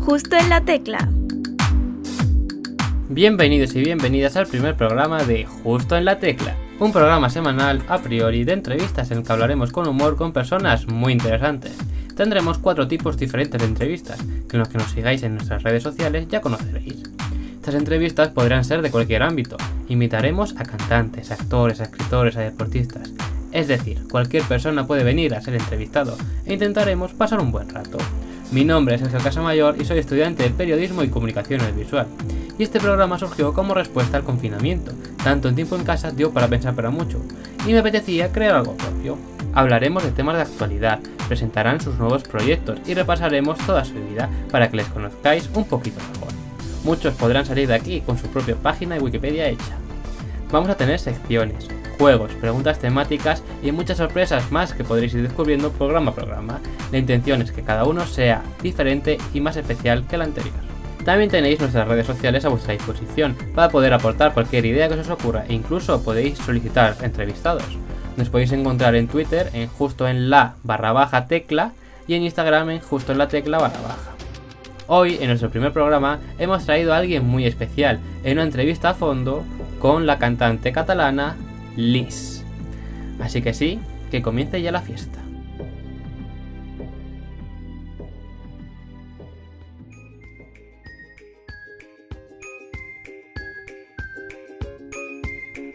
Justo 0.00 0.34
en 0.34 0.48
la 0.48 0.62
tecla. 0.62 1.10
Bienvenidos 3.10 3.74
y 3.74 3.82
bienvenidas 3.82 4.34
al 4.36 4.46
primer 4.46 4.74
programa 4.74 5.22
de 5.24 5.44
Justo 5.44 5.94
en 5.94 6.06
la 6.06 6.18
tecla, 6.18 6.56
un 6.78 6.90
programa 6.90 7.28
semanal 7.28 7.82
a 7.86 7.98
priori 7.98 8.44
de 8.44 8.54
entrevistas 8.54 9.10
en 9.10 9.18
el 9.18 9.24
que 9.24 9.32
hablaremos 9.32 9.72
con 9.72 9.86
humor 9.86 10.16
con 10.16 10.32
personas 10.32 10.86
muy 10.88 11.12
interesantes. 11.12 11.76
Tendremos 12.16 12.56
cuatro 12.56 12.88
tipos 12.88 13.18
diferentes 13.18 13.60
de 13.60 13.66
entrevistas, 13.66 14.18
que 14.48 14.56
los 14.56 14.68
que 14.68 14.78
nos 14.78 14.90
sigáis 14.90 15.22
en 15.22 15.34
nuestras 15.34 15.62
redes 15.62 15.82
sociales 15.82 16.28
ya 16.28 16.40
conoceréis. 16.40 17.02
Estas 17.56 17.74
entrevistas 17.74 18.28
podrán 18.28 18.64
ser 18.64 18.80
de 18.80 18.90
cualquier 18.90 19.22
ámbito. 19.22 19.58
Invitaremos 19.90 20.54
a 20.56 20.64
cantantes, 20.64 21.30
actores, 21.30 21.78
a 21.80 21.84
escritores, 21.84 22.38
a 22.38 22.40
deportistas. 22.40 23.12
Es 23.52 23.68
decir, 23.68 24.08
cualquier 24.10 24.44
persona 24.44 24.86
puede 24.86 25.04
venir 25.04 25.34
a 25.34 25.42
ser 25.42 25.54
entrevistado 25.54 26.16
e 26.46 26.54
intentaremos 26.54 27.12
pasar 27.12 27.40
un 27.40 27.52
buen 27.52 27.68
rato. 27.68 27.98
Mi 28.52 28.64
nombre 28.64 28.96
es 28.96 29.00
Sergio 29.00 29.20
Casamayor 29.20 29.80
y 29.80 29.84
soy 29.84 30.00
estudiante 30.00 30.42
de 30.42 30.50
Periodismo 30.50 31.04
y 31.04 31.08
Comunicación 31.08 31.60
Visual. 31.76 32.08
Y 32.58 32.64
este 32.64 32.80
programa 32.80 33.16
surgió 33.16 33.52
como 33.54 33.74
respuesta 33.74 34.16
al 34.16 34.24
confinamiento. 34.24 34.90
Tanto 35.22 35.48
en 35.48 35.54
tiempo 35.54 35.76
en 35.76 35.84
casa 35.84 36.10
dio 36.10 36.32
para 36.32 36.48
pensar 36.48 36.74
para 36.74 36.90
mucho, 36.90 37.20
y 37.64 37.72
me 37.72 37.78
apetecía 37.78 38.32
crear 38.32 38.56
algo 38.56 38.74
propio. 38.74 39.16
Hablaremos 39.54 40.02
de 40.02 40.10
temas 40.10 40.34
de 40.34 40.42
actualidad, 40.42 40.98
presentarán 41.28 41.80
sus 41.80 41.96
nuevos 41.96 42.24
proyectos 42.24 42.80
y 42.86 42.94
repasaremos 42.94 43.56
toda 43.58 43.84
su 43.84 43.94
vida 43.94 44.28
para 44.50 44.68
que 44.68 44.78
les 44.78 44.88
conozcáis 44.88 45.48
un 45.54 45.64
poquito 45.64 46.00
mejor. 46.12 46.32
Muchos 46.82 47.14
podrán 47.14 47.46
salir 47.46 47.68
de 47.68 47.74
aquí 47.74 48.00
con 48.00 48.18
su 48.18 48.26
propia 48.26 48.56
página 48.56 48.96
de 48.96 49.00
Wikipedia 49.00 49.46
hecha. 49.46 49.78
Vamos 50.50 50.70
a 50.70 50.76
tener 50.76 50.98
secciones, 50.98 51.68
juegos, 52.00 52.32
preguntas 52.32 52.78
temáticas 52.78 53.42
y 53.62 53.72
muchas 53.72 53.98
sorpresas 53.98 54.50
más 54.50 54.72
que 54.72 54.84
podréis 54.84 55.12
ir 55.12 55.22
descubriendo 55.22 55.70
programa 55.70 56.12
a 56.12 56.14
programa. 56.14 56.58
La 56.90 56.96
intención 56.96 57.42
es 57.42 57.52
que 57.52 57.60
cada 57.60 57.84
uno 57.84 58.06
sea 58.06 58.42
diferente 58.62 59.18
y 59.34 59.40
más 59.42 59.58
especial 59.58 60.06
que 60.08 60.16
el 60.16 60.22
anterior. 60.22 60.54
También 61.04 61.28
tenéis 61.28 61.60
nuestras 61.60 61.86
redes 61.86 62.06
sociales 62.06 62.46
a 62.46 62.48
vuestra 62.48 62.72
disposición 62.72 63.36
para 63.54 63.68
poder 63.68 63.92
aportar 63.92 64.32
cualquier 64.32 64.64
idea 64.64 64.88
que 64.88 64.94
os 64.94 65.10
ocurra 65.10 65.44
e 65.46 65.52
incluso 65.52 66.02
podéis 66.02 66.38
solicitar 66.38 66.96
entrevistados. 67.02 67.76
Nos 68.16 68.30
podéis 68.30 68.52
encontrar 68.52 68.94
en 68.94 69.06
Twitter 69.06 69.50
en 69.52 69.68
justo 69.68 70.08
en 70.08 70.30
la 70.30 70.54
barra 70.62 70.92
baja 70.92 71.26
tecla 71.26 71.72
y 72.06 72.14
en 72.14 72.22
Instagram 72.22 72.70
en 72.70 72.80
justo 72.80 73.12
en 73.12 73.18
la 73.18 73.28
tecla 73.28 73.58
barra 73.58 73.82
baja. 73.82 74.10
Hoy, 74.86 75.18
en 75.20 75.28
nuestro 75.28 75.50
primer 75.50 75.74
programa, 75.74 76.18
hemos 76.38 76.64
traído 76.64 76.94
a 76.94 76.96
alguien 76.96 77.26
muy 77.26 77.44
especial 77.44 78.00
en 78.24 78.38
una 78.38 78.44
entrevista 78.44 78.88
a 78.88 78.94
fondo 78.94 79.44
con 79.78 80.06
la 80.06 80.18
cantante 80.18 80.72
catalana 80.72 81.36
Liz. 81.76 82.42
Así 83.20 83.42
que 83.42 83.54
sí, 83.54 83.80
que 84.10 84.22
comience 84.22 84.60
ya 84.60 84.72
la 84.72 84.82
fiesta. 84.82 85.20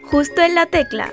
Justo 0.02 0.40
en 0.40 0.54
la 0.54 0.66
tecla. 0.66 1.12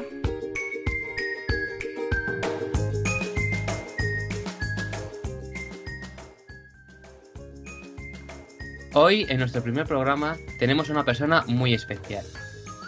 Hoy, 8.96 9.26
en 9.28 9.40
nuestro 9.40 9.64
primer 9.64 9.88
programa, 9.88 10.38
tenemos 10.60 10.90
una 10.90 11.04
persona 11.04 11.44
muy 11.48 11.74
especial. 11.74 12.24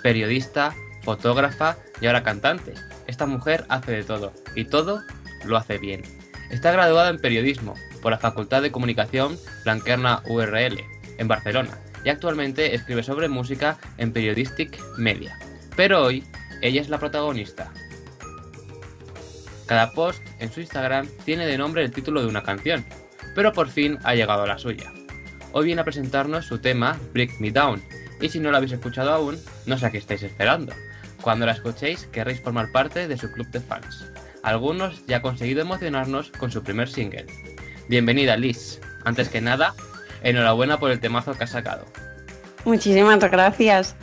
Periodista, 0.04 0.76
fotógrafa 1.06 1.78
y 2.02 2.08
ahora 2.08 2.23
cantante. 2.23 2.73
Esta 3.08 3.25
mujer 3.25 3.66
hace 3.70 3.94
de 3.94 4.03
todo, 4.03 4.34
y 4.56 4.66
todo 4.66 5.02
lo 5.45 5.56
hace 5.56 5.78
bien. 5.78 6.02
Está 6.50 6.72
graduada 6.72 7.09
en 7.09 7.20
periodismo 7.20 7.75
por 8.02 8.12
la 8.12 8.17
Facultad 8.17 8.62
de 8.62 8.72
Comunicación 8.72 9.38
Blanquerna 9.64 10.22
URL, 10.28 10.84
en 11.17 11.28
Barcelona, 11.28 11.80
y 12.03 12.09
actualmente 12.09 12.75
escribe 12.75 13.03
sobre 13.03 13.30
música 13.30 13.78
en 13.97 14.12
Periodistic 14.12 14.80
Media. 14.97 15.39
Pero 15.75 16.03
hoy, 16.03 16.23
ella 16.62 16.81
es 16.81 16.90
la 16.90 17.00
protagonista. 17.00 17.72
Cada 19.66 19.91
post 19.94 20.22
en 20.40 20.51
su 20.51 20.62
Instagram 20.62 21.07
tiene 21.24 21.46
de 21.46 21.57
nombre 21.57 21.84
el 21.84 21.91
título 21.91 22.22
de 22.22 22.28
una 22.28 22.44
canción, 22.44 22.85
pero 23.34 23.53
por 23.53 23.69
fin 23.69 23.97
ha 24.03 24.13
llegado 24.13 24.46
la 24.46 24.57
suya. 24.57 24.91
Hoy 25.51 25.66
viene 25.66 25.81
a 25.81 25.85
presentarnos 25.85 26.46
su 26.46 26.59
tema 26.59 27.00
Break 27.13 27.40
Me 27.40 27.51
Down, 27.51 27.81
y 28.22 28.30
si 28.30 28.40
no 28.40 28.51
lo 28.51 28.57
habéis 28.57 28.74
escuchado 28.74 29.12
aún, 29.12 29.40
no 29.66 29.78
sé 29.78 29.85
a 29.88 29.91
qué 29.91 29.97
estáis 29.97 30.24
esperando. 30.24 30.74
Cuando 31.25 31.47
la 31.47 31.53
escuchéis, 31.53 32.06
querréis 32.12 32.40
formar 32.40 32.72
parte 32.72 33.08
de 33.08 33.18
su 33.18 33.31
club 33.31 33.47
de 33.47 33.59
fans. 33.59 34.06
Algunos 34.44 35.03
ya 35.08 35.16
han 35.16 35.22
conseguido 35.24 35.59
emocionarnos 35.59 36.30
con 36.30 36.52
su 36.52 36.62
primer 36.62 36.88
single. 36.88 37.25
Bienvenida, 37.90 38.38
Liz. 38.38 38.80
Antes 39.06 39.30
que 39.30 39.41
nada, 39.41 39.74
enhorabuena 40.22 40.80
por 40.80 40.91
el 40.91 41.00
temazo 41.00 41.34
que 41.34 41.46
has 41.46 41.50
sacado. 41.50 41.86
Muchísimas 42.63 43.19
gracias. 43.22 43.96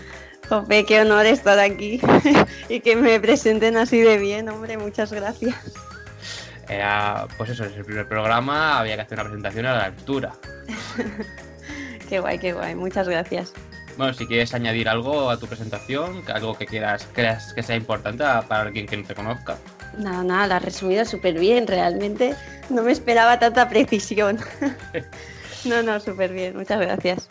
Jope, 0.49 0.85
qué 0.85 1.03
honor 1.03 1.27
estar 1.27 1.61
aquí 1.61 2.01
y 2.69 2.81
que 2.81 2.97
me 2.97 3.21
presenten 3.21 3.77
así 3.77 4.01
de 4.01 4.19
bien, 4.19 4.49
hombre, 4.49 4.77
muchas 4.77 5.13
gracias. 5.13 5.55
Era, 6.69 7.29
pues 7.39 7.51
eso, 7.51 7.65
es 7.65 7.77
el 7.77 7.85
primer 7.85 8.09
programa, 8.09 8.81
había 8.81 8.97
que 8.97 9.03
hacer 9.03 9.21
una 9.21 9.29
presentación 9.29 9.67
a 9.67 9.75
la 9.75 9.85
altura. 9.85 10.33
qué 12.09 12.19
guay, 12.19 12.41
qué 12.41 12.53
guay, 12.53 12.75
muchas 12.75 13.09
gracias. 13.09 13.53
Bueno, 13.97 14.15
si 14.15 14.27
quieres 14.27 14.55
añadir 14.55 14.89
algo 14.89 15.31
a 15.31 15.39
tu 15.39 15.47
presentación, 15.47 16.23
algo 16.33 16.57
que 16.57 16.67
quieras, 16.67 17.07
creas 17.13 17.53
que 17.53 17.63
sea 17.63 17.77
importante 17.77 18.25
para 18.49 18.63
alguien 18.63 18.87
que 18.87 18.97
no 18.97 19.05
te 19.05 19.15
conozca. 19.15 19.59
Nada, 19.99 20.25
nada, 20.25 20.47
la 20.47 20.57
has 20.57 20.65
resumido 20.65 21.05
súper 21.05 21.39
bien, 21.39 21.67
realmente 21.67 22.35
no 22.71 22.83
me 22.83 22.93
esperaba 22.93 23.39
tanta 23.39 23.69
precisión. 23.69 24.39
no, 25.67 25.83
no, 25.83 26.01
súper 26.01 26.33
bien, 26.33 26.57
muchas 26.57 26.81
gracias. 26.81 27.29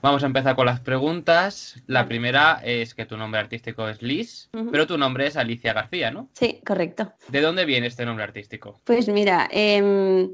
Vamos 0.00 0.22
a 0.22 0.26
empezar 0.26 0.54
con 0.54 0.66
las 0.66 0.80
preguntas. 0.80 1.82
La 1.86 2.06
primera 2.06 2.60
es 2.64 2.94
que 2.94 3.04
tu 3.04 3.16
nombre 3.16 3.40
artístico 3.40 3.88
es 3.88 4.00
Liz, 4.00 4.48
pero 4.70 4.86
tu 4.86 4.96
nombre 4.96 5.26
es 5.26 5.36
Alicia 5.36 5.72
García, 5.72 6.12
¿no? 6.12 6.28
Sí, 6.34 6.60
correcto. 6.64 7.12
¿De 7.28 7.40
dónde 7.40 7.64
viene 7.64 7.88
este 7.88 8.04
nombre 8.04 8.24
artístico? 8.24 8.80
Pues 8.84 9.08
mira, 9.08 9.48
eh, 9.50 10.28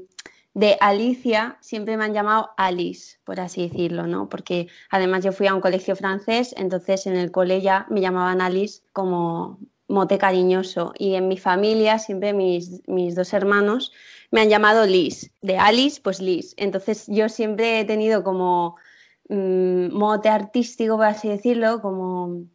de 0.55 0.77
Alicia 0.79 1.57
siempre 1.59 1.97
me 1.97 2.05
han 2.05 2.13
llamado 2.13 2.51
Alice, 2.55 3.17
por 3.25 3.41
así 3.41 3.67
decirlo, 3.67 4.07
¿no? 4.07 4.29
Porque 4.29 4.67
además 4.89 5.23
yo 5.25 5.33
fui 5.33 5.47
a 5.47 5.53
un 5.53 5.59
colegio 5.59 5.97
francés, 5.97 6.55
entonces 6.57 7.05
en 7.07 7.17
el 7.17 7.29
cole 7.29 7.61
ya 7.61 7.85
me 7.89 7.99
llamaban 7.99 8.39
Alice 8.39 8.81
como 8.93 9.59
mote 9.89 10.17
cariñoso. 10.17 10.93
Y 10.97 11.15
en 11.15 11.27
mi 11.27 11.37
familia 11.37 11.99
siempre 11.99 12.31
mis, 12.31 12.81
mis 12.87 13.15
dos 13.15 13.33
hermanos 13.33 13.91
me 14.31 14.39
han 14.39 14.49
llamado 14.49 14.85
Liz. 14.85 15.29
De 15.41 15.57
Alice, 15.57 15.99
pues 16.01 16.21
Liz. 16.21 16.53
Entonces 16.55 17.05
yo 17.07 17.27
siempre 17.27 17.81
he 17.81 17.85
tenido 17.85 18.23
como 18.23 18.77
mmm, 19.27 19.89
mote 19.91 20.29
artístico, 20.29 20.95
por 20.95 21.07
así 21.07 21.27
decirlo, 21.27 21.81
como 21.81 22.45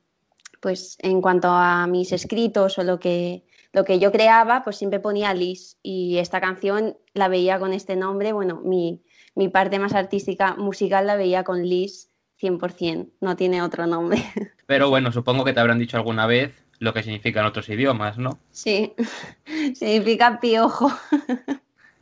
pues 0.60 0.96
en 1.00 1.20
cuanto 1.20 1.48
a 1.48 1.86
mis 1.86 2.12
escritos 2.12 2.78
o 2.78 2.82
lo 2.82 2.98
que 2.98 3.44
lo 3.72 3.84
que 3.84 3.98
yo 3.98 4.10
creaba, 4.12 4.62
pues 4.62 4.76
siempre 4.76 5.00
ponía 5.00 5.34
Liz 5.34 5.78
y 5.82 6.18
esta 6.18 6.40
canción 6.40 6.96
la 7.14 7.28
veía 7.28 7.58
con 7.58 7.72
este 7.72 7.96
nombre, 7.96 8.32
bueno, 8.32 8.60
mi, 8.64 9.02
mi 9.34 9.48
parte 9.48 9.78
más 9.78 9.94
artística 9.94 10.54
musical 10.56 11.06
la 11.06 11.16
veía 11.16 11.44
con 11.44 11.62
Liz 11.62 12.10
100%, 12.40 13.10
no 13.20 13.36
tiene 13.36 13.62
otro 13.62 13.86
nombre. 13.86 14.22
Pero 14.66 14.88
bueno, 14.88 15.12
supongo 15.12 15.44
que 15.44 15.52
te 15.52 15.60
habrán 15.60 15.78
dicho 15.78 15.96
alguna 15.96 16.26
vez 16.26 16.64
lo 16.78 16.94
que 16.94 17.02
significa 17.02 17.40
en 17.40 17.46
otros 17.46 17.68
idiomas, 17.68 18.18
¿no? 18.18 18.40
Sí, 18.50 18.94
significa 19.74 20.40
piojo. 20.40 20.90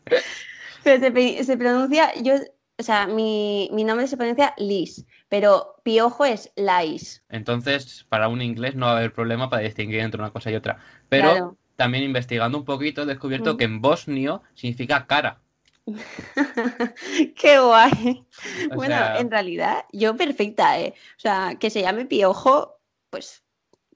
pero 0.84 1.00
se, 1.00 1.44
se, 1.44 1.56
pronuncia, 1.56 2.14
yo, 2.22 2.34
o 2.78 2.82
sea, 2.82 3.06
mi, 3.08 3.68
mi, 3.72 3.82
nombre 3.84 4.06
se 4.06 4.16
pronuncia 4.16 4.54
Liz, 4.56 5.04
pero 5.28 5.76
piojo 5.82 6.24
es 6.24 6.52
Lais. 6.56 7.22
Entonces, 7.28 8.06
para 8.08 8.28
un 8.28 8.42
inglés 8.42 8.74
no 8.74 8.86
va 8.86 8.92
a 8.92 8.96
haber 8.96 9.12
problema 9.12 9.50
para 9.50 9.62
distinguir 9.62 10.00
entre 10.00 10.20
una 10.20 10.30
cosa 10.30 10.50
y 10.50 10.54
otra. 10.54 10.78
Pero 11.08 11.30
claro. 11.30 11.56
también 11.76 12.04
investigando 12.04 12.58
un 12.58 12.64
poquito 12.64 13.02
he 13.02 13.06
descubierto 13.06 13.54
mm. 13.54 13.56
que 13.56 13.64
en 13.64 13.80
bosnio 13.80 14.42
significa 14.54 15.06
cara. 15.06 15.40
Qué 17.36 17.58
guay. 17.58 18.26
O 18.70 18.76
bueno, 18.76 18.94
sea... 18.94 19.19
en 19.19 19.30
realidad, 19.30 19.84
yo 19.92 20.16
perfecta, 20.16 20.78
¿eh? 20.80 20.94
O 21.16 21.20
sea, 21.20 21.56
que 21.58 21.70
se 21.70 21.82
llame 21.82 22.06
piojo, 22.06 22.78
pues 23.10 23.42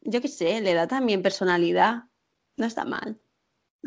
yo 0.01 0.21
qué 0.21 0.29
sé, 0.29 0.61
le 0.61 0.75
da 0.75 0.87
también 0.87 1.23
personalidad. 1.23 2.05
No 2.57 2.67
está 2.67 2.85
mal. 2.85 3.19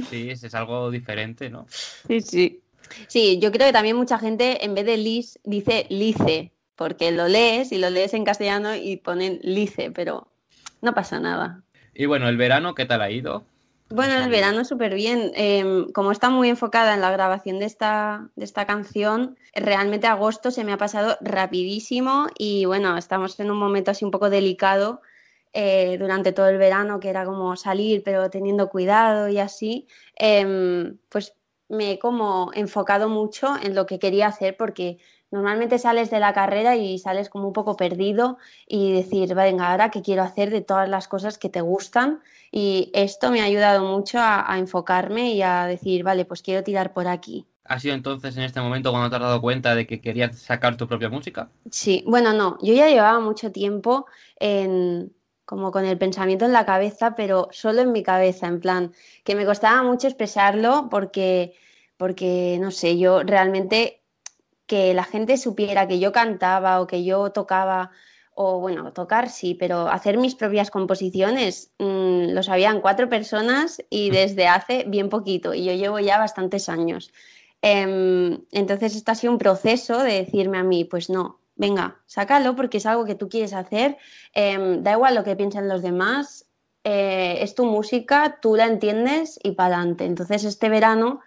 Sí, 0.10 0.30
es 0.30 0.56
algo 0.56 0.92
diferente, 0.92 1.50
¿no? 1.50 1.68
Sí, 2.08 2.22
sí. 2.22 2.62
Sí, 3.08 3.40
yo 3.40 3.52
creo 3.52 3.68
que 3.68 3.74
también 3.74 3.96
mucha 3.96 4.20
gente 4.20 4.64
en 4.64 4.76
vez 4.76 4.86
de 4.86 4.98
Liz 4.98 5.40
dice 5.44 5.88
Lice, 5.90 6.55
porque 6.76 7.12
lo 7.12 7.28
lees 7.28 7.72
y 7.72 7.78
lo 7.78 7.90
lees 7.90 8.14
en 8.14 8.26
castellano 8.26 8.76
y 8.76 8.98
ponen 8.98 9.40
Lice, 9.42 9.92
pero 9.92 10.28
no 10.82 10.94
pasa 10.94 11.20
nada. 11.20 11.64
Y 11.94 12.06
bueno, 12.06 12.28
el 12.28 12.38
verano, 12.38 12.76
¿qué 12.76 12.86
tal 12.86 13.02
ha 13.02 13.10
ido? 13.10 13.46
Bueno, 13.90 14.16
el 14.16 14.30
verano 14.30 14.66
súper 14.66 14.96
bien. 14.96 15.32
Eh, 15.36 15.86
como 15.94 16.12
está 16.12 16.30
muy 16.30 16.50
enfocada 16.50 16.96
en 16.96 17.02
la 17.02 17.12
grabación 17.12 17.60
de 17.60 17.66
esta, 17.66 18.30
de 18.36 18.44
esta 18.44 18.66
canción, 18.66 19.38
realmente 19.54 20.08
agosto 20.08 20.50
se 20.50 20.64
me 20.64 20.74
ha 20.74 20.78
pasado 20.78 21.18
rapidísimo 21.22 22.28
y 22.38 22.66
bueno, 22.66 22.98
estamos 22.98 23.40
en 23.40 23.52
un 23.52 23.58
momento 23.58 23.92
así 23.92 24.04
un 24.04 24.12
poco 24.12 24.30
delicado 24.30 25.02
eh, 25.54 25.98
durante 26.00 26.34
todo 26.34 26.50
el 26.50 26.58
verano, 26.58 27.00
que 27.00 27.10
era 27.10 27.26
como 27.26 27.56
salir 27.56 28.02
pero 28.04 28.30
teniendo 28.30 28.70
cuidado 28.70 29.30
y 29.30 29.38
así. 29.38 29.88
Eh, 30.20 30.92
pues 31.10 31.36
me 31.70 31.92
he 31.92 32.00
como 32.00 32.52
enfocado 32.54 33.10
mucho 33.10 33.56
en 33.62 33.76
lo 33.76 33.86
que 33.86 34.00
quería 34.00 34.28
hacer 34.28 34.58
porque 34.58 35.00
normalmente 35.32 35.80
sales 35.80 36.10
de 36.10 36.20
la 36.20 36.34
carrera 36.34 36.76
y 36.76 37.00
sales 37.00 37.30
como 37.30 37.48
un 37.48 37.54
poco 37.54 37.76
perdido 37.76 38.38
y 38.68 38.94
decir, 38.94 39.36
venga, 39.36 39.72
ahora 39.72 39.92
qué 39.92 40.02
quiero 40.02 40.24
hacer 40.24 40.50
de 40.50 40.62
todas 40.62 40.88
las 40.90 41.08
cosas 41.08 41.38
que 41.38 41.50
te 41.50 41.62
gustan. 41.62 42.22
Y 42.52 42.92
esto 42.94 43.32
me 43.32 43.42
ha 43.42 43.46
ayudado 43.46 43.84
mucho 43.86 44.20
a, 44.20 44.52
a 44.52 44.58
enfocarme 44.60 45.34
y 45.34 45.42
a 45.42 45.66
decir, 45.66 46.04
vale, 46.04 46.26
pues 46.26 46.42
quiero 46.42 46.64
tirar 46.64 46.94
por 46.94 47.08
aquí. 47.08 47.48
¿Ha 47.66 47.80
sido 47.80 47.96
entonces 47.96 48.38
en 48.38 48.44
este 48.44 48.62
momento 48.62 48.92
cuando 48.92 49.10
te 49.10 49.16
has 49.16 49.22
dado 49.24 49.42
cuenta 49.42 49.74
de 49.74 49.88
que 49.88 50.00
querías 50.00 50.38
sacar 50.38 50.78
tu 50.78 50.88
propia 50.88 51.10
música? 51.10 51.52
Sí, 51.72 52.04
bueno, 52.08 52.32
no, 52.32 52.60
yo 52.62 52.74
ya 52.76 52.88
llevaba 52.88 53.20
mucho 53.20 53.52
tiempo 53.52 54.06
en, 54.40 55.15
como 55.46 55.72
con 55.72 55.86
el 55.86 55.98
pensamiento 55.98 56.46
en 56.46 56.54
la 56.54 56.66
cabeza, 56.66 57.16
pero 57.16 57.48
solo 57.52 57.82
en 57.82 57.92
mi 57.92 58.04
cabeza, 58.04 58.48
en 58.48 58.60
plan, 58.60 58.94
que 59.24 59.36
me 59.36 59.46
costaba 59.46 59.84
mucho 59.84 60.08
expresarlo 60.08 60.88
porque, 60.90 61.54
porque 61.98 62.58
no 62.60 62.72
sé, 62.72 62.98
yo 62.98 63.24
realmente 63.24 64.02
que 64.66 64.94
la 64.94 65.04
gente 65.04 65.38
supiera 65.38 65.88
que 65.88 66.00
yo 66.00 66.12
cantaba 66.12 66.82
o 66.82 66.88
que 66.88 67.04
yo 67.04 67.32
tocaba, 67.32 67.92
o 68.34 68.60
bueno, 68.60 68.92
tocar 68.92 69.30
sí, 69.30 69.54
pero 69.54 69.88
hacer 69.88 70.18
mis 70.18 70.36
propias 70.36 70.72
composiciones 70.72 71.72
mmm, 71.80 72.34
lo 72.34 72.44
sabían 72.44 72.82
cuatro 72.82 73.08
personas 73.08 73.82
y 73.90 74.10
desde 74.10 74.48
hace 74.48 74.84
bien 74.88 75.10
poquito, 75.10 75.54
y 75.54 75.64
yo 75.66 75.74
llevo 75.74 76.00
ya 76.00 76.18
bastantes 76.18 76.68
años. 76.70 77.14
Eh, 77.62 78.40
entonces, 78.52 78.96
esto 78.96 79.12
ha 79.12 79.16
sido 79.16 79.34
un 79.34 79.40
proceso 79.40 80.00
de 80.00 80.14
decirme 80.14 80.58
a 80.58 80.64
mí, 80.64 80.86
pues 80.86 81.10
no, 81.10 81.40
venga, 81.56 82.02
sácalo 82.06 82.56
porque 82.56 82.78
es 82.78 82.86
algo 82.86 83.06
que 83.06 83.16
tú 83.16 83.30
quieres 83.30 83.54
hacer, 83.54 83.98
eh, 84.34 84.78
da 84.80 84.94
igual 84.94 85.16
lo 85.16 85.24
que 85.24 85.36
piensen 85.36 85.68
los 85.68 85.82
demás, 85.82 86.48
eh, 86.84 87.40
es 87.42 87.56
tu 87.56 87.66
música, 87.66 88.38
tú 88.42 88.56
la 88.56 88.66
entiendes 88.66 89.40
y 89.42 89.52
para 89.52 89.78
adelante. 89.78 90.06
Entonces, 90.06 90.44
este 90.44 90.70
verano, 90.70 91.22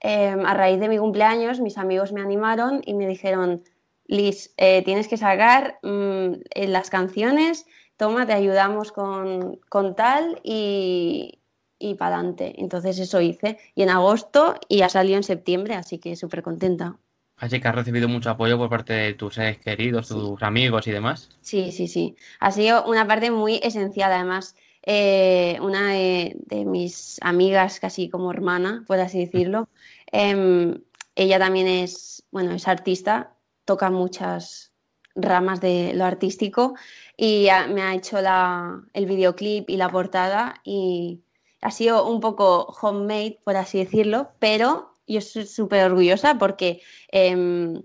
eh, 0.00 0.34
a 0.46 0.54
raíz 0.54 0.80
de 0.80 0.88
mi 0.88 0.98
cumpleaños, 0.98 1.60
mis 1.60 1.76
amigos 1.78 2.12
me 2.12 2.22
animaron 2.22 2.80
y 2.84 2.94
me 2.94 3.06
dijeron, 3.06 3.62
Liz, 4.06 4.52
eh, 4.56 4.82
tienes 4.84 5.08
que 5.08 5.16
sacar 5.16 5.78
mmm, 5.82 6.32
las 6.54 6.90
canciones, 6.90 7.66
toma, 7.96 8.26
te 8.26 8.32
ayudamos 8.32 8.90
con, 8.90 9.60
con 9.68 9.94
tal 9.94 10.40
y, 10.42 11.40
y 11.78 11.94
para 11.94 12.16
adelante. 12.16 12.54
Entonces 12.58 12.98
eso 12.98 13.20
hice. 13.20 13.58
Y 13.74 13.82
en 13.82 13.90
agosto 13.90 14.54
y 14.68 14.82
ha 14.82 14.88
salido 14.88 15.18
en 15.18 15.22
septiembre, 15.24 15.74
así 15.74 15.98
que 15.98 16.16
súper 16.16 16.42
contenta. 16.42 16.98
Así 17.42 17.58
que 17.58 17.66
has 17.66 17.74
recibido 17.74 18.08
mucho 18.08 18.30
apoyo 18.30 18.56
por 18.56 18.70
parte 18.70 18.92
de 18.92 19.14
tus 19.14 19.34
seres 19.34 19.58
queridos, 19.58 20.06
tus 20.06 20.38
sí. 20.38 20.44
amigos 20.44 20.86
y 20.86 20.92
demás. 20.92 21.28
Sí, 21.40 21.72
sí, 21.72 21.88
sí. 21.88 22.14
Ha 22.38 22.52
sido 22.52 22.84
una 22.84 23.04
parte 23.08 23.32
muy 23.32 23.58
esencial. 23.64 24.12
Además, 24.12 24.54
eh, 24.84 25.58
una 25.60 25.88
de, 25.88 26.36
de, 26.46 26.64
mis 26.64 27.18
amigas, 27.20 27.80
casi 27.80 28.08
como 28.08 28.30
hermana, 28.30 28.84
por 28.86 29.00
así 29.00 29.18
decirlo, 29.18 29.68
eh, 30.12 30.78
ella 31.16 31.40
también 31.40 31.66
es, 31.66 32.22
bueno, 32.30 32.52
es 32.52 32.68
artista, 32.68 33.34
toca 33.64 33.90
muchas 33.90 34.70
ramas 35.16 35.60
de 35.60 35.94
lo 35.94 36.04
artístico 36.04 36.74
y 37.16 37.48
me 37.70 37.82
ha 37.82 37.92
hecho 37.94 38.20
la, 38.20 38.84
el 38.92 39.06
videoclip 39.06 39.68
y 39.68 39.78
la 39.78 39.88
portada 39.88 40.60
y 40.62 41.24
ha 41.60 41.72
sido 41.72 42.08
un 42.08 42.20
poco 42.20 42.72
homemade, 42.80 43.40
por 43.42 43.56
así 43.56 43.78
decirlo, 43.78 44.30
pero 44.38 44.91
yo 45.06 45.18
estoy 45.18 45.46
súper 45.46 45.84
orgullosa 45.84 46.38
porque 46.38 46.80
eh, 47.10 47.82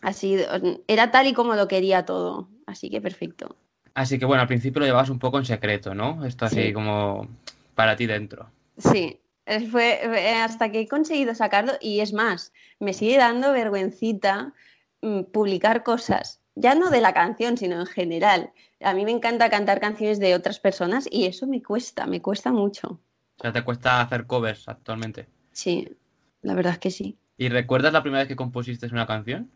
ha 0.00 0.12
sido, 0.12 0.46
era 0.86 1.10
tal 1.10 1.26
y 1.26 1.32
como 1.32 1.54
lo 1.54 1.68
quería 1.68 2.04
todo, 2.04 2.48
así 2.66 2.90
que 2.90 3.00
perfecto. 3.00 3.56
Así 3.94 4.18
que 4.18 4.24
bueno, 4.24 4.42
al 4.42 4.48
principio 4.48 4.80
lo 4.80 4.86
llevabas 4.86 5.10
un 5.10 5.18
poco 5.18 5.38
en 5.38 5.44
secreto, 5.44 5.94
¿no? 5.94 6.24
Esto 6.24 6.44
así 6.44 6.66
sí. 6.66 6.72
como 6.72 7.28
para 7.74 7.96
ti 7.96 8.06
dentro. 8.06 8.50
Sí, 8.76 9.20
fue 9.70 10.00
hasta 10.36 10.70
que 10.70 10.80
he 10.80 10.88
conseguido 10.88 11.34
sacarlo 11.34 11.72
y 11.80 12.00
es 12.00 12.12
más, 12.12 12.52
me 12.78 12.92
sigue 12.92 13.16
dando 13.16 13.52
vergüencita 13.52 14.52
mmm, 15.02 15.22
publicar 15.22 15.82
cosas, 15.82 16.40
ya 16.54 16.74
no 16.74 16.90
de 16.90 17.00
la 17.00 17.12
canción, 17.12 17.56
sino 17.56 17.80
en 17.80 17.86
general. 17.86 18.52
A 18.80 18.94
mí 18.94 19.04
me 19.04 19.10
encanta 19.10 19.50
cantar 19.50 19.80
canciones 19.80 20.20
de 20.20 20.34
otras 20.34 20.60
personas 20.60 21.08
y 21.10 21.26
eso 21.26 21.46
me 21.46 21.62
cuesta, 21.62 22.06
me 22.06 22.22
cuesta 22.22 22.52
mucho. 22.52 23.00
O 23.38 23.42
sea, 23.42 23.52
¿te 23.52 23.62
cuesta 23.62 24.00
hacer 24.00 24.26
covers 24.26 24.68
actualmente? 24.68 25.26
Sí, 25.52 25.96
la 26.42 26.54
verdad 26.54 26.74
es 26.74 26.78
que 26.78 26.90
sí. 26.90 27.18
¿Y 27.36 27.48
recuerdas 27.48 27.92
la 27.92 28.02
primera 28.02 28.22
vez 28.22 28.28
que 28.28 28.36
compusiste 28.36 28.86
una 28.86 29.06
canción? 29.06 29.50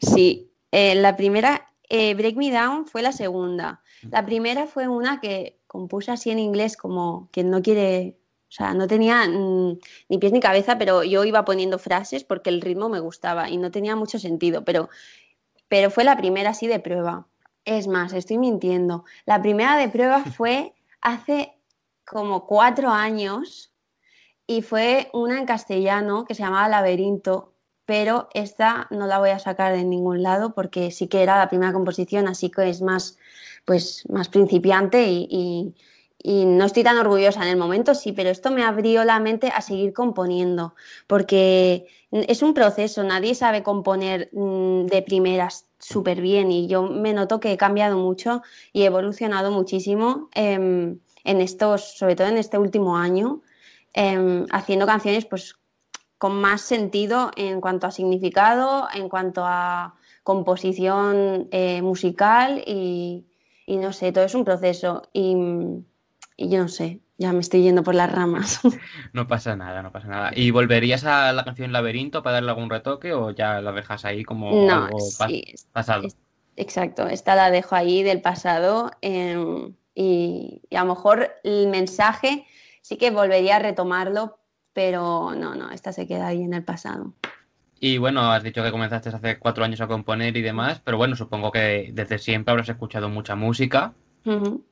Sí, 0.00 0.50
eh, 0.72 0.94
la 0.94 1.16
primera, 1.16 1.68
eh, 1.88 2.14
Break 2.14 2.36
Me 2.36 2.50
Down, 2.50 2.86
fue 2.86 3.02
la 3.02 3.12
segunda. 3.12 3.82
La 4.10 4.24
primera 4.24 4.66
fue 4.66 4.88
una 4.88 5.20
que 5.20 5.58
compuse 5.66 6.10
así 6.10 6.30
en 6.30 6.38
inglés, 6.38 6.76
como 6.76 7.28
quien 7.32 7.50
no 7.50 7.62
quiere, 7.62 8.16
o 8.48 8.52
sea, 8.52 8.74
no 8.74 8.86
tenía 8.86 9.26
mmm, 9.28 9.78
ni 10.08 10.18
pies 10.18 10.32
ni 10.32 10.40
cabeza, 10.40 10.78
pero 10.78 11.04
yo 11.04 11.24
iba 11.24 11.44
poniendo 11.44 11.78
frases 11.78 12.24
porque 12.24 12.50
el 12.50 12.60
ritmo 12.60 12.88
me 12.88 13.00
gustaba 13.00 13.50
y 13.50 13.56
no 13.56 13.70
tenía 13.70 13.96
mucho 13.96 14.18
sentido, 14.18 14.64
pero, 14.64 14.88
pero 15.68 15.90
fue 15.90 16.04
la 16.04 16.16
primera 16.16 16.50
así 16.50 16.66
de 16.66 16.80
prueba. 16.80 17.26
Es 17.64 17.88
más, 17.88 18.12
estoy 18.12 18.38
mintiendo. 18.38 19.04
La 19.26 19.42
primera 19.42 19.76
de 19.76 19.88
prueba 19.88 20.24
fue 20.36 20.72
hace 21.00 21.52
como 22.04 22.46
cuatro 22.46 22.88
años 22.90 23.74
y 24.48 24.62
fue 24.62 25.10
una 25.12 25.38
en 25.38 25.44
castellano 25.44 26.24
que 26.24 26.34
se 26.34 26.42
llamaba 26.42 26.68
Laberinto, 26.68 27.52
pero 27.84 28.28
esta 28.32 28.88
no 28.90 29.06
la 29.06 29.18
voy 29.18 29.28
a 29.30 29.38
sacar 29.38 29.74
de 29.74 29.84
ningún 29.84 30.22
lado 30.22 30.54
porque 30.54 30.90
sí 30.90 31.06
que 31.06 31.22
era 31.22 31.36
la 31.36 31.50
primera 31.50 31.74
composición, 31.74 32.26
así 32.28 32.50
que 32.50 32.68
es 32.70 32.80
más, 32.80 33.18
pues, 33.66 34.04
más 34.08 34.28
principiante 34.30 35.06
y, 35.06 35.74
no 36.24 36.64
estoy 36.64 36.82
tan 36.82 36.98
orgullosa 36.98 37.42
en 37.42 37.48
el 37.50 37.56
momento, 37.56 37.94
sí, 37.94 38.12
pero 38.12 38.30
esto 38.30 38.50
me 38.50 38.64
abrió 38.64 39.04
la 39.04 39.20
mente 39.20 39.48
a 39.54 39.60
seguir 39.60 39.92
componiendo, 39.92 40.74
porque 41.06 41.86
es 42.10 42.42
un 42.42 42.54
proceso, 42.54 43.04
nadie 43.04 43.34
sabe 43.34 43.62
componer 43.62 44.28
mmm, 44.32 44.86
de 44.86 45.02
primeras 45.02 45.66
súper 45.78 46.20
bien 46.20 46.50
y 46.50 46.66
yo 46.66 46.82
me 46.82 47.12
noto 47.12 47.38
que 47.38 47.52
he 47.52 47.56
cambiado 47.56 47.96
mucho 47.98 48.42
y 48.72 48.82
he 48.82 48.86
evolucionado 48.86 49.50
muchísimo 49.52 50.28
eh, 50.34 50.54
en 50.54 51.40
estos, 51.40 51.96
sobre 51.96 52.16
todo 52.16 52.26
en 52.28 52.38
este 52.38 52.58
último 52.58 52.96
año, 52.96 53.42
eh, 53.94 54.44
haciendo 54.50 54.86
canciones 54.86 55.24
pues 55.24 55.56
con 56.18 56.40
más 56.40 56.60
sentido 56.60 57.30
en 57.36 57.60
cuanto 57.60 57.86
a 57.86 57.92
significado, 57.92 58.88
en 58.92 59.08
cuanto 59.08 59.44
a 59.46 59.94
composición 60.24 61.48
eh, 61.52 61.80
musical 61.80 62.62
y, 62.66 63.24
y, 63.66 63.76
no 63.76 63.92
sé, 63.92 64.12
todo 64.12 64.24
es 64.24 64.34
un 64.34 64.44
proceso 64.44 65.08
y, 65.12 65.34
y, 66.36 66.48
yo 66.50 66.58
no 66.58 66.68
sé, 66.68 67.00
ya 67.16 67.32
me 67.32 67.38
estoy 67.38 67.62
yendo 67.62 67.84
por 67.84 67.94
las 67.94 68.12
ramas. 68.12 68.60
No 69.12 69.26
pasa 69.26 69.56
nada, 69.56 69.82
no 69.82 69.92
pasa 69.92 70.08
nada. 70.08 70.32
¿Y 70.34 70.50
volverías 70.50 71.04
a 71.04 71.32
la 71.32 71.44
canción 71.44 71.72
Laberinto 71.72 72.22
para 72.22 72.34
darle 72.34 72.50
algún 72.50 72.68
retoque 72.68 73.12
o 73.12 73.30
ya 73.30 73.60
la 73.60 73.72
dejas 73.72 74.04
ahí 74.04 74.24
como 74.24 74.50
no, 74.66 74.84
algo 74.84 75.00
sí, 75.00 75.54
pasado? 75.72 76.02
Es, 76.04 76.16
exacto, 76.56 77.06
esta 77.06 77.36
la 77.36 77.50
dejo 77.50 77.76
ahí 77.76 78.02
del 78.02 78.20
pasado 78.20 78.90
eh, 79.02 79.72
y, 79.94 80.62
y 80.68 80.76
a 80.76 80.84
lo 80.84 80.94
mejor 80.94 81.30
el 81.44 81.68
mensaje 81.68 82.44
sí 82.88 82.96
que 82.96 83.10
volvería 83.10 83.56
a 83.56 83.58
retomarlo, 83.58 84.38
pero 84.72 85.34
no, 85.36 85.54
no, 85.54 85.70
esta 85.72 85.92
se 85.92 86.06
queda 86.06 86.28
ahí 86.28 86.42
en 86.42 86.54
el 86.54 86.64
pasado. 86.64 87.12
Y 87.78 87.98
bueno, 87.98 88.32
has 88.32 88.42
dicho 88.42 88.62
que 88.62 88.70
comenzaste 88.70 89.10
hace 89.10 89.38
cuatro 89.38 89.62
años 89.62 89.82
a 89.82 89.86
componer 89.86 90.34
y 90.38 90.40
demás, 90.40 90.80
pero 90.82 90.96
bueno, 90.96 91.14
supongo 91.14 91.52
que 91.52 91.90
desde 91.92 92.18
siempre 92.18 92.52
habrás 92.52 92.70
escuchado 92.70 93.10
mucha 93.10 93.36
música. 93.36 93.92
Uh 94.24 94.30
-huh. 94.30 94.62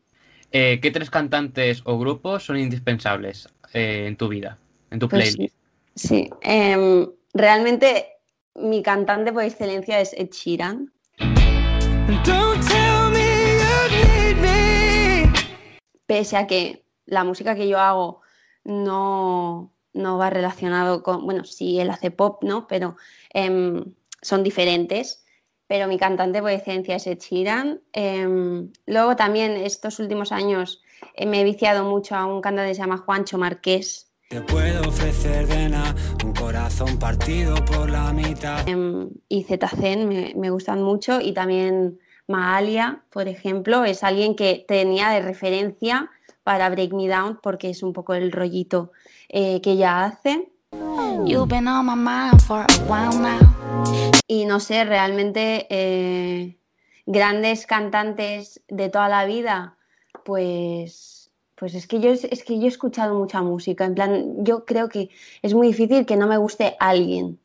eh, 0.50 0.80
¿Qué 0.80 0.90
tres 0.90 1.11
cantantes 1.11 1.82
o 1.85 1.99
grupos 1.99 2.46
son 2.46 2.58
indispensables 2.58 3.50
eh, 3.75 4.06
en 4.06 4.16
tu 4.16 4.28
vida, 4.28 4.56
en 4.90 4.99
tu 4.99 5.11
playlist? 5.11 5.37
Pues 5.37 5.52
sí, 5.94 6.08
sí. 6.08 6.30
Eh, 6.40 7.06
realmente 7.35 8.06
mi 8.54 8.82
cantante 8.82 9.30
por 9.30 9.42
excelencia 9.42 10.00
es 10.00 10.14
Ed 10.14 10.30
Sheeran. 10.30 10.90
Pese 16.06 16.37
a 16.38 16.46
que 16.46 16.86
la 17.06 17.25
música 17.25 17.54
que 17.54 17.68
yo 17.68 17.78
hago 17.78 18.20
no, 18.64 19.72
no 19.92 20.18
va 20.18 20.30
relacionado 20.30 21.02
con, 21.02 21.25
bueno, 21.25 21.44
sí, 21.44 21.80
él 21.80 21.90
hace 21.90 22.10
pop, 22.10 22.42
¿no? 22.42 22.66
Pero 22.66 22.96
eh, 23.32 23.82
son 24.20 24.42
diferentes. 24.42 25.25
Pero 25.68 25.88
mi 25.88 25.98
cantante 25.98 26.40
por 26.40 26.50
excelencia 26.50 26.94
es 26.96 27.06
Ed 27.08 27.18
Sheeran. 27.18 27.80
Eh, 27.92 28.68
luego 28.86 29.16
también 29.16 29.52
estos 29.52 29.98
últimos 29.98 30.30
años 30.30 30.82
eh, 31.14 31.26
me 31.26 31.40
he 31.40 31.44
viciado 31.44 31.84
mucho 31.84 32.14
a 32.14 32.25
un 32.25 32.40
cantante 32.40 32.70
que 32.70 32.75
se 32.76 32.82
llama 32.82 32.98
Juancho 32.98 33.36
Marqués. 33.36 34.12
Te 34.28 34.40
puedo 34.40 34.88
ofrecer 34.88 35.46
de 35.46 35.68
nada 35.68 35.94
un 36.25 36.32
corazón 36.34 36.98
partido 36.98 37.56
por 37.64 37.90
la 37.90 38.12
mitad. 38.12 38.64
y 39.28 39.42
Zetacen 39.44 40.08
me, 40.08 40.34
me 40.36 40.50
gustan 40.50 40.82
mucho 40.82 41.20
y 41.20 41.32
también 41.32 41.98
Mahalia, 42.28 43.04
por 43.10 43.28
ejemplo, 43.28 43.84
es 43.84 44.02
alguien 44.02 44.34
que 44.34 44.64
tenía 44.66 45.10
de 45.10 45.20
referencia 45.20 46.10
para 46.47 46.71
Break 46.71 46.93
Me 46.93 47.09
Down 47.09 47.41
porque 47.43 47.71
es 47.71 47.83
un 47.83 47.93
poco 47.93 48.15
el 48.15 48.31
rollito 48.31 48.93
eh, 49.29 49.61
que 49.62 49.73
ella 49.73 50.05
hace. 50.05 50.49
Y 54.29 54.45
no 54.45 54.61
sé, 54.61 54.85
realmente 54.85 55.67
eh, 55.71 56.57
grandes 57.05 57.67
cantantes 57.67 58.62
de 58.69 58.88
toda 58.88 59.09
la 59.09 59.25
vida, 59.25 59.76
pues 60.25 61.33
Pues 61.57 61.75
es 61.75 61.88
que 61.88 61.99
yo 61.99 62.11
es 62.12 62.45
que 62.45 62.59
yo 62.61 62.67
he 62.67 62.69
escuchado 62.69 63.19
mucha 63.19 63.43
música, 63.43 63.85
en 63.85 63.95
plan, 63.97 64.45
yo 64.45 64.65
creo 64.65 64.88
que 64.88 65.09
es 65.43 65.53
muy 65.53 65.67
difícil 65.69 66.07
que 66.07 66.17
no 66.17 66.29
me 66.29 66.37
guste 66.37 66.76
alguien. 66.79 67.41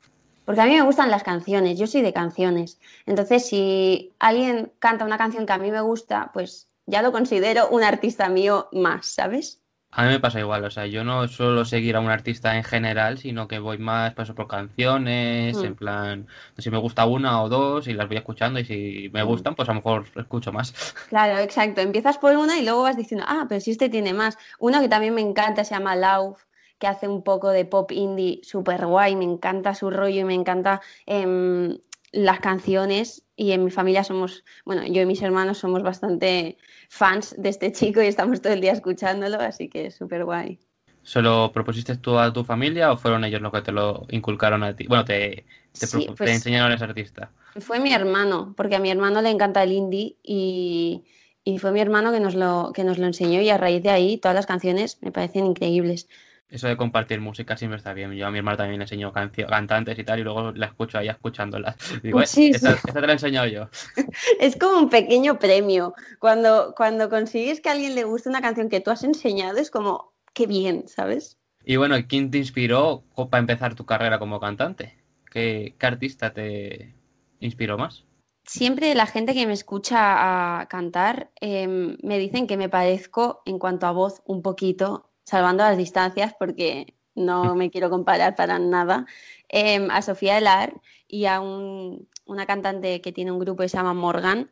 Porque 0.46 0.62
a 0.62 0.65
mí 0.65 0.74
me 0.74 0.84
gustan 0.84 1.10
las 1.10 1.24
canciones, 1.24 1.79
yo 1.79 1.88
soy 1.88 2.01
de 2.03 2.13
canciones. 2.13 2.79
Entonces, 3.08 3.48
si 3.48 4.13
alguien 4.20 4.72
canta 4.77 5.05
una 5.05 5.17
canción 5.17 5.48
que 5.48 5.53
a 5.53 5.58
mí 5.58 5.72
me 5.72 5.81
gusta, 5.81 6.29
pues 6.34 6.70
ya 6.85 7.01
lo 7.01 7.11
considero 7.11 7.69
un 7.69 7.83
artista 7.83 8.29
mío 8.29 8.69
más, 8.71 9.07
¿sabes? 9.07 9.61
A 9.93 10.03
mí 10.03 10.09
me 10.09 10.21
pasa 10.21 10.39
igual, 10.39 10.63
o 10.63 10.71
sea, 10.71 10.85
yo 10.85 11.03
no 11.03 11.27
suelo 11.27 11.65
seguir 11.65 11.97
a 11.97 12.00
un 12.00 12.09
artista 12.09 12.55
en 12.55 12.63
general, 12.63 13.17
sino 13.17 13.50
que 13.50 13.59
voy 13.59 13.77
más 13.77 14.13
paso 14.13 14.33
por 14.33 14.47
canciones, 14.47 15.57
en 15.57 15.73
mm. 15.73 15.75
plan, 15.75 16.27
si 16.57 16.71
me 16.71 16.77
gusta 16.77 17.05
una 17.05 17.43
o 17.43 17.50
dos 17.50 17.89
y 17.89 17.93
las 17.93 18.07
voy 18.07 18.15
escuchando 18.15 18.61
y 18.61 18.63
si 18.63 19.09
me 19.11 19.21
mm. 19.21 19.27
gustan, 19.27 19.53
pues 19.53 19.67
a 19.67 19.73
lo 19.73 19.79
mejor 19.79 20.05
escucho 20.15 20.53
más. 20.53 20.73
Claro, 21.09 21.39
exacto, 21.39 21.81
empiezas 21.81 22.17
por 22.17 22.38
una 22.38 22.57
y 22.57 22.63
luego 22.63 22.83
vas 22.83 22.95
diciendo, 22.95 23.25
ah, 23.27 23.45
pero 23.50 23.59
si 23.59 23.71
este 23.71 23.89
tiene 23.89 24.13
más. 24.13 24.38
Uno 24.59 24.79
que 24.79 24.88
también 24.88 25.13
me 25.13 25.21
encanta 25.21 25.65
se 25.65 25.75
llama 25.75 25.97
Lauf, 25.97 26.41
que 26.79 26.88
hace 26.88 27.09
un 27.09 27.21
poco 27.21 27.50
de 27.50 27.65
pop 27.65 27.91
indie 27.91 28.39
súper 28.43 28.85
guay, 28.85 29.17
me 29.17 29.25
encanta 29.25 29.75
su 29.75 29.89
rollo 29.89 30.21
y 30.21 30.23
me 30.23 30.35
encanta 30.35 30.81
em, 31.05 31.77
las 32.13 32.39
canciones 32.39 33.25
y 33.41 33.53
en 33.53 33.63
mi 33.63 33.71
familia 33.71 34.03
somos, 34.03 34.43
bueno, 34.65 34.86
yo 34.86 35.01
y 35.01 35.05
mis 35.07 35.24
hermanos 35.24 35.57
somos 35.57 35.81
bastante 35.81 36.60
fans 36.89 37.33
de 37.39 37.50
este 37.50 37.71
chico 37.71 38.00
y 38.00 38.05
estamos 38.05 38.39
todo 38.39 38.53
el 38.53 38.62
día 38.62 38.71
escuchándolo, 38.71 39.39
así 39.39 39.67
que 39.67 39.88
es 39.88 39.95
súper 39.95 40.25
guay. 40.25 40.60
¿Solo 41.01 41.51
propusiste 41.51 41.98
tú 41.98 42.19
a 42.19 42.31
tu 42.31 42.43
familia 42.43 42.91
o 42.91 42.98
fueron 42.98 43.24
ellos 43.24 43.41
los 43.41 43.51
que 43.51 43.63
te 43.63 43.71
lo 43.71 44.05
inculcaron 44.12 44.62
a 44.62 44.75
ti? 44.75 44.86
Bueno, 44.86 45.05
te, 45.05 45.48
te, 45.74 45.88
pues 46.15 46.29
enseñaron 46.29 46.71
a 46.71 46.75
ese 46.75 46.83
artista. 46.83 47.31
Fue 47.60 47.79
mi 47.79 47.91
hermano, 47.91 48.53
porque 48.55 48.75
a 48.75 48.79
mi 48.79 48.91
hermano 48.91 49.24
le 49.24 49.31
encanta 49.31 49.63
el 49.63 49.71
indie 49.71 50.17
y, 50.21 51.03
y 51.43 51.57
fue 51.57 51.71
mi 51.71 51.79
hermano 51.79 52.12
que 52.12 52.19
nos, 52.19 52.36
lo, 52.36 52.71
que 52.75 52.83
nos 52.83 53.00
lo 53.00 53.07
enseñó 53.07 53.41
y 53.41 53.50
a 53.50 53.57
raíz 53.57 53.81
de 53.81 53.89
ahí 53.89 54.17
todas 54.19 54.36
las 54.36 54.45
canciones 54.45 55.00
me 55.01 55.12
parecen 55.12 55.48
increíbles. 55.48 56.07
Eso 56.51 56.67
de 56.67 56.75
compartir 56.75 57.22
música 57.22 57.55
siempre 57.55 57.77
está 57.77 57.93
bien. 57.93 58.12
Yo 58.12 58.27
a 58.27 58.31
mi 58.31 58.39
hermano 58.39 58.58
también 58.58 58.77
le 58.77 58.84
enseño 58.84 59.13
cantantes 59.13 59.98
y 59.98 60.03
tal, 60.03 60.20
y 60.20 60.24
luego 60.24 60.51
la 60.51 60.65
escucho 60.65 60.98
ahí 60.98 61.08
escuchándolas. 61.08 61.77
Digo, 62.03 62.17
pues 62.17 62.29
sí, 62.29 62.51
esta, 62.53 62.75
te 62.75 63.01
la 63.01 63.08
he 63.08 63.12
enseñado 63.13 63.48
yo. 63.48 63.70
Es 64.39 64.58
como 64.58 64.77
un 64.77 64.89
pequeño 64.89 65.39
premio. 65.39 65.93
Cuando, 66.20 66.74
cuando 66.75 67.10
consigues 67.10 67.62
que 67.62 67.70
a 67.70 67.72
alguien 67.72 67.96
le 67.96 68.03
guste 68.03 68.27
una 68.27 68.41
canción 68.41 68.67
que 68.67 68.81
tú 68.81 68.91
has 68.91 69.05
enseñado, 69.05 69.60
es 69.60 69.72
como, 69.72 70.13
qué 70.34 70.46
bien, 70.46 70.89
¿sabes? 70.89 71.39
Y 71.63 71.77
bueno, 71.77 71.96
¿quién 72.10 72.29
te 72.29 72.39
inspiró 72.39 73.05
para 73.29 73.39
empezar 73.39 73.74
tu 73.74 73.86
carrera 73.86 74.20
como 74.20 74.41
cantante? 74.41 74.98
¿Qué, 75.31 75.75
qué 75.79 75.86
artista 75.86 76.34
te 76.34 76.96
inspiró 77.39 77.77
más? 77.77 78.03
Siempre 78.43 78.93
la 78.96 79.05
gente 79.05 79.34
que 79.34 79.46
me 79.48 79.53
escucha 79.53 80.60
a 80.60 80.67
cantar 80.67 81.31
em, 81.39 81.98
me 82.03 82.17
dicen 82.17 82.48
que 82.48 82.58
me 82.58 82.67
parezco 82.67 83.41
en 83.46 83.60
cuanto 83.60 83.86
a 83.86 83.91
voz 83.91 84.22
un 84.25 84.41
poquito 84.41 85.10
salvando 85.25 85.63
las 85.63 85.77
distancias 85.77 86.33
porque 86.37 86.93
no 87.15 87.55
me 87.55 87.69
quiero 87.69 87.89
comparar 87.89 88.35
para 88.35 88.59
nada, 88.59 89.05
em, 89.49 89.89
a 89.91 90.01
Sofía 90.01 90.37
Elar 90.37 90.81
y 91.07 91.25
a 91.25 91.41
una 91.41 92.45
cantante 92.45 93.01
que 93.01 93.11
tiene 93.11 93.31
un 93.31 93.39
grupo 93.39 93.63
que 93.63 93.69
se 93.69 93.77
llama 93.77 93.93
Morgan. 93.93 94.51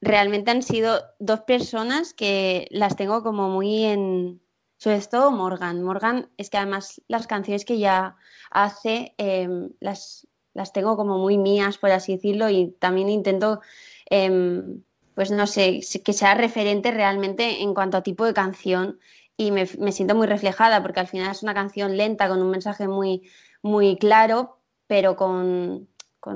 Realmente 0.00 0.50
han 0.50 0.62
sido 0.62 1.02
dos 1.18 1.40
personas 1.40 2.14
que 2.14 2.66
las 2.70 2.96
tengo 2.96 3.22
como 3.22 3.48
muy 3.50 3.84
en... 3.84 4.40
Sobre 4.78 4.98
todo 5.02 5.30
Morgan. 5.30 5.82
Morgan 5.82 6.30
es 6.38 6.48
que 6.48 6.56
además 6.56 7.02
las 7.06 7.26
canciones 7.26 7.66
que 7.66 7.78
ya 7.78 8.16
hace 8.50 9.14
em, 9.18 9.70
las, 9.78 10.26
las 10.54 10.72
tengo 10.72 10.96
como 10.96 11.18
muy 11.18 11.36
mías, 11.36 11.76
por 11.76 11.90
así 11.90 12.14
decirlo, 12.16 12.48
y 12.48 12.70
también 12.78 13.10
intento, 13.10 13.60
em, 14.08 14.82
pues 15.14 15.30
no 15.30 15.46
sé, 15.46 15.80
que 16.02 16.12
sea 16.14 16.34
referente 16.34 16.92
realmente 16.92 17.62
en 17.62 17.74
cuanto 17.74 17.98
a 17.98 18.02
tipo 18.02 18.24
de 18.24 18.32
canción 18.32 18.98
y 19.40 19.52
me, 19.52 19.66
siento 19.66 20.14
muy 20.14 20.26
reflejada 20.26 20.82
porque 20.82 21.00
al 21.00 21.06
final 21.06 21.30
es 21.30 21.42
una 21.42 21.54
canción 21.54 21.96
lenta 21.96 22.28
con 22.28 22.42
un 22.42 22.50
mensaje 22.50 22.88
muy, 22.88 23.22
muy 23.62 23.96
claro, 23.96 24.58
pero 24.86 25.16
con, 25.16 25.88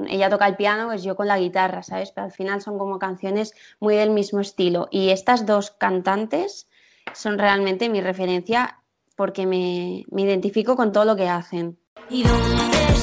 ella 0.09 0.31
toca 0.31 0.47
el 0.47 0.57
piano, 0.57 0.87
pues 0.87 1.03
yo 1.03 1.15
con 1.15 1.29
la 1.29 1.39
guitarra, 1.39 1.83
¿sabes? 1.83 2.13
Pero 2.13 2.25
al 2.25 2.33
final 2.33 2.63
son 2.63 2.79
como 2.79 2.99
canciones 2.99 3.53
muy 3.79 3.97
del 3.97 4.09
mismo 4.09 4.41
estilo. 4.41 4.89
Y 4.91 5.11
estas 5.11 5.45
dos 5.45 5.71
cantantes 5.73 6.67
son 7.13 7.39
realmente 7.39 7.91
mi 7.91 8.01
referencia 8.01 8.79
porque 9.17 9.45
me, 9.45 10.07
me 10.11 10.23
identifico 10.23 10.75
con 10.75 10.91
todo 10.91 11.05
lo 11.05 11.15
que 11.15 11.29
hacen. 11.29 11.79
¿Y 12.09 12.23
dónde 12.23 12.94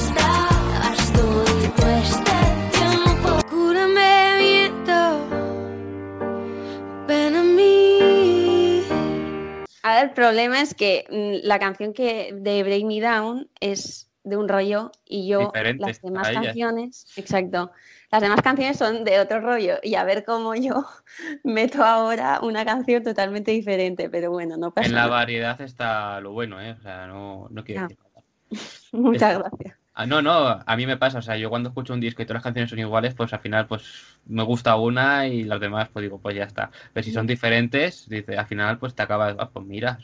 El 10.02 10.10
problema 10.10 10.60
es 10.60 10.74
que 10.74 11.04
mm, 11.10 11.46
la 11.46 11.58
canción 11.58 11.92
que 11.92 12.34
de 12.34 12.62
Break 12.62 12.84
Me 12.84 13.00
Down 13.00 13.48
es 13.60 14.10
de 14.24 14.36
un 14.36 14.48
rollo 14.48 14.92
y 15.04 15.28
yo 15.28 15.52
las 15.78 16.00
demás 16.00 16.30
canciones, 16.30 17.06
exacto, 17.16 17.72
las 18.10 18.20
demás 18.20 18.42
canciones 18.42 18.76
son 18.76 19.04
de 19.04 19.20
otro 19.20 19.40
rollo 19.40 19.76
y 19.82 19.94
a 19.94 20.04
ver 20.04 20.24
cómo 20.24 20.54
yo 20.54 20.84
meto 21.44 21.82
ahora 21.84 22.40
una 22.42 22.64
canción 22.64 23.02
totalmente 23.02 23.50
diferente, 23.52 24.10
pero 24.10 24.30
bueno, 24.30 24.56
no 24.56 24.72
pasa 24.72 24.88
En 24.88 24.94
la 24.94 25.06
variedad 25.06 25.60
está 25.60 26.20
lo 26.20 26.32
bueno, 26.32 26.60
¿eh? 26.60 26.72
O 26.72 26.82
sea, 26.82 27.06
no, 27.06 27.48
no 27.50 27.64
quiero 27.64 27.82
ah. 27.82 27.88
decir 27.88 27.98
nada. 28.04 28.26
Muchas 28.92 29.38
gracias. 29.38 29.81
Ah, 29.94 30.06
no, 30.06 30.22
no, 30.22 30.62
a 30.64 30.76
mí 30.76 30.86
me 30.86 30.96
pasa, 30.96 31.18
o 31.18 31.22
sea, 31.22 31.36
yo 31.36 31.50
cuando 31.50 31.68
escucho 31.68 31.92
un 31.92 32.00
disco 32.00 32.22
y 32.22 32.24
todas 32.24 32.36
las 32.36 32.44
canciones 32.44 32.70
son 32.70 32.78
iguales, 32.78 33.14
pues 33.14 33.30
al 33.34 33.40
final 33.40 33.66
pues 33.66 34.16
me 34.24 34.42
gusta 34.42 34.76
una 34.76 35.26
y 35.26 35.44
las 35.44 35.60
demás 35.60 35.90
pues 35.92 36.02
digo, 36.02 36.18
pues 36.18 36.34
ya 36.34 36.44
está. 36.44 36.70
Pero 36.94 37.04
si 37.04 37.12
son 37.12 37.26
diferentes, 37.26 38.08
dice, 38.08 38.38
al 38.38 38.46
final 38.46 38.78
pues 38.78 38.94
te 38.94 39.02
acabas, 39.02 39.36
ah, 39.38 39.50
pues 39.50 39.66
mira, 39.66 39.98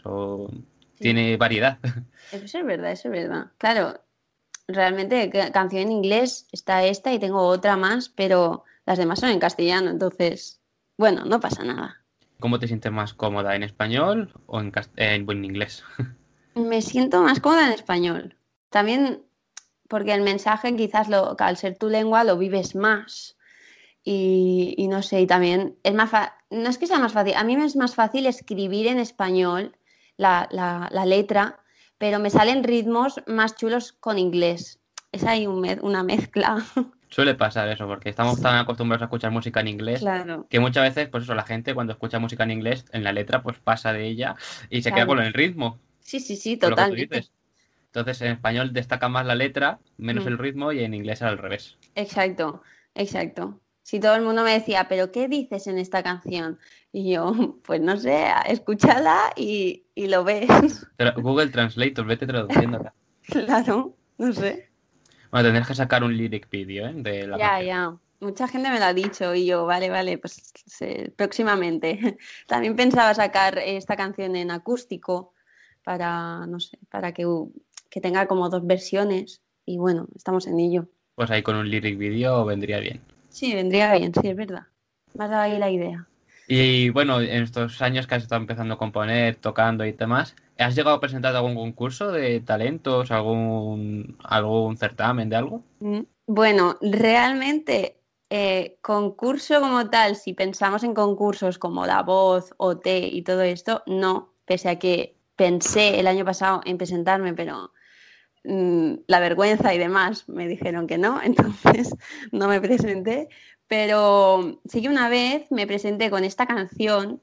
tiene 0.99 1.38
variedad. 1.38 1.78
Eso 2.33 2.59
es 2.59 2.66
verdad, 2.66 2.92
eso 2.92 3.09
es 3.09 3.12
verdad. 3.12 3.47
Claro, 3.57 4.02
realmente 4.66 5.30
canción 5.50 5.83
en 5.83 5.92
inglés 5.92 6.47
está 6.52 6.85
esta 6.85 7.11
y 7.14 7.18
tengo 7.18 7.40
otra 7.40 7.78
más, 7.78 8.11
pero 8.11 8.64
las 8.85 8.99
demás 8.99 9.21
son 9.21 9.30
en 9.30 9.40
castellano, 9.40 9.90
entonces, 9.90 10.61
bueno, 10.99 11.25
no 11.25 11.40
pasa 11.40 11.64
nada. 11.64 12.02
¿Cómo 12.38 12.59
te 12.59 12.68
sientes 12.68 12.92
más 12.92 13.14
cómoda, 13.14 13.57
en 13.57 13.62
español 13.62 14.30
o 14.47 14.61
en, 14.61 14.71
en 14.97 15.45
inglés? 15.45 15.83
Me 16.54 16.83
siento 16.83 17.23
más 17.23 17.40
cómoda 17.40 17.66
en 17.66 17.73
español. 17.73 18.37
También 18.68 19.23
porque 19.88 20.14
el 20.14 20.23
mensaje 20.23 20.76
quizás 20.76 21.09
lo, 21.09 21.35
al 21.38 21.57
ser 21.57 21.76
tu 21.76 21.88
lengua 21.88 22.25
lo 22.25 22.38
vives 22.38 22.75
más. 22.76 23.37
Y, 24.04 24.87
no 24.88 25.02
sé, 25.02 25.21
y 25.21 25.26
también 25.26 25.76
es 25.83 25.92
más 25.92 26.11
no 26.49 26.71
es 26.71 26.78
que 26.78 26.87
sea 26.87 26.99
más 26.99 27.12
fácil, 27.12 27.35
a 27.35 27.45
mí 27.45 27.59
me 27.59 27.66
es 27.66 27.76
más 27.76 27.95
fácil 27.95 28.25
escribir 28.25 28.87
en 28.87 28.99
español 28.99 29.76
la, 30.16 30.49
letra, 31.04 31.59
pero 31.99 32.18
me 32.18 32.30
salen 32.30 32.64
ritmos 32.64 33.21
más 33.26 33.54
chulos 33.57 33.92
con 33.92 34.18
inglés. 34.18 34.80
Es 35.12 35.25
ahí 35.25 35.47
una 35.47 36.02
mezcla. 36.04 36.64
Suele 37.11 37.35
pasar 37.35 37.68
eso, 37.68 37.87
porque 37.87 38.11
estamos 38.11 38.40
tan 38.40 38.57
acostumbrados 38.57 39.02
a 39.02 39.07
escuchar 39.07 39.30
música 39.30 39.61
en 39.61 39.68
inglés 39.68 40.04
que 40.49 40.61
muchas 40.61 40.85
veces, 40.85 41.09
pues 41.09 41.25
eso, 41.25 41.35
la 41.35 41.45
gente 41.45 41.75
cuando 41.75 41.92
escucha 41.92 42.18
música 42.18 42.45
en 42.45 42.50
inglés, 42.50 42.85
en 42.92 43.04
la 43.04 43.12
letra, 43.12 43.42
pues 43.42 43.59
pasa 43.59 43.92
de 43.92 44.07
ella 44.07 44.37
y 44.71 44.83
se 44.83 44.92
queda 44.92 45.07
con 45.07 45.21
el 45.21 45.33
ritmo. 45.33 45.78
Sí, 46.00 46.21
sí, 46.21 46.37
sí, 46.37 46.57
totalmente. 46.57 47.28
Entonces 47.99 48.23
en 48.23 48.33
español 48.33 48.73
destaca 48.73 49.09
más 49.09 49.26
la 49.26 49.35
letra, 49.35 49.81
menos 49.97 50.25
mm. 50.25 50.28
el 50.28 50.38
ritmo 50.38 50.73
y 50.73 50.85
en 50.85 50.95
inglés 50.95 51.23
al 51.23 51.38
revés. 51.38 51.76
Exacto, 51.95 52.62
exacto. 52.95 53.61
Si 53.83 54.00
todo 54.00 54.14
el 54.17 54.23
mundo 54.23 54.45
me 54.45 54.52
decía, 54.52 54.87
pero 54.87 55.11
¿qué 55.11 55.28
dices 55.28 55.67
en 55.67 55.78
esta 55.78 56.02
canción? 56.02 56.59
Y 56.93 57.11
yo, 57.12 57.33
pues 57.64 57.81
no 57.81 57.97
sé, 57.97 58.26
escúchala 58.47 59.33
y, 59.35 59.87
lo 59.97 60.25
ves. 60.25 60.47
Google 61.17 61.49
Translate, 61.49 62.02
vete 62.02 62.26
traduciendo 62.26 62.78
acá. 62.78 62.95
claro, 63.23 63.97
no 64.19 64.33
sé. 64.33 64.69
Bueno, 65.31 65.47
tendrás 65.47 65.69
que 65.69 65.75
sacar 65.75 66.05
un 66.05 66.17
lyric 66.17 66.49
video, 66.50 66.87
¿eh? 66.87 66.93
De 66.97 67.26
la 67.26 67.38
ya, 67.38 67.62
ya. 67.62 67.97
Mucha 68.21 68.49
gente 68.49 68.69
me 68.71 68.78
lo 68.78 68.85
ha 68.85 68.95
dicho 68.95 69.35
y 69.35 69.47
yo, 69.47 69.64
vale, 69.64 69.90
vale, 69.90 70.19
pues 70.19 70.52
próximamente. 71.17 72.19
También 72.47 72.76
pensaba 72.76 73.14
sacar 73.14 73.59
esta 73.59 73.97
canción 73.97 74.37
en 74.37 74.50
acústico 74.50 75.33
para, 75.83 76.47
no 76.47 76.61
sé, 76.61 76.78
para 76.90 77.12
que 77.12 77.25
que 77.90 78.00
tenga 78.00 78.26
como 78.26 78.49
dos 78.49 78.66
versiones 78.66 79.42
y 79.64 79.78
bueno, 79.78 80.07
estamos 80.14 80.47
en 80.47 80.61
ello. 80.61 80.88
Pues 81.14 81.30
ahí 81.30 81.42
con 81.42 81.57
un 81.57 81.68
lyric 81.68 81.99
video 81.99 82.45
vendría 82.45 82.78
bien. 82.78 83.00
Sí, 83.28 83.54
vendría 83.54 83.92
bien, 83.95 84.12
sí, 84.14 84.28
es 84.28 84.37
verdad. 84.37 84.66
Me 85.14 85.25
ha 85.25 85.28
dado 85.28 85.42
ahí 85.42 85.59
la 85.59 85.71
idea. 85.71 86.09
Y 86.47 86.88
bueno, 86.90 87.21
en 87.21 87.42
estos 87.42 87.83
años 87.83 88.07
que 88.07 88.14
has 88.14 88.23
estado 88.23 88.40
empezando 88.40 88.75
a 88.75 88.78
componer, 88.78 89.37
tocando 89.37 89.85
y 89.85 89.92
demás, 89.92 90.35
¿has 90.57 90.75
llegado 90.75 90.97
a 90.97 91.00
presentar 91.00 91.37
algún 91.37 91.54
concurso 91.54 92.11
de 92.11 92.40
talentos, 92.40 93.11
algún, 93.11 94.16
algún 94.25 94.78
certamen 94.78 95.28
de 95.28 95.37
algo? 95.37 95.62
Mm, 95.80 96.00
bueno, 96.26 96.78
realmente 96.80 97.99
eh, 98.30 98.78
concurso 98.80 99.61
como 99.61 99.90
tal, 99.90 100.16
si 100.16 100.33
pensamos 100.33 100.85
en 100.85 100.95
concursos 100.95 101.59
como 101.59 101.85
La 101.85 102.02
Voz, 102.02 102.54
OT 102.57 102.87
y 102.87 103.23
todo 103.23 103.42
esto, 103.42 103.83
no, 103.87 104.33
pese 104.47 104.71
a 104.71 104.78
que 104.78 105.16
pensé 105.37 106.00
el 106.00 106.07
año 106.07 106.25
pasado 106.25 106.62
en 106.64 106.78
presentarme, 106.78 107.35
pero 107.35 107.73
la 108.45 109.21
vergüenza 109.21 109.75
y 109.75 109.78
demás 109.78 110.28
me 110.28 110.49
dijeron 110.49 110.87
que 110.87 110.99
no, 110.99 111.21
entonces 111.23 111.95
no 112.33 112.49
me 112.49 112.61
presenté. 112.61 113.28
Pero 113.66 114.61
sí 114.64 114.80
que 114.80 114.88
una 114.88 115.09
vez 115.09 115.50
me 115.50 115.66
presenté 115.66 116.11
con 116.11 116.25
esta 116.25 116.47
canción 116.47 117.21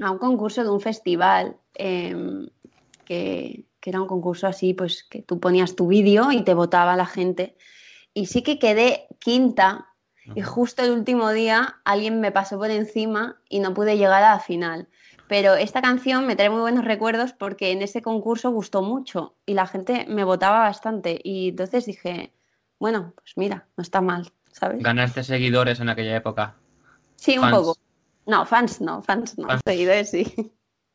a 0.00 0.10
un 0.10 0.18
concurso 0.18 0.62
de 0.62 0.70
un 0.70 0.80
festival, 0.80 1.56
em, 1.74 2.48
que, 3.04 3.64
que 3.80 3.90
era 3.90 4.00
un 4.00 4.06
concurso 4.06 4.46
así, 4.46 4.74
pues 4.74 5.02
que 5.02 5.22
tú 5.22 5.40
ponías 5.40 5.74
tu 5.74 5.88
vídeo 5.88 6.30
y 6.30 6.44
te 6.44 6.54
votaba 6.54 6.96
la 6.96 7.06
gente. 7.06 7.56
Y 8.14 8.26
sí 8.26 8.42
que 8.42 8.60
quedé 8.60 9.08
quinta 9.18 9.92
y 10.34 10.42
justo 10.42 10.82
el 10.82 10.92
último 10.92 11.30
día 11.30 11.80
alguien 11.84 12.20
me 12.20 12.30
pasó 12.30 12.58
por 12.58 12.70
encima 12.70 13.40
y 13.48 13.60
no 13.60 13.74
pude 13.74 13.96
llegar 13.96 14.22
a 14.22 14.32
la 14.32 14.40
final. 14.40 14.88
Pero 15.32 15.54
esta 15.54 15.80
canción 15.80 16.26
me 16.26 16.36
trae 16.36 16.50
muy 16.50 16.60
buenos 16.60 16.84
recuerdos 16.84 17.32
porque 17.32 17.70
en 17.72 17.80
ese 17.80 18.02
concurso 18.02 18.50
gustó 18.50 18.82
mucho 18.82 19.34
y 19.46 19.54
la 19.54 19.66
gente 19.66 20.04
me 20.06 20.24
votaba 20.24 20.58
bastante. 20.58 21.18
Y 21.24 21.48
entonces 21.48 21.86
dije, 21.86 22.34
bueno, 22.78 23.14
pues 23.16 23.32
mira, 23.36 23.66
no 23.78 23.80
está 23.80 24.02
mal, 24.02 24.30
¿sabes? 24.50 24.82
Ganaste 24.82 25.24
seguidores 25.24 25.80
en 25.80 25.88
aquella 25.88 26.14
época. 26.16 26.56
Sí, 27.16 27.38
un 27.38 27.50
poco. 27.50 27.78
No, 28.26 28.44
fans 28.44 28.82
no, 28.82 29.00
fans 29.00 29.38
no, 29.38 29.46
Fans. 29.46 29.62
seguidores 29.64 30.10
sí. 30.10 30.52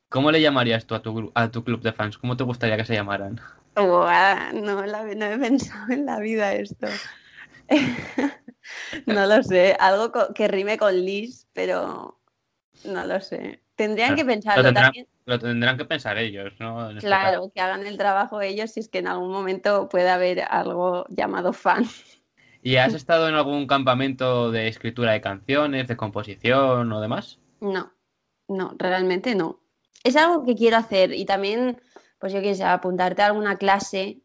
¿Cómo 0.08 0.30
le 0.30 0.40
llamarías 0.40 0.86
tú 0.86 0.94
a 0.94 1.02
tu, 1.02 1.32
a 1.34 1.50
tu 1.50 1.64
club 1.64 1.82
de 1.82 1.94
fans? 1.94 2.20
¿Cómo 2.20 2.38
te 2.38 2.44
gustaría 2.44 2.78
que 2.78 2.86
se 2.86 2.94
llamaran? 2.94 3.42
Buah, 3.76 4.54
no, 4.54 4.86
la- 4.86 5.16
no 5.16 5.26
he 5.26 5.40
pensado 5.40 5.92
en 5.92 6.06
la 6.06 6.20
vida 6.20 6.54
esto. 6.54 6.86
no 9.08 9.26
lo 9.26 9.42
sé, 9.42 9.76
algo 9.80 10.12
que 10.36 10.48
rime 10.48 10.78
con 10.78 10.94
Liz, 10.94 11.48
pero 11.54 12.17
no 12.84 13.06
lo 13.06 13.22
sé. 13.22 13.64
Tendrían 13.76 14.16
que 14.16 14.24
Lo 14.54 14.64
pensarlo 14.64 14.64
tendrán, 14.64 14.94
también. 14.94 15.08
lo 15.26 15.40
tendrán 15.40 15.78
que 15.78 15.86
pensar 15.86 16.18
ellos, 16.18 16.54
¿no? 16.60 16.90
En 16.90 16.98
este 16.98 17.08
Claro, 17.08 17.52
que 17.54 17.62
hagan 17.62 17.86
el 17.88 17.98
trabajo 17.98 18.42
ellos 18.42 18.72
si 18.72 18.80
es 18.82 18.90
que 18.90 19.00
en 19.00 19.08
algún 19.08 19.32
momento 19.32 19.88
puede 19.90 20.10
haber 20.10 20.42
algo 20.42 21.06
llamado 21.10 21.54
fan. 21.54 21.86
¿Y 22.62 22.76
has 22.76 22.94
estado 22.94 23.28
en 23.30 23.34
algún 23.34 23.66
campamento 23.66 24.52
de 24.52 24.68
escritura 24.68 25.14
de 25.14 25.22
canciones, 25.22 25.88
de 25.88 25.98
composición 25.98 26.92
o 26.92 27.02
demás? 27.02 27.40
No, 27.60 27.94
no, 28.48 28.76
realmente 28.78 29.36
no. 29.36 29.60
Es 30.04 30.16
algo 30.16 30.44
que 30.46 30.56
quiero 30.56 30.78
hacer 30.78 31.14
y 31.14 31.26
también, 31.26 31.82
pues 32.20 32.34
yo 32.34 32.42
qué 32.42 32.56
sé, 32.56 32.64
apuntarte 32.64 33.22
a 33.22 33.28
alguna 33.28 33.58
clase 33.58 34.22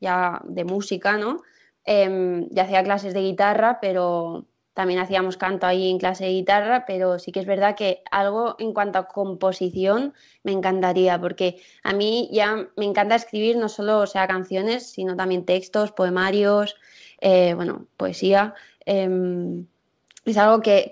ya 0.00 0.40
de 0.44 0.64
música, 0.64 1.18
¿no? 1.18 1.42
Em, 1.84 2.48
ya 2.50 2.64
hacía 2.64 2.84
clases 2.84 3.14
de 3.14 3.22
guitarra, 3.22 3.78
pero 3.80 4.46
también 4.76 5.00
hacíamos 5.00 5.38
canto 5.38 5.66
ahí 5.66 5.90
en 5.90 5.96
clase 5.96 6.24
de 6.26 6.32
guitarra, 6.32 6.84
pero 6.86 7.18
sí 7.18 7.32
que 7.32 7.40
es 7.40 7.46
verdad 7.46 7.74
que 7.74 8.02
algo 8.10 8.56
en 8.58 8.74
cuanto 8.74 8.98
a 8.98 9.08
composición 9.08 10.12
me 10.42 10.52
encantaría, 10.52 11.18
porque 11.18 11.62
a 11.82 11.94
mí 11.94 12.28
ya 12.30 12.68
me 12.76 12.84
encanta 12.84 13.14
escribir 13.14 13.56
no 13.56 13.70
solo, 13.70 14.00
o 14.00 14.06
sea, 14.06 14.28
canciones, 14.28 14.90
sino 14.90 15.16
también 15.16 15.46
textos, 15.46 15.92
poemarios, 15.92 16.76
eh, 17.22 17.54
bueno, 17.54 17.86
poesía. 17.96 18.52
em, 18.84 19.66
es 20.26 20.36
algo 20.36 20.60
que, 20.60 20.90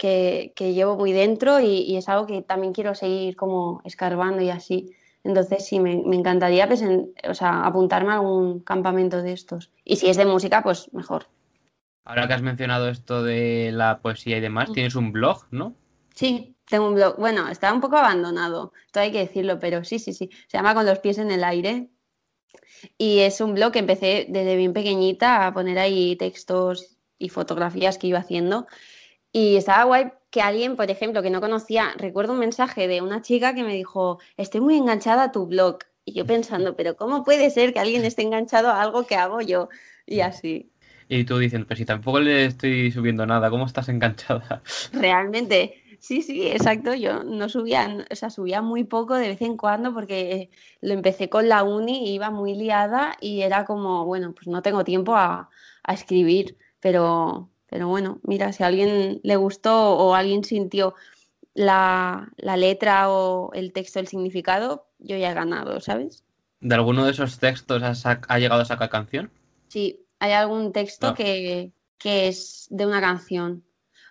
que- 0.54 0.72
llevo 0.72 0.96
muy 0.96 1.12
dentro 1.12 1.60
y, 1.60 1.96
es 1.96 2.08
algo 2.08 2.26
que 2.26 2.40
también 2.42 2.72
quiero 2.72 2.94
seguir 2.94 3.36
como 3.36 3.82
escarbando 3.84 4.40
y 4.42 4.48
así. 4.50 4.92
Entonces 5.24 5.66
sí, 5.66 5.78
me, 5.80 5.92
encantaría 6.16 6.66
pues, 6.68 6.82
o 7.28 7.34
sea, 7.34 7.64
apuntarme 7.66 8.12
a 8.12 8.14
algún 8.14 8.60
campamento 8.60 9.22
de 9.22 9.32
estos. 9.32 9.70
Y 9.84 9.96
si 9.96 10.08
es 10.08 10.16
de 10.16 10.24
música, 10.26 10.62
pues 10.62 10.90
mejor. 10.94 11.26
Ahora 12.04 12.26
que 12.28 12.34
has 12.34 12.42
mencionado 12.42 12.88
esto 12.88 13.22
de 13.22 13.70
la 13.72 14.00
poesía 14.00 14.36
y 14.36 14.40
demás, 14.40 14.70
Mm. 14.70 14.72
tienes 14.72 14.94
un 14.94 15.12
blog, 15.12 15.46
¿no? 15.50 15.74
Sí, 16.14 16.54
tengo 16.68 16.88
un 16.88 16.94
blog. 16.94 17.16
Bueno, 17.18 17.48
está 17.48 17.72
un 17.72 17.80
poco 17.80 17.96
abandonado, 17.96 18.72
esto 18.86 19.00
hay 19.00 19.10
que 19.10 19.18
decirlo, 19.20 19.58
pero 19.58 19.84
sí, 19.84 19.98
sí, 19.98 20.12
sí. 20.12 20.30
Se 20.48 20.56
llama 20.58 20.74
Con 20.74 20.86
los 20.86 20.98
pies 20.98 21.18
en 21.18 21.30
el 21.30 21.42
aire. 21.44 21.88
Y 22.98 23.20
es 23.20 23.40
un 23.40 23.54
blog 23.54 23.72
que 23.72 23.78
empecé 23.80 24.26
desde 24.28 24.56
bien 24.56 24.72
pequeñita 24.72 25.46
a 25.46 25.54
poner 25.54 25.78
ahí 25.78 26.16
textos 26.16 26.96
y 27.18 27.28
fotografías 27.30 27.98
que 27.98 28.06
iba 28.08 28.18
haciendo. 28.18 28.66
Y 29.32 29.56
estaba 29.56 29.84
guay 29.84 30.12
que 30.30 30.42
alguien, 30.42 30.76
por 30.76 30.90
ejemplo, 30.90 31.22
que 31.22 31.30
no 31.30 31.40
conocía, 31.40 31.92
recuerdo 31.96 32.34
un 32.34 32.38
mensaje 32.40 32.86
de 32.86 33.00
una 33.00 33.22
chica 33.22 33.54
que 33.54 33.64
me 33.64 33.74
dijo, 33.74 34.18
estoy 34.36 34.60
muy 34.60 34.76
enganchada 34.76 35.24
a 35.24 35.32
tu 35.32 35.46
blog. 35.46 35.78
Y 36.04 36.12
yo 36.12 36.26
pensando, 36.26 36.76
pero 36.76 36.96
¿cómo 36.96 37.24
puede 37.24 37.50
ser 37.50 37.72
que 37.72 37.80
alguien 37.80 38.04
esté 38.04 38.22
enganchado 38.22 38.68
a 38.68 38.82
algo 38.82 39.06
que 39.06 39.16
hago 39.16 39.40
yo? 39.40 39.68
Y 40.06 40.20
así. 40.20 40.70
Y 41.18 41.24
tú 41.24 41.38
diciendo, 41.38 41.66
pero 41.68 41.78
si 41.78 41.84
tampoco 41.84 42.20
le 42.20 42.46
estoy 42.46 42.90
subiendo 42.90 43.24
nada, 43.26 43.50
¿cómo 43.50 43.66
estás 43.66 43.88
enganchada? 43.88 44.62
Realmente, 44.92 45.82
sí, 46.00 46.22
sí, 46.22 46.46
exacto. 46.46 46.94
Yo 46.94 47.24
no 47.24 47.48
subía, 47.48 48.06
o 48.10 48.14
sea, 48.14 48.30
subía 48.30 48.62
muy 48.62 48.84
poco 48.84 49.14
de 49.14 49.28
vez 49.28 49.42
en 49.42 49.56
cuando 49.56 49.92
porque 49.94 50.50
lo 50.80 50.94
empecé 50.94 51.28
con 51.28 51.48
la 51.48 51.62
uni, 51.64 52.14
iba 52.14 52.30
muy 52.30 52.54
liada 52.54 53.16
y 53.20 53.42
era 53.42 53.64
como, 53.64 54.04
bueno, 54.04 54.34
pues 54.34 54.46
no 54.48 54.62
tengo 54.62 54.84
tiempo 54.84 55.14
a, 55.16 55.50
a 55.82 55.94
escribir, 55.94 56.56
pero, 56.80 57.50
pero 57.66 57.88
bueno, 57.88 58.20
mira, 58.22 58.52
si 58.52 58.62
a 58.62 58.66
alguien 58.68 59.20
le 59.22 59.36
gustó 59.36 59.92
o 59.96 60.14
alguien 60.14 60.44
sintió 60.44 60.94
la, 61.54 62.32
la 62.36 62.56
letra 62.56 63.10
o 63.10 63.52
el 63.54 63.72
texto, 63.72 64.00
el 64.00 64.08
significado, 64.08 64.88
yo 64.98 65.16
ya 65.16 65.30
he 65.30 65.34
ganado, 65.34 65.80
¿sabes? 65.80 66.24
¿De 66.60 66.74
alguno 66.74 67.04
de 67.04 67.12
esos 67.12 67.38
textos 67.38 67.82
sac- 67.82 68.26
ha 68.28 68.38
llegado 68.38 68.62
a 68.62 68.64
sacar 68.64 68.90
canción? 68.90 69.30
Sí, 69.68 70.03
hay 70.24 70.32
algún 70.32 70.72
texto 70.72 71.08
Ah. 71.08 71.14
que, 71.14 71.72
que 71.98 72.28
es 72.28 72.66
de 72.70 72.86
una 72.86 73.00
canción. 73.00 73.64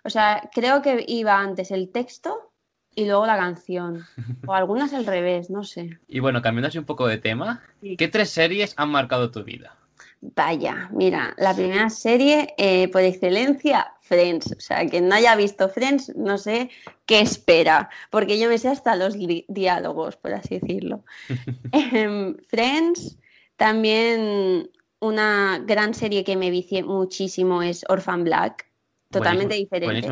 O 0.04 0.10
sea, 0.10 0.48
creo 0.52 0.82
que 0.82 1.04
iba 1.08 1.38
antes 1.38 1.70
el 1.70 1.90
texto 1.90 2.52
y 2.94 3.06
luego 3.06 3.26
la 3.26 3.36
canción. 3.36 4.04
O 4.46 4.52
algunas 4.54 4.92
al 4.92 5.06
revés, 5.06 5.50
no 5.50 5.64
sé. 5.64 5.98
Y 6.08 6.20
bueno, 6.20 6.40
cambiando 6.42 6.68
así 6.68 6.78
un 6.78 6.84
poco 6.84 7.06
de 7.06 7.18
tema, 7.18 7.62
Sí. 7.80 7.96
¿qué 7.96 8.08
tres 8.08 8.30
series 8.30 8.74
han 8.76 8.90
marcado 8.90 9.30
tu 9.30 9.42
vida? 9.44 9.76
Vaya, 10.20 10.88
mira, 10.92 11.34
la 11.36 11.54
primera 11.54 11.90
serie 11.90 12.54
eh, 12.56 12.88
por 12.88 13.02
excelencia, 13.02 13.92
Friends. 14.00 14.52
O 14.56 14.60
sea, 14.60 14.86
quien 14.86 15.06
no 15.08 15.14
haya 15.16 15.36
visto 15.36 15.68
Friends, 15.68 16.14
no 16.16 16.38
sé 16.38 16.70
qué 17.04 17.20
espera, 17.20 17.90
porque 18.10 18.38
yo 18.38 18.48
me 18.48 18.56
sé 18.56 18.68
hasta 18.68 18.96
los 18.96 19.16
diálogos, 19.48 20.16
por 20.16 20.32
así 20.32 20.58
decirlo. 20.60 21.04
Em, 21.72 22.36
Friends, 22.48 23.18
también 23.56 24.70
una 25.04 25.58
gran 25.64 25.94
serie 25.94 26.24
que 26.24 26.36
me 26.36 26.50
vicié 26.50 26.82
muchísimo 26.82 27.62
es 27.62 27.84
Orphan 27.88 28.24
Black, 28.24 28.66
totalmente 29.10 29.54
diferente, 29.54 30.08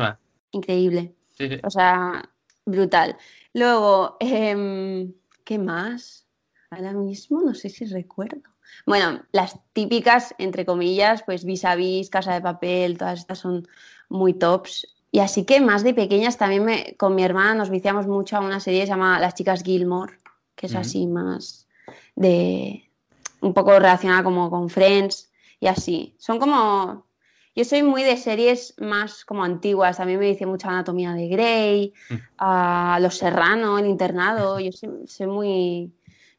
increíble. 0.51 1.13
Sí, 1.37 1.49
sí. 1.49 1.59
O 1.63 1.69
sea, 1.69 2.29
brutal. 2.65 3.17
Luego, 3.53 4.17
em, 4.19 5.13
¿qué 5.43 5.57
más? 5.57 6.27
Ahora 6.69 6.93
mismo 6.93 7.41
no 7.41 7.53
sé 7.53 7.69
si 7.69 7.85
recuerdo. 7.85 8.41
Bueno, 8.85 9.21
las 9.31 9.59
típicas, 9.73 10.33
entre 10.37 10.65
comillas, 10.65 11.23
pues 11.23 11.45
vis 11.45 11.65
a 11.65 11.75
vis, 11.75 12.09
Casa 12.09 12.33
de 12.33 12.41
Papel, 12.41 12.97
todas 12.97 13.19
estas 13.19 13.39
son 13.39 13.67
muy 14.09 14.33
tops. 14.33 14.87
Y 15.11 15.19
así 15.19 15.45
que 15.45 15.61
más 15.61 15.83
de 15.83 15.93
pequeñas 15.93 16.37
también 16.37 16.65
me, 16.65 16.95
con 16.97 17.13
mi 17.13 17.23
hermana 17.23 17.53
nos 17.53 17.69
viciamos 17.69 18.07
mucho 18.07 18.37
a 18.37 18.39
una 18.39 18.59
serie 18.59 18.81
que 18.81 18.87
se 18.87 18.93
llama 18.93 19.19
Las 19.19 19.35
chicas 19.35 19.63
Gilmore, 19.63 20.17
que 20.55 20.65
es 20.65 20.75
así 20.75 21.05
más 21.05 21.67
de 22.15 22.89
un 23.43 23.53
poco 23.53 23.71
relacionada 23.77 24.23
como 24.23 24.49
con 24.49 24.69
Friends 24.69 25.31
y 25.59 25.67
así. 25.67 26.15
Son 26.17 26.39
como 26.39 27.05
yo 27.55 27.63
soy 27.65 27.83
muy 27.83 28.01
de 28.01 28.17
series 28.17 28.73
más 28.79 29.23
como 29.25 29.43
antiguas. 29.43 29.99
A 29.99 30.05
mí 30.05 30.17
me 30.17 30.25
dice 30.25 30.47
mucha 30.47 30.69
Anatomía 30.69 31.13
de 31.13 31.27
Grey, 31.27 31.93
Mm. 32.09 32.15
a 32.39 32.97
Los 32.99 33.17
Serrano, 33.17 33.77
El 33.77 33.85
Internado. 33.85 34.59
Yo 34.59 34.71
soy, 34.71 34.89
soy 35.07 35.27
muy... 35.27 35.93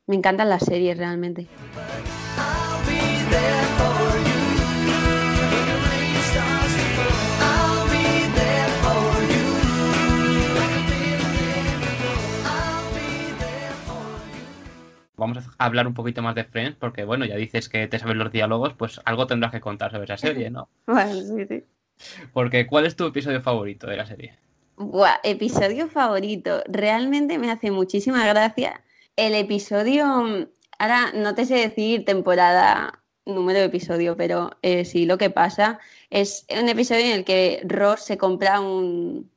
Me 0.07 0.17
encantan 0.17 0.49
las 0.49 0.64
series 0.64 0.99
realmente. 0.99 1.47
Vamos 15.16 15.38
a 15.38 15.64
hablar 15.64 15.87
un 15.87 15.94
poquito 15.94 16.22
más 16.22 16.35
de 16.35 16.44
Friends, 16.44 16.77
porque 16.79 17.05
bueno, 17.05 17.24
ya 17.24 17.37
dices 17.37 17.68
que 17.68 17.87
te 17.87 17.98
sabes 17.98 18.16
los 18.16 18.33
diálogos, 18.33 18.74
pues 18.74 19.00
algo 19.05 19.27
tendrás 19.27 19.53
que 19.53 19.61
contar 19.61 19.92
sobre 19.92 20.05
esa 20.05 20.16
serie, 20.16 20.50
¿no? 20.50 20.68
Bueno, 20.87 21.14
sí, 21.14 21.46
sí. 21.46 21.64
Porque 22.33 22.66
¿cuál 22.66 22.87
es 22.87 22.96
tu 22.96 23.07
episodio 23.07 23.40
favorito 23.40 23.87
de 23.87 23.96
la 23.96 24.07
serie? 24.07 24.37
Buah, 24.77 25.20
episodio 25.22 25.88
favorito. 25.88 26.62
Realmente 26.66 27.38
me 27.38 27.50
hace 27.50 27.70
muchísima 27.70 28.27
gracia. 28.27 28.83
El 29.16 29.35
episodio, 29.35 30.05
ahora 30.79 31.12
no 31.14 31.35
te 31.37 31.46
sé 31.46 31.55
decir 31.55 32.05
temporada, 32.05 33.05
número 33.24 33.61
de 33.61 33.66
episodio, 33.66 34.16
pero 34.16 34.50
eh, 34.62 34.85
sí 34.85 35.07
lo 35.07 35.16
que 35.16 35.31
pasa 35.31 35.79
es 36.11 36.46
un 36.50 36.68
episodio 36.68 37.07
en 37.07 37.12
el 37.12 37.24
que 37.24 37.62
Ross 37.64 38.00
se 38.00 38.18
compra 38.18 38.61
un, 38.61 39.31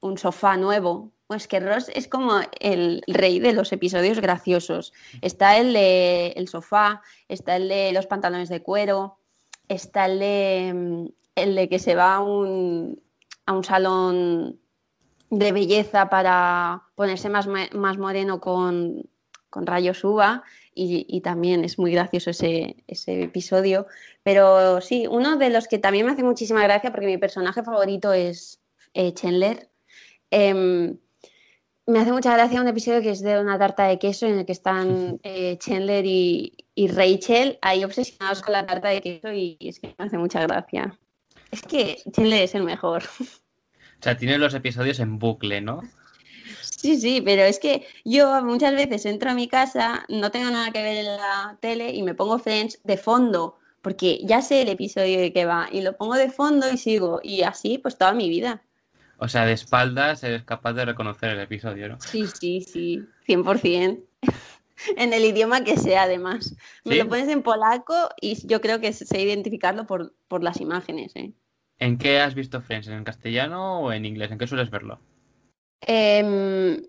un 0.00 0.18
sofá 0.18 0.56
nuevo. 0.56 1.12
Pues 1.28 1.46
que 1.46 1.60
Ross 1.60 1.90
es 1.94 2.08
como 2.08 2.40
el 2.58 3.02
rey 3.06 3.38
de 3.38 3.52
los 3.52 3.70
episodios 3.72 4.18
graciosos. 4.18 4.94
Está 5.20 5.58
el 5.58 5.74
de 5.74 6.28
el 6.36 6.48
sofá, 6.48 7.02
está 7.28 7.56
el 7.56 7.68
de 7.68 7.92
los 7.92 8.06
pantalones 8.06 8.48
de 8.48 8.62
cuero, 8.62 9.18
está 9.68 10.06
el 10.06 10.18
de, 10.20 10.72
mm, 10.74 11.06
el 11.36 11.54
de 11.54 11.68
que 11.68 11.78
se 11.78 11.94
va 11.94 12.14
a 12.14 12.20
un, 12.20 13.02
a 13.44 13.52
un 13.52 13.62
salón 13.62 14.58
de 15.28 15.52
belleza 15.52 16.08
para 16.08 16.84
ponerse 16.94 17.28
más, 17.28 17.46
más 17.46 17.98
moreno 17.98 18.40
con, 18.40 19.02
con 19.50 19.66
rayos 19.66 20.02
uva 20.04 20.44
y, 20.74 21.04
y 21.08 21.20
también 21.20 21.62
es 21.62 21.78
muy 21.78 21.92
gracioso 21.92 22.30
ese, 22.30 22.76
ese 22.86 23.24
episodio. 23.24 23.86
Pero 24.22 24.80
sí, 24.80 25.06
uno 25.06 25.36
de 25.36 25.50
los 25.50 25.68
que 25.68 25.78
también 25.78 26.06
me 26.06 26.12
hace 26.12 26.22
muchísima 26.22 26.62
gracia 26.62 26.90
porque 26.90 27.06
mi 27.06 27.18
personaje 27.18 27.62
favorito 27.62 28.14
es 28.14 28.62
eh, 28.94 29.12
Chandler. 29.12 29.68
Em, 30.30 30.98
me 31.88 32.00
hace 32.00 32.12
mucha 32.12 32.34
gracia 32.34 32.60
un 32.60 32.68
episodio 32.68 33.00
que 33.00 33.10
es 33.10 33.22
de 33.22 33.40
una 33.40 33.58
tarta 33.58 33.84
de 33.86 33.98
queso 33.98 34.26
en 34.26 34.40
el 34.40 34.46
que 34.46 34.52
están 34.52 35.18
eh, 35.22 35.56
Chandler 35.58 36.04
y, 36.04 36.52
y 36.74 36.88
Rachel 36.88 37.58
ahí 37.62 37.82
obsesionados 37.82 38.42
con 38.42 38.52
la 38.52 38.66
tarta 38.66 38.88
de 38.88 39.00
queso 39.00 39.32
y 39.32 39.56
es 39.58 39.80
que 39.80 39.94
me 39.98 40.04
hace 40.04 40.18
mucha 40.18 40.46
gracia. 40.46 40.98
Es 41.50 41.62
que 41.62 41.96
Chandler 42.12 42.42
es 42.42 42.54
el 42.54 42.64
mejor. 42.64 43.04
O 43.20 44.02
sea, 44.02 44.16
tiene 44.16 44.36
los 44.36 44.52
episodios 44.52 45.00
en 45.00 45.18
bucle, 45.18 45.62
¿no? 45.62 45.80
Sí, 46.60 47.00
sí, 47.00 47.22
pero 47.22 47.42
es 47.42 47.58
que 47.58 47.86
yo 48.04 48.44
muchas 48.44 48.74
veces 48.74 49.06
entro 49.06 49.30
a 49.30 49.34
mi 49.34 49.48
casa, 49.48 50.04
no 50.08 50.30
tengo 50.30 50.50
nada 50.50 50.70
que 50.70 50.82
ver 50.82 50.98
en 50.98 51.16
la 51.16 51.56
tele 51.60 51.90
y 51.94 52.02
me 52.02 52.14
pongo 52.14 52.38
Friends 52.38 52.80
de 52.84 52.98
fondo, 52.98 53.58
porque 53.82 54.20
ya 54.22 54.42
sé 54.42 54.62
el 54.62 54.68
episodio 54.68 55.18
de 55.18 55.32
qué 55.32 55.46
va 55.46 55.68
y 55.72 55.80
lo 55.80 55.96
pongo 55.96 56.14
de 56.14 56.30
fondo 56.30 56.70
y 56.70 56.76
sigo 56.76 57.20
y 57.24 57.42
así 57.42 57.78
pues 57.78 57.96
toda 57.96 58.12
mi 58.12 58.28
vida. 58.28 58.62
O 59.18 59.28
sea, 59.28 59.44
de 59.44 59.52
espaldas 59.52 60.22
eres 60.22 60.44
capaz 60.44 60.72
de 60.74 60.84
reconocer 60.84 61.30
el 61.30 61.40
episodio, 61.40 61.88
¿no? 61.88 61.98
Sí, 62.00 62.26
sí, 62.28 62.60
sí, 62.60 63.08
100%. 63.26 64.04
en 64.96 65.12
el 65.12 65.24
idioma 65.24 65.64
que 65.64 65.76
sea, 65.76 66.02
además. 66.04 66.54
Me 66.84 66.92
¿Sí? 66.94 66.98
lo 66.98 67.08
pones 67.08 67.28
en 67.28 67.42
polaco 67.42 67.94
y 68.20 68.46
yo 68.46 68.60
creo 68.60 68.80
que 68.80 68.92
sé 68.92 69.20
identificarlo 69.20 69.86
por, 69.86 70.14
por 70.28 70.44
las 70.44 70.60
imágenes. 70.60 71.16
¿eh? 71.16 71.32
¿En 71.80 71.98
qué 71.98 72.20
has 72.20 72.34
visto 72.34 72.60
Friends? 72.62 72.86
¿En 72.88 73.02
castellano 73.04 73.80
o 73.80 73.92
en 73.92 74.04
inglés? 74.04 74.30
¿En 74.30 74.38
qué 74.38 74.46
sueles 74.46 74.70
verlo? 74.70 75.00
Em, 75.80 76.82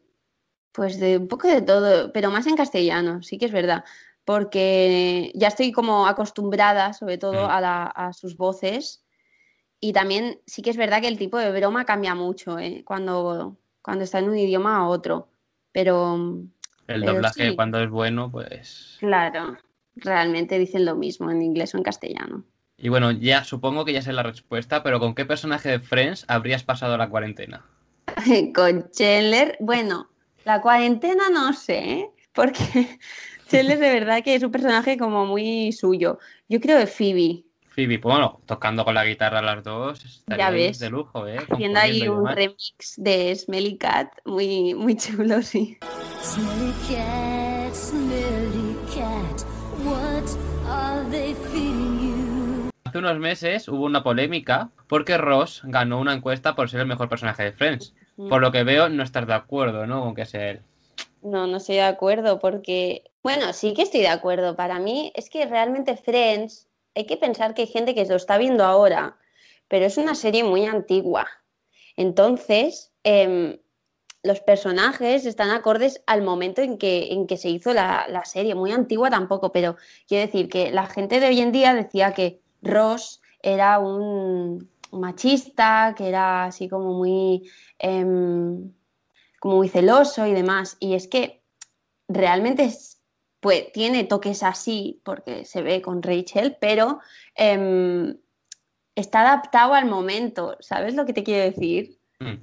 pues 0.71 0.99
de 0.99 1.17
un 1.17 1.27
poco 1.27 1.47
de 1.47 1.61
todo, 1.61 2.11
pero 2.13 2.29
más 2.31 2.45
en 2.47 2.55
castellano, 2.55 3.21
sí 3.23 3.37
que 3.37 3.45
es 3.45 3.51
verdad. 3.51 3.83
Porque 4.25 5.31
ya 5.33 5.47
estoy 5.47 5.71
como 5.71 6.05
acostumbrada, 6.05 6.93
sobre 6.93 7.17
todo, 7.17 7.47
Mm. 7.47 7.51
a, 7.51 7.61
la- 7.61 7.85
a 7.87 8.13
sus 8.13 8.37
voces. 8.37 9.03
Y 9.79 9.93
también 9.93 10.39
sí 10.45 10.61
que 10.61 10.69
es 10.69 10.77
verdad 10.77 11.01
que 11.01 11.07
el 11.07 11.17
tipo 11.17 11.37
de 11.37 11.51
broma 11.51 11.85
cambia 11.85 12.15
mucho, 12.15 12.59
¿eh? 12.59 12.83
Cuando, 12.85 13.57
cuando 13.81 14.03
está 14.03 14.19
en 14.19 14.29
un 14.29 14.37
idioma 14.37 14.77
a 14.77 14.87
otro. 14.87 15.29
Pero 15.71 16.15
El 16.87 17.01
Pero 17.01 17.13
doblaje 17.13 17.49
sí. 17.49 17.55
cuando 17.55 17.79
es 17.79 17.89
bueno, 17.89 18.31
pues... 18.31 18.97
Claro, 18.99 19.57
realmente 19.95 20.57
dicen 20.57 20.85
lo 20.85 20.95
mismo 20.95 21.31
en 21.31 21.41
inglés 21.41 21.73
o 21.73 21.77
en 21.77 21.83
castellano. 21.83 22.43
Y 22.81 22.89
bueno, 22.89 23.11
ya 23.11 23.43
supongo 23.43 23.83
que 23.83 23.93
ya 23.93 24.01
sé 24.01 24.13
la 24.13 24.23
respuesta, 24.23 24.83
pero 24.83 24.99
¿con 24.99 25.13
qué 25.13 25.25
personaje 25.25 25.69
de 25.69 25.79
Friends 25.79 26.25
habrías 26.27 26.63
pasado 26.63 26.97
la 26.97 27.09
cuarentena? 27.09 27.65
Con 28.55 28.89
Chandler, 28.91 29.57
bueno, 29.59 30.09
la 30.45 30.61
cuarentena 30.61 31.29
no 31.29 31.51
sé, 31.51 31.77
¿eh? 31.77 32.09
porque 32.33 32.63
Chandler 33.49 33.79
de 33.79 33.91
verdad 33.91 34.23
que 34.23 34.35
es 34.35 34.43
un 34.43 34.51
personaje 34.51 34.97
como 34.97 35.25
muy 35.25 35.73
suyo. 35.73 36.19
Yo 36.47 36.61
creo 36.61 36.77
de 36.77 36.87
Phoebe, 36.87 37.43
Phoebe, 37.87 37.97
bueno, 37.97 38.41
tocando 38.45 38.83
con 38.83 38.93
la 38.93 39.05
guitarra 39.05 39.41
las 39.41 39.63
dos, 39.63 40.03
estaría 40.03 40.45
Ya 40.45 40.47
ahí 40.47 40.67
ves. 40.67 40.79
de 40.79 40.89
lujo, 40.89 41.25
¿eh? 41.27 41.37
haciendo 41.49 41.79
ahí 41.79 42.07
un 42.07 42.17
demás. 42.17 42.35
remix 42.35 42.93
de 42.97 43.35
Smelly 43.35 43.77
Cat 43.77 44.11
muy, 44.25 44.73
muy 44.73 44.97
chulo, 44.97 45.41
sí. 45.41 45.77
Smelly 46.21 46.73
cat, 46.89 47.73
smelly 47.73 48.75
cat, 48.93 49.41
what 49.85 50.23
are 50.67 51.09
they 51.09 51.33
feeding 51.51 51.99
you? 52.01 52.69
Hace 52.85 52.97
unos 52.97 53.17
meses 53.19 53.67
hubo 53.69 53.85
una 53.85 54.03
polémica 54.03 54.69
porque 54.87 55.17
Ross 55.17 55.61
ganó 55.63 55.99
una 55.99 56.13
encuesta 56.13 56.55
por 56.55 56.69
ser 56.69 56.81
el 56.81 56.87
mejor 56.87 57.07
personaje 57.07 57.43
de 57.43 57.51
Friends. 57.53 57.93
Por 58.17 58.41
lo 58.41 58.51
que 58.51 58.63
veo, 58.63 58.89
no 58.89 59.03
estás 59.03 59.25
de 59.27 59.33
acuerdo, 59.33 59.87
¿no? 59.87 60.01
Con 60.03 60.13
que 60.15 60.25
sea 60.25 60.49
él. 60.49 60.61
No, 61.21 61.47
no 61.47 61.57
estoy 61.57 61.75
de 61.75 61.83
acuerdo 61.83 62.39
porque, 62.39 63.03
bueno, 63.23 63.53
sí 63.53 63.73
que 63.73 63.83
estoy 63.83 64.01
de 64.01 64.09
acuerdo. 64.09 64.55
Para 64.57 64.79
mí 64.79 65.11
es 65.15 65.29
que 65.29 65.45
realmente 65.45 65.95
Friends, 65.95 66.67
hay 66.99 67.05
que 67.07 67.17
pensar 67.17 67.53
que 67.53 67.63
hay 67.63 67.67
gente 67.67 67.93
que 67.95 68.05
lo 68.05 68.15
está 68.15 68.37
viendo 68.37 68.63
ahora, 68.65 69.17
pero 69.67 69.85
es 69.85 69.97
una 69.97 70.15
serie 70.15 70.43
muy 70.43 70.65
antigua. 70.65 71.27
Entonces, 71.95 72.93
em, 73.03 73.57
los 74.23 74.41
personajes 74.41 75.25
están 75.25 75.49
acordes 75.51 76.03
al 76.05 76.21
momento 76.21 76.61
en 76.61 76.77
que, 76.77 77.13
en 77.13 77.25
que 77.27 77.37
se 77.37 77.49
hizo 77.49 77.73
la, 77.73 78.05
la 78.09 78.25
serie. 78.25 78.55
Muy 78.55 78.71
antigua 78.71 79.09
tampoco, 79.09 79.51
pero 79.51 79.77
quiero 80.07 80.25
decir 80.25 80.49
que 80.49 80.71
la 80.71 80.87
gente 80.87 81.19
de 81.19 81.27
hoy 81.27 81.39
en 81.41 81.51
día 81.51 81.73
decía 81.73 82.13
que 82.13 82.41
Ross 82.61 83.21
era 83.41 83.79
un 83.79 84.69
machista, 84.91 85.93
que 85.97 86.07
era 86.09 86.45
así 86.45 86.67
como 86.67 86.93
muy... 86.93 87.49
em, 87.79 88.73
como 89.39 89.55
muy 89.57 89.69
celoso 89.69 90.25
y 90.27 90.33
demás. 90.33 90.75
Y 90.79 90.95
es 90.95 91.07
que 91.07 91.41
realmente 92.09 92.65
es- 92.65 92.98
pues, 93.39 93.71
tiene 93.71 94.03
toques 94.03 94.43
así, 94.43 95.01
porque 95.03 95.45
se 95.45 95.61
ve 95.61 95.81
con 95.81 96.01
Rachel, 96.03 96.57
pero 96.59 96.99
em, 97.35 98.17
está 98.95 99.21
adaptado 99.21 99.73
al 99.73 99.85
momento. 99.85 100.57
¿Sabes 100.59 100.95
lo 100.95 101.05
que 101.05 101.13
te 101.13 101.23
quiero 101.23 101.43
decir? 101.43 101.99
Mm. 102.19 102.35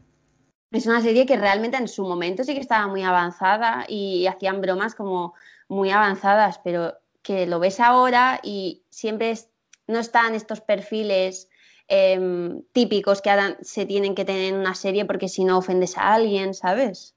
Es 0.73 0.87
una 0.87 1.01
serie 1.01 1.27
que 1.27 1.37
realmente 1.37 1.77
en 1.77 1.89
su 1.89 2.03
momento 2.05 2.45
sí 2.45 2.55
que 2.55 2.61
estaba 2.61 2.87
muy 2.87 3.03
avanzada 3.03 3.85
y 3.89 4.27
hacían 4.27 4.61
bromas 4.61 4.95
como 4.95 5.35
muy 5.69 5.91
avanzadas, 5.91 6.59
pero 6.63 6.95
que 7.23 7.47
lo 7.47 7.59
ves 7.59 7.81
ahora 7.81 8.41
y 8.43 8.85
siempre 8.89 9.31
es- 9.31 9.49
no 9.87 9.99
están 9.99 10.35
estos 10.35 10.61
perfiles 10.61 11.49
em, 11.89 12.63
típicos 12.73 13.23
que 13.23 13.31
se 13.63 13.87
tienen 13.87 14.15
que 14.17 14.25
tener 14.25 14.53
en 14.53 14.59
una 14.59 14.75
serie 14.75 15.05
porque 15.05 15.29
si 15.29 15.45
no 15.45 15.59
ofendes 15.59 15.97
a 15.97 16.15
alguien, 16.15 16.53
¿sabes? 16.53 17.16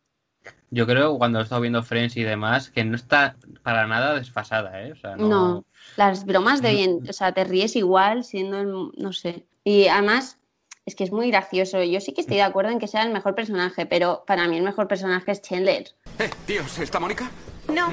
Yo 0.71 0.85
creo, 0.85 1.17
cuando 1.17 1.39
he 1.39 1.43
estado 1.43 1.61
viendo 1.61 1.81
Friends 1.81 2.15
y 2.17 2.23
demás, 2.23 2.69
que 2.69 2.83
no 2.85 2.95
está 2.95 3.35
para 3.63 3.87
nada 3.87 4.13
desfasada, 4.13 4.81
¿eh? 4.83 4.91
O 4.91 4.95
sea, 4.95 5.15
no... 5.15 5.27
No, 5.27 5.65
las 5.97 6.25
bromas 6.25 6.61
de 6.61 6.69
hoy 6.69 6.81
en, 6.81 7.09
o 7.09 7.13
sea, 7.13 7.31
te 7.31 7.43
ríes 7.43 7.75
igual 7.75 8.23
siendo, 8.23 8.59
el- 8.61 8.91
no 8.95 9.11
sé. 9.11 9.45
Y 9.63 9.87
además 9.87 10.37
es 10.85 10.95
que 10.95 11.03
es 11.03 11.11
muy 11.11 11.29
gracioso. 11.31 11.81
Yo 11.83 11.99
sí 12.01 12.13
que 12.13 12.21
estoy 12.21 12.37
de 12.37 12.43
acuerdo 12.43 12.71
en 12.71 12.79
que 12.79 12.87
sea 12.87 13.01
el 13.03 13.11
mejor 13.11 13.33
personaje, 13.35 13.85
pero 13.87 14.23
para 14.27 14.47
mí 14.47 14.57
el 14.57 14.63
mejor 14.63 14.87
personaje 14.87 15.31
es 15.31 15.41
Chandler. 15.41 15.87
Eh, 16.19 16.29
tíos, 16.45 16.77
¿está 16.79 16.99
Mónica? 16.99 17.29
No. 17.67 17.89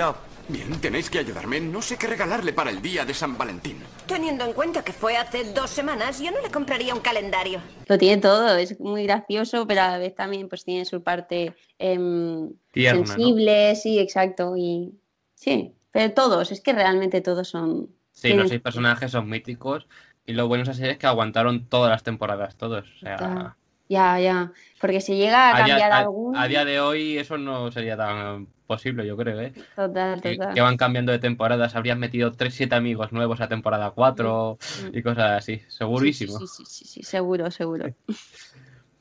Bien, 0.49 0.71
tenéis 0.81 1.11
que 1.11 1.19
ayudarme. 1.19 1.61
No 1.61 1.83
sé 1.83 1.97
qué 1.97 2.07
regalarle 2.07 2.53
para 2.53 2.71
el 2.71 2.81
día 2.81 3.05
de 3.05 3.15
San 3.15 3.37
Valentín. 3.37 3.79
Teniendo 4.07 4.45
en 4.45 4.53
cuenta 4.53 4.85
que 4.85 4.93
fue 4.93 5.17
hace 5.17 5.53
dos 5.53 5.71
semanas, 5.71 6.21
yo 6.21 6.31
no 6.31 6.41
le 6.41 6.51
compraría 6.51 6.95
un 6.95 7.01
calendario. 7.01 7.61
Lo 7.89 7.99
tiene 7.99 8.23
todo, 8.23 8.55
es 8.57 8.79
muy 8.79 9.03
gracioso, 9.05 9.67
pero 9.67 9.83
a 9.83 9.89
la 9.91 9.99
vez 9.99 10.15
también 10.15 10.49
pues 10.49 10.65
tiene 10.65 10.85
su 10.85 11.03
parte 11.03 11.55
em, 11.81 12.53
Tierna, 12.71 13.01
¿no? 13.01 13.07
sensible, 13.07 13.75
sí, 13.75 13.99
exacto. 13.99 14.57
Y 14.57 14.93
sí, 15.35 15.75
pero 15.91 16.15
todos, 16.15 16.53
es 16.53 16.61
que 16.61 16.73
realmente 16.73 17.21
todos 17.23 17.49
son. 17.49 17.89
Sí, 18.13 18.23
tienen 18.29 18.41
los 18.41 18.49
seis 18.51 18.61
personajes 18.61 19.11
son 19.11 19.29
míticos. 19.29 19.89
Y 20.25 20.33
lo 20.33 20.47
bueno 20.49 20.65
de 20.65 20.71
esa 20.71 20.79
serie 20.79 20.93
es 20.93 20.99
que 20.99 21.07
aguantaron 21.07 21.67
todas 21.69 21.91
las 21.91 22.03
temporadas, 22.05 22.57
todos. 22.57 22.85
O 22.97 22.99
sea, 23.01 23.17
Ya, 23.19 23.57
Ya, 23.89 24.21
ya. 24.21 24.53
Porque 24.81 25.01
si 25.01 25.17
llega 25.17 25.51
a 25.51 25.57
a, 25.57 25.65
día, 25.65 25.67
cambiar 25.75 25.93
a- 25.93 25.99
algún. 25.99 26.37
a 26.37 26.47
día 26.49 26.65
de 26.65 26.81
hoy 26.81 27.19
eso 27.19 27.37
no 27.37 27.71
sería 27.73 27.97
tan 27.97 28.49
posible, 28.67 29.07
yo 29.07 29.17
creo, 29.17 29.41
¿eh? 29.41 29.53
Total, 29.75 30.21
Que, 30.21 30.37
total. 30.37 30.55
que 30.55 30.61
van 30.61 30.77
cambiando 30.77 31.13
de 31.13 31.19
temporadas, 31.19 31.75
habrían 31.77 31.99
metido 31.99 32.33
3-7 32.33 32.75
amigos 32.75 33.13
nuevos 33.13 33.41
a 33.41 33.49
temporada 33.49 33.91
4 33.93 34.59
Mm. 34.85 34.97
y 34.99 35.03
cosas 35.03 35.31
así, 35.39 35.63
segurísimo. 35.69 36.39
Sí, 36.39 36.47
sí, 36.47 36.65
sí, 36.65 36.65
sí, 36.67 36.85
sí, 36.87 37.03
seguro, 37.03 37.51
seguro. 37.51 37.87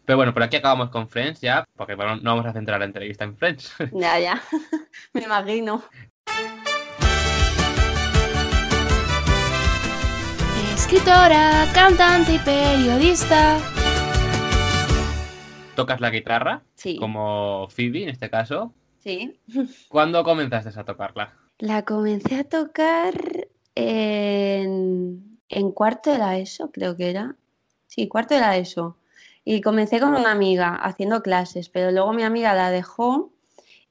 Pero 0.06 0.17
bueno, 0.17 0.34
por 0.34 0.43
aquí 0.43 0.56
acabamos 0.58 0.89
con 0.91 1.10
Friends 1.10 1.41
ya, 1.41 1.65
porque 1.75 1.95
bueno, 1.95 2.15
no 2.17 2.32
vamos 2.36 2.45
a 2.45 2.54
centrar 2.54 2.80
la 2.80 2.86
entrevista 2.86 3.23
en 3.23 3.36
Friends. 3.36 3.73
Ya, 3.91 4.19
ya. 4.19 4.41
Me 5.13 5.23
imagino. 5.23 5.84
Escritora, 10.73 11.65
cantante 11.73 12.34
y 12.34 12.39
periodista. 12.39 13.58
Tocas 15.75 15.99
la 15.99 16.10
guitarra, 16.10 16.62
Sí. 16.75 16.97
como 16.97 17.67
Phoebe 17.69 18.04
en 18.04 18.10
este 18.10 18.30
caso. 18.30 18.73
Sí. 19.05 19.39
¿Cuándo 19.87 20.23
comenzaste 20.23 20.79
a 20.79 20.83
tocarla? 20.83 21.37
La 21.59 21.85
comencé 21.85 22.37
a 22.37 22.43
tocar 22.43 23.13
en, 23.75 25.39
en 25.47 25.71
cuarto 25.71 26.11
de 26.11 26.17
la 26.17 26.39
ESO, 26.39 26.71
creo 26.71 26.97
que 26.97 27.11
era. 27.11 27.35
Sí, 27.85 28.07
cuarto 28.07 28.33
de 28.33 28.41
la 28.41 28.57
ESO. 28.57 28.97
Y 29.43 29.61
comencé 29.61 29.99
con 29.99 30.15
una 30.15 30.31
amiga 30.31 30.73
haciendo 30.73 31.21
clases, 31.21 31.69
pero 31.69 31.91
luego 31.91 32.13
mi 32.13 32.23
amiga 32.23 32.55
la 32.55 32.71
dejó 32.71 33.31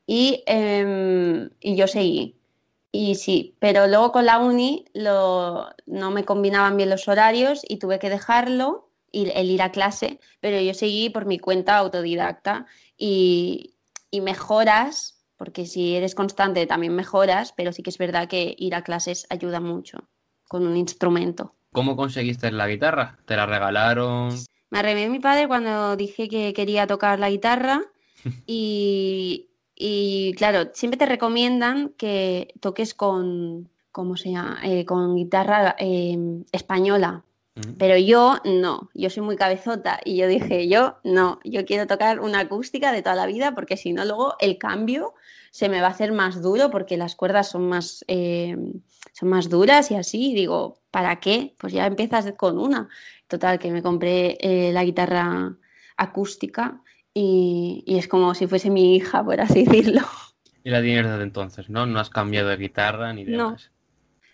y, 0.04 0.42
em, 0.46 1.48
y 1.60 1.76
yo 1.76 1.86
seguí. 1.86 2.34
Y 2.90 3.14
sí, 3.14 3.54
pero 3.60 3.86
luego 3.86 4.10
con 4.10 4.26
la 4.26 4.40
uni 4.40 4.84
lo, 4.94 5.68
no 5.86 6.10
me 6.10 6.24
combinaban 6.24 6.76
bien 6.76 6.90
los 6.90 7.06
horarios 7.06 7.62
y 7.68 7.76
tuve 7.76 8.00
que 8.00 8.10
dejarlo, 8.10 8.88
y 9.12 9.30
el 9.30 9.48
ir 9.48 9.62
a 9.62 9.70
clase, 9.70 10.18
pero 10.40 10.60
yo 10.60 10.74
seguí 10.74 11.08
por 11.08 11.24
mi 11.24 11.38
cuenta 11.38 11.76
autodidacta 11.78 12.66
y, 12.98 13.73
y 14.14 14.20
mejoras, 14.20 15.24
porque 15.36 15.66
si 15.66 15.96
eres 15.96 16.14
constante 16.14 16.66
también 16.66 16.94
mejoras, 16.94 17.52
pero 17.56 17.72
sí 17.72 17.82
que 17.82 17.90
es 17.90 17.98
verdad 17.98 18.28
que 18.28 18.54
ir 18.56 18.76
a 18.76 18.82
clases 18.82 19.26
ayuda 19.28 19.58
mucho 19.58 20.08
con 20.46 20.64
un 20.66 20.76
instrumento. 20.76 21.56
¿Cómo 21.72 21.96
conseguiste 21.96 22.52
la 22.52 22.68
guitarra? 22.68 23.18
¿Te 23.26 23.34
la 23.34 23.44
regalaron? 23.44 24.32
Me 24.70 24.78
arremé 24.78 25.08
mi 25.08 25.18
padre 25.18 25.48
cuando 25.48 25.96
dije 25.96 26.28
que 26.28 26.52
quería 26.52 26.86
tocar 26.86 27.18
la 27.18 27.28
guitarra 27.28 27.82
y, 28.46 29.48
y, 29.74 30.32
claro, 30.34 30.70
siempre 30.74 30.96
te 30.96 31.06
recomiendan 31.06 31.88
que 31.98 32.54
toques 32.60 32.94
con, 32.94 33.68
¿cómo 33.90 34.16
se 34.16 34.30
llama? 34.30 34.60
Eh, 34.62 34.84
con 34.84 35.16
guitarra 35.16 35.74
eh, 35.76 36.16
española. 36.52 37.24
Pero 37.78 37.96
yo 37.96 38.38
no, 38.44 38.90
yo 38.94 39.10
soy 39.10 39.22
muy 39.22 39.36
cabezota 39.36 40.00
y 40.04 40.16
yo 40.16 40.26
dije, 40.26 40.68
yo 40.68 40.96
no, 41.04 41.38
yo 41.44 41.64
quiero 41.64 41.86
tocar 41.86 42.18
una 42.18 42.40
acústica 42.40 42.90
de 42.90 43.00
toda 43.02 43.14
la 43.14 43.26
vida 43.26 43.54
porque 43.54 43.76
si 43.76 43.92
no 43.92 44.04
luego 44.04 44.34
el 44.40 44.58
cambio 44.58 45.14
se 45.52 45.68
me 45.68 45.80
va 45.80 45.86
a 45.86 45.90
hacer 45.90 46.10
más 46.12 46.42
duro 46.42 46.70
porque 46.70 46.96
las 46.96 47.14
cuerdas 47.14 47.48
son 47.48 47.68
más, 47.68 48.04
eh, 48.08 48.56
son 49.12 49.28
más 49.28 49.48
duras 49.48 49.90
y 49.92 49.94
así. 49.94 50.34
Digo, 50.34 50.80
¿para 50.90 51.20
qué? 51.20 51.54
Pues 51.58 51.72
ya 51.72 51.86
empiezas 51.86 52.32
con 52.36 52.58
una. 52.58 52.88
Total, 53.28 53.58
que 53.60 53.70
me 53.70 53.82
compré 53.82 54.36
eh, 54.40 54.72
la 54.72 54.82
guitarra 54.84 55.56
acústica 55.96 56.82
y, 57.14 57.84
y 57.86 57.98
es 57.98 58.08
como 58.08 58.34
si 58.34 58.48
fuese 58.48 58.68
mi 58.70 58.96
hija, 58.96 59.24
por 59.24 59.40
así 59.40 59.64
decirlo. 59.64 60.02
Y 60.64 60.70
la 60.70 60.82
tienes 60.82 61.06
desde 61.06 61.22
entonces, 61.22 61.70
¿no? 61.70 61.86
No 61.86 62.00
has 62.00 62.10
cambiado 62.10 62.48
de 62.48 62.56
guitarra 62.56 63.12
ni 63.12 63.24
No. 63.24 63.50
demás. 63.50 63.70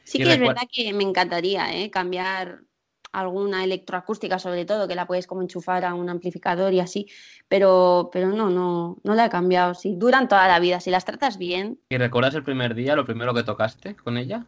Sí 0.05 0.19
Y 0.19 0.25
que 0.25 0.33
es 0.33 0.39
verdad 0.41 0.63
que 0.73 0.93
me 0.93 1.05
encantaría 1.05 1.75
¿eh? 1.77 1.91
cambiar 1.91 2.63
alguna 3.13 3.65
electroacústica 3.65 4.39
sobre 4.39 4.65
todo, 4.65 4.87
que 4.87 4.95
la 4.95 5.07
puedes 5.07 5.27
como 5.27 5.43
enchufar 5.43 5.85
a 5.85 5.95
un 5.95 6.09
amplificador 6.09 6.73
y 6.73 6.81
así, 6.81 7.09
pero, 7.49 8.11
pero 8.13 8.29
no, 8.29 8.51
no, 8.51 8.99
no 9.03 9.15
la 9.15 9.27
he 9.27 9.31
cambiado. 9.31 9.75
Sí, 9.75 9.95
duran 9.97 10.29
toda 10.29 10.47
la 10.49 10.61
vida, 10.61 10.81
si 10.81 10.91
las 10.91 11.05
tratas 11.05 11.39
bien. 11.39 11.81
¿Y 11.89 11.97
recuerdas 11.97 12.35
el 12.35 12.45
primer 12.45 12.75
día, 12.75 12.95
lo 12.97 13.05
primero 13.05 13.35
que 13.35 13.43
tocaste 13.43 13.97
con 13.97 14.17
ella? 14.17 14.47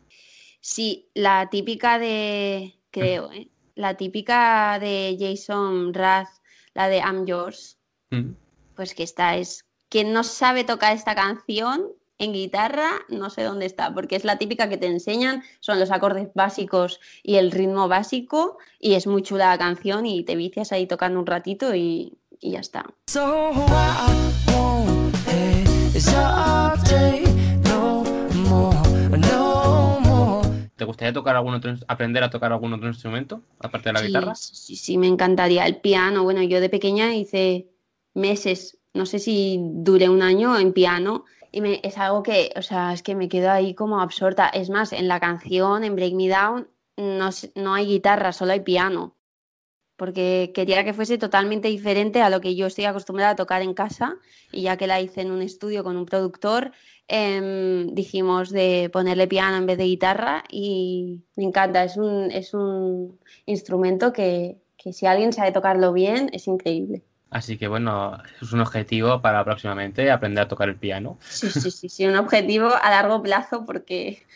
Sí, 0.61 1.09
la 1.15 1.51
típica 1.51 1.99
de, 1.99 2.79
creo, 2.91 3.33
¿eh? 3.33 3.49
la 3.75 3.97
típica 3.97 4.79
de 4.79 5.17
Jason 5.19 5.93
Rath, 5.93 6.29
la 6.75 6.89
de 6.89 6.99
I'm 6.99 7.27
Yours, 7.27 7.79
Mm. 8.11 8.35
pues 8.77 8.95
que 8.95 9.03
esta 9.03 9.37
es, 9.37 9.65
quien 9.89 10.13
no 10.13 10.23
sabe 10.23 10.65
tocar 10.65 10.95
esta 10.95 11.15
canción 11.15 11.89
en 12.23 12.33
guitarra, 12.33 12.89
no 13.09 13.31
sé 13.31 13.43
dónde 13.43 13.67
está, 13.67 13.93
porque 13.93 14.15
es 14.15 14.25
la 14.25 14.39
típica 14.39 14.69
que 14.69 14.77
te 14.77 14.87
enseñan, 14.87 15.43
son 15.59 15.81
los 15.81 15.91
acordes 15.91 16.29
básicos 16.35 17.01
y 17.23 17.35
el 17.35 17.51
ritmo 17.51 17.89
básico, 17.89 18.59
y 18.79 18.95
es 18.95 19.09
muy 19.09 19.23
chula 19.23 19.49
la 19.49 19.59
canción 19.59 20.07
y 20.07 20.23
te 20.23 20.37
vicias 20.37 20.71
ahí 20.71 20.87
tocando 20.87 21.19
un 21.19 21.27
ratito 21.27 21.75
y, 21.75 22.17
y 22.39 22.53
ya 22.53 22.61
está. 22.61 22.85
So. 23.09 23.53
¿Te 30.77 30.85
gustaría 30.85 31.13
tocar 31.13 31.37
algún 31.37 31.55
otro, 31.55 31.75
aprender 31.87 32.25
a 32.25 32.31
tocar 32.31 32.53
algún 32.53 32.73
otro 32.73 32.89
instrumento, 32.89 33.43
aparte 33.61 33.89
de 33.89 33.93
la 33.93 34.01
Sí, 34.01 34.07
guitarra? 34.07 34.35
Sí, 34.35 34.55
sí, 34.55 34.77
sí, 34.77 34.99
me 34.99 35.07
encantaría. 35.07 35.65
El 35.65 35.77
piano, 35.77 36.25
bueno, 36.25 36.43
yo 36.43 36.61
de 36.61 36.69
pequeña 36.69 37.15
hice 37.15 37.69
meses, 38.15 38.79
no 38.93 39.07
sé 39.07 39.21
si 39.21 39.59
duré 39.61 40.09
un 40.09 40.23
año 40.23 40.59
en 40.59 40.73
piano 40.73 41.25
y 41.53 41.87
es 41.87 41.99
algo 41.99 42.23
que, 42.23 42.53
o 42.57 42.63
sea, 42.63 42.95
es 42.95 43.03
que 43.03 43.15
me 43.15 43.29
quedo 43.29 43.51
ahí 43.51 43.75
como 43.75 44.01
absorta. 44.01 44.49
Es 44.49 44.71
más, 44.71 44.93
en 44.93 45.07
la 45.07 45.21
canción, 45.21 45.85
en 45.85 45.95
Break 45.95 46.15
Me 46.15 46.29
Down, 46.29 46.69
no, 46.97 47.31
no 47.55 47.75
hay 47.75 47.87
guitarra, 47.87 48.33
solo 48.33 48.53
hay 48.53 48.61
piano. 48.61 49.17
Porque 49.97 50.53
quería 50.55 50.85
que 50.85 50.95
fuese 50.95 51.19
totalmente 51.19 51.69
diferente 51.69 52.23
a 52.23 52.31
lo 52.31 52.41
que 52.41 52.57
yo 52.57 52.67
estoy 52.67 52.87
acostumbrada 52.87 53.33
a 53.33 53.37
tocar 53.37 53.63
en 53.63 53.75
casa 53.75 54.17
y 54.51 54.63
ya 54.63 54.77
que 54.79 54.87
la 54.87 55.01
hice 55.01 55.21
en 55.21 55.31
un 55.31 55.43
estudio 55.43 55.85
con 55.85 55.97
un 55.97 56.07
productor, 56.07 56.73
em, 57.09 57.95
dijimos 57.95 58.51
de 58.51 58.91
ponerle 58.93 59.29
piano 59.29 59.59
en 59.59 59.67
vez 59.67 59.79
de 59.79 59.85
guitarra 59.85 60.45
y 60.51 61.23
me 61.37 61.45
encanta, 61.45 61.85
es 61.85 61.97
un, 61.99 62.31
es 62.31 62.55
un 62.55 63.21
instrumento 63.47 64.13
que, 64.13 64.63
que 64.77 64.93
si 64.93 65.07
alguien 65.07 65.33
sabe 65.33 65.53
tocarlo 65.53 65.93
bien 65.93 66.31
es 66.33 66.49
increíble. 66.49 67.05
Así 67.33 67.57
que 67.57 67.67
bueno, 67.67 68.19
es 68.43 68.53
un 68.53 68.61
objetivo 68.61 69.23
para 69.23 69.43
próximamente 69.43 70.11
aprender 70.11 70.45
a 70.45 70.49
tocar 70.49 70.69
el 70.69 70.77
piano. 70.77 71.17
Sí, 71.21 71.51
sí, 71.51 71.71
sí, 71.71 71.89
sí, 71.89 72.07
un 72.07 72.17
objetivo 72.17 72.69
a 72.69 72.91
largo 72.91 73.23
plazo 73.23 73.65
porque 73.65 74.27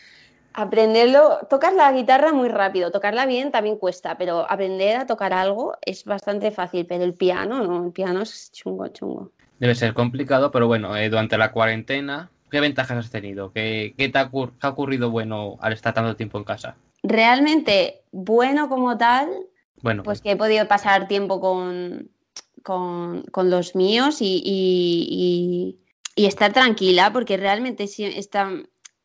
aprenderlo, 0.53 1.37
tocar 1.47 1.73
la 1.73 1.91
guitarra 1.91 2.33
muy 2.33 2.49
rápido, 2.49 2.89
tocarla 2.89 3.27
bien 3.27 3.51
también 3.51 3.77
cuesta, 3.77 4.17
pero 4.17 4.51
aprender 4.51 4.97
a 4.97 5.05
tocar 5.05 5.31
algo 5.31 5.77
es 5.85 6.05
bastante 6.05 6.49
fácil, 6.49 6.87
pero 6.87 7.03
el 7.03 7.13
piano 7.13 7.63
no, 7.63 7.85
el 7.85 7.91
piano 7.91 8.23
es 8.23 8.51
chungo, 8.51 8.87
chungo. 8.87 9.31
Debe 9.59 9.75
ser 9.75 9.93
complicado, 9.93 10.49
pero 10.49 10.65
bueno, 10.65 10.97
eh, 10.97 11.09
durante 11.09 11.37
la 11.37 11.51
cuarentena, 11.51 12.31
¿qué 12.49 12.59
ventajas 12.59 12.97
has 12.97 13.11
tenido? 13.11 13.53
¿Qué, 13.53 13.93
qué 13.95 14.09
te 14.09 14.17
ha, 14.17 14.31
qué 14.31 14.49
ha 14.61 14.69
ocurrido 14.69 15.11
bueno 15.11 15.57
al 15.61 15.73
estar 15.73 15.93
tanto 15.93 16.15
tiempo 16.15 16.39
en 16.39 16.45
casa? 16.45 16.77
Realmente 17.03 18.01
bueno 18.11 18.69
como 18.69 18.97
tal, 18.97 19.29
Bueno, 19.83 20.01
pues 20.01 20.21
que 20.21 20.31
he 20.31 20.35
podido 20.35 20.67
pasar 20.67 21.07
tiempo 21.07 21.39
con, 21.39 22.09
con, 22.63 23.23
con 23.31 23.49
los 23.49 23.75
míos 23.75 24.21
y, 24.21 24.41
y- 24.43 25.77
y- 26.15 26.23
y 26.23 26.25
estar 26.25 26.53
tranquila, 26.53 27.11
porque 27.13 27.37
realmente 27.37 27.87
sí 27.87 28.03
está, 28.05 28.51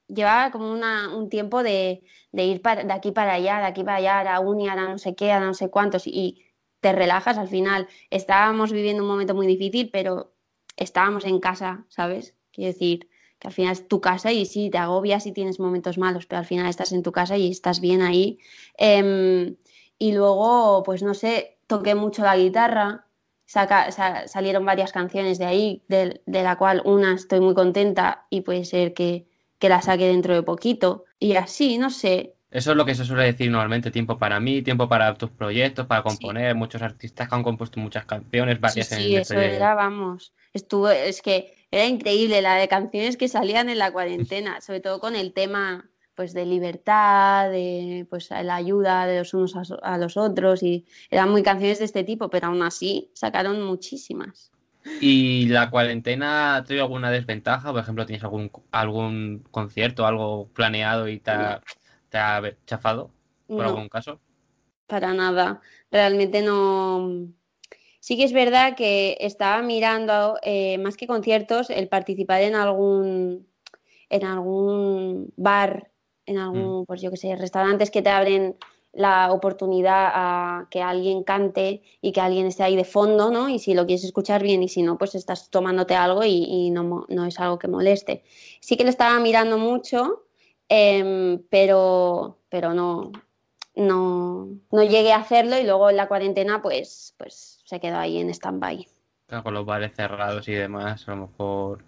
llevaba 0.09 0.51
como 0.51 0.71
una- 0.73 1.15
un 1.15 1.29
tiempo 1.29 1.63
de, 1.63 2.03
de 2.33 2.45
ir 2.47 2.63
para- 2.63 2.85
de 2.85 2.93
aquí 2.93 3.13
para 3.13 3.35
allá, 3.35 3.59
de 3.59 3.67
aquí 3.67 3.85
para 3.85 3.97
allá, 3.99 4.21
a 4.21 4.25
la 4.25 4.41
uni, 4.41 4.69
a 4.69 4.75
la 4.77 4.89
no 4.89 4.99
sé 4.99 5.15
qué, 5.15 5.33
a 5.33 5.41
la 5.41 5.47
no 5.47 5.55
sé 5.55 5.71
cuántos, 5.71 6.07
y 6.07 6.45
te 6.81 6.93
relajas 6.93 7.39
al 7.39 7.49
final. 7.49 7.89
Estábamos 8.11 8.73
viviendo 8.73 9.03
un 9.03 9.09
momento 9.09 9.35
muy 9.35 9.47
difícil, 9.47 9.91
pero 9.93 10.33
estábamos 10.77 11.25
en 11.25 11.39
casa, 11.41 11.85
¿sabes? 11.89 12.35
Quiero 12.53 12.73
decir 12.73 13.09
que 13.39 13.49
al 13.49 13.53
final 13.55 13.73
es 13.73 13.89
tu 13.89 14.01
casa 14.01 14.33
y 14.33 14.47
sí, 14.47 14.71
te 14.71 14.79
agobias 14.79 15.27
y 15.27 15.33
tienes 15.33 15.59
momentos 15.61 15.99
malos, 15.99 16.27
pero 16.27 16.41
al 16.41 16.47
final 16.47 16.67
estás 16.69 16.93
en 16.93 17.03
tu 17.03 17.13
casa 17.13 17.37
y 17.37 17.51
estás 17.51 17.81
bien 17.81 18.01
ahí. 18.03 18.39
Em, 18.79 19.57
y 19.99 20.13
luego, 20.13 20.83
pues 20.85 21.03
no 21.03 21.15
sé, 21.15 21.59
toqué 21.67 21.95
mucho 21.95 22.23
la 22.23 22.37
guitarra, 22.37 23.07
saca- 23.55 23.91
sa- 23.93 24.27
salieron 24.29 24.65
varias 24.65 24.93
canciones 24.93 25.39
de 25.39 25.47
ahí, 25.47 25.83
de, 25.89 26.21
de 26.27 26.43
la 26.43 26.57
cual 26.57 26.83
una 26.85 27.15
estoy 27.15 27.41
muy 27.41 27.55
contenta 27.55 28.27
y 28.31 28.43
puede 28.43 28.65
ser 28.65 28.95
que, 28.95 29.27
que 29.59 29.69
la 29.69 29.81
saque 29.83 30.07
dentro 30.09 30.35
de 30.35 30.43
poquito. 30.43 31.05
Y 31.19 31.37
así, 31.37 31.79
no 31.79 31.91
sé, 31.91 32.35
eso 32.51 32.71
es 32.73 32.77
lo 32.77 32.85
que 32.85 32.95
se 32.95 33.05
suele 33.05 33.25
decir 33.25 33.51
normalmente, 33.51 33.91
tiempo 33.91 34.19
para 34.19 34.39
mí, 34.39 34.63
tiempo 34.63 34.89
para 34.89 35.15
tus 35.15 35.31
proyectos, 35.31 35.87
para 35.87 36.03
componer, 36.03 36.55
muchos 36.55 36.83
artistas 36.83 37.29
que 37.29 37.35
han 37.35 37.43
compuesto 37.43 37.81
muchas 37.81 38.05
canciones, 38.05 38.57
Sí, 38.57 38.61
varias 38.61 38.89
sí, 38.89 39.15
en 39.15 39.21
eso 39.23 39.35
ese- 39.35 39.57
era, 39.57 39.75
vamos. 39.75 40.35
Estuvo, 40.53 40.91
es 40.91 41.23
que 41.23 41.55
era 41.71 41.87
increíble 41.87 42.43
la 42.43 42.57
de 42.57 42.69
canciones 42.69 43.17
que 43.17 43.29
salían 43.29 43.69
en 43.71 43.79
la 43.79 43.91
cuarentena, 43.93 44.61
sobre 44.61 44.81
todo 44.81 45.01
con 45.01 45.17
el 45.17 45.33
tema 45.33 45.91
pues 46.23 46.35
de 46.35 46.47
libertad, 46.47 47.51
de 47.51 48.07
pues 48.09 48.31
la 48.31 48.55
ayuda 48.55 49.07
de 49.07 49.19
los 49.19 49.35
unos 49.35 49.57
a, 49.83 49.99
los 49.99 50.17
otros 50.17 50.63
y 50.63 50.87
eran 51.11 51.31
muy 51.31 51.43
canciones 51.43 51.81
de 51.81 51.85
este 51.85 52.05
tipo, 52.05 52.31
pero 52.31 52.47
aún 52.47 52.63
así 52.63 53.11
sacaron 53.13 53.61
muchísimas. 53.61 54.53
¿Y 55.01 55.47
la 55.49 55.69
cuarentena 55.69 56.55
ha 56.55 56.63
tenido 56.63 56.85
alguna 56.85 57.11
desventaja? 57.11 57.73
Por 57.73 57.81
ejemplo, 57.81 58.07
¿tienes 58.07 58.23
algún, 58.23 58.53
algún 58.71 59.43
concierto, 59.51 60.07
algo 60.07 60.47
planeado 60.55 61.09
y 61.09 61.19
te 61.19 61.33
ha, 61.33 61.61
te 62.09 62.19
ha 62.19 62.41
chafado 62.67 63.11
por 63.49 63.65
No. 63.65 63.71
algún 63.71 63.89
caso? 63.89 64.21
Para 64.87 65.13
nada, 65.13 65.61
realmente 65.91 66.41
no. 66.41 67.33
Sí 67.99 68.17
que 68.17 68.23
es 68.23 68.33
verdad 68.33 68.77
que 68.77 69.17
estaba 69.19 69.61
mirando, 69.63 70.39
eh, 70.45 70.79
más 70.79 70.97
que 70.97 71.09
conciertos, 71.09 71.69
el 71.69 71.89
participar 71.89 72.43
en 72.43 72.55
algún, 72.55 73.49
en 74.09 74.25
algún 74.25 75.33
bar, 75.37 75.92
en 76.27 76.39
algún, 76.39 76.87
pues 76.87 77.01
yo 77.01 77.11
qué 77.11 77.17
sé, 77.17 77.35
restaurantes 77.37 77.91
que 77.91 78.03
te 78.03 78.11
abren 78.11 78.57
la 78.93 79.33
oportunidad 79.33 80.11
a 80.13 80.67
que 80.71 80.83
alguien 80.83 81.25
cante 81.25 81.83
y 82.03 82.13
que 82.13 82.21
alguien 82.21 82.47
esté 82.47 82.63
ahí 82.63 82.77
de 82.77 82.85
fondo, 82.85 83.31
¿no? 83.31 83.49
Y 83.49 83.59
si 83.59 83.73
lo 83.75 83.87
quieres 83.87 84.05
escuchar 84.05 84.43
bien 84.43 84.63
y 84.63 84.69
si 84.69 84.83
no, 84.83 84.99
pues 84.99 85.15
estás 85.15 85.49
tomándote 85.49 85.95
algo 85.95 86.25
y, 86.25 86.45
y 86.45 86.71
no, 86.71 87.07
no 87.09 87.25
es 87.25 87.41
algo 87.41 87.59
que 87.59 87.69
moleste. 87.69 88.23
Sí 88.61 88.77
que 88.77 88.85
lo 88.85 88.91
estaba 88.91 89.19
mirando 89.19 89.57
mucho, 89.57 90.25
em, 90.69 91.43
pero, 91.49 92.39
pero 92.51 92.75
no, 92.75 93.13
no, 93.75 94.49
no 94.71 94.83
llegué 94.83 95.13
a 95.13 95.21
hacerlo 95.21 95.59
y 95.59 95.65
luego 95.65 95.89
en 95.89 95.97
la 95.97 96.09
cuarentena 96.09 96.61
pues, 96.61 97.15
pues 97.17 97.63
se 97.65 97.81
quedó 97.81 97.97
ahí 97.97 98.19
en 98.19 98.29
stand-by. 98.29 98.87
Claro, 99.27 99.45
con 99.45 99.55
los 99.55 99.65
bares 99.65 99.93
cerrados 99.97 100.47
y 100.49 100.53
demás, 100.53 101.09
a 101.09 101.15
lo 101.15 101.29
mejor 101.29 101.85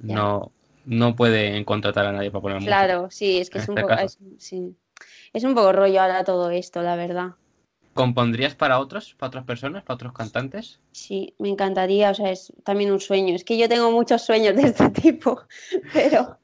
Ya. 0.00 0.14
no, 0.14 0.52
no 0.84 1.16
pueden 1.16 1.64
contratar 1.64 2.06
a 2.06 2.12
nadie 2.12 2.30
para 2.30 2.42
poner 2.42 2.56
música. 2.56 2.70
Claro, 2.70 3.10
sí, 3.10 3.38
es 3.38 3.50
que 3.50 3.58
es 3.58 3.68
un, 3.68 3.78
este 3.78 4.04
es, 4.04 4.18
sí. 4.38 4.76
es 5.32 5.44
un 5.44 5.54
poco 5.54 5.72
rollo 5.72 6.00
ahora 6.00 6.24
todo 6.24 6.50
esto, 6.50 6.82
la 6.82 6.96
verdad. 6.96 7.30
¿Compondrías 7.94 8.54
para 8.54 8.78
otros, 8.78 9.14
para 9.18 9.28
otras 9.28 9.44
personas, 9.44 9.82
para 9.82 9.96
otros 9.96 10.12
cantantes? 10.12 10.80
Sí, 10.92 11.34
me 11.38 11.48
encantaría, 11.48 12.10
o 12.10 12.14
sea, 12.14 12.30
es 12.30 12.52
también 12.64 12.92
un 12.92 13.00
sueño. 13.00 13.34
Es 13.34 13.44
que 13.44 13.58
yo 13.58 13.68
tengo 13.68 13.90
muchos 13.90 14.22
sueños 14.22 14.54
de 14.56 14.62
este 14.62 14.88
tipo, 15.02 15.42
pero 15.92 16.38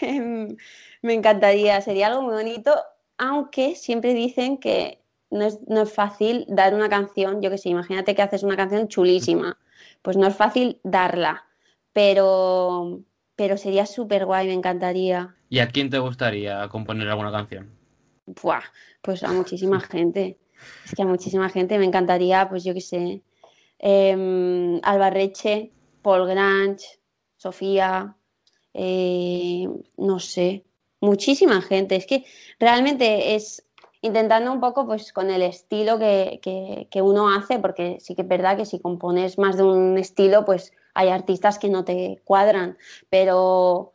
em, 0.00 0.56
me 1.00 1.14
encantaría, 1.14 1.80
sería 1.80 2.08
algo 2.08 2.22
muy 2.22 2.34
bonito, 2.34 2.74
aunque 3.16 3.74
siempre 3.74 4.12
dicen 4.12 4.58
que 4.58 5.02
no 5.30 5.46
es, 5.46 5.60
no 5.66 5.82
es 5.82 5.92
fácil 5.92 6.44
dar 6.46 6.74
una 6.74 6.90
canción, 6.90 7.40
yo 7.40 7.50
que 7.50 7.58
sé, 7.58 7.70
imagínate 7.70 8.14
que 8.14 8.22
haces 8.22 8.42
una 8.42 8.56
canción 8.56 8.86
chulísima, 8.88 9.58
pues 10.02 10.18
no 10.18 10.26
es 10.26 10.36
fácil 10.36 10.78
darla, 10.84 11.46
pero, 11.92 13.00
pero 13.36 13.56
sería 13.56 13.86
súper 13.86 14.24
guay, 14.26 14.46
me 14.46 14.52
encantaría. 14.54 15.34
¿Y 15.48 15.58
a 15.60 15.68
quién 15.68 15.90
te 15.90 15.98
gustaría 15.98 16.68
componer 16.68 17.08
alguna 17.08 17.32
canción? 17.32 17.70
Buah, 18.26 18.62
pues 19.02 19.22
a 19.24 19.32
muchísima 19.32 19.80
gente. 19.94 20.38
Es 20.84 20.94
que 20.94 21.02
a 21.02 21.06
muchísima 21.06 21.48
gente 21.48 21.78
me 21.78 21.84
encantaría, 21.84 22.48
pues 22.48 22.62
yo 22.64 22.72
qué 22.74 22.80
sé, 22.80 23.22
em, 23.78 24.80
Albarreche, 24.82 25.72
Paul 26.02 26.26
Grange, 26.28 26.86
Sofía, 27.36 28.16
eh, 28.74 29.66
no 29.96 30.18
sé, 30.20 30.64
muchísima 31.00 31.60
gente. 31.62 31.96
Es 31.96 32.06
que 32.06 32.24
realmente 32.60 33.34
es, 33.34 33.66
intentando 34.02 34.52
un 34.52 34.60
poco 34.60 34.86
pues 34.86 35.12
con 35.12 35.30
el 35.30 35.42
estilo 35.42 35.98
que, 35.98 36.38
que- 36.42 36.86
que 36.90 37.02
uno 37.02 37.28
hace, 37.34 37.58
porque 37.58 37.98
sí 38.00 38.14
que 38.14 38.22
es 38.22 38.28
verdad 38.28 38.56
que 38.56 38.66
si 38.66 38.78
compones 38.80 39.38
más 39.38 39.56
de 39.56 39.64
un 39.64 39.98
estilo, 39.98 40.44
pues 40.44 40.72
hay 40.94 41.08
artistas 41.08 41.58
que 41.58 41.68
no 41.68 41.84
te 41.84 42.20
cuadran, 42.24 42.78
pero, 43.10 43.94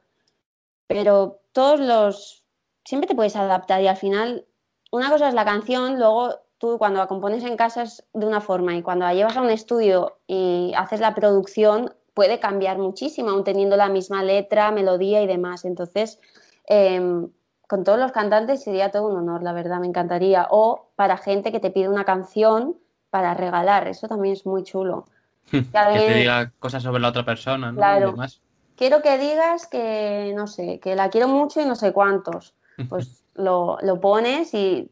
pero 0.87 1.39
todos 1.51 1.79
los... 1.79 2.43
Siempre 2.85 3.07
te 3.07 3.15
puedes 3.15 3.35
adaptar 3.35 3.81
y 3.81 3.87
al 3.87 3.97
final 3.97 4.45
una 4.91 5.09
cosa 5.09 5.27
es 5.27 5.33
la 5.33 5.43
canción, 5.43 5.99
luego 5.99 6.35
tú 6.57 6.77
cuando 6.77 6.99
la 6.99 7.07
compones 7.07 7.43
en 7.43 7.57
casa 7.57 7.83
es 7.83 8.05
de 8.13 8.25
una 8.25 8.41
forma 8.41 8.75
y 8.75 8.81
cuando 8.81 9.05
la 9.05 9.13
llevas 9.13 9.35
a 9.37 9.41
un 9.41 9.49
estudio 9.49 10.19
y 10.27 10.71
haces 10.75 10.99
la 10.99 11.13
producción 11.13 11.93
puede 12.13 12.39
cambiar 12.39 12.79
muchísimo, 12.79 13.29
aún 13.29 13.43
teniendo 13.43 13.77
la 13.77 13.89
misma 13.89 14.23
letra, 14.23 14.71
melodía 14.71 15.21
y 15.21 15.27
demás. 15.27 15.65
Entonces, 15.65 16.19
em, 16.65 17.29
con 17.67 17.83
todos 17.83 17.99
los 17.99 18.11
cantantes 18.11 18.63
sería 18.63 18.89
todo 18.89 19.07
un 19.07 19.17
honor, 19.17 19.43
la 19.43 19.53
verdad, 19.53 19.79
me 19.79 19.87
encantaría. 19.87 20.47
O 20.49 20.89
para 20.95 21.17
gente 21.17 21.51
que 21.51 21.59
te 21.59 21.69
pide 21.69 21.89
una 21.89 22.05
canción 22.05 22.79
para 23.11 23.33
regalar, 23.35 23.87
eso 23.87 24.07
también 24.07 24.33
es 24.33 24.45
muy 24.45 24.63
chulo. 24.63 25.05
Que 25.51 25.65
alguien- 25.77 26.07
te 26.07 26.13
diga 26.19 26.51
cosas 26.59 26.83
sobre 26.83 27.01
la 27.01 27.09
otra 27.09 27.25
persona, 27.25 27.71
¿no? 27.71 27.77
Claro. 27.77 28.09
Y 28.09 28.11
demás. 28.11 28.41
Quiero 28.75 29.01
que 29.01 29.17
digas 29.17 29.67
que, 29.67 30.33
no 30.35 30.45
sé, 30.47 30.79
que 30.79 30.95
la 30.95 31.09
quiero 31.09 31.27
mucho 31.27 31.59
y 31.61 31.65
no 31.65 31.75
sé 31.75 31.91
cuántos. 31.93 32.53
Pues 32.89 33.23
lo, 33.33 33.77
lo 33.81 33.99
pones 33.99 34.53
y, 34.53 34.91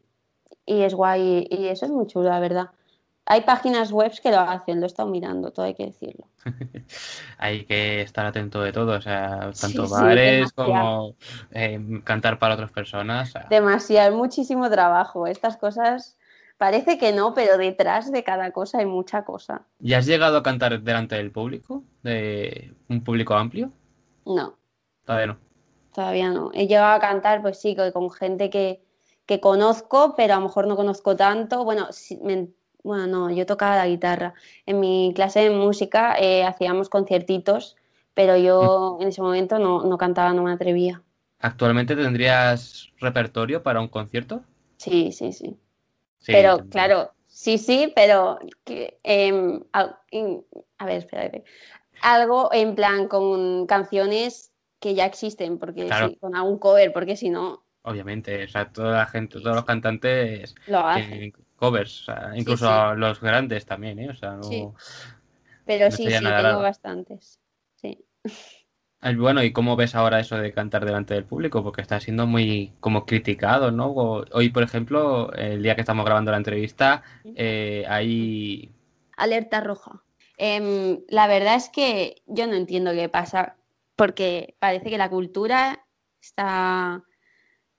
y 0.64 0.82
es 0.82 0.92
guay. 0.94 1.46
Y 1.50 1.66
eso 1.66 1.86
es 1.86 1.92
muy 1.92 2.06
chulo, 2.08 2.28
la 2.28 2.40
verdad. 2.40 2.70
Hay 3.26 3.42
páginas 3.42 3.92
web 3.92 4.12
que 4.22 4.30
lo 4.30 4.38
hacen, 4.40 4.78
lo 4.80 4.86
he 4.86 4.88
estado 4.88 5.08
mirando, 5.08 5.52
todo 5.52 5.66
hay 5.66 5.74
que 5.74 5.86
decirlo. 5.86 6.26
Hay 7.38 7.64
que 7.64 8.00
estar 8.02 8.24
atento 8.24 8.60
de 8.62 8.72
todo, 8.72 8.96
o 8.96 9.00
sea, 9.00 9.50
tanto 9.60 9.86
sí, 9.86 9.92
bares 9.92 10.52
demasiado. 10.54 10.54
como 10.56 11.14
eh, 11.50 12.00
cantar 12.04 12.38
para 12.38 12.54
otras 12.54 12.70
personas. 12.70 13.28
o 13.28 13.32
sea, 13.32 13.46
Demasiado, 13.50 14.16
muchísimo 14.16 14.70
trabajo. 14.70 15.26
Estas 15.26 15.56
cosas 15.56 16.16
parece 16.58 16.98
que 16.98 17.12
no, 17.12 17.34
pero 17.34 17.56
detrás 17.58 18.10
de 18.12 18.24
cada 18.24 18.50
cosa 18.52 18.78
hay 18.78 18.86
mucha 18.86 19.24
cosa. 19.24 19.66
¿Y 19.80 19.94
has 19.94 20.06
llegado 20.06 20.38
a 20.38 20.42
cantar 20.42 20.80
delante 20.82 21.16
del 21.16 21.30
público? 21.30 21.84
¿De 22.02 22.74
un 22.88 23.02
público 23.04 23.34
amplio? 23.34 23.72
No, 24.26 24.58
Todavía 25.04 25.26
no. 25.28 25.38
todavía 25.92 26.30
no. 26.30 26.50
He 26.54 26.66
llegado 26.66 26.94
a 26.94 27.00
cantar, 27.00 27.42
pues 27.42 27.58
sí, 27.60 27.76
con 27.92 28.10
gente 28.10 28.50
que, 28.50 28.82
que 29.26 29.40
conozco, 29.40 30.14
pero 30.16 30.34
a 30.34 30.36
lo 30.38 30.42
mejor 30.44 30.66
no 30.66 30.76
conozco 30.76 31.16
tanto. 31.16 31.64
Bueno, 31.64 31.88
me- 32.22 32.48
bueno, 32.82 33.06
no, 33.06 33.30
yo 33.30 33.46
tocaba 33.46 33.76
la 33.76 33.86
guitarra. 33.88 34.34
En 34.66 34.78
mi 34.80 35.12
clase 35.14 35.40
de 35.40 35.50
música 35.50 36.16
eh, 36.18 36.44
hacíamos 36.44 36.88
conciertitos, 36.88 37.76
pero 38.14 38.36
yo 38.36 38.98
en 39.00 39.08
ese 39.08 39.22
momento 39.22 39.58
no, 39.58 39.82
no 39.84 39.98
cantaba, 39.98 40.32
no 40.34 40.42
me 40.44 40.52
atrevía. 40.52 41.02
¿Actualmente 41.38 41.96
tendrías 41.96 42.92
repertorio 42.98 43.62
para 43.62 43.80
un 43.80 43.88
concierto? 43.88 44.44
Sí, 44.78 45.12
sí, 45.12 45.32
sí. 45.32 45.58
Sí, 46.18 46.32
pero 46.32 46.56
también. 46.56 46.70
claro, 46.70 47.12
sí, 47.26 47.58
sí, 47.58 47.92
pero 47.94 48.38
al- 49.72 49.96
in- 50.10 50.44
a 50.78 50.86
ver, 50.86 50.98
espérate. 50.98 51.44
Algo 52.02 52.50
en 52.52 52.74
plan 52.74 53.08
con 53.08 53.66
canciones 53.66 54.52
que 54.80 54.94
ya 54.94 55.06
existen, 55.06 55.58
porque 55.58 55.86
Claro. 55.86 56.08
sí, 56.08 56.16
con 56.16 56.36
algún 56.36 56.58
cover, 56.58 56.92
porque 56.92 57.16
si 57.16 57.30
no, 57.30 57.64
Obviamente, 57.82 58.42
o 58.44 58.48
sea, 58.48 58.72
toda 58.72 58.98
la 58.98 59.06
gente, 59.06 59.40
todos 59.40 59.54
los 59.54 59.64
cantantes 59.64 60.56
lo 60.66 60.80
hacen. 60.80 61.32
covers, 61.54 62.00
o 62.00 62.04
sea, 62.06 62.32
incluso 62.34 62.66
sí. 62.66 62.72
a 62.72 62.94
los 62.94 63.20
grandes 63.20 63.64
también, 63.64 64.00
¿eh? 64.00 64.10
O 64.10 64.14
sea, 64.14 64.32
no... 64.32 64.74
Pero 65.64 65.88
no 65.88 65.96
sí, 65.96 66.10
sí, 66.10 66.24
tengo 66.24 66.58
bastantes. 66.62 67.38
Sí. 67.76 68.04
Eh, 69.06 69.14
Bueno, 69.14 69.42
¿y 69.44 69.52
cómo 69.52 69.76
ves 69.76 69.94
ahora 69.94 70.18
eso 70.18 70.36
de 70.36 70.52
cantar 70.52 70.84
delante 70.84 71.14
del 71.14 71.24
público? 71.24 71.62
Porque 71.62 71.80
está 71.80 72.00
siendo 72.00 72.26
muy 72.26 72.72
como 72.80 73.06
criticado, 73.06 73.70
¿no? 73.70 73.92
Hoy, 74.32 74.48
por 74.50 74.64
ejemplo, 74.64 75.32
el 75.34 75.62
día 75.62 75.76
que 75.76 75.82
estamos 75.82 76.04
grabando 76.04 76.32
la 76.32 76.38
entrevista, 76.38 77.04
eh, 77.36 77.84
hay... 77.88 78.72
Alerta 79.16 79.60
roja. 79.60 80.02
Em, 80.38 81.00
la 81.08 81.28
verdad 81.28 81.54
es 81.54 81.68
que 81.68 82.22
yo 82.26 82.48
no 82.48 82.54
entiendo 82.54 82.92
qué 82.92 83.08
pasa, 83.08 83.56
porque 83.94 84.56
parece 84.58 84.90
que 84.90 84.98
la 84.98 85.08
cultura 85.08 85.86
está, 86.20 87.04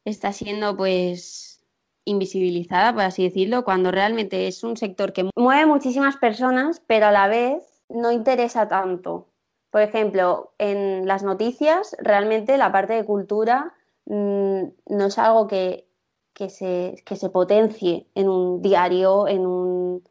está 0.05 0.31
siendo 0.31 0.77
pues 0.77 1.61
invisibilizada, 2.05 2.93
por 2.93 3.03
así 3.03 3.23
decirlo, 3.23 3.65
cuando 3.65 3.91
realmente 3.91 4.47
es 4.47 4.63
un 4.63 4.77
sector 4.77 5.11
que 5.11 5.29
mueve 5.35 5.65
muchísimas 5.65 6.15
personas, 6.15 6.81
pero 6.87 7.07
a 7.07 7.11
la 7.11 7.27
vez 7.27 7.83
no 7.89 8.13
interesa 8.13 8.69
tanto. 8.69 9.27
Por 9.69 9.81
ejemplo, 9.81 10.53
en 10.57 11.07
las 11.07 11.23
noticias, 11.23 11.95
realmente 11.99 12.57
la 12.57 12.71
parte 12.71 12.93
de 12.93 13.05
cultura 13.05 13.73
mm, 14.05 14.63
no 14.87 15.05
es 15.05 15.17
algo 15.17 15.47
que, 15.47 15.87
que 16.33 16.49
se, 16.49 16.95
que 17.05 17.15
se 17.15 17.29
potencie 17.29 18.07
en 18.15 18.29
un 18.29 18.61
diario, 18.61 19.27
en 19.27 19.45
un, 19.45 20.03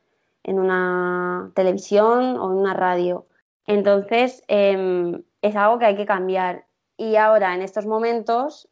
en 0.43 0.59
una 0.59 1.53
televisión 1.55 2.37
o 2.37 2.53
en 2.53 2.59
una 2.59 2.75
radio. 2.75 3.27
Entonces, 3.67 4.43
em, 4.49 5.23
es 5.43 5.57
algo 5.57 5.79
que 5.79 5.87
hay 5.87 5.97
que 5.97 6.07
cambiar. 6.07 6.67
Y 6.97 7.17
ahora, 7.17 7.55
en 7.55 7.63
estos 7.63 7.87
momentos, 7.87 8.69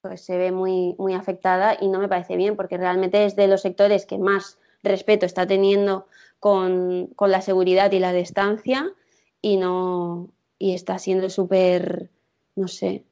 pues 0.00 0.24
se 0.24 0.38
ve 0.38 0.52
muy, 0.52 0.94
muy 0.98 1.14
afectada 1.14 1.76
y 1.80 1.88
no 1.88 1.98
me 1.98 2.08
parece 2.08 2.36
bien, 2.36 2.56
porque 2.56 2.76
realmente 2.76 3.24
es 3.24 3.36
de 3.36 3.48
los 3.48 3.62
sectores 3.62 4.06
que 4.06 4.18
más 4.18 4.58
respeto 4.82 5.26
está 5.26 5.46
teniendo 5.46 6.06
con, 6.40 7.08
con 7.16 7.30
la 7.30 7.42
seguridad 7.42 7.90
y 7.92 7.98
la 7.98 8.12
distancia 8.12 8.94
y 9.40 9.56
no 9.56 10.30
y 10.58 10.74
está 10.74 10.98
siendo 10.98 11.30
súper, 11.30 12.10
no 12.56 12.68
sé, 12.68 13.04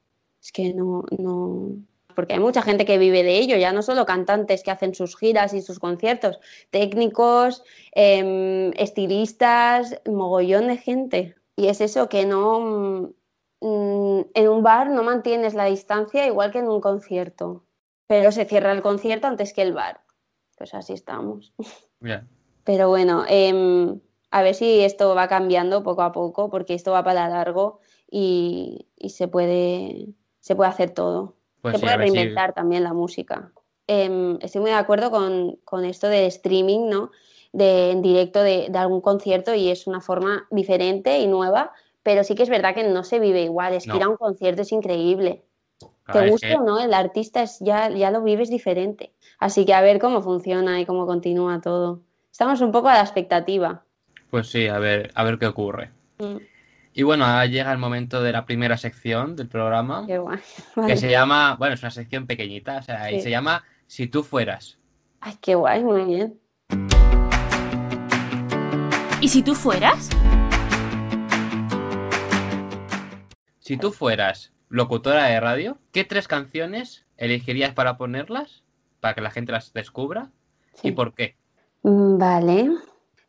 es 0.43 0.53
que 0.53 0.75
no, 0.75 1.05
no, 1.17 1.71
porque 2.15 2.35
hay 2.35 2.41
mucha 2.41 2.63
gente 2.63 2.85
que 2.85 2.99
vive 2.99 3.23
de 3.23 3.39
ello, 3.39 3.57
ya 3.57 3.73
no 3.73 3.83
solo 3.83 4.07
cantantes 4.07 4.63
que 4.63 4.71
hacen 4.71 4.95
sus 4.95 5.17
giras 5.17 5.55
y 5.55 5.63
sus 5.63 5.79
conciertos, 5.79 6.41
técnicos, 6.71 7.63
em, 7.93 8.73
estilistas, 8.77 10.01
mogollón 10.07 10.67
de 10.69 10.79
gente. 10.79 11.37
Y 11.55 11.69
es 11.69 11.81
eso 11.81 12.09
que 12.09 12.27
no, 12.27 13.13
mm, 13.61 14.21
en 14.35 14.49
un 14.49 14.63
bar 14.63 14.91
no 14.91 15.03
mantienes 15.03 15.55
la 15.55 15.67
distancia 15.67 16.27
igual 16.27 16.51
que 16.51 16.59
en 16.59 16.69
un 16.69 16.81
concierto, 16.81 17.65
pero 18.07 18.33
se 18.33 18.45
cierra 18.45 18.73
el 18.73 18.83
concierto 18.83 19.27
antes 19.27 19.53
que 19.53 19.63
el 19.63 19.73
bar. 19.73 20.01
Pues 20.57 20.75
así 20.75 20.95
estamos. 20.95 21.55
Mira, 22.01 22.27
Pero 22.65 22.89
bueno, 22.89 23.25
em, 23.29 24.01
a 24.31 24.43
ver 24.43 24.55
si 24.55 24.81
esto 24.81 25.15
va 25.15 25.29
cambiando 25.29 25.83
poco 25.83 26.03
a 26.03 26.13
poco, 26.13 26.51
porque 26.51 26.75
esto 26.75 26.93
va 26.93 27.05
para 27.05 27.29
largo 27.29 27.81
y, 28.11 28.87
y 28.97 29.11
se 29.11 29.29
puede, 29.29 30.09
se 30.41 30.55
puede 30.57 30.71
hacer 30.71 30.91
todo. 30.91 31.35
pues 31.63 31.73
se 31.75 31.79
sí, 31.79 31.83
puede 31.83 31.95
si- 31.95 32.01
reinventar 32.01 32.53
también 32.55 32.83
la 32.85 32.93
música. 32.95 33.53
Em, 33.87 34.39
estoy 34.43 34.61
muy 34.63 34.71
de 34.71 34.77
acuerdo 34.77 35.11
con, 35.11 35.57
con 35.65 35.85
esto 35.85 36.09
de 36.09 36.27
streaming, 36.27 36.89
¿no? 36.89 37.11
De, 37.53 37.91
en 37.93 38.03
directo 38.03 38.43
de, 38.43 38.69
de 38.69 38.79
algún 38.79 39.01
concierto 39.01 39.55
y 39.55 39.71
es 39.71 39.87
una 39.87 40.01
forma 40.01 40.47
diferente 40.51 41.19
y 41.21 41.27
nueva, 41.29 41.73
pero 42.03 42.25
sí 42.25 42.35
que 42.35 42.43
es 42.43 42.49
verdad 42.51 42.75
que 42.75 42.85
no 42.85 43.05
se 43.05 43.19
vive 43.21 43.43
igual. 43.43 43.75
Es 43.75 43.87
que 43.87 43.97
ir 43.99 44.03
a 44.03 44.09
un 44.09 44.17
concierto 44.17 44.63
es 44.63 44.73
increíble. 44.73 45.45
Claro, 46.05 46.33
Te 46.33 46.47
que- 46.47 46.55
o 46.55 46.61
no, 46.63 46.81
el 46.81 46.95
artista 46.95 47.43
es, 47.43 47.59
ya, 47.61 47.89
ya 47.91 48.11
lo 48.11 48.23
vives 48.23 48.51
diferente. 48.51 49.15
Así 49.39 49.65
que 49.67 49.75
a 49.75 49.81
ver 49.83 49.99
cómo 50.01 50.23
funciona 50.23 50.81
y 50.81 50.87
cómo 50.87 51.07
continúa 51.07 51.61
todo. 51.61 52.03
Estamos 52.31 52.61
un 52.61 52.73
poco 52.73 52.89
a 52.89 52.95
la 52.95 53.03
expectativa. 53.03 53.86
Pues 54.37 54.49
sí, 54.51 54.69
a 54.69 54.79
ver, 54.79 55.13
a 55.15 55.25
ver 55.25 55.39
qué 55.39 55.47
ocurre. 55.47 55.93
Mm, 56.19 56.37
Y 56.93 57.03
bueno, 57.05 57.25
ahora 57.25 57.47
llega 57.47 57.73
el 57.73 57.79
momento 57.79 58.23
de 58.23 58.33
la 58.33 58.45
primera 58.45 58.77
sección 58.77 59.35
del 59.35 59.49
programa, 59.49 60.05
qué 60.07 60.19
guay. 60.19 60.39
que 60.87 60.99
se 60.99 61.11
llama, 61.11 61.57
bueno, 61.59 61.75
es 61.75 61.81
una 61.83 61.91
sección 61.91 62.27
pequeñita, 62.27 62.77
o 62.77 62.83
sea, 62.83 63.11
y 63.11 63.15
Sí. 63.17 63.21
se 63.23 63.31
llama 63.31 63.65
Si 63.87 64.09
tú 64.09 64.23
fueras. 64.23 64.77
Ay, 65.21 65.39
qué 65.41 65.55
guay, 65.55 65.83
muy 65.83 66.05
bien. 66.05 66.39
¿Y 69.23 69.29
si 69.29 69.43
tú 69.43 69.55
fueras? 69.55 70.11
Si 73.59 73.79
tú 73.79 73.91
fueras 73.91 74.53
locutora 74.69 75.25
de 75.29 75.41
radio, 75.41 75.79
¿qué 75.93 76.05
tres 76.05 76.29
canciones 76.29 77.07
elegirías 77.17 77.73
para 77.73 77.97
ponerlas? 77.97 78.65
Para 79.01 79.15
que 79.15 79.23
la 79.23 79.31
gente 79.31 79.53
las 79.53 79.73
descubra. 79.73 80.29
Sí. 80.75 80.89
¿Y 80.89 80.93
por 80.93 81.15
qué? 81.15 81.37
Mm, 81.85 82.19
Vale. 82.19 82.71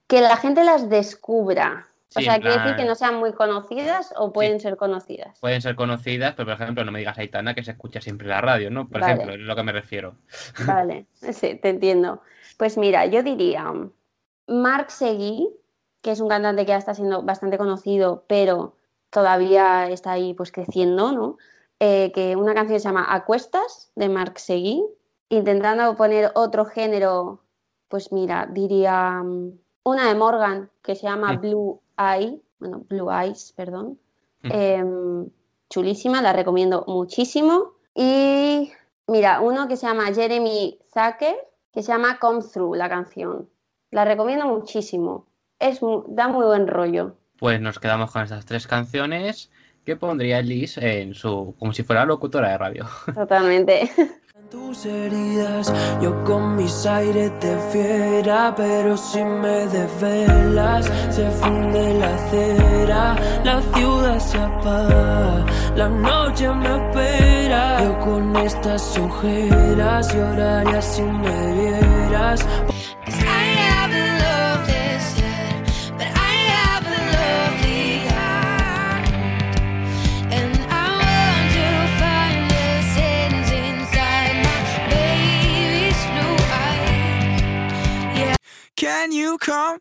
Que 0.07 0.21
la 0.21 0.37
gente 0.37 0.63
las 0.63 0.89
descubra. 0.89 1.87
O 2.15 2.21
sea, 2.21 2.39
quiere 2.39 2.57
decir 2.57 2.75
que 2.77 2.85
no 2.85 2.95
sean 2.95 3.15
muy 3.15 3.33
conocidas 3.33 4.13
o 4.17 4.31
pueden 4.31 4.59
ser 4.59 4.77
conocidas. 4.77 5.39
Pueden 5.39 5.61
ser 5.61 5.75
conocidas, 5.75 6.33
pero 6.35 6.47
por 6.47 6.61
ejemplo, 6.61 6.85
no 6.85 6.91
me 6.91 6.99
digas 6.99 7.17
Aitana 7.17 7.53
que 7.53 7.63
se 7.63 7.71
escucha 7.71 8.01
siempre 8.01 8.25
en 8.25 8.29
la 8.31 8.41
radio, 8.41 8.71
¿no? 8.71 8.87
Por 8.87 9.01
Vale. 9.01 9.13
ejemplo, 9.13 9.35
es 9.35 9.41
lo 9.41 9.55
que 9.55 9.63
me 9.63 9.71
refiero. 9.73 10.15
Vale, 10.65 11.05
sí, 11.33 11.55
te 11.55 11.69
entiendo. 11.69 12.21
Pues 12.57 12.77
mira, 12.77 13.05
yo 13.05 13.23
diría 13.23 13.71
Marc 14.47 14.89
Seguí, 14.89 15.49
que 16.01 16.11
es 16.11 16.21
un 16.21 16.29
cantante 16.29 16.65
que 16.65 16.69
ya 16.69 16.77
está 16.77 16.93
siendo 16.93 17.23
bastante 17.23 17.57
conocido, 17.57 18.23
pero 18.27 18.77
todavía 19.09 19.89
está 19.89 20.13
ahí 20.13 20.33
pues 20.33 20.51
creciendo, 20.51 21.11
¿no? 21.11 21.37
Eh, 21.79 22.11
que 22.13 22.35
una 22.35 22.53
canción 22.55 22.79
se 22.79 22.87
llama 22.87 23.05
Acuestas, 23.09 23.91
de 23.95 24.09
Marc 24.09 24.37
Seguí. 24.37 24.83
Intentando 25.29 25.95
poner 25.97 26.31
otro 26.35 26.65
género, 26.65 27.43
pues 27.89 28.13
mira, 28.13 28.47
diría 28.49 29.21
mm, 29.23 29.59
una 29.89 30.07
de 30.07 30.15
Morgan, 30.15 30.69
que 30.83 30.95
se 30.95 31.03
llama 31.07 31.33
Mm. 31.33 31.41
Blue 31.41 31.81
Eye, 31.97 32.41
bueno, 32.59 32.83
Blue 32.89 33.11
Eyes, 33.11 33.53
perdón. 33.55 33.99
Mm. 34.43 34.49
Em, 34.51 35.29
chulísima, 35.69 36.21
la 36.21 36.33
recomiendo 36.33 36.83
muchísimo. 36.87 37.73
Y 37.95 38.71
mira, 39.07 39.41
uno 39.41 39.67
que 39.67 39.77
se 39.77 39.87
llama 39.87 40.13
Jeremy 40.13 40.77
Zucker, 40.93 41.35
que 41.71 41.81
se 41.81 41.91
llama 41.91 42.19
Come 42.19 42.41
Through, 42.43 42.75
la 42.75 42.89
canción. 42.89 43.49
La 43.91 44.03
recomiendo 44.05 44.45
muchísimo. 44.47 45.25
Es, 45.59 45.79
da 46.07 46.27
muy 46.27 46.45
buen 46.45 46.67
rollo. 46.67 47.15
Pues 47.39 47.61
nos 47.61 47.79
quedamos 47.79 48.11
con 48.11 48.23
estas 48.23 48.45
tres 48.45 48.67
canciones 48.67 49.49
que 49.85 49.95
pondría 49.95 50.41
Liz 50.41 50.77
en 50.77 51.13
su. 51.13 51.55
como 51.57 51.71
si 51.71 51.83
fuera 51.83 52.05
locutora 52.05 52.49
de 52.49 52.57
radio. 52.57 52.85
Totalmente. 53.15 53.89
tus 54.49 54.85
heridas, 54.85 55.73
yo 56.01 56.23
con 56.23 56.55
mis 56.55 56.85
aires 56.85 57.31
de 57.41 57.57
fiera, 57.71 58.53
pero 58.55 58.95
si 58.95 59.21
me 59.21 59.65
desvelas, 59.67 60.89
se 61.09 61.29
funde 61.31 61.93
la 61.95 62.15
acera, 62.15 63.15
la 63.43 63.61
ciudad 63.73 64.19
se 64.19 64.37
apaga, 64.37 65.45
la 65.75 65.89
noche 65.89 66.47
me 66.53 66.75
espera, 66.77 67.83
yo 67.83 67.99
con 67.99 68.35
estas 68.37 68.97
ojeras 68.97 70.13
lloraría 70.13 70.81
si 70.81 71.01
me 71.01 71.53
vieras. 71.53 72.45
Come 89.37 89.79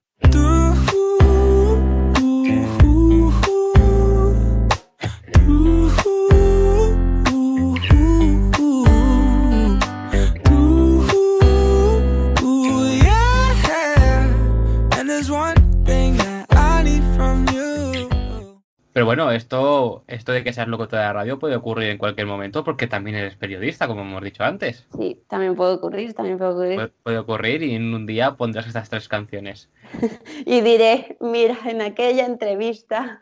Pero 18.96 19.04
bueno, 19.04 19.30
esto, 19.30 20.04
esto 20.08 20.32
de 20.32 20.42
que 20.42 20.54
seas 20.54 20.68
locutora 20.68 21.08
de 21.08 21.12
radio 21.12 21.38
puede 21.38 21.54
ocurrir 21.54 21.90
en 21.90 21.98
cualquier 21.98 22.26
momento 22.26 22.64
porque 22.64 22.86
también 22.86 23.16
eres 23.16 23.36
periodista, 23.36 23.86
como 23.86 24.00
hemos 24.00 24.24
dicho 24.24 24.42
antes. 24.42 24.86
Sí, 24.96 25.22
también 25.28 25.54
puede 25.54 25.74
ocurrir, 25.74 26.14
también 26.14 26.38
puede 26.38 26.50
ocurrir. 26.52 26.76
Puede, 26.76 26.88
puede 27.02 27.18
ocurrir 27.18 27.62
y 27.62 27.74
en 27.74 27.92
un 27.92 28.06
día 28.06 28.36
pondrás 28.36 28.66
estas 28.66 28.88
tres 28.88 29.06
canciones. 29.06 29.68
Y 30.46 30.62
diré, 30.62 31.18
mira, 31.20 31.58
en 31.66 31.82
aquella 31.82 32.24
entrevista, 32.24 33.20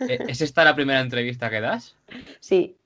¿E- 0.00 0.24
¿Es 0.26 0.40
esta 0.40 0.64
la 0.64 0.74
primera 0.74 1.00
entrevista 1.00 1.50
que 1.50 1.60
das? 1.60 1.94
sí, 2.40 2.78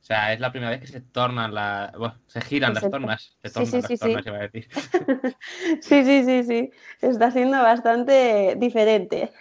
O 0.00 0.04
sea, 0.04 0.32
es 0.32 0.40
la 0.40 0.50
primera 0.50 0.70
vez 0.70 0.80
que 0.80 0.86
se 0.86 1.00
tornan 1.00 1.54
las. 1.54 1.92
Bueno, 1.96 2.14
se 2.26 2.40
giran 2.40 2.74
las 2.74 2.88
tornas. 2.88 3.36
Se 3.42 3.50
tornan 3.50 3.72
sí, 3.72 3.82
las 3.82 3.88
sí, 3.88 3.96
sí. 3.96 4.00
tornas, 4.00 4.26
iba 4.26 4.36
a 4.36 4.48
decir. 4.48 4.68
sí, 5.80 6.04
sí, 6.04 6.24
sí, 6.24 6.44
sí. 6.44 6.70
Está 7.00 7.30
siendo 7.30 7.62
bastante 7.62 8.54
diferente. 8.58 9.32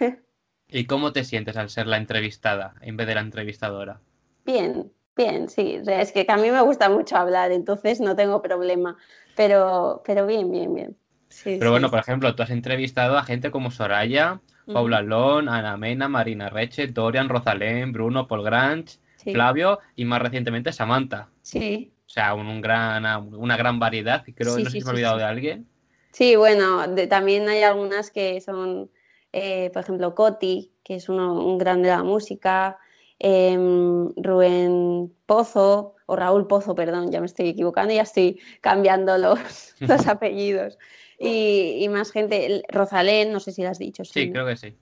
¿Y 0.72 0.86
cómo 0.86 1.14
te 1.14 1.24
sientes 1.24 1.56
al 1.56 1.70
ser 1.70 1.86
la 1.86 1.98
entrevistada 1.98 2.74
en 2.82 2.98
vez 2.98 3.06
de 3.06 3.14
la 3.14 3.22
entrevistadora? 3.22 4.02
Bien, 4.46 4.92
bien, 5.16 5.50
sí. 5.50 5.82
Es 5.88 6.12
que 6.12 6.26
a 6.28 6.38
mí 6.38 6.52
me 6.52 6.62
gusta 6.62 6.90
mucho 6.90 7.16
hablar, 7.18 7.52
entonces 7.52 8.00
no 8.00 8.16
tengo 8.16 8.42
problema. 8.42 8.98
Pero, 9.36 10.02
pero 10.06 10.26
bien, 10.28 10.52
bien, 10.52 10.74
bien. 10.74 10.98
Sí, 11.30 11.60
Pero 11.60 11.72
sí, 11.72 11.72
bueno, 11.72 11.90
sí. 11.90 11.92
por 11.92 12.00
ejemplo, 12.00 12.36
tú 12.36 12.44
has 12.44 12.50
entrevistado 12.50 13.18
a 13.18 13.24
gente 13.24 13.52
como 13.52 13.72
Soraya, 13.72 14.42
Paula 14.72 15.02
Lon, 15.02 15.48
Ana 15.50 15.78
Mena, 15.78 16.08
Marina 16.10 16.50
Reche, 16.50 16.88
Dorian, 16.88 17.30
Rosalén, 17.30 17.92
Bruno, 17.94 18.28
Paul 18.28 18.44
Grange, 18.44 19.00
Sí. 19.16 19.32
Flavio 19.32 19.80
y 19.96 20.06
más 20.06 20.22
recientemente 20.22 20.74
Samantha. 20.74 21.30
Sí, 21.44 21.94
O 22.08 22.10
sea, 22.10 22.34
un, 22.36 22.48
un 22.48 22.62
gran, 22.62 23.06
una 23.36 23.58
gran 23.58 23.80
variedad. 23.80 24.26
Creo 24.36 24.60
Sí, 24.60 24.62
no 24.62 24.70
sé 24.70 24.78
si 24.78 24.84
me 24.84 24.92
he 24.92 24.94
olvidado 24.94 25.18
de 25.18 25.26
alguien. 25.26 25.68
sí, 26.12 26.36
bueno, 26.36 26.88
de- 26.88 27.08
también 27.08 27.48
hay 27.50 27.64
algunas 27.64 28.12
que 28.12 28.42
son, 28.42 28.92
eh, 29.34 29.70
por 29.72 29.84
ejemplo, 29.84 30.16
Coti, 30.16 30.74
que 30.84 30.96
es 30.96 31.10
uno, 31.10 31.34
un 31.34 31.58
grande 31.58 31.90
de 31.90 31.96
la 31.96 32.04
música, 32.04 32.78
em, 33.20 34.10
Rubén 34.16 35.14
Pozo, 35.26 35.96
o 36.06 36.16
Raúl 36.16 36.48
Pozo, 36.48 36.76
perdón, 36.76 37.12
ya 37.12 37.20
me 37.20 37.26
estoy 37.26 37.50
equivocando, 37.50 37.94
ya 37.94 38.02
estoy 38.02 38.40
cambiando 38.62 39.18
los, 39.18 39.40
los 39.80 40.08
apellidos. 40.08 40.78
Y, 41.18 41.78
y 41.84 41.90
más 41.90 42.12
gente, 42.12 42.64
Rosalén, 42.70 43.32
no 43.32 43.40
sé 43.40 43.52
si 43.52 43.62
lo 43.62 43.70
has 43.70 43.80
dicho, 43.80 44.04
sí. 44.04 44.32
Creo 44.32 44.46
que 44.46 44.58
sí. 44.58 44.76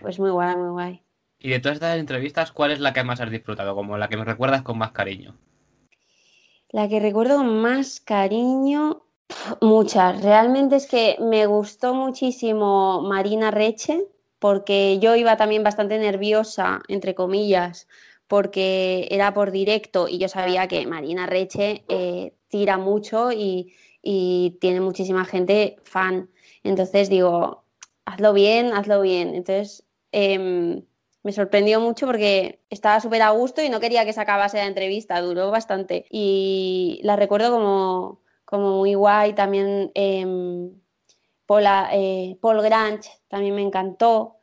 Pues 0.00 0.18
muy 0.18 0.30
guay, 0.30 0.56
muy 0.56 0.70
guay. 0.70 1.02
Y 1.38 1.50
de 1.50 1.58
todas 1.58 1.76
estas 1.76 1.98
entrevistas, 1.98 2.52
¿cuál 2.52 2.70
es 2.70 2.78
la 2.78 2.92
que 2.92 3.02
más 3.02 3.20
has 3.20 3.30
disfrutado? 3.30 3.74
Como 3.74 3.98
la 3.98 4.08
que 4.08 4.16
me 4.16 4.24
recuerdas 4.24 4.62
con 4.62 4.78
más 4.78 4.92
cariño. 4.92 5.36
La 6.68 6.88
que 6.88 7.00
recuerdo 7.00 7.38
con 7.38 7.60
más 7.60 8.00
cariño, 8.00 9.04
muchas. 9.60 10.22
Realmente 10.22 10.76
es 10.76 10.86
que 10.86 11.16
me 11.20 11.46
gustó 11.46 11.94
muchísimo 11.94 13.00
Marina 13.02 13.50
Reche, 13.50 14.06
porque 14.38 14.98
yo 14.98 15.14
iba 15.14 15.36
también 15.36 15.62
bastante 15.62 15.98
nerviosa, 15.98 16.80
entre 16.88 17.14
comillas, 17.14 17.86
porque 18.26 19.08
era 19.10 19.34
por 19.34 19.50
directo 19.52 20.08
y 20.08 20.18
yo 20.18 20.28
sabía 20.28 20.66
que 20.66 20.86
Marina 20.86 21.26
Reche 21.26 21.84
eh, 21.88 22.34
tira 22.48 22.78
mucho 22.78 23.30
y, 23.32 23.74
tiene 24.60 24.80
muchísima 24.80 25.24
gente 25.24 25.76
fan. 25.84 26.30
Entonces 26.64 27.08
digo, 27.08 27.64
hazlo 28.04 28.32
bien, 28.32 28.72
hazlo 28.72 29.00
bien. 29.00 29.34
Entonces 29.34 29.84
em, 30.10 30.82
me 31.22 31.32
sorprendió 31.32 31.80
mucho 31.80 32.06
porque 32.06 32.60
estaba 32.70 33.00
súper 33.00 33.22
a 33.22 33.30
gusto 33.30 33.62
y 33.62 33.68
no 33.68 33.78
quería 33.80 34.04
que 34.04 34.12
se 34.12 34.20
acabase 34.20 34.56
la 34.56 34.66
entrevista, 34.66 35.20
duró 35.20 35.50
bastante. 35.50 36.06
Y 36.10 37.00
la 37.04 37.14
recuerdo 37.16 37.52
como, 37.52 38.21
como 38.52 38.78
muy 38.78 38.92
guay. 38.94 39.32
También 39.32 39.90
em, 39.94 40.70
Paula- 41.46 41.88
eh, 41.92 42.36
Paul 42.40 42.60
Grange 42.62 43.08
también 43.28 43.54
me 43.54 43.62
encantó. 43.62 44.36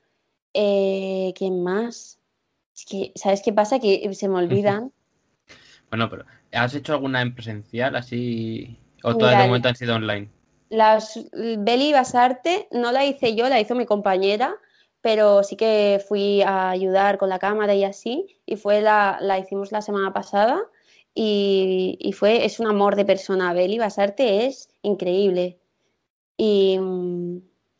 Eh, 0.51 1.31
¿Quién 1.37 1.63
más? 1.63 2.19
Es 2.75 2.85
que, 2.85 3.11
¿sabes 3.15 3.41
qué 3.43 3.53
pasa? 3.53 3.79
Que 3.79 4.11
se 4.15 4.27
me 4.27 4.39
olvidan. 4.39 4.91
Bueno, 5.89 6.09
pero 6.09 6.25
¿has 6.51 6.73
hecho 6.73 6.93
alguna 6.93 7.21
en 7.21 7.35
presencial 7.35 7.95
así? 7.95 8.79
¿O 9.03 9.15
todas 9.15 9.29
Mira, 9.33 9.41
de 9.43 9.47
momento 9.47 9.69
han 9.69 9.75
sido 9.75 9.95
online? 9.95 10.29
Las 10.69 11.19
Beli 11.33 11.93
Basarte 11.93 12.67
no 12.71 12.91
la 12.91 13.05
hice 13.05 13.35
yo, 13.35 13.47
la 13.47 13.59
hizo 13.59 13.75
mi 13.75 13.85
compañera, 13.85 14.55
pero 15.01 15.43
sí 15.43 15.55
que 15.55 16.03
fui 16.07 16.41
a 16.41 16.71
ayudar 16.71 17.17
con 17.19 17.29
la 17.29 17.39
cámara 17.39 17.75
y 17.75 17.83
así, 17.83 18.39
y 18.45 18.55
fue 18.55 18.81
la, 18.81 19.17
la 19.21 19.37
hicimos 19.39 19.71
la 19.71 19.81
semana 19.81 20.13
pasada 20.13 20.59
y, 21.21 21.97
y 21.99 22.13
fue, 22.13 22.45
es 22.45 22.61
un 22.61 22.67
amor 22.67 22.95
de 22.95 23.03
persona, 23.03 23.51
Beli 23.51 23.77
Basarte 23.77 24.45
es 24.45 24.69
increíble. 24.83 25.59
Y, 26.37 26.79
mm, 26.79 27.35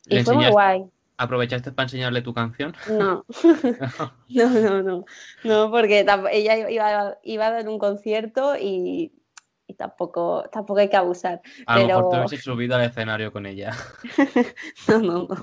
y 0.08 0.14
¿Le 0.14 0.24
fue 0.24 0.34
muy 0.34 0.50
guay. 0.50 0.84
¿Aprovechaste 1.16 1.72
para 1.72 1.84
enseñarle 1.86 2.20
tu 2.20 2.34
canción? 2.34 2.76
No, 2.90 3.24
no, 4.28 4.50
no, 4.50 4.82
no, 4.82 5.04
no, 5.44 5.70
porque 5.70 6.00
ella 6.32 6.68
iba, 6.68 7.18
iba 7.22 7.46
a 7.46 7.50
dar 7.50 7.66
un 7.66 7.78
concierto 7.78 8.58
y, 8.58 9.10
y 9.66 9.72
tampoco, 9.72 10.44
tampoco 10.52 10.80
hay 10.80 10.90
que 10.90 10.98
abusar. 10.98 11.40
A 11.64 11.78
lo 11.78 11.86
mejor 11.86 12.02
te 12.02 12.10
Pero- 12.10 12.26
hubieses 12.26 12.44
subido 12.44 12.76
al 12.76 12.82
escenario 12.84 13.32
con 13.32 13.46
ella. 13.46 13.72
No, 14.86 14.98
no, 14.98 15.28
no. 15.28 15.36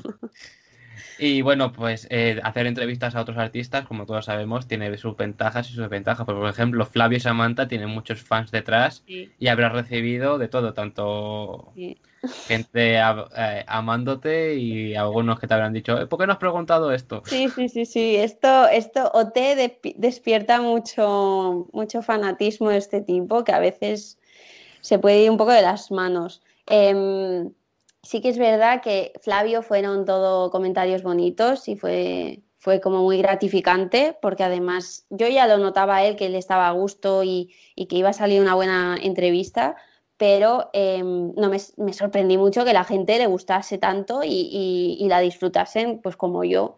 Y 1.19 1.41
bueno, 1.41 1.71
pues 1.73 2.07
eh, 2.11 2.39
hacer 2.43 2.67
entrevistas 2.67 3.15
a 3.15 3.21
otros 3.21 3.37
artistas, 3.37 3.87
como 3.87 4.05
todos 4.05 4.25
sabemos, 4.25 4.67
tiene 4.67 4.95
sus 4.97 5.15
ventajas 5.17 5.67
y 5.67 5.73
sus 5.73 5.81
desventajas. 5.81 6.25
Porque, 6.25 6.39
por 6.41 6.49
ejemplo, 6.49 6.85
Flavio 6.85 7.17
y 7.17 7.21
Samantha 7.21 7.67
tienen 7.67 7.89
muchos 7.89 8.21
fans 8.21 8.51
detrás 8.51 9.03
Sí, 9.07 9.33
y 9.39 9.47
habrás 9.47 9.73
recibido 9.73 10.37
de 10.37 10.47
todo, 10.47 10.73
tanto 10.73 11.71
sí. 11.73 11.97
gente 12.47 12.99
a- 12.99 13.27
eh, 13.35 13.65
amándote 13.67 14.55
y 14.55 14.95
algunos 14.95 15.39
que 15.39 15.47
te 15.47 15.53
habrán 15.55 15.73
dicho, 15.73 15.99
"Eh, 15.99 16.05
¿por 16.07 16.19
qué 16.19 16.27
no 16.27 16.33
has 16.33 16.39
preguntado 16.39 16.91
esto? 16.91 17.23
Sí, 17.25 17.49
sí, 17.49 17.67
sí, 17.69 17.85
sí. 17.85 18.15
Esto, 18.15 18.67
esto 18.67 19.11
o 19.13 19.29
te 19.31 19.81
despierta 19.97 20.61
mucho, 20.61 21.67
mucho 21.73 22.01
fanatismo 22.01 22.69
de 22.69 22.77
este 22.77 23.01
tipo 23.01 23.43
que 23.43 23.51
a 23.51 23.59
veces 23.59 24.17
se 24.81 24.99
puede 24.99 25.23
ir 25.23 25.31
un 25.31 25.37
poco 25.37 25.51
de 25.51 25.61
las 25.61 25.91
manos. 25.91 26.41
Em, 26.67 27.51
sí 28.07 28.21
que 28.21 28.29
es 28.29 28.37
verdad 28.37 28.81
que 28.81 29.11
Flavio 29.21 29.61
fueron 29.61 30.05
todo 30.05 30.49
comentarios 30.49 31.03
bonitos 31.03 31.67
y 31.67 31.75
fue, 31.75 32.41
fue 32.57 32.79
como 32.79 33.03
muy 33.03 33.17
gratificante 33.17 34.17
porque 34.21 34.43
además 34.45 35.05
yo 35.09 35.27
ya 35.27 35.45
lo 35.45 35.57
notaba 35.57 35.97
a 35.97 36.05
él 36.05 36.15
que 36.15 36.27
él 36.27 36.35
estaba 36.35 36.69
a 36.69 36.71
gusto 36.71 37.23
y, 37.25 37.53
y 37.75 37.87
que 37.87 37.97
iba 37.97 38.09
a 38.09 38.13
salir 38.13 38.39
una 38.41 38.55
buena 38.55 38.97
entrevista, 39.01 39.75
pero 40.15 40.69
em, 40.71 41.33
no 41.35 41.49
me, 41.49 41.59
sorprendí 41.59 42.37
mucho 42.37 42.63
que 42.63 42.71
la 42.71 42.85
gente 42.85 43.17
le 43.17 43.27
gustase 43.27 43.77
tanto 43.77 44.23
y, 44.23 44.29
y- 44.29 44.97
y 44.99 45.07
la 45.09 45.19
disfrutasen 45.19 45.99
pues 46.01 46.15
como 46.15 46.45
yo. 46.45 46.77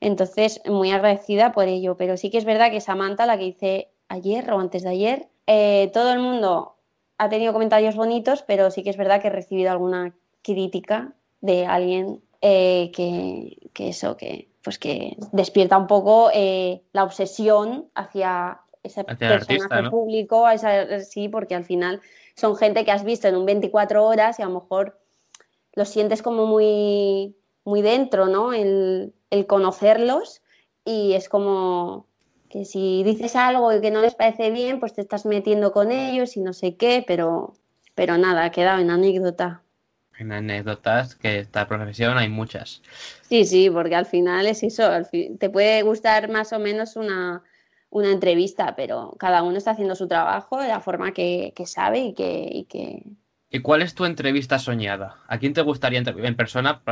Entonces, 0.00 0.60
muy 0.66 0.90
agradecida 0.92 1.52
por 1.52 1.68
ello. 1.68 1.96
Pero 1.96 2.16
sí 2.18 2.30
que 2.30 2.38
es 2.38 2.44
verdad 2.44 2.70
que 2.70 2.80
Samantha, 2.82 3.24
la 3.26 3.38
que 3.38 3.46
hice 3.46 3.90
ayer 4.08 4.52
o 4.52 4.60
antes 4.60 4.82
de 4.82 4.90
ayer, 4.90 5.28
eh, 5.46 5.90
todo 5.94 6.12
el 6.12 6.18
mundo 6.20 6.76
ha 7.18 7.28
tenido 7.30 7.52
comentarios 7.54 7.96
bonitos, 7.96 8.42
pero 8.42 8.70
sí 8.70 8.82
que 8.82 8.90
es 8.90 8.96
verdad 8.98 9.22
que 9.22 9.28
he 9.28 9.30
recibido 9.30 9.70
alguna 9.70 10.14
crítica 10.54 11.14
de 11.40 11.66
alguien 11.66 12.22
eh, 12.40 12.90
que, 12.94 13.68
que 13.72 13.88
eso, 13.90 14.16
que 14.16 14.48
pues 14.62 14.78
que 14.78 15.16
despierta 15.32 15.76
un 15.78 15.86
poco 15.86 16.30
eh, 16.32 16.82
la 16.92 17.04
obsesión 17.04 17.88
hacia 17.94 18.60
ese 18.82 19.00
Hacia 19.02 19.28
personaje 19.28 19.62
artista, 19.64 19.82
¿no? 19.82 19.90
público, 19.90 20.46
a 20.46 20.54
esa- 20.54 21.00
sí, 21.00 21.28
porque 21.28 21.54
al 21.54 21.64
final 21.64 22.00
son 22.34 22.56
gente 22.56 22.84
que 22.84 22.90
has 22.92 23.04
visto 23.04 23.28
en 23.28 23.36
un 23.36 23.46
24 23.46 24.04
horas 24.04 24.38
y 24.38 24.42
a 24.42 24.46
lo 24.46 24.54
mejor 24.60 24.98
lo 25.74 25.84
sientes 25.84 26.22
como 26.22 26.46
muy, 26.46 27.36
muy 27.64 27.82
dentro, 27.82 28.26
¿no? 28.26 28.52
El, 28.52 29.12
el 29.30 29.46
conocerlos 29.46 30.42
y 30.84 31.12
es 31.14 31.28
como 31.28 32.06
que 32.48 32.64
si 32.64 33.02
dices 33.04 33.36
algo 33.36 33.72
y 33.72 33.80
que 33.80 33.90
no 33.90 34.00
les 34.00 34.14
parece 34.14 34.50
bien, 34.50 34.80
pues 34.80 34.94
te 34.94 35.00
estás 35.02 35.26
metiendo 35.26 35.72
con 35.72 35.90
ellos 35.92 36.36
y 36.36 36.40
no 36.40 36.52
sé 36.52 36.76
qué, 36.76 37.04
pero, 37.06 37.54
pero 37.94 38.18
nada, 38.18 38.44
ha 38.44 38.50
quedado 38.50 38.80
en 38.80 38.90
anécdota. 38.90 39.62
En 40.18 40.32
anécdotas 40.32 41.14
que 41.14 41.40
esta 41.40 41.68
profesión 41.68 42.16
hay 42.16 42.28
muchas. 42.28 42.82
Sí, 43.28 43.44
sí, 43.44 43.70
porque 43.70 43.94
al 43.94 44.06
final 44.06 44.46
es 44.46 44.62
eso, 44.62 44.86
al 44.86 45.04
fin- 45.06 45.36
te 45.38 45.50
puede 45.50 45.82
gustar 45.82 46.30
más 46.30 46.52
o 46.52 46.58
menos 46.58 46.96
una, 46.96 47.42
una 47.90 48.10
entrevista, 48.12 48.74
pero 48.76 49.14
cada 49.18 49.42
uno 49.42 49.58
está 49.58 49.72
haciendo 49.72 49.94
su 49.94 50.08
trabajo 50.08 50.60
de 50.60 50.68
la 50.68 50.80
forma 50.80 51.12
que, 51.12 51.52
que 51.54 51.66
sabe 51.66 51.98
y 52.00 52.14
que, 52.14 52.48
y 52.50 52.64
que... 52.64 53.02
¿Y 53.50 53.60
cuál 53.60 53.82
es 53.82 53.94
tu 53.94 54.04
entrevista 54.04 54.58
soñada? 54.58 55.22
¿A 55.28 55.38
quién 55.38 55.52
te 55.54 55.62
gustaría 55.62 55.98
entrevistar? 55.98 56.28
En 56.28 56.36
persona, 56.36 56.82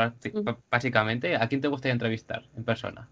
básicamente, 0.71 1.37
¿a 1.37 1.49
quién 1.49 1.61
te 1.61 1.69
gustaría 1.69 1.93
entrevistar 1.95 2.45
en 2.57 2.65
persona? 2.65 3.09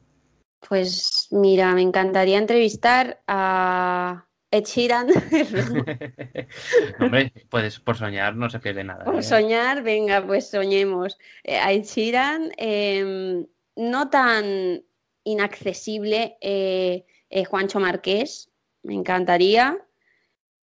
Pues 0.69 1.27
mira, 1.33 1.75
me 1.75 1.83
encantaría 1.83 2.39
entrevistar 2.39 3.21
a 3.27 4.27
Ed 4.53 4.65
Sheeran, 4.65 5.07
No, 5.09 7.07
Hombre, 7.07 7.33
puedes 7.49 7.81
por 7.81 7.97
soñar, 7.97 8.37
no 8.37 8.51
se 8.51 8.61
pierde 8.61 8.85
nada. 8.85 9.05
por 9.05 9.19
¿eh? 9.19 9.23
soñar, 9.23 9.83
venga, 9.83 10.25
pues 10.27 10.51
soñemos. 10.51 11.19
Eh, 11.43 11.57
a 11.57 11.73
Ed 11.73 11.85
Sheeran, 11.85 12.53
em, 12.59 13.47
no 13.77 14.11
tan 14.11 14.85
inaccesible, 15.25 16.37
eh, 16.43 17.05
Juancho 17.49 17.81
Marqués, 17.81 18.51
me 18.83 18.95
encantaría. 18.95 19.79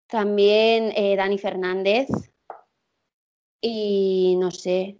También 0.07 0.91
Dani 1.15 1.37
Fernández. 1.37 2.07
Y 3.61 4.35
no 4.39 4.51
sé, 4.51 4.97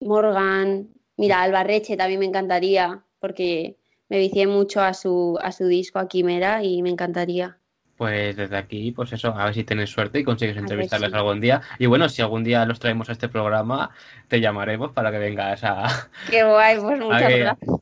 Morgan. 0.00 0.88
Mira, 1.18 1.42
Albarreche 1.42 1.96
también 1.96 2.20
me 2.20 2.26
encantaría, 2.26 3.04
porque 3.18 3.78
me 4.08 4.18
vicié 4.18 4.46
mucho 4.46 4.80
a 4.80 4.94
su, 4.94 5.38
a 5.42 5.50
su 5.52 5.66
disco, 5.66 5.98
a 5.98 6.08
Quimera, 6.08 6.62
y 6.62 6.82
me 6.82 6.90
encantaría. 6.90 7.58
Pues 7.96 8.36
desde 8.36 8.56
aquí, 8.56 8.92
pues 8.92 9.12
eso, 9.12 9.34
a 9.34 9.46
ver 9.46 9.54
si 9.54 9.64
tienes 9.64 9.90
suerte 9.90 10.18
y 10.18 10.24
consigues 10.24 10.56
entrevistarles 10.56 11.14
algún 11.14 11.40
día. 11.40 11.62
Y 11.78 11.86
bueno, 11.86 12.08
si 12.08 12.20
algún 12.20 12.44
día 12.44 12.66
los 12.66 12.78
traemos 12.78 13.08
a 13.08 13.12
este 13.12 13.28
programa, 13.28 13.90
te 14.28 14.40
llamaremos 14.40 14.92
para 14.92 15.10
que 15.10 15.18
vengas 15.18 15.64
a... 15.64 16.10
Qué 16.30 16.44
guay, 16.44 16.78
pues 16.78 17.00
muchas 17.00 17.38
gracias. 17.38 17.80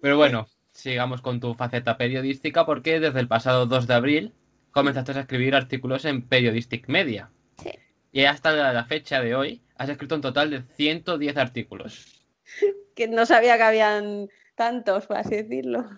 Pero 0.00 0.16
bueno, 0.16 0.46
sigamos 0.72 1.20
con 1.20 1.40
tu 1.40 1.54
faceta 1.54 1.96
periodística 1.96 2.64
porque 2.64 3.00
desde 3.00 3.18
el 3.18 3.26
pasado 3.26 3.66
2 3.66 3.88
de 3.88 3.94
abril 3.94 4.32
comenzaste 4.70 5.12
a 5.12 5.20
escribir 5.20 5.56
artículos 5.56 6.04
en 6.04 6.22
Periodistic 6.22 6.88
Media. 6.88 7.30
Sí. 7.60 7.70
Y 8.12 8.24
hasta 8.24 8.52
la 8.52 8.72
la 8.72 8.84
fecha 8.84 9.20
de 9.20 9.34
hoy 9.34 9.62
has 9.76 9.88
escrito 9.88 10.14
un 10.14 10.20
total 10.20 10.50
de 10.50 10.62
110 10.76 11.36
artículos. 11.36 12.24
Que 12.94 13.06
no 13.06 13.26
sabía 13.26 13.56
que 13.56 13.62
habían 13.62 14.28
tantos, 14.56 15.06
por 15.06 15.18
así 15.18 15.36
decirlo. 15.36 15.88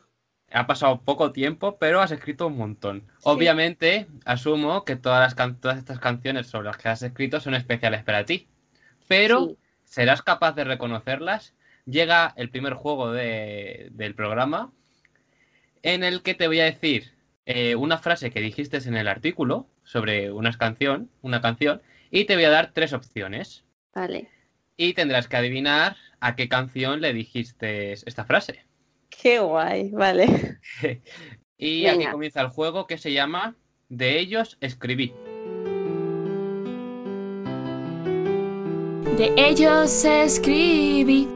Ha 0.53 0.67
pasado 0.67 1.01
poco 1.03 1.33
tiempo, 1.33 1.79
pero 1.79 2.01
has 2.01 2.11
escrito 2.11 2.49
un 2.49 2.57
montón. 2.57 3.05
Obviamente, 3.23 4.07
asumo 4.25 4.85
que 4.85 4.97
todas, 4.97 5.21
las 5.21 5.35
can- 5.35 5.61
todas 5.61 5.79
estas 5.79 6.01
canciones 6.01 6.49
sobre 6.49 6.67
las 6.67 6.77
que 6.77 6.89
has 6.89 7.03
escrito 7.03 7.39
son 7.41 7.55
especiales 7.55 8.03
para 8.03 8.25
ti. 8.25 8.49
Pero, 9.07 9.47
Sí. 9.51 9.57
¿serás 9.85 10.23
capaz 10.23 10.53
de 10.55 10.65
reconocerlas? 10.65 11.55
Llega 11.87 12.33
el 12.37 12.51
primer 12.51 12.75
juego 12.75 13.13
de- 13.13 13.89
del 13.93 14.15
programa 14.15 14.73
en 15.83 16.05
el 16.05 16.23
que 16.23 16.35
te 16.35 16.47
voy 16.47 16.61
a 16.61 16.65
decir 16.65 17.13
eh, 17.47 17.75
una 17.75 17.99
frase 17.99 18.31
que 18.31 18.41
dijiste 18.41 18.77
en 18.79 18.97
el 18.97 19.09
artículo 19.09 19.67
sobre 19.83 20.31
una 20.31 20.53
canción, 20.57 21.11
una 21.23 21.41
canción, 21.41 21.83
y 22.11 22.25
te 22.27 22.35
voy 22.37 22.45
a 22.45 22.51
dar 22.51 22.71
tres 22.73 22.93
opciones. 22.93 23.65
Vale. 23.95 24.29
Y 24.77 24.93
tendrás 24.95 25.27
que 25.27 25.37
adivinar 25.37 25.97
a 26.21 26.37
qué 26.37 26.49
canción 26.49 27.01
le 27.01 27.13
dijiste 27.13 27.93
esta 27.93 28.25
frase. 28.25 28.65
Qué 29.11 29.39
guay, 29.39 29.91
vale. 29.91 30.59
Y 31.63 31.87
aquí 31.87 32.07
comienza 32.07 32.41
el 32.41 32.49
juego 32.49 32.87
que 32.87 32.97
se 32.97 33.13
llama 33.13 33.55
De 33.91 34.19
ellos 34.19 34.57
escribí. 34.63 35.13
De 39.19 39.35
ellos 39.37 40.05
escribí. 40.07 41.29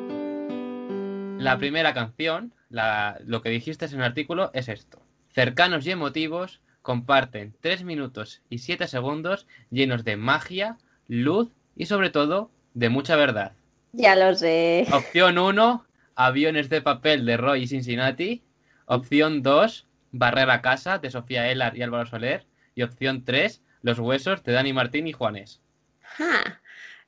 La 1.39 1.59
primera 1.59 1.93
canción, 1.93 2.55
la- 2.71 3.19
lo 3.27 3.43
que 3.43 3.51
dijiste 3.51 3.85
en 3.85 3.95
el 3.97 4.03
artículo, 4.03 4.51
es 4.55 4.69
esto. 4.69 5.03
Cercanos 5.35 5.87
y 5.87 5.91
emotivos 5.91 6.63
comparten 6.81 7.55
3 7.61 7.85
minutos 7.85 8.41
y 8.49 8.59
7 8.59 8.89
segundos 8.89 9.47
llenos 9.71 10.05
de 10.05 10.17
magia, 10.17 10.79
luz 11.07 11.51
y 11.77 11.85
sobre 11.85 12.09
todo 12.09 12.51
de 12.73 12.89
mucha 12.89 13.17
verdad. 13.17 13.53
Ya 13.93 14.17
lo 14.17 14.35
sé. 14.35 14.87
Opción 14.91 15.37
1, 15.39 15.84
aviones 16.17 16.69
de 16.69 16.83
papel 16.83 17.27
de 17.27 17.37
Roy 17.37 17.63
y 17.63 17.67
Cincinnati. 17.67 18.43
Opción 18.87 19.43
2, 19.43 19.87
Barrera 20.13 20.63
Casa 20.63 20.99
de 20.99 21.11
Sofía 21.11 21.51
Elar 21.51 21.77
y 21.77 21.83
Álvaro 21.83 22.07
Soler. 22.07 22.47
Y 22.75 22.83
opción 22.83 23.25
3, 23.25 23.63
Los 23.83 23.99
huesos 23.99 24.43
de 24.45 24.53
Dani 24.53 24.73
Martín 24.73 25.07
y 25.07 25.13
Juanes. 25.13 25.61
Ja, 26.01 26.61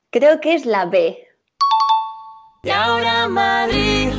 Creo 0.09 0.39
que 0.39 0.55
es 0.55 0.65
la 0.65 0.85
B. 0.85 1.17
Y 2.63 2.69
ahora 2.69 3.27
Madrid 3.27 4.09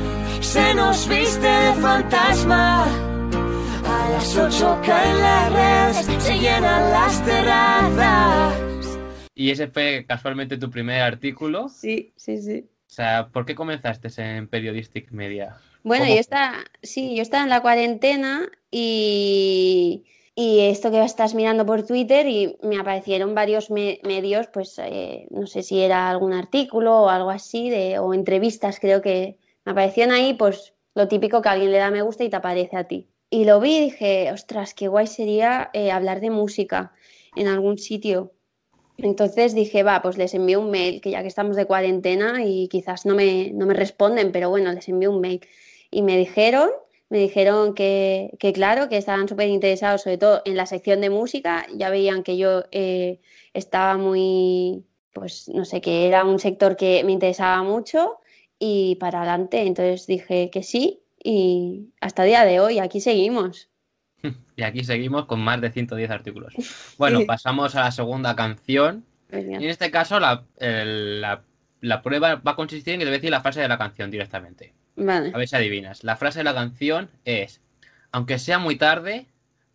se 0.41 0.74
nos 0.74 1.09
viste 1.09 1.47
de 1.47 1.72
fantasma. 1.80 2.84
A 2.84 4.11
las 4.11 4.36
ocho 4.36 4.78
caen 4.84 5.18
las 5.18 5.53
redes, 5.53 6.22
se 6.22 6.39
llenan 6.39 6.91
las 6.91 7.24
terrazas. 7.24 8.99
Y 9.34 9.51
ese 9.51 9.68
fue 9.68 10.05
casualmente 10.07 10.59
tu 10.59 10.70
primer 10.70 11.01
artículo. 11.01 11.70
Sí, 11.70 12.12
sí, 12.16 12.36
sí. 12.43 12.68
O 12.89 12.91
sea, 12.91 13.28
¿por 13.32 13.45
qué 13.47 13.55
comenzaste 13.55 14.09
en 14.36 14.49
Periodistic 14.49 15.11
Media? 15.12 15.59
Bueno, 15.82 16.07
¿Cómo 16.07 16.14
yo 16.14 16.16
estaba, 16.20 16.64
sí, 16.82 17.14
yo 17.16 17.22
estaba 17.22 17.45
en 17.45 17.51
la 17.51 17.62
cuarentena 17.62 18.51
y, 18.70 20.05
y 20.34 20.61
esto 20.61 20.91
que 20.91 21.03
estás 21.03 21.34
mirando 21.34 21.64
por 21.66 21.84
Twitter 21.86 22.26
y 22.26 22.59
me 22.62 22.78
aparecieron 22.78 23.34
varios 23.34 23.70
me- 23.70 24.01
medios, 24.05 24.49
pues 24.49 24.78
eh, 24.78 25.26
no 25.30 25.47
sé 25.47 25.62
si 25.62 25.80
era 25.80 26.11
algún 26.11 26.32
artículo 26.32 27.03
o 27.05 27.09
algo 27.09 27.30
así, 27.30 27.70
de, 27.70 27.99
o 27.99 28.12
entrevistas, 28.12 28.80
creo 28.80 29.01
que 29.03 29.39
me 29.64 29.72
aparecían 29.72 30.11
ahí, 30.11 30.34
pues 30.34 30.74
lo 30.95 31.09
típico 31.09 31.41
que 31.43 31.49
alguien 31.49 31.72
le 31.72 31.78
da 31.78 31.91
me 31.91 32.03
gusta 32.03 32.24
y 32.24 32.30
te 32.30 32.36
aparece 32.36 32.76
a 32.76 32.84
ti. 32.89 33.09
Y 33.30 33.45
lo 33.45 33.61
vi 33.61 33.76
y 33.76 33.80
dije, 33.82 34.32
ostras, 34.32 34.74
qué 34.74 34.89
guay 34.89 35.07
sería 35.07 35.70
eh, 35.72 35.91
hablar 35.91 36.20
de 36.20 36.30
música 36.30 36.93
en 37.34 37.47
algún 37.49 37.78
sitio. 37.78 38.32
Entonces 38.99 39.55
dije, 39.55 39.82
va, 39.84 40.03
pues 40.03 40.18
les 40.18 40.34
envío 40.34 40.61
un 40.61 40.70
mail, 40.70 41.01
que 41.01 41.11
ya 41.12 41.22
que 41.22 41.28
estamos 41.28 41.57
de 41.57 41.66
cuarentena 41.66 42.44
y 42.44 42.68
quizás 42.68 43.07
no 43.07 43.14
me, 43.14 43.53
no 43.53 43.64
me 43.66 43.74
responden, 43.74 44.32
pero 44.32 44.51
bueno, 44.51 44.72
les 44.72 44.88
envío 44.88 45.12
un 45.12 45.20
mail. 45.20 45.40
Y 45.90 46.03
me 46.03 46.16
dijeron, 46.18 46.70
me 47.09 47.18
dijeron 47.18 47.74
que, 47.74 48.32
que 48.40 48.53
claro, 48.53 48.88
que 48.88 48.96
estaban 48.96 49.28
súper 49.28 49.49
interesados, 49.49 50.03
sobre 50.03 50.18
todo 50.18 50.42
en 50.44 50.57
la 50.57 50.66
sección 50.66 51.01
de 51.01 51.11
música, 51.11 51.66
ya 51.74 51.90
veían 51.90 52.22
que 52.24 52.36
yo 52.36 52.64
eh, 52.72 53.20
estaba 53.55 53.96
muy, 53.96 54.84
pues 55.12 55.49
no 55.49 55.64
sé, 55.64 55.80
que 55.80 56.07
era 56.09 56.24
un 56.24 56.38
sector 56.40 56.76
que 56.76 57.05
me 57.05 57.12
interesaba 57.12 57.62
mucho 57.62 58.18
y 58.59 58.96
para 58.96 59.20
adelante. 59.20 59.62
Entonces 59.62 60.07
dije 60.07 60.51
que 60.51 60.62
sí 60.64 61.03
y 61.22 61.92
hasta 62.01 62.24
el 62.24 62.30
día 62.30 62.44
de 62.44 62.61
hoy 62.61 62.78
aquí 62.80 63.01
seguimos. 63.01 63.68
Y 64.57 64.62
aquí 64.62 64.83
seguimos 64.85 65.27
con 65.27 65.41
más 65.41 65.61
de 65.61 65.71
110 65.71 66.11
artículos. 66.11 66.53
Bueno, 66.99 67.21
pasamos 67.27 67.75
a 67.77 67.83
la 67.85 67.91
segunda 67.93 68.35
canción. 68.35 69.05
Y 69.31 69.37
en 69.64 69.71
este 69.71 69.91
caso, 69.91 70.19
la, 70.21 70.45
el- 70.57 71.21
la- 71.21 71.43
la 71.81 72.03
prueba 72.03 72.37
va 72.37 72.53
a 72.53 72.57
consistir 72.57 72.95
en 72.95 73.01
que 73.01 73.05
te 73.05 73.11
voy 73.11 73.14
a 73.16 73.19
decir 73.19 73.31
la 73.31 73.41
frase 73.41 73.61
de 73.61 73.69
la 73.69 73.79
canción 73.79 74.11
directamente. 74.11 74.75
Vale. 74.97 75.31
A 75.33 75.39
ver 75.39 75.47
si 75.47 75.55
adivinas. 75.55 76.03
La 76.03 76.16
frase 76.16 76.41
de 76.41 76.45
la 76.45 76.55
canción 76.55 77.09
es: 77.25 77.61
Aunque 78.11 78.39
sea 78.41 78.59
muy 78.59 78.75
tarde, 78.77 79.27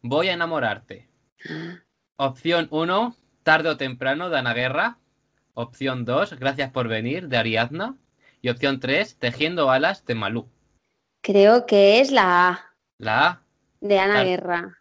voy 0.02 0.28
a 0.28 0.34
enamorarte. 0.34 1.08
Opción 2.18 2.68
1, 2.72 3.16
tarde 3.44 3.70
o 3.70 3.78
temprano, 3.78 4.30
de 4.30 4.38
Ana 4.40 4.54
Guerra. 4.54 4.98
Opción 5.54 6.04
2, 6.04 6.38
gracias 6.40 6.72
por 6.72 6.88
venir, 6.88 7.28
de 7.30 7.38
Ariadna. 7.38 7.96
Y 8.42 8.50
opción 8.50 8.80
3, 8.82 9.18
tejiendo 9.18 9.72
alas, 9.72 10.06
de 10.06 10.16
Malú. 10.16 10.50
Creo 11.22 11.66
que 11.66 12.02
es 12.02 12.12
la 12.12 12.50
A, 12.50 12.76
La 12.98 13.28
A. 13.28 13.43
de 13.84 14.00
Ana 14.00 14.14
Claro. 14.14 14.30
Guerra. 14.30 14.78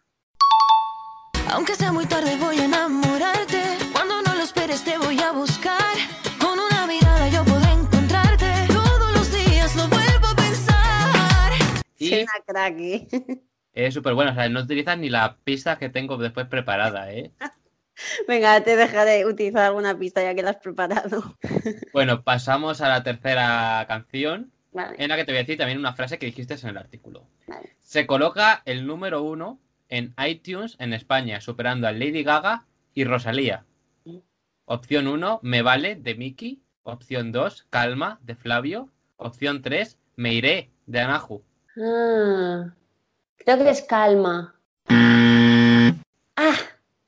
Aunque 1.51 1.75
sea 1.75 1.91
muy 1.91 2.05
tarde 2.05 2.37
voy 2.37 2.57
a 2.59 2.65
enamorarte. 2.65 3.61
Cuando 3.91 4.21
no 4.21 4.33
lo 4.35 4.41
esperes 4.43 4.83
te 4.83 4.97
voy 4.97 5.19
a 5.19 5.31
buscar. 5.31 5.93
Con 6.39 6.57
una 6.57 6.87
mirada 6.87 7.27
yo 7.27 7.43
puedo 7.43 7.63
encontrarte. 7.71 8.49
Todos 8.67 9.11
los 9.13 9.31
días 9.31 9.75
lo 9.75 9.87
vuelvo 9.89 10.27
a 10.27 10.35
pensar. 10.35 11.51
Y 11.99 12.09
Soy 12.09 12.23
una 12.23 12.31
crack. 12.47 12.75
¿eh? 12.79 13.07
es 13.73 13.93
súper 13.93 14.13
buena. 14.13 14.31
O 14.31 14.35
sea, 14.35 14.47
no 14.49 14.61
utilizas 14.61 14.97
ni 14.97 15.09
la 15.09 15.37
pista 15.43 15.77
que 15.77 15.89
tengo 15.89 16.17
después 16.17 16.47
preparada, 16.47 17.11
¿eh? 17.11 17.33
Venga, 18.27 18.59
te 18.63 18.75
dejaré 18.77 19.25
utilizar 19.25 19.65
alguna 19.65 19.97
pista 19.99 20.23
ya 20.23 20.33
que 20.33 20.41
la 20.43 20.51
has 20.51 20.57
preparado. 20.57 21.37
Bueno, 21.93 22.23
pasamos 22.23 22.79
a 22.81 22.87
la 22.89 23.03
tercera 23.03 23.85
canción. 23.87 24.52
Vale. 24.73 24.95
en 24.97 25.07
la 25.09 25.15
que 25.15 25.23
te 25.25 25.31
voy 25.31 25.37
a 25.37 25.41
decir 25.43 25.57
también 25.57 25.77
una 25.79 25.93
frase 25.93 26.17
que 26.17 26.25
dijiste 26.25 26.55
en 26.55 26.67
el 26.69 26.77
artículo. 26.77 27.27
Vale. 27.47 27.75
Se 27.79 28.05
coloca 28.07 28.61
el 28.65 28.85
número 28.87 29.21
uno 29.23 29.59
en 29.89 30.13
iTunes 30.25 30.75
en 30.79 30.93
España, 30.93 31.39
superando 31.41 31.87
a 31.87 31.91
Lady 31.91 32.23
Gaga 32.23 32.65
y 32.93 33.03
Rosalía. 33.03 33.65
Opción 34.65 35.07
1, 35.07 35.39
Me 35.43 35.61
Vale, 35.61 35.95
de 35.95 36.15
Miki. 36.15 36.61
Opción 36.83 37.31
2, 37.31 37.67
Calma, 37.69 38.19
de 38.23 38.35
Flavio. 38.35 38.89
Opción 39.17 39.61
3, 39.61 39.97
Me 40.15 40.33
Iré, 40.33 40.71
de 40.85 40.99
Anahu. 41.01 41.43
Ah, 41.77 42.73
creo 43.37 43.57
que 43.57 43.69
es 43.69 43.81
calma. 43.83 44.55
Ah, 46.35 46.55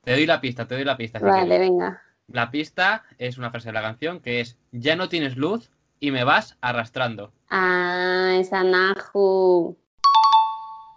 Te 0.04 0.12
doy 0.12 0.26
la 0.26 0.40
pista, 0.40 0.66
te 0.66 0.74
doy 0.76 0.84
la 0.84 0.96
pista. 0.96 1.18
vale, 1.18 1.58
venga. 1.58 2.02
La 2.28 2.50
pista 2.50 3.04
es 3.18 3.38
una 3.38 3.50
frase 3.50 3.68
de 3.68 3.72
la 3.74 3.82
canción 3.82 4.20
que 4.20 4.40
es 4.40 4.56
Ya 4.72 4.96
no 4.96 5.08
tienes 5.08 5.36
luz 5.36 5.70
y 6.00 6.10
me 6.10 6.24
vas 6.24 6.56
arrastrando. 6.60 7.32
Ah, 7.50 8.34
es 8.38 8.52
Anahu. 8.52 9.76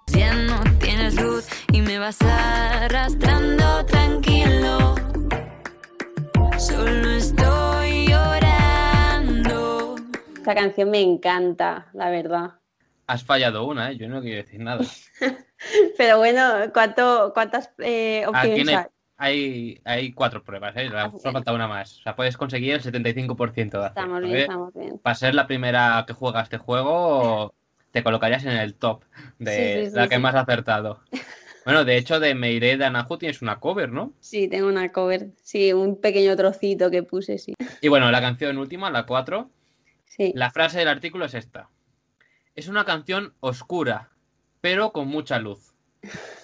Ya 0.07 0.33
no 0.33 0.61
tienes 0.79 1.15
luz 1.15 1.47
y 1.71 1.81
me 1.81 1.99
vas 1.99 2.21
arrastrando 2.21 3.85
tranquilo. 3.85 4.95
Solo 6.57 7.09
estoy 7.11 8.07
llorando. 8.07 9.95
Esta 10.35 10.55
canción 10.55 10.89
me 10.89 11.01
encanta, 11.01 11.87
la 11.93 12.09
verdad. 12.09 12.55
Has 13.07 13.23
fallado 13.23 13.65
una, 13.65 13.91
¿eh? 13.91 13.97
Yo 13.97 14.07
no 14.07 14.21
quiero 14.21 14.37
decir 14.37 14.59
nada. 14.59 14.85
Pero 15.97 16.17
bueno, 16.17 16.71
¿cuánto, 16.73 17.31
¿cuántas 17.33 17.71
eh, 17.79 18.23
Aquí 18.33 18.49
opciones 18.49 18.65
no 18.73 18.79
hay, 18.79 18.85
hay? 19.19 19.79
hay, 19.85 20.11
cuatro 20.13 20.43
pruebas, 20.43 20.75
¿eh? 20.77 20.89
Ah, 20.95 21.11
Solo 21.17 21.33
falta 21.33 21.53
una 21.53 21.67
más. 21.67 21.99
O 21.99 22.01
sea, 22.01 22.15
puedes 22.15 22.37
conseguir 22.37 22.73
el 22.73 22.81
75% 22.81 23.53
de 23.53 23.61
acierto, 23.61 23.85
Estamos 23.85 24.21
bien, 24.21 24.35
¿eh? 24.35 24.41
estamos 24.41 24.73
bien. 24.73 24.97
Para 24.97 25.15
ser 25.15 25.35
la 25.35 25.45
primera 25.45 26.03
que 26.07 26.13
juega 26.13 26.41
este 26.41 26.57
juego, 26.57 27.53
te 27.91 28.01
colocarías 28.01 28.43
en 28.45 28.51
el 28.53 28.73
top 28.75 29.03
de 29.37 29.51
Sí, 29.51 29.85
sí, 29.85 29.91
sí, 29.91 29.95
la 29.95 30.07
que 30.07 30.17
más 30.19 30.33
ha 30.35 30.41
acertado. 30.41 31.01
Bueno, 31.65 31.85
de 31.85 31.97
hecho, 31.97 32.19
de 32.19 32.33
Meiré 32.33 32.77
de 32.77 32.85
Anahu 32.85 33.17
tienes 33.19 33.43
una 33.43 33.59
cover, 33.59 33.91
¿no? 33.91 34.13
Sí, 34.21 34.47
tengo 34.47 34.67
una 34.67 34.91
cover. 34.91 35.27
Sí, 35.43 35.71
un 35.71 35.99
pequeño 36.01 36.35
trocito 36.35 36.89
que 36.89 37.03
puse, 37.03 37.37
sí. 37.37 37.53
Y 37.81 37.89
bueno, 37.89 38.09
la 38.09 38.21
canción 38.21 38.57
última, 38.57 38.89
la 38.89 39.05
4, 39.05 39.47
Sí. 40.07 40.31
la 40.33 40.49
frase 40.49 40.79
del 40.79 40.87
artículo 40.87 41.25
es 41.25 41.35
esta. 41.35 41.69
Es 42.55 42.69
una 42.69 42.85
canción 42.85 43.33
oscura, 43.41 44.09
pero 44.61 44.91
con 44.93 45.09
mucha 45.09 45.37
luz. 45.37 45.75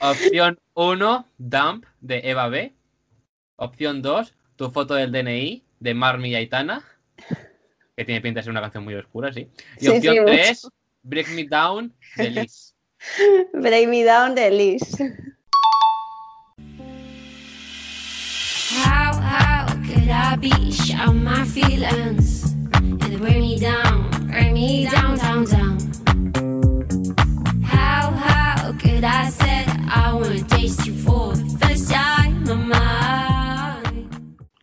Opción 0.00 0.60
1, 0.74 1.28
Dump, 1.38 1.86
de 2.00 2.20
Eva 2.24 2.48
B. 2.48 2.74
Opción 3.56 4.02
2, 4.02 4.34
Tu 4.56 4.70
foto 4.70 4.94
del 4.94 5.12
DNI, 5.12 5.64
de 5.80 5.94
Marmi 5.94 6.30
y 6.30 6.34
Aitana. 6.34 6.84
Que 7.96 8.04
tiene 8.04 8.20
pinta 8.20 8.40
de 8.40 8.44
ser 8.44 8.50
una 8.50 8.60
canción 8.60 8.84
muy 8.84 8.94
oscura, 8.94 9.32
sí. 9.32 9.48
Y 9.78 9.84
Sí, 9.84 9.88
opción 9.88 10.16
mucho. 10.16 10.32
3, 10.32 10.68
Break 11.02 11.28
Me 11.28 11.44
Down, 11.44 11.94
de 12.16 12.30
Liz. 12.30 12.74
Break 13.52 13.88
Me 13.88 14.04
Down 14.04 14.34
de 14.34 14.50
Liz. 14.50 14.82
How, 18.84 19.12
how 19.12 19.66
could 19.86 20.08
I 20.08 20.36
be 20.36 20.72
shout 20.72 21.14
my 21.14 21.44
feelings 21.44 22.54
and 22.72 23.20
bring 23.20 23.40
me 23.40 23.58
down, 23.58 24.10
bring 24.26 24.54
me 24.54 24.88
down, 24.90 25.16
down, 25.16 25.44
down? 25.44 26.53
How, 29.04 29.10
how 29.10 29.28
could 29.28 29.28
I 29.28 29.30
say 29.30 29.66
I 29.90 30.14
wanna 30.14 30.42
taste 30.44 30.86
you 30.86 30.94
for 30.94 31.36
the 31.36 31.58
first 31.60 31.90
time 31.90 32.48
of 32.48 32.58
my 32.58 33.82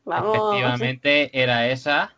Vamos. 0.04 0.56
Efectivamente, 0.56 1.30
era 1.32 1.68
esa. 1.68 2.16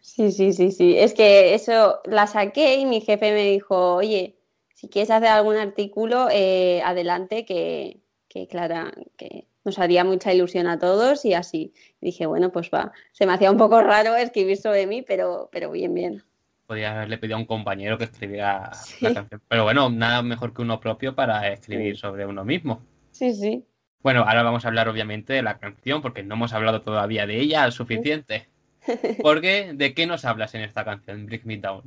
Sí, 0.00 0.32
sí, 0.32 0.54
sí, 0.54 0.72
sí. 0.72 0.98
Es 0.98 1.12
que 1.12 1.54
eso 1.54 2.00
la 2.06 2.26
saqué 2.26 2.76
y 2.76 2.86
mi 2.86 3.02
jefe 3.02 3.32
me 3.32 3.44
dijo, 3.44 3.96
oye, 3.96 4.38
si 4.74 4.88
quieres 4.88 5.10
hacer 5.10 5.28
algún 5.28 5.56
artículo, 5.56 6.28
eh, 6.30 6.80
adelante, 6.82 7.44
que, 7.44 8.00
que 8.28 8.48
Clara, 8.48 8.90
que 9.18 9.46
nos 9.64 9.78
haría 9.78 10.02
mucha 10.02 10.32
ilusión 10.32 10.66
a 10.66 10.78
todos 10.78 11.26
y 11.26 11.34
así. 11.34 11.74
Y 12.00 12.06
dije, 12.06 12.26
bueno, 12.26 12.50
pues 12.50 12.70
va. 12.72 12.92
Se 13.12 13.26
me 13.26 13.34
hacía 13.34 13.50
un 13.50 13.58
poco 13.58 13.82
raro 13.82 14.16
escribir 14.16 14.56
sobre 14.56 14.86
mí, 14.86 15.02
pero, 15.02 15.50
pero 15.52 15.70
bien, 15.70 15.92
bien. 15.92 16.24
Podría 16.68 16.94
haberle 16.94 17.16
pedido 17.16 17.38
a 17.38 17.40
un 17.40 17.46
compañero 17.46 17.96
que 17.96 18.04
escribiera 18.04 18.74
Sí. 18.74 18.96
la 19.00 19.14
canción. 19.14 19.40
Pero 19.48 19.64
bueno, 19.64 19.88
nada 19.88 20.20
mejor 20.20 20.52
que 20.52 20.60
uno 20.60 20.78
propio 20.78 21.14
para 21.14 21.48
escribir 21.48 21.96
sobre 21.96 22.26
uno 22.26 22.44
mismo. 22.44 22.82
Sí, 23.10 23.32
sí. 23.32 23.64
Bueno, 24.02 24.20
ahora 24.28 24.42
vamos 24.42 24.66
a 24.66 24.68
hablar 24.68 24.86
obviamente 24.86 25.32
de 25.32 25.40
la 25.40 25.56
canción, 25.56 26.02
porque 26.02 26.22
no 26.22 26.34
hemos 26.34 26.52
hablado 26.52 26.82
todavía 26.82 27.26
de 27.26 27.40
ella 27.40 27.62
al 27.62 27.72
suficiente. 27.72 28.50
Porque, 29.22 29.72
¿de 29.74 29.94
qué 29.94 30.06
nos 30.06 30.26
hablas 30.26 30.54
en 30.54 30.60
esta 30.60 30.84
canción, 30.84 31.24
Break 31.24 31.44
Me 31.46 31.56
Down? 31.56 31.82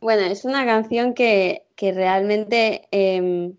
Bueno, 0.00 0.22
es 0.22 0.44
una 0.44 0.66
canción 0.66 1.14
que, 1.14 1.66
que 1.76 1.92
realmente 1.92 2.88
em, 2.90 3.54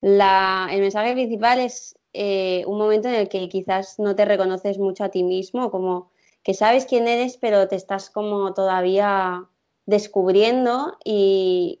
la, 0.00 0.68
el 0.70 0.80
mensaje 0.80 1.12
principal 1.12 1.58
es 1.58 1.98
eh, 2.12 2.62
un 2.68 2.78
momento 2.78 3.08
en 3.08 3.14
el 3.16 3.28
que 3.28 3.48
quizás 3.48 3.98
no 3.98 4.14
te 4.14 4.24
reconoces 4.24 4.78
mucho 4.78 5.02
a 5.02 5.08
ti 5.10 5.24
mismo, 5.24 5.72
como 5.72 6.12
que 6.44 6.54
sabes 6.54 6.86
quién 6.86 7.08
eres, 7.08 7.36
pero 7.36 7.66
te 7.66 7.74
estás 7.76 8.10
como 8.10 8.54
todavía 8.54 9.44
descubriendo 9.86 10.98
y, 11.04 11.80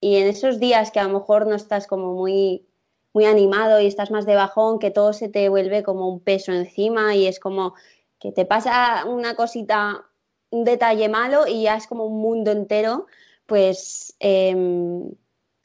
y 0.00 0.16
en 0.16 0.28
esos 0.28 0.60
días 0.60 0.90
que 0.90 1.00
a 1.00 1.04
lo 1.04 1.18
mejor 1.18 1.46
no 1.46 1.54
estás 1.54 1.86
como 1.86 2.14
muy, 2.14 2.66
muy 3.12 3.24
animado 3.24 3.80
y 3.80 3.86
estás 3.86 4.10
más 4.10 4.26
de 4.26 4.34
bajón, 4.34 4.78
que 4.78 4.90
todo 4.90 5.12
se 5.12 5.28
te 5.28 5.48
vuelve 5.48 5.82
como 5.82 6.08
un 6.08 6.20
peso 6.20 6.52
encima 6.52 7.14
y 7.14 7.26
es 7.26 7.40
como 7.40 7.74
que 8.18 8.32
te 8.32 8.44
pasa 8.44 9.04
una 9.06 9.34
cosita, 9.34 10.04
un 10.50 10.64
detalle 10.64 11.08
malo 11.08 11.46
y 11.46 11.62
ya 11.64 11.76
es 11.76 11.86
como 11.86 12.04
un 12.06 12.20
mundo 12.20 12.52
entero 12.52 13.06
pues, 13.46 14.16
em, 14.20 15.14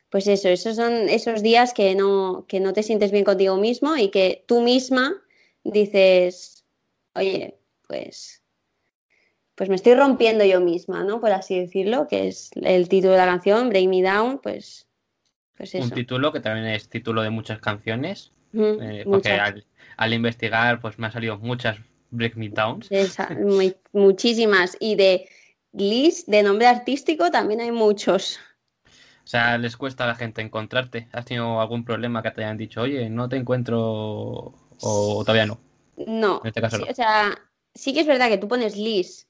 pues 0.09 0.27
eso, 0.27 0.49
esos 0.49 0.75
son 0.75 1.09
esos 1.09 1.41
días 1.41 1.73
que 1.73 1.95
no, 1.95 2.45
que 2.47 2.59
no 2.59 2.73
te 2.73 2.83
sientes 2.83 3.11
bien 3.11 3.23
contigo 3.23 3.57
mismo 3.57 3.95
y 3.95 4.09
que 4.09 4.43
tú 4.47 4.61
misma 4.61 5.21
dices, 5.63 6.65
oye, 7.15 7.59
pues, 7.87 8.43
pues 9.57 9.69
me 9.69 9.75
estoy 9.75 9.95
rompiendo 9.95 10.45
yo 10.45 10.61
misma, 10.61 11.03
¿no? 11.03 11.19
Por 11.19 11.31
así 11.31 11.59
decirlo, 11.59 12.07
que 12.07 12.27
es 12.27 12.51
el 12.61 12.87
título 12.87 13.13
de 13.13 13.17
la 13.17 13.25
canción, 13.25 13.69
Break 13.69 13.87
Me 13.89 14.03
Down, 14.03 14.37
pues, 14.37 14.87
pues 15.57 15.73
eso. 15.73 15.83
Un 15.83 15.89
título 15.89 16.31
que 16.31 16.39
también 16.39 16.67
es 16.67 16.87
título 16.89 17.23
de 17.23 17.31
muchas 17.31 17.59
canciones, 17.59 18.31
eh, 18.53 19.01
porque 19.03 19.09
muchas. 19.09 19.39
al, 19.39 19.65
al 19.97 20.13
investigar 20.13 20.79
pues 20.79 20.99
me 20.99 21.07
han 21.07 21.11
salido 21.11 21.39
muchas 21.39 21.79
Break 22.11 22.35
Me 22.35 22.49
Downs. 22.49 22.87
Esa- 22.91 23.29
muy- 23.31 23.75
muchísimas. 23.93 24.77
Y 24.79 24.95
de 24.95 25.27
Liz, 25.73 26.25
de 26.27 26.43
nombre 26.43 26.67
artístico, 26.67 27.31
también 27.31 27.59
hay 27.61 27.71
muchos. 27.71 28.39
O 29.23 29.29
sea, 29.29 29.57
les 29.57 29.75
cuesta 29.75 30.03
a 30.03 30.07
la 30.07 30.15
gente 30.15 30.41
encontrarte. 30.41 31.09
¿Has 31.11 31.25
tenido 31.25 31.59
algún 31.59 31.83
problema 31.83 32.23
que 32.23 32.31
te 32.31 32.43
hayan 32.43 32.57
dicho, 32.57 32.81
oye, 32.81 33.09
no 33.09 33.27
te 33.27 33.35
encuentro 33.35 34.53
o 34.81 35.23
todavía 35.25 35.45
no? 35.47 35.59
No, 36.05 36.41
En 36.43 36.47
este 36.47 36.61
caso 36.61 36.77
sí, 36.77 36.83
no. 36.85 36.91
o 36.91 36.95
sea, 36.95 37.37
sí 37.73 37.93
que 37.93 38.01
es 38.01 38.07
verdad 38.07 38.29
que 38.29 38.37
tú 38.37 38.47
pones 38.47 38.77
Liz 38.77 39.26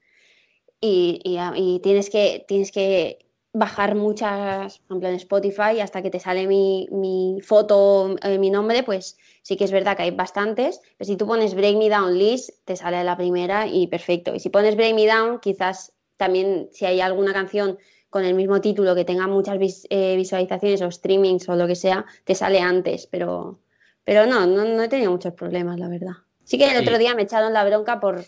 y, 0.82 1.20
y 1.24 1.38
a- 1.38 1.54
y 1.56 1.80
tienes 1.80 2.10
que, 2.10 2.46
tienes 2.48 2.72
que 2.72 3.20
bajar 3.54 3.96
muchas, 3.96 4.78
por 4.80 4.86
ejemplo, 4.98 5.10
en 5.10 5.16
Spotify, 5.16 5.80
hasta 5.82 6.02
que 6.04 6.10
te 6.12 6.20
sale 6.20 6.46
mi, 6.48 6.88
mi 6.92 7.40
foto, 7.42 8.16
eh, 8.22 8.38
mi 8.38 8.50
nombre, 8.52 8.84
pues 8.84 9.18
sí 9.42 9.58
que 9.58 9.64
es 9.64 9.72
verdad 9.72 9.98
que 9.98 10.04
hay 10.04 10.12
bastantes, 10.12 10.80
pero 10.98 11.08
si 11.08 11.16
tú 11.18 11.26
pones 11.26 11.56
Break 11.56 11.78
Me 11.78 11.90
Down 11.90 12.18
Liz, 12.18 12.62
te 12.66 12.76
sale 12.76 13.04
la 13.04 13.18
primera 13.18 13.66
y 13.68 13.88
perfecto. 13.88 14.36
Y 14.36 14.40
si 14.40 14.50
pones 14.50 14.76
Break 14.76 14.94
Me 14.94 15.08
Down, 15.08 15.40
quizás 15.40 15.94
también 16.18 16.70
si 16.72 16.86
hay 16.86 17.02
alguna 17.02 17.34
canción 17.34 17.78
con 18.10 18.24
el 18.26 18.36
mismo 18.36 18.62
título 18.62 18.94
que 18.96 19.06
tenga 19.06 19.28
muchas 19.28 19.58
vis- 19.58 19.88
eh, 19.90 20.16
visualizaciones 20.16 20.82
o 20.82 20.92
streamings 20.92 21.50
o 21.50 21.56
lo 21.56 21.66
que 21.68 21.76
sea, 21.76 22.06
te 22.26 22.36
sale 22.36 22.60
antes, 22.60 23.08
pero, 23.08 23.60
pero 24.04 24.26
no, 24.28 24.46
no, 24.46 24.66
no 24.66 24.84
he 24.84 24.88
tenido 24.88 25.12
muchos 25.12 25.34
problemas, 25.34 25.80
la 25.80 25.88
verdad. 25.90 26.14
Sí 26.44 26.58
que 26.60 26.66
el 26.66 26.72
Sí. 26.78 26.84
otro 26.84 26.98
día 27.00 27.16
me 27.16 27.24
echaron 27.24 27.54
la 27.54 27.66
bronca 27.66 28.00
por, 28.00 28.24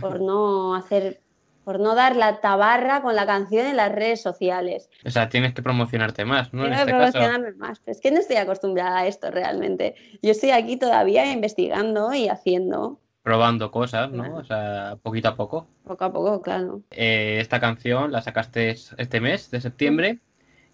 por 0.00 0.20
no 0.20 0.74
hacer, 0.74 1.20
por 1.64 1.80
no 1.80 1.94
dar 1.94 2.14
la 2.16 2.40
tabarra 2.40 3.02
con 3.02 3.16
la 3.16 3.26
canción 3.26 3.66
en 3.66 3.76
las 3.76 3.90
redes 3.90 4.20
sociales. 4.22 4.90
O 5.04 5.10
sea, 5.10 5.28
tienes 5.28 5.54
que 5.54 5.62
promocionarte 5.62 6.24
más, 6.24 6.52
¿no? 6.52 6.66
En 6.66 6.74
Quiero 6.74 6.80
este 6.82 6.92
caso. 6.92 7.12
promocionarme 7.12 7.52
más, 7.56 7.80
pero 7.80 7.92
es 7.92 8.00
que 8.00 8.10
no 8.10 8.18
estoy 8.20 8.36
acostumbrada 8.36 8.98
a 8.98 9.06
esto 9.06 9.30
realmente. 9.30 9.94
Yo 10.22 10.30
estoy 10.32 10.50
aquí 10.50 10.76
todavía 10.76 11.30
investigando 11.32 12.12
y 12.14 12.28
haciendo 12.28 13.00
probando 13.22 13.70
cosas, 13.70 14.10
¿no? 14.10 14.22
Claro. 14.24 14.36
O 14.36 14.44
sea, 14.44 14.98
poquito 15.02 15.28
a 15.28 15.34
poco. 15.36 15.66
poco 15.84 16.04
a 16.04 16.12
poco, 16.12 16.42
claro. 16.42 16.82
Eh, 16.90 17.38
esta 17.40 17.58
canción 17.58 18.12
la 18.12 18.20
sacaste 18.20 18.68
es- 18.68 18.94
este 18.98 19.18
mes 19.22 19.50
de 19.50 19.62
septiembre 19.62 20.18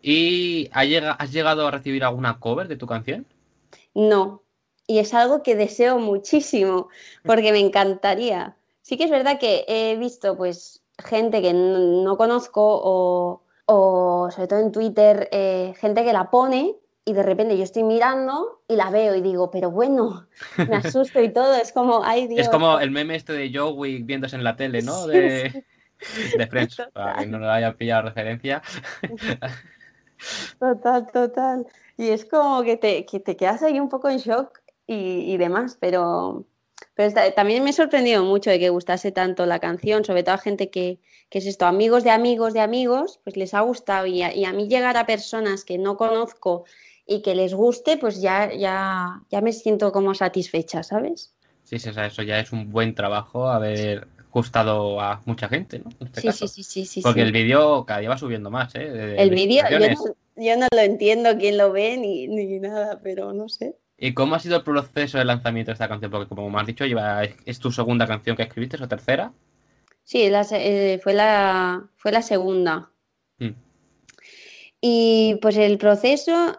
y 0.02 0.68
¿ha 0.72 0.84
llega- 0.84 1.12
¿has 1.12 1.30
llegado 1.30 1.68
a 1.68 1.70
recibir 1.70 2.02
alguna 2.02 2.40
cover 2.40 2.66
de 2.66 2.76
tu 2.76 2.86
canción? 2.88 3.24
No, 3.94 4.42
y 4.86 4.98
es 4.98 5.14
algo 5.14 5.42
que 5.44 5.54
deseo 5.54 5.98
muchísimo, 5.98 6.88
porque 7.24 7.52
me 7.52 7.60
encantaría. 7.60 8.56
Sí 8.82 8.96
que 8.96 9.04
es 9.04 9.10
verdad 9.10 9.38
que 9.38 9.64
he 9.68 9.96
visto 9.96 10.36
pues 10.36 10.79
gente 11.00 11.42
que 11.42 11.52
no, 11.52 11.78
no 12.02 12.16
conozco 12.16 12.62
o, 12.62 13.42
o, 13.66 14.30
sobre 14.30 14.48
todo 14.48 14.60
en 14.60 14.72
Twitter, 14.72 15.28
eh, 15.32 15.74
gente 15.78 16.04
que 16.04 16.12
la 16.12 16.30
pone 16.30 16.76
y 17.04 17.12
de 17.12 17.22
repente 17.22 17.56
yo 17.56 17.64
estoy 17.64 17.82
mirando 17.82 18.62
y 18.68 18.76
la 18.76 18.90
veo 18.90 19.14
y 19.14 19.20
digo, 19.20 19.50
pero 19.50 19.70
bueno, 19.70 20.26
me 20.56 20.76
asusto 20.76 21.20
y 21.22 21.32
todo, 21.32 21.54
es 21.54 21.72
como, 21.72 22.04
ay 22.04 22.26
Dios. 22.26 22.40
Es 22.40 22.48
como 22.48 22.78
el 22.78 22.90
meme 22.90 23.16
este 23.16 23.32
de 23.32 23.50
Joey 23.52 24.02
viéndose 24.02 24.36
en 24.36 24.44
la 24.44 24.56
tele, 24.56 24.82
¿no? 24.82 25.04
Sí, 25.04 25.10
De, 25.10 25.64
de 26.38 26.46
Friends, 26.46 26.76
Total. 26.76 26.92
para 26.92 27.18
que 27.18 27.26
no 27.26 27.38
lo 27.38 27.50
haya 27.50 27.76
pillado 27.76 28.02
referencia. 28.02 28.62
Total, 30.58 31.10
total. 31.10 31.66
Y 31.96 32.08
es 32.10 32.26
como 32.26 32.62
que 32.62 32.76
te, 32.76 33.06
que 33.06 33.20
te 33.20 33.36
quedas 33.36 33.62
ahí 33.62 33.80
un 33.80 33.88
poco 33.88 34.10
en 34.10 34.18
shock 34.18 34.60
y, 34.86 35.32
y 35.32 35.36
demás, 35.38 35.78
pero, 35.80 36.44
pero 36.94 37.08
está- 37.08 37.30
también 37.32 37.62
me 37.64 37.70
he 37.70 37.72
sorprendido 37.72 38.24
mucho 38.24 38.50
de 38.50 38.58
que 38.58 38.68
gustase 38.70 39.12
tanto 39.12 39.46
la 39.46 39.58
canción, 39.58 40.04
sobre 40.04 40.22
todo 40.22 40.34
a 40.34 40.38
gente 40.38 40.70
que, 40.70 40.98
que 41.28 41.38
es 41.38 41.46
esto, 41.46 41.66
amigos 41.66 42.04
de 42.04 42.10
amigos 42.10 42.52
de 42.52 42.60
amigos, 42.60 43.20
pues 43.24 43.36
les 43.36 43.54
ha 43.54 43.60
gustado 43.60 44.06
y 44.06 44.22
a, 44.22 44.34
y 44.34 44.44
a 44.44 44.52
mí 44.52 44.68
llegar 44.68 44.96
a 44.96 45.06
personas 45.06 45.64
que 45.64 45.78
no 45.78 45.96
conozco 45.96 46.64
y 47.06 47.22
que 47.22 47.34
les 47.34 47.54
guste, 47.54 47.96
pues 47.96 48.20
ya, 48.20 48.52
ya, 48.52 49.22
ya 49.30 49.40
me 49.40 49.52
siento 49.52 49.92
como 49.92 50.14
satisfecha, 50.14 50.82
¿sabes? 50.82 51.34
Sí, 51.64 51.78
sí, 51.78 51.88
o 51.88 51.92
sea, 51.92 52.06
eso 52.06 52.22
ya 52.22 52.38
es 52.40 52.52
un 52.52 52.70
buen 52.70 52.94
trabajo 52.94 53.48
haber 53.48 54.08
gustado 54.32 55.00
a 55.00 55.20
mucha 55.24 55.48
gente, 55.48 55.80
¿no? 55.80 55.90
En 56.00 56.06
este 56.06 56.20
Sí, 56.20 56.26
caso. 56.28 56.46
sí, 56.48 56.62
sí, 56.62 56.84
sí, 56.84 56.86
sí. 56.86 57.00
Porque 57.02 57.20
sí. 57.20 57.26
el 57.26 57.32
vídeo 57.32 57.84
cada 57.84 58.00
día 58.00 58.08
va 58.10 58.18
subiendo 58.18 58.50
más, 58.50 58.74
¿eh? 58.76 58.88
de- 58.90 59.16
El 59.22 59.30
de 59.30 59.34
vídeo, 59.34 59.62
yo 59.70 59.78
no, 59.80 59.86
yo 60.36 60.56
no 60.56 60.66
lo 60.72 60.80
entiendo 60.80 61.36
quién 61.38 61.58
lo 61.58 61.72
ve 61.72 61.96
ni, 61.96 62.28
ni 62.28 62.58
nada, 62.60 63.00
pero 63.02 63.32
no 63.32 63.48
sé. 63.48 63.76
¿Y 64.02 64.14
cómo 64.14 64.34
ha 64.34 64.40
sido 64.40 64.56
el 64.56 64.64
proceso 64.64 65.18
de 65.18 65.26
lanzamiento 65.26 65.68
de 65.70 65.74
esta 65.74 65.88
canción? 65.88 66.10
Porque 66.10 66.34
como 66.34 66.48
me 66.48 66.58
has 66.58 66.66
dicho, 66.66 66.86
lleva, 66.86 67.22
es 67.44 67.58
tu 67.58 67.70
segunda 67.70 68.06
canción 68.06 68.34
que 68.34 68.44
escribiste 68.44 68.82
o 68.82 68.88
tercera. 68.88 69.32
Sí, 70.04 70.30
la 70.30 70.46
eh, 70.52 70.98
fue, 71.02 71.12
la, 71.12 71.86
fue 71.96 72.10
la 72.10 72.22
segunda. 72.22 72.90
Mm. 73.38 73.50
Y 74.80 75.38
pues 75.42 75.58
el 75.58 75.76
proceso, 75.76 76.58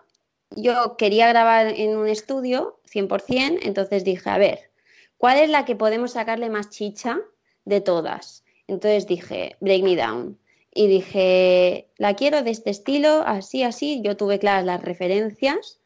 yo 0.51 0.95
quería 0.97 1.27
grabar 1.29 1.65
en 1.67 1.97
un 1.97 2.07
estudio 2.07 2.79
100%, 2.93 3.57
entonces 3.63 4.03
dije, 4.03 4.29
a 4.29 4.37
ver, 4.37 4.71
¿cuál 5.17 5.39
es 5.39 5.49
la 5.49 5.65
que 5.65 5.75
podemos 5.75 6.11
sacarle 6.11 6.51
más 6.51 6.69
chicha 6.69 7.19
de 7.65 7.81
todas? 7.81 8.43
Entonces 8.67 9.07
dije, 9.07 9.57
Break 9.61 9.81
Me 9.81 9.95
Down. 9.95 10.37
Y 10.73 10.87
dije, 10.87 11.89
la 11.97 12.13
quiero 12.13 12.43
de 12.43 12.51
este 12.51 12.69
estilo, 12.69 13.23
así, 13.25 13.63
así. 13.63 14.01
Yo 14.03 14.15
tuve 14.15 14.37
claras 14.37 14.63
las 14.63 14.81
referencias. 14.81 15.80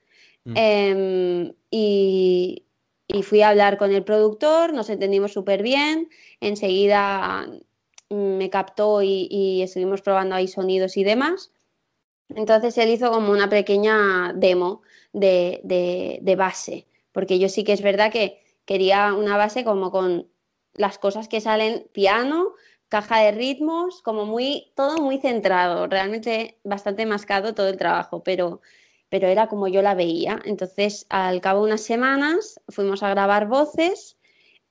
Mm. 0.46 0.54
Em, 0.58 1.54
y, 1.72 2.66
y 3.08 3.24
fui 3.24 3.42
a 3.42 3.50
hablar 3.50 3.78
con 3.78 3.92
el 3.94 4.04
productor, 4.04 4.74
nos 4.74 4.90
entendimos 4.90 5.34
súper 5.34 5.64
bien. 5.64 6.10
Enseguida 6.40 7.48
mm, 8.10 8.16
me 8.38 8.50
captó 8.50 9.02
y, 9.02 9.28
y 9.32 9.62
estuvimos 9.64 10.02
probando 10.02 10.36
ahí 10.36 10.48
sonidos 10.48 10.98
y 10.98 11.04
demás. 11.04 11.52
Entonces 12.30 12.78
él 12.78 12.90
hizo 12.90 13.12
como 13.12 13.32
una 13.32 13.50
pequeña 13.50 14.34
demo 14.36 14.82
de, 15.14 15.62
de- 15.64 16.20
de 16.22 16.36
base, 16.36 16.88
porque 17.12 17.40
yo 17.40 17.50
sí 17.50 17.64
que 17.64 17.74
es 17.74 17.82
verdad 17.82 18.12
que 18.12 18.42
quería 18.66 19.14
una 19.14 19.38
base 19.38 19.64
como 19.64 19.92
con 19.92 20.28
las 20.74 20.98
cosas 21.00 21.28
que 21.28 21.42
salen 21.42 21.88
piano, 21.94 22.54
caja 22.90 23.20
de 23.22 23.32
ritmos, 23.32 24.02
como 24.02 24.26
muy, 24.26 24.72
todo 24.76 24.98
muy 25.02 25.20
centrado, 25.20 25.88
realmente 25.88 26.60
bastante 26.64 27.06
mascado 27.06 27.54
todo 27.54 27.70
el 27.70 27.78
trabajo, 27.78 28.24
pero, 28.24 28.62
pero 29.16 29.30
era 29.30 29.48
como 29.48 29.70
yo 29.70 29.82
la 29.82 29.96
veía. 29.96 30.42
Entonces, 30.44 31.06
al 31.08 31.40
cabo 31.40 31.62
de 31.62 31.68
unas 31.68 31.80
semanas 31.80 32.60
fuimos 32.68 33.02
a 33.02 33.10
grabar 33.10 33.48
voces 33.48 34.18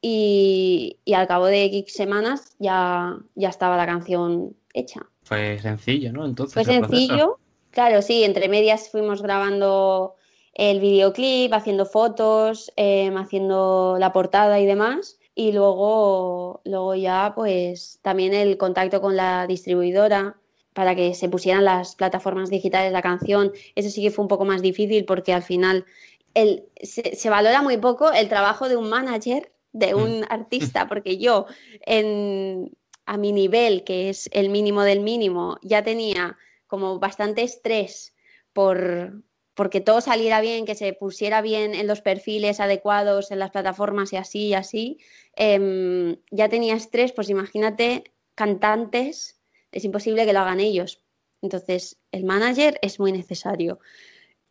y, 0.02 0.98
y 1.06 1.14
al 1.14 1.26
cabo 1.26 1.46
de 1.46 1.64
X 1.64 1.94
semanas 1.94 2.54
ya, 2.58 3.16
ya 3.36 3.48
estaba 3.48 3.78
la 3.78 3.86
canción 3.86 4.54
hecha. 4.74 5.00
Fue 5.22 5.58
sencillo, 5.60 6.12
¿no? 6.12 6.26
Entonces, 6.26 6.52
Fue 6.52 6.64
sencillo, 6.66 7.38
claro, 7.70 8.02
sí, 8.02 8.22
entre 8.22 8.50
medias 8.50 8.90
fuimos 8.90 9.22
grabando 9.22 10.16
el 10.52 10.78
videoclip, 10.78 11.54
haciendo 11.54 11.86
fotos, 11.86 12.70
em, 12.76 13.16
haciendo 13.16 13.96
la 13.98 14.12
portada 14.12 14.60
y 14.60 14.66
demás. 14.66 15.18
Y 15.34 15.52
luego, 15.52 16.60
luego 16.66 16.94
ya, 16.96 17.32
pues 17.34 17.98
también 18.02 18.34
el 18.34 18.58
contacto 18.58 19.00
con 19.00 19.16
la 19.16 19.46
distribuidora 19.46 20.36
para 20.74 20.94
que 20.94 21.14
se 21.14 21.30
pusieran 21.30 21.64
las 21.64 21.96
plataformas 21.96 22.50
digitales 22.50 22.92
la 22.92 23.00
canción. 23.00 23.52
Eso 23.74 23.88
sí 23.88 24.02
que 24.02 24.10
fue 24.10 24.24
un 24.24 24.28
poco 24.28 24.44
más 24.44 24.60
difícil 24.60 25.06
porque 25.06 25.32
al 25.32 25.42
final 25.42 25.86
el, 26.34 26.64
se, 26.82 27.16
se 27.16 27.30
valora 27.30 27.62
muy 27.62 27.78
poco 27.78 28.12
el 28.12 28.28
trabajo 28.28 28.68
de 28.68 28.76
un 28.76 28.90
manager, 28.90 29.52
de 29.72 29.94
un 29.94 30.26
artista, 30.28 30.88
porque 30.88 31.16
yo 31.16 31.46
en, 31.86 32.76
a 33.06 33.16
mi 33.16 33.32
nivel, 33.32 33.84
que 33.84 34.10
es 34.10 34.28
el 34.32 34.50
mínimo 34.50 34.82
del 34.82 35.00
mínimo, 35.00 35.58
ya 35.62 35.82
tenía 35.82 36.36
como 36.66 36.98
bastante 36.98 37.42
estrés 37.42 38.14
por 38.52 39.22
porque 39.54 39.80
todo 39.80 40.00
saliera 40.00 40.40
bien, 40.40 40.66
que 40.66 40.74
se 40.74 40.92
pusiera 40.92 41.40
bien 41.40 41.74
en 41.74 41.86
los 41.86 42.00
perfiles 42.00 42.58
adecuados, 42.58 43.30
en 43.30 43.38
las 43.38 43.52
plataformas 43.52 44.12
y 44.12 44.16
así 44.16 44.46
y 44.48 44.54
así, 44.54 44.98
em, 45.36 46.16
ya 46.32 46.48
tenía 46.48 46.74
estrés, 46.74 47.12
pues 47.12 47.30
imagínate 47.30 48.02
cantantes, 48.34 49.40
es 49.74 49.84
imposible 49.84 50.24
que 50.24 50.32
lo 50.32 50.40
hagan 50.40 50.60
ellos. 50.60 51.00
Entonces, 51.42 51.98
el 52.12 52.24
manager 52.24 52.78
es 52.80 52.98
muy 52.98 53.12
necesario. 53.12 53.78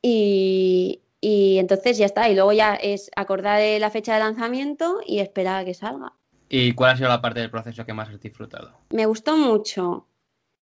Y, 0.01 1.01
y 1.21 1.57
entonces 1.57 1.97
ya 1.97 2.05
está, 2.05 2.29
y 2.29 2.35
luego 2.35 2.51
ya 2.51 2.75
es 2.75 3.09
acordar 3.15 3.61
la 3.79 3.89
fecha 3.89 4.13
de 4.13 4.19
lanzamiento 4.19 4.99
y 5.05 5.19
esperar 5.19 5.61
a 5.61 5.65
que 5.65 5.73
salga. 5.73 6.13
¿Y 6.49 6.73
cuál 6.73 6.91
ha 6.91 6.97
sido 6.97 7.09
la 7.09 7.21
parte 7.21 7.39
del 7.39 7.49
proceso 7.49 7.85
que 7.85 7.93
más 7.93 8.09
has 8.09 8.19
disfrutado? 8.19 8.77
Me 8.91 9.05
gustó 9.05 9.37
mucho 9.37 10.07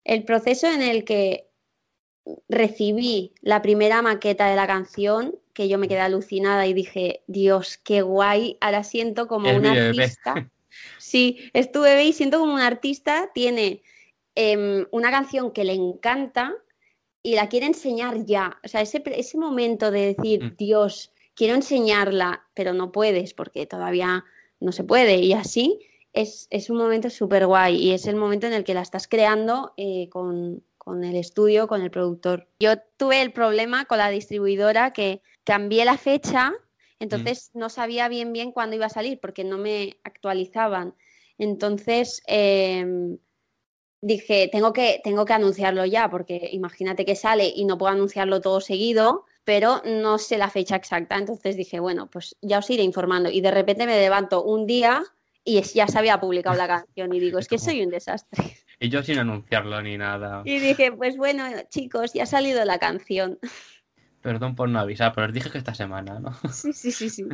el 0.05 0.25
proceso 0.25 0.67
en 0.67 0.83
el 0.83 1.05
que 1.05 1.49
recibí 2.49 3.33
la 3.41 3.63
primera 3.63 4.03
maqueta 4.03 4.51
de 4.51 4.57
la 4.57 4.67
canción, 4.67 5.39
que 5.55 5.69
yo 5.69 5.79
me 5.79 5.89
quedé 5.89 6.01
alucinada 6.01 6.67
y 6.67 6.75
dije, 6.75 7.23
Dios, 7.27 7.79
qué 7.79 8.03
guay, 8.03 8.59
ahora 8.61 8.85
siento 8.85 9.29
como 9.29 9.51
un 9.55 9.67
artista. 9.67 10.51
Sí, 10.99 11.51
estuve 11.55 12.05
y 12.05 12.13
siento 12.13 12.39
como 12.39 12.55
un 12.55 12.61
artista 12.61 13.31
tiene 13.35 13.83
em, 14.41 14.87
una 14.93 15.11
canción 15.11 15.51
que 15.51 15.65
le 15.65 15.73
encanta 15.73 16.55
y 17.25 17.35
la 17.35 17.49
quiere 17.49 17.67
enseñar 17.67 18.25
ya. 18.25 18.61
O 18.65 18.69
sea, 18.69 18.83
ese, 18.83 19.03
ese 19.05 19.37
momento 19.37 19.91
de 19.91 20.15
decir, 20.15 20.45
Mm. 20.45 20.57
Dios, 20.57 21.13
quiero 21.35 21.55
enseñarla, 21.57 22.47
pero 22.55 22.73
no 22.73 22.93
puedes 22.93 23.35
porque 23.35 23.67
todavía 23.67 24.25
no 24.61 24.71
se 24.71 24.85
puede. 24.85 25.17
Y 25.17 25.33
así 25.33 25.81
es, 26.13 26.47
es 26.51 26.71
un 26.71 26.77
momento 26.77 27.11
súper 27.11 27.47
guay 27.47 27.77
y 27.77 27.91
es 27.91 28.07
el 28.07 28.15
momento 28.15 28.47
en 28.47 28.53
el 28.53 28.63
que 28.63 28.75
la 28.75 28.83
estás 28.83 29.09
creando 29.09 29.73
eh, 29.77 30.09
con, 30.09 30.63
con 30.79 31.03
el 31.03 31.17
estudio, 31.17 31.67
con 31.67 31.83
el 31.83 31.91
productor. 31.91 32.47
Yo 32.61 32.79
tuve 32.97 33.21
el 33.23 33.33
problema 33.33 33.87
con 33.87 33.99
la 33.99 34.09
distribuidora 34.09 34.93
que 34.93 35.21
cambié 35.43 35.85
la 35.85 35.99
fecha, 35.99 36.53
entonces 37.01 37.51
no 37.55 37.71
sabía 37.71 38.09
bien 38.09 38.33
bien 38.33 38.53
cuándo 38.53 38.77
iba 38.77 38.87
a 38.87 38.91
salir 38.91 39.19
porque 39.19 39.43
no 39.43 39.59
me 39.59 39.99
actualizaban. 40.05 40.95
Entonces 41.39 42.23
em, 42.27 43.19
dije, 44.01 44.49
tengo 44.51 44.73
que, 44.73 45.01
tengo 45.03 45.25
que 45.25 45.33
anunciarlo 45.33 45.85
ya, 45.85 46.09
porque 46.11 46.49
imagínate 46.53 47.05
que 47.05 47.17
sale 47.17 47.53
y 47.55 47.65
no 47.65 47.79
puedo 47.79 47.93
anunciarlo 47.93 48.41
todo 48.41 48.61
seguido, 48.61 49.25
pero 49.45 49.83
no 49.85 50.19
sé 50.19 50.39
la 50.39 50.51
fecha 50.51 50.77
exacta. 50.77 51.17
Entonces 51.17 51.57
dije, 51.57 51.81
bueno, 51.81 52.09
pues 52.11 52.37
ya 52.43 52.59
os 52.59 52.71
iré 52.71 52.83
informando. 52.83 53.31
Y 53.31 53.41
de 53.41 53.51
repente 53.51 53.87
me 53.87 53.99
levanto 53.99 54.45
un 54.45 54.67
día 54.67 55.03
y 55.45 55.61
ya 55.63 55.87
se 55.89 55.99
había 55.99 56.21
publicado 56.21 56.57
la 56.57 56.69
canción 56.69 57.13
y 57.15 57.21
digo, 57.21 57.39
es 57.39 57.49
que 57.49 57.59
soy 57.59 57.83
un 57.83 57.91
desastre. 57.91 58.57
Y 58.81 58.91
yo 58.91 59.03
sin 59.03 59.19
anunciarlo 59.19 59.83
ni 59.83 59.99
nada. 59.99 60.43
Y 60.45 60.61
dije, 60.61 60.93
pues 60.93 61.17
bueno, 61.17 61.43
chicos, 61.69 62.13
ya 62.13 62.23
ha 62.23 62.27
salido 62.27 62.65
la 62.65 62.79
canción. 62.79 63.41
Perdón 64.23 64.55
por 64.55 64.69
no 64.69 64.79
avisar, 64.79 65.13
pero 65.17 65.27
os 65.27 65.33
dije 65.33 65.51
que 65.51 65.59
esta 65.59 65.75
semana, 65.75 66.21
¿no? 66.21 66.33
Sí, 66.53 66.73
sí, 66.73 66.93
sí, 66.93 67.11
sí. 67.11 67.25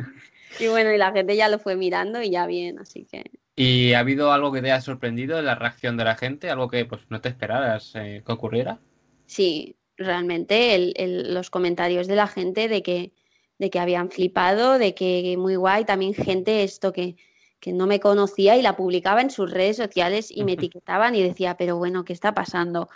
Y 0.59 0.67
bueno, 0.69 0.91
y 0.91 0.97
la 0.97 1.11
gente 1.11 1.35
ya 1.35 1.47
lo 1.47 1.59
fue 1.59 1.75
mirando 1.75 2.19
y 2.19 2.31
ya 2.31 2.47
bien, 2.47 2.79
así 2.79 3.05
que... 3.05 3.29
¿Y 3.57 3.93
ha 3.93 3.99
habido 3.99 4.31
algo 4.31 4.51
que 4.53 4.61
te 4.61 4.71
haya 4.71 4.81
sorprendido 4.81 5.35
de 5.37 5.43
la 5.43 5.55
reacción 5.55 5.97
de 5.97 6.05
la 6.05 6.15
gente? 6.15 6.49
¿Algo 6.49 6.69
que 6.69 6.85
pues 6.85 7.01
no 7.09 7.19
te 7.21 7.29
esperaras 7.29 7.91
eh, 7.95 8.23
que 8.25 8.31
ocurriera? 8.31 8.79
Sí, 9.25 9.77
realmente 9.97 10.75
el- 10.75 10.93
el- 10.97 11.33
los 11.33 11.49
comentarios 11.49 12.07
de 12.07 12.15
la 12.15 12.27
gente 12.27 12.67
de 12.67 12.83
que, 12.83 13.13
de 13.57 13.69
que 13.69 13.79
habían 13.79 14.11
flipado, 14.11 14.77
de 14.77 14.93
que 14.95 15.35
muy 15.37 15.55
guay, 15.55 15.85
también 15.85 16.13
gente 16.13 16.63
esto 16.63 16.93
que, 16.93 17.15
que 17.59 17.73
no 17.73 17.87
me 17.87 17.99
conocía 17.99 18.57
y 18.57 18.61
la 18.61 18.75
publicaba 18.75 19.21
en 19.21 19.29
sus 19.31 19.49
redes 19.51 19.77
sociales 19.77 20.29
y 20.31 20.43
me 20.43 20.53
etiquetaban 20.53 21.15
y 21.15 21.23
decía, 21.23 21.57
pero 21.57 21.77
bueno, 21.77 22.03
¿qué 22.05 22.13
está 22.13 22.33
pasando? 22.33 22.89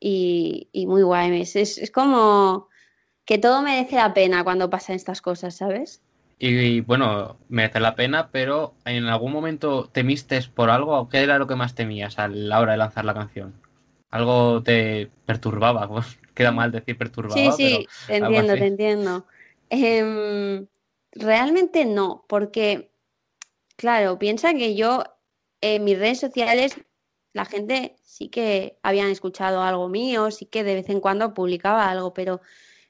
Y, 0.00 0.68
y 0.72 0.86
muy 0.86 1.02
guay, 1.02 1.40
es, 1.42 1.56
es, 1.56 1.78
es 1.78 1.90
como 1.90 2.68
que 3.26 3.38
todo 3.38 3.62
merece 3.62 3.96
la 3.96 4.14
pena 4.14 4.44
cuando 4.44 4.70
pasan 4.70 4.96
estas 4.96 5.22
cosas, 5.22 5.56
¿sabes? 5.56 6.03
Y, 6.38 6.80
bueno, 6.80 7.38
merece 7.48 7.80
la 7.80 7.94
pena, 7.94 8.30
pero 8.30 8.74
¿en 8.84 9.06
algún 9.06 9.32
momento 9.32 9.88
temiste 9.92 10.40
por 10.54 10.70
algo? 10.70 11.08
¿Qué 11.08 11.22
era 11.22 11.38
lo 11.38 11.46
que 11.46 11.54
más 11.54 11.74
temías 11.74 12.18
a 12.18 12.28
la 12.28 12.60
hora 12.60 12.72
de 12.72 12.78
lanzar 12.78 13.04
la 13.04 13.14
canción? 13.14 13.54
¿Algo 14.10 14.62
te 14.62 15.10
perturbaba? 15.26 15.88
Pues, 15.88 16.18
queda 16.34 16.52
mal 16.52 16.72
decir 16.72 16.98
perturbaba, 16.98 17.52
Sí, 17.52 17.52
sí, 17.56 17.88
te 18.06 18.16
algo 18.16 18.40
entiendo, 18.40 18.54
te 18.54 18.66
entiendo. 18.66 19.26
Em, 19.70 20.66
realmente 21.12 21.84
no, 21.84 22.24
porque, 22.28 22.90
claro, 23.76 24.18
piensa 24.18 24.52
que 24.52 24.74
yo 24.74 25.04
en 25.60 25.84
mis 25.84 25.98
redes 25.98 26.20
sociales, 26.20 26.76
la 27.32 27.44
gente 27.44 27.96
sí 28.02 28.28
que 28.28 28.78
habían 28.82 29.08
escuchado 29.08 29.62
algo 29.62 29.88
mío, 29.88 30.30
sí 30.30 30.46
que 30.46 30.64
de 30.64 30.74
vez 30.74 30.90
en 30.90 31.00
cuando 31.00 31.32
publicaba 31.32 31.88
algo, 31.88 32.12
pero 32.12 32.40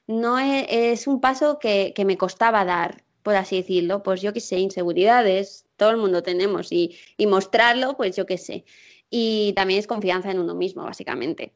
no 0.07 0.39
es, 0.39 0.65
es 0.69 1.07
un 1.07 1.21
paso 1.21 1.57
que, 1.59 1.93
que 1.95 2.03
me 2.05 2.17
costaba 2.17 2.65
dar, 2.65 3.04
por 3.25 3.35
así 3.35 3.57
decirlo. 3.57 4.03
Pues 4.03 4.21
yo 4.21 4.33
qué 4.33 4.39
sé, 4.39 4.59
inseguridades, 4.59 5.65
todo 5.77 5.89
el 5.89 5.97
mundo 5.97 6.21
tenemos, 6.21 6.71
y, 6.71 6.95
y 7.17 7.25
mostrarlo, 7.25 7.97
pues 7.97 8.15
yo 8.15 8.27
qué 8.27 8.37
sé. 8.37 8.65
Y 9.09 9.53
también 9.55 9.79
es 9.79 9.87
confianza 9.87 10.29
en 10.29 10.37
uno 10.37 10.53
mismo, 10.53 10.83
básicamente. 10.83 11.51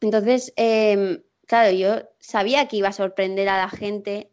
Entonces, 0.00 0.54
em, 0.56 1.22
claro, 1.46 1.76
yo 1.76 2.08
sabía 2.20 2.68
que 2.68 2.78
iba 2.78 2.88
a 2.88 2.92
sorprender 2.92 3.50
a 3.50 3.58
la 3.58 3.68
gente 3.68 4.30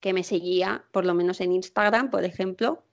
que 0.00 0.12
me 0.12 0.24
seguía, 0.24 0.84
por 0.92 1.06
lo 1.06 1.14
menos 1.14 1.40
en 1.40 1.52
Instagram, 1.52 2.10
por 2.10 2.24
ejemplo, 2.24 2.84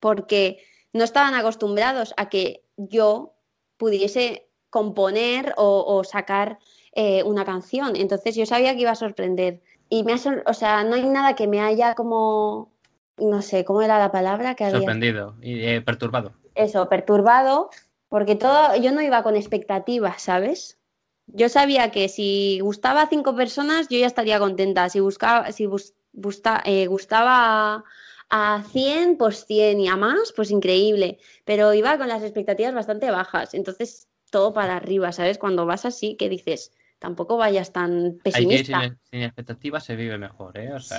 porque 0.00 0.64
no 0.94 1.04
estaban 1.04 1.34
acostumbrados 1.34 2.14
a 2.16 2.30
que 2.30 2.64
yo 2.78 3.34
pudiese 3.76 4.48
componer 4.70 5.52
o, 5.58 6.02
sacar 6.02 6.58
eh, 6.92 7.22
una 7.24 7.44
canción. 7.44 7.94
Entonces 7.94 8.36
yo 8.36 8.46
sabía 8.46 8.74
que 8.74 8.80
iba 8.80 8.92
a 8.92 8.94
sorprender. 8.94 9.60
Y 9.88 10.04
me 10.04 10.12
ha 10.12 10.16
o 10.46 10.54
sea, 10.54 10.84
no 10.84 10.94
hay 10.94 11.06
nada 11.08 11.34
que 11.34 11.46
me 11.46 11.60
haya 11.60 11.94
como, 11.94 12.70
no 13.16 13.42
sé, 13.42 13.64
¿cómo 13.64 13.82
era 13.82 13.98
la 13.98 14.12
palabra 14.12 14.54
que 14.54 14.64
había? 14.64 14.78
Sorprendido 14.78 15.34
y 15.40 15.64
eh, 15.64 15.80
perturbado. 15.80 16.32
Eso, 16.54 16.88
perturbado, 16.88 17.70
porque 18.08 18.34
todo, 18.36 18.76
yo 18.76 18.92
no 18.92 19.00
iba 19.00 19.22
con 19.22 19.36
expectativas, 19.36 20.20
¿sabes? 20.22 20.78
Yo 21.26 21.48
sabía 21.48 21.90
que 21.90 22.08
si 22.08 22.58
gustaba 22.60 23.02
a 23.02 23.08
cinco 23.08 23.34
personas, 23.36 23.88
yo 23.88 23.98
ya 23.98 24.06
estaría 24.06 24.38
contenta. 24.38 24.88
Si 24.88 24.98
buscaba, 25.00 25.52
si 25.52 25.66
bus- 25.66 25.94
busta- 26.12 26.62
eh, 26.64 26.86
gustaba 26.86 27.84
a, 28.30 28.54
a 28.56 28.62
100, 28.64 29.16
pues 29.18 29.44
100 29.44 29.78
y 29.80 29.88
a 29.88 29.96
más, 29.96 30.32
pues 30.34 30.50
increíble. 30.50 31.18
Pero 31.44 31.74
iba 31.74 31.96
con 31.98 32.08
las 32.08 32.22
expectativas 32.22 32.74
bastante 32.74 33.10
bajas. 33.10 33.52
Entonces, 33.54 34.08
todo 34.30 34.52
para 34.54 34.76
arriba, 34.76 35.12
¿sabes? 35.12 35.38
Cuando 35.38 35.66
vas 35.66 35.84
así, 35.84 36.16
que 36.16 36.28
dices, 36.30 36.72
tampoco 36.98 37.36
vayas 37.36 37.72
tan 37.72 37.92
Hay 37.92 38.32
que 38.32 38.40
ir 38.42 38.58
pesimista. 38.58 38.80
sin, 38.82 38.98
sin 39.10 39.22
expectativas 39.22 39.84
se 39.84 39.96
vive 39.96 40.18
mejor, 40.18 40.58
¿eh? 40.58 40.72
O 40.72 40.80
sea, 40.80 40.98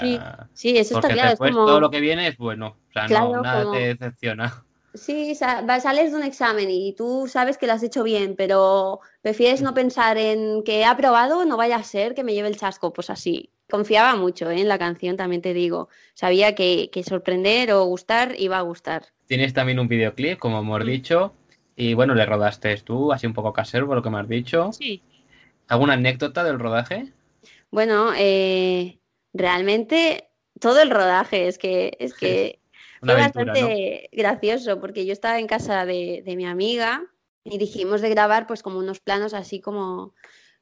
Sí, 0.54 0.70
Sí, 0.72 0.78
eso 0.78 0.96
está 0.96 1.02
porque 1.02 1.14
claro. 1.14 1.28
Es 1.28 1.32
después 1.34 1.52
como... 1.52 1.66
todo 1.66 1.80
lo 1.80 1.90
que 1.92 2.00
viene 2.02 2.28
es 2.28 2.38
bueno. 2.38 2.78
O 2.90 2.92
sea, 2.94 3.06
Claro, 3.08 3.32
no, 3.38 3.42
nada 3.42 3.64
como- 3.64 3.76
te 3.76 3.80
decepciona. 3.96 4.64
Sí, 4.96 5.36
sales 5.36 6.12
de 6.12 6.18
un 6.18 6.24
examen 6.24 6.68
y 6.72 6.94
tú 6.94 7.28
sabes 7.28 7.60
que 7.60 7.68
lo 7.68 7.74
has 7.74 7.84
hecho 7.84 8.02
bien, 8.02 8.34
pero 8.36 9.00
prefieres 9.22 9.62
no 9.62 9.76
pensar 9.76 10.18
en 10.18 10.64
que 10.64 10.80
he 10.80 10.84
aprobado, 10.84 11.46
no 11.46 11.58
vaya 11.58 11.76
a 11.76 11.84
ser 11.84 12.16
que 12.16 12.24
me 12.24 12.34
lleve 12.34 12.48
el 12.48 12.58
chasco. 12.58 12.92
Pues 12.92 13.12
así. 13.12 13.52
Confiaba 13.70 14.16
mucho 14.16 14.50
¿eh? 14.50 14.60
en 14.60 14.68
la 14.68 14.80
canción, 14.80 15.16
también 15.16 15.44
te 15.44 15.54
digo. 15.54 15.90
Sabía 16.16 16.56
que, 16.56 16.90
que 16.92 17.04
sorprender 17.04 17.72
o 17.72 17.84
gustar 17.86 18.34
iba 18.40 18.58
a 18.58 18.62
gustar. 18.62 19.06
Tienes 19.28 19.54
también 19.54 19.80
un 19.80 19.88
videoclip, 19.88 20.40
como 20.40 20.58
hemos 20.58 20.84
dicho. 20.84 21.36
Y 21.76 21.94
bueno, 21.94 22.16
le 22.16 22.26
rodaste 22.26 22.76
tú, 22.78 23.14
así 23.14 23.28
un 23.28 23.34
poco 23.36 23.54
casero 23.54 23.86
por 23.86 23.96
lo 23.98 24.02
que 24.02 24.10
me 24.10 24.20
has 24.20 24.28
dicho. 24.28 24.72
Sí. 24.74 25.04
¿Alguna 25.70 25.94
anécdota 25.94 26.44
del 26.44 26.60
rodaje? 26.60 27.14
Bueno, 27.70 28.12
eh, 28.18 29.00
realmente 29.34 30.32
todo 30.60 30.82
el 30.82 30.90
rodaje 30.90 31.48
es 31.48 31.60
que, 31.60 31.96
es 32.00 32.16
que 32.16 32.60
Una 33.04 33.14
fue 33.14 33.22
aventura, 33.22 33.46
¿no? 33.46 33.52
bastante 33.54 34.10
gracioso 34.12 34.80
porque 34.82 35.06
yo 35.06 35.14
estaba 35.14 35.40
en 35.40 35.48
casa 35.48 35.86
de, 35.86 36.24
de 36.26 36.36
mi 36.36 36.48
amiga 36.48 37.06
y 37.44 37.60
dijimos 37.60 38.02
de 38.02 38.10
grabar 38.10 38.48
pues 38.48 38.64
como 38.64 38.80
unos 38.80 39.00
planos 39.00 39.36
así 39.36 39.62
como 39.62 40.16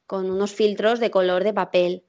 con 0.05 0.29
unos 0.29 0.53
filtros 0.53 0.99
de 0.99 1.09
color 1.09 1.45
de 1.45 1.53
papel 1.53 2.03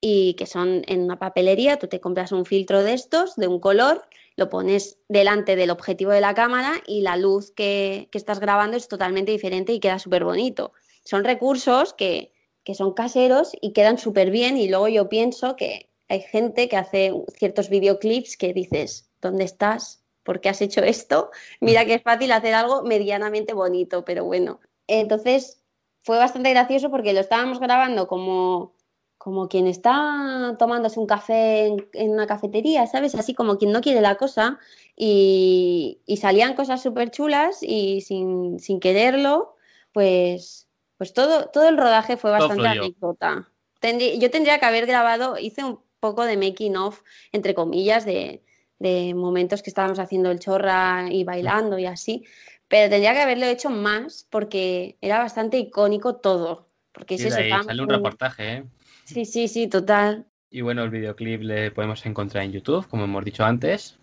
y 0.00 0.34
que 0.34 0.46
son 0.46 0.82
en 0.86 1.02
una 1.02 1.18
papelería, 1.18 1.78
tú 1.78 1.88
te 1.88 2.00
compras 2.00 2.30
un 2.30 2.46
filtro 2.46 2.84
de 2.84 2.94
estos, 2.94 3.34
de 3.34 3.48
un 3.48 3.58
color, 3.58 4.06
lo 4.36 4.48
pones 4.48 4.98
delante 5.08 5.56
del 5.56 5.70
objetivo 5.70 6.12
de 6.12 6.20
la 6.20 6.34
cámara 6.34 6.74
y 6.86 7.00
la 7.00 7.16
luz 7.16 7.50
que, 7.50 8.08
que 8.12 8.18
estás 8.18 8.38
grabando 8.38 8.76
es 8.76 8.86
totalmente 8.86 9.32
diferente 9.32 9.72
y 9.72 9.80
queda 9.80 9.98
súper 9.98 10.22
bonito. 10.22 10.72
Son 11.04 11.24
recursos 11.24 11.92
que, 11.92 12.32
que 12.66 12.74
son 12.74 12.94
caseros 12.94 13.52
y 13.60 13.72
quedan 13.72 13.96
súper 13.96 14.32
bien 14.32 14.58
y 14.58 14.68
luego 14.68 14.88
yo 14.88 15.08
pienso 15.08 15.54
que 15.54 15.88
hay 16.08 16.20
gente 16.20 16.68
que 16.68 16.76
hace 16.76 17.12
ciertos 17.38 17.68
videoclips 17.68 18.36
que 18.36 18.52
dices, 18.52 19.08
¿dónde 19.22 19.44
estás? 19.44 20.02
¿Por 20.24 20.40
qué 20.40 20.48
has 20.48 20.60
hecho 20.60 20.82
esto? 20.82 21.30
Mira 21.60 21.84
que 21.84 21.94
es 21.94 22.02
fácil 22.02 22.32
hacer 22.32 22.54
algo 22.54 22.82
medianamente 22.82 23.54
bonito, 23.54 24.04
pero 24.04 24.24
bueno. 24.24 24.58
Entonces 24.88 25.62
fue 26.02 26.18
bastante 26.18 26.50
gracioso 26.50 26.90
porque 26.90 27.12
lo 27.12 27.20
estábamos 27.20 27.60
grabando 27.60 28.08
como, 28.08 28.74
como 29.16 29.46
quien 29.48 29.68
está 29.68 30.56
tomándose 30.58 30.98
un 30.98 31.06
café 31.06 31.66
en, 31.66 31.88
en 31.92 32.10
una 32.10 32.26
cafetería, 32.26 32.88
¿sabes? 32.88 33.14
Así 33.14 33.32
como 33.32 33.58
quien 33.58 33.70
no 33.70 33.80
quiere 33.80 34.00
la 34.00 34.16
cosa 34.16 34.58
y, 34.96 36.00
y 36.04 36.16
salían 36.16 36.54
cosas 36.54 36.82
súper 36.82 37.12
chulas 37.12 37.62
y 37.62 38.00
sin, 38.00 38.58
sin 38.58 38.80
quererlo, 38.80 39.54
pues, 39.92 40.65
pues 40.98 41.12
todo, 41.12 41.48
todo 41.50 41.68
el 41.68 41.76
rodaje 41.76 42.16
fue 42.16 42.30
bastante 42.30 42.62
anécdota. 42.82 43.48
Tendrí- 43.80 44.18
yo 44.18 44.30
tendría 44.30 44.58
que 44.58 44.66
haber 44.66 44.86
grabado, 44.86 45.38
hice 45.38 45.64
un 45.64 45.80
poco 46.00 46.24
de 46.24 46.36
making 46.36 46.76
of, 46.76 47.02
entre 47.32 47.54
comillas, 47.54 48.04
de, 48.04 48.42
de 48.78 49.14
momentos 49.14 49.62
que 49.62 49.70
estábamos 49.70 49.98
haciendo 49.98 50.30
el 50.30 50.38
chorra 50.38 51.06
y 51.10 51.24
bailando 51.24 51.78
y 51.78 51.86
así, 51.86 52.24
pero 52.68 52.90
tendría 52.90 53.12
que 53.14 53.20
haberlo 53.20 53.46
hecho 53.46 53.70
más 53.70 54.26
porque 54.30 54.96
era 55.00 55.18
bastante 55.18 55.58
icónico 55.58 56.16
todo. 56.16 56.68
Porque 56.92 57.16
es 57.16 57.20
Sí, 57.22 57.26
ahí 57.28 57.42
estábamos 57.44 57.66
sale 57.66 57.82
un 57.82 57.88
reportaje, 57.88 58.52
¿eh? 58.54 58.64
Sí, 59.04 59.24
sí, 59.24 59.48
sí, 59.48 59.68
total. 59.68 60.26
Y 60.50 60.62
bueno, 60.62 60.82
el 60.84 60.90
videoclip 60.90 61.42
le 61.42 61.70
podemos 61.70 62.04
encontrar 62.06 62.44
en 62.44 62.52
YouTube, 62.52 62.88
como 62.88 63.04
hemos 63.04 63.24
dicho 63.24 63.44
antes. 63.44 63.98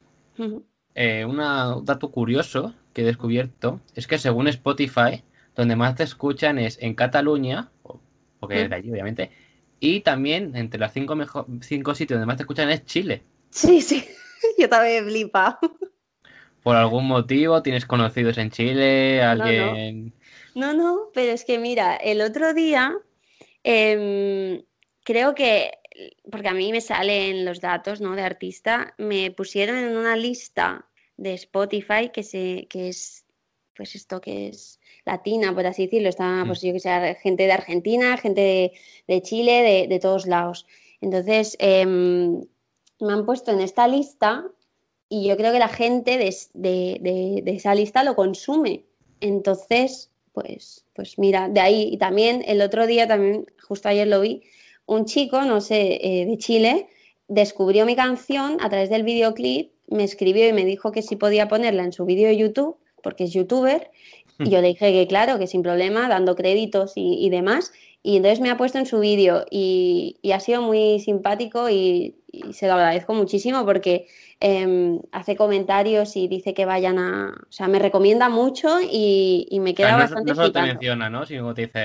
Eh, 0.95 1.25
una- 1.25 1.75
un 1.77 1.85
dato 1.85 2.11
curioso 2.11 2.73
que 2.93 3.01
he 3.01 3.05
descubierto 3.05 3.81
es 3.95 4.05
que 4.07 4.17
según 4.19 4.47
Spotify, 4.47 5.23
donde 5.55 5.75
más 5.75 5.95
te 5.95 6.03
escuchan 6.03 6.57
es 6.59 6.77
en 6.81 6.95
Cataluña, 6.95 7.71
porque 8.39 8.63
es 8.63 8.69
de 8.69 8.75
allí, 8.75 8.91
obviamente, 8.91 9.31
y 9.79 10.01
también 10.01 10.55
entre 10.55 10.79
los 10.79 10.91
cinco, 10.93 11.15
mejo- 11.15 11.47
cinco 11.61 11.95
sitios 11.95 12.17
donde 12.19 12.27
más 12.27 12.37
te 12.37 12.43
escuchan 12.43 12.69
es 12.69 12.85
Chile. 12.85 13.23
Sí, 13.51 13.81
sí, 13.81 14.05
yo 14.57 14.67
también 14.69 15.03
he 15.05 15.09
flipado. 15.09 15.59
Por 16.63 16.75
algún 16.77 17.07
motivo 17.07 17.61
tienes 17.61 17.85
conocidos 17.85 18.37
en 18.37 18.49
Chile, 18.49 19.21
no. 19.31 19.79
alguien... 19.81 20.13
No, 20.55 20.73
no, 20.73 21.11
pero 21.13 21.31
es 21.33 21.45
que 21.45 21.59
mira, 21.59 21.95
el 21.97 22.21
otro 22.21 22.53
día 22.53 22.95
em, 23.63 24.63
creo 25.03 25.35
que, 25.35 25.71
porque 26.31 26.49
a 26.49 26.53
mí 26.53 26.71
me 26.71 26.81
salen 26.81 27.45
los 27.45 27.61
datos, 27.61 28.01
¿no? 28.01 28.15
De 28.15 28.23
artista, 28.23 28.95
me 28.99 29.31
pusieron 29.31 29.77
en 29.77 29.97
una 29.97 30.15
lista 30.17 30.89
de 31.17 31.33
Spotify 31.35 32.11
que 32.13 32.23
se, 32.23 32.67
que 32.69 32.89
es, 32.89 33.25
pues 33.75 33.95
esto 33.95 34.21
que 34.21 34.49
es 34.49 34.79
latina, 35.05 35.53
por 35.53 35.65
así 35.65 35.83
decirlo. 35.85 36.09
Está, 36.09 36.43
Mm. 36.43 36.47
pues 36.47 36.61
yo 36.61 36.73
que 36.73 36.79
sé, 36.79 37.17
gente 37.21 37.43
de 37.45 37.51
Argentina, 37.51 38.17
gente 38.17 38.41
de, 38.41 38.71
de 39.07 39.21
Chile, 39.21 39.61
de, 39.63 39.87
de 39.87 39.99
todos 39.99 40.25
lados. 40.27 40.65
Entonces, 41.01 41.55
em, 41.59 42.41
me 42.99 43.13
han 43.13 43.25
puesto 43.25 43.51
en 43.51 43.59
esta 43.59 43.87
lista 43.87 44.45
y 45.09 45.27
yo 45.27 45.35
creo 45.37 45.51
que 45.51 45.59
la 45.59 45.67
gente 45.67 46.17
de, 46.17 46.33
de- 47.43 47.43
esa 47.47 47.75
lista 47.75 48.03
lo 48.03 48.15
consume. 48.15 48.85
Entonces, 49.19 50.09
pues, 50.31 50.85
pues 50.93 51.17
mira, 51.19 51.49
de 51.49 51.59
ahí. 51.59 51.89
Y 51.91 51.97
también 51.97 52.43
el 52.47 52.61
otro 52.61 52.87
día, 52.87 53.07
también, 53.07 53.45
justo 53.67 53.89
ayer 53.89 54.07
lo 54.07 54.21
vi, 54.21 54.43
un 54.85 55.05
chico, 55.05 55.41
no 55.43 55.61
sé, 55.61 55.99
eh, 56.01 56.25
de 56.25 56.37
Chile, 56.37 56.87
descubrió 57.27 57.85
mi 57.85 57.95
canción 57.95 58.57
a 58.61 58.69
través 58.69 58.89
del 58.89 59.03
videoclip, 59.03 59.71
me 59.87 60.03
escribió 60.03 60.47
y 60.47 60.53
me 60.53 60.65
dijo 60.65 60.91
que 60.91 61.01
si 61.01 61.15
podía 61.15 61.47
ponerla 61.47 61.83
en 61.83 61.93
su 61.93 62.05
vídeo 62.05 62.27
de 62.27 62.37
YouTube, 62.37 62.77
porque 63.01 63.25
es 63.25 63.33
youtuber, 63.33 63.91
y 64.41 64.49
yo 64.51 64.61
le 64.61 64.69
dije 64.69 64.91
que 64.91 65.07
claro, 65.07 65.39
que 65.39 65.47
sin 65.47 65.63
problema, 65.63 66.07
dando 66.09 66.35
créditos 66.35 66.93
y, 66.95 67.25
y 67.25 67.29
demás. 67.29 67.71
Y 68.01 68.17
entonces 68.17 68.39
me 68.41 68.49
ha 68.49 68.57
puesto 68.57 68.77
en 68.79 68.85
su 68.85 68.99
vídeo 68.99 69.45
y, 69.49 70.17
y 70.21 70.31
ha 70.33 70.39
sido 70.41 70.61
muy 70.61 70.99
simpático 70.99 71.69
y, 71.69 72.17
y 72.31 72.53
se 72.53 72.67
lo 72.67 72.73
agradezco 72.73 73.13
muchísimo 73.13 73.65
porque 73.65 74.07
em, 74.41 74.99
hace 75.11 75.35
comentarios 75.37 76.15
y 76.17 76.27
dice 76.27 76.53
que 76.53 76.65
vayan 76.65 76.99
a... 76.99 77.33
O 77.49 77.51
sea, 77.51 77.67
me 77.69 77.79
recomienda 77.79 78.29
mucho 78.29 78.79
y, 78.81 79.47
y 79.49 79.59
me 79.61 79.73
O 79.73 79.75
sea, 79.75 79.91
queda 79.91 79.93
no, 79.93 79.97
bastante 79.97 80.31
no 80.31 80.35
solo 80.35 80.51
te 80.51 80.61
menciona, 80.61 81.09
¿no? 81.09 81.25
Sino 81.25 81.53
que 81.53 81.67
te 81.67 81.81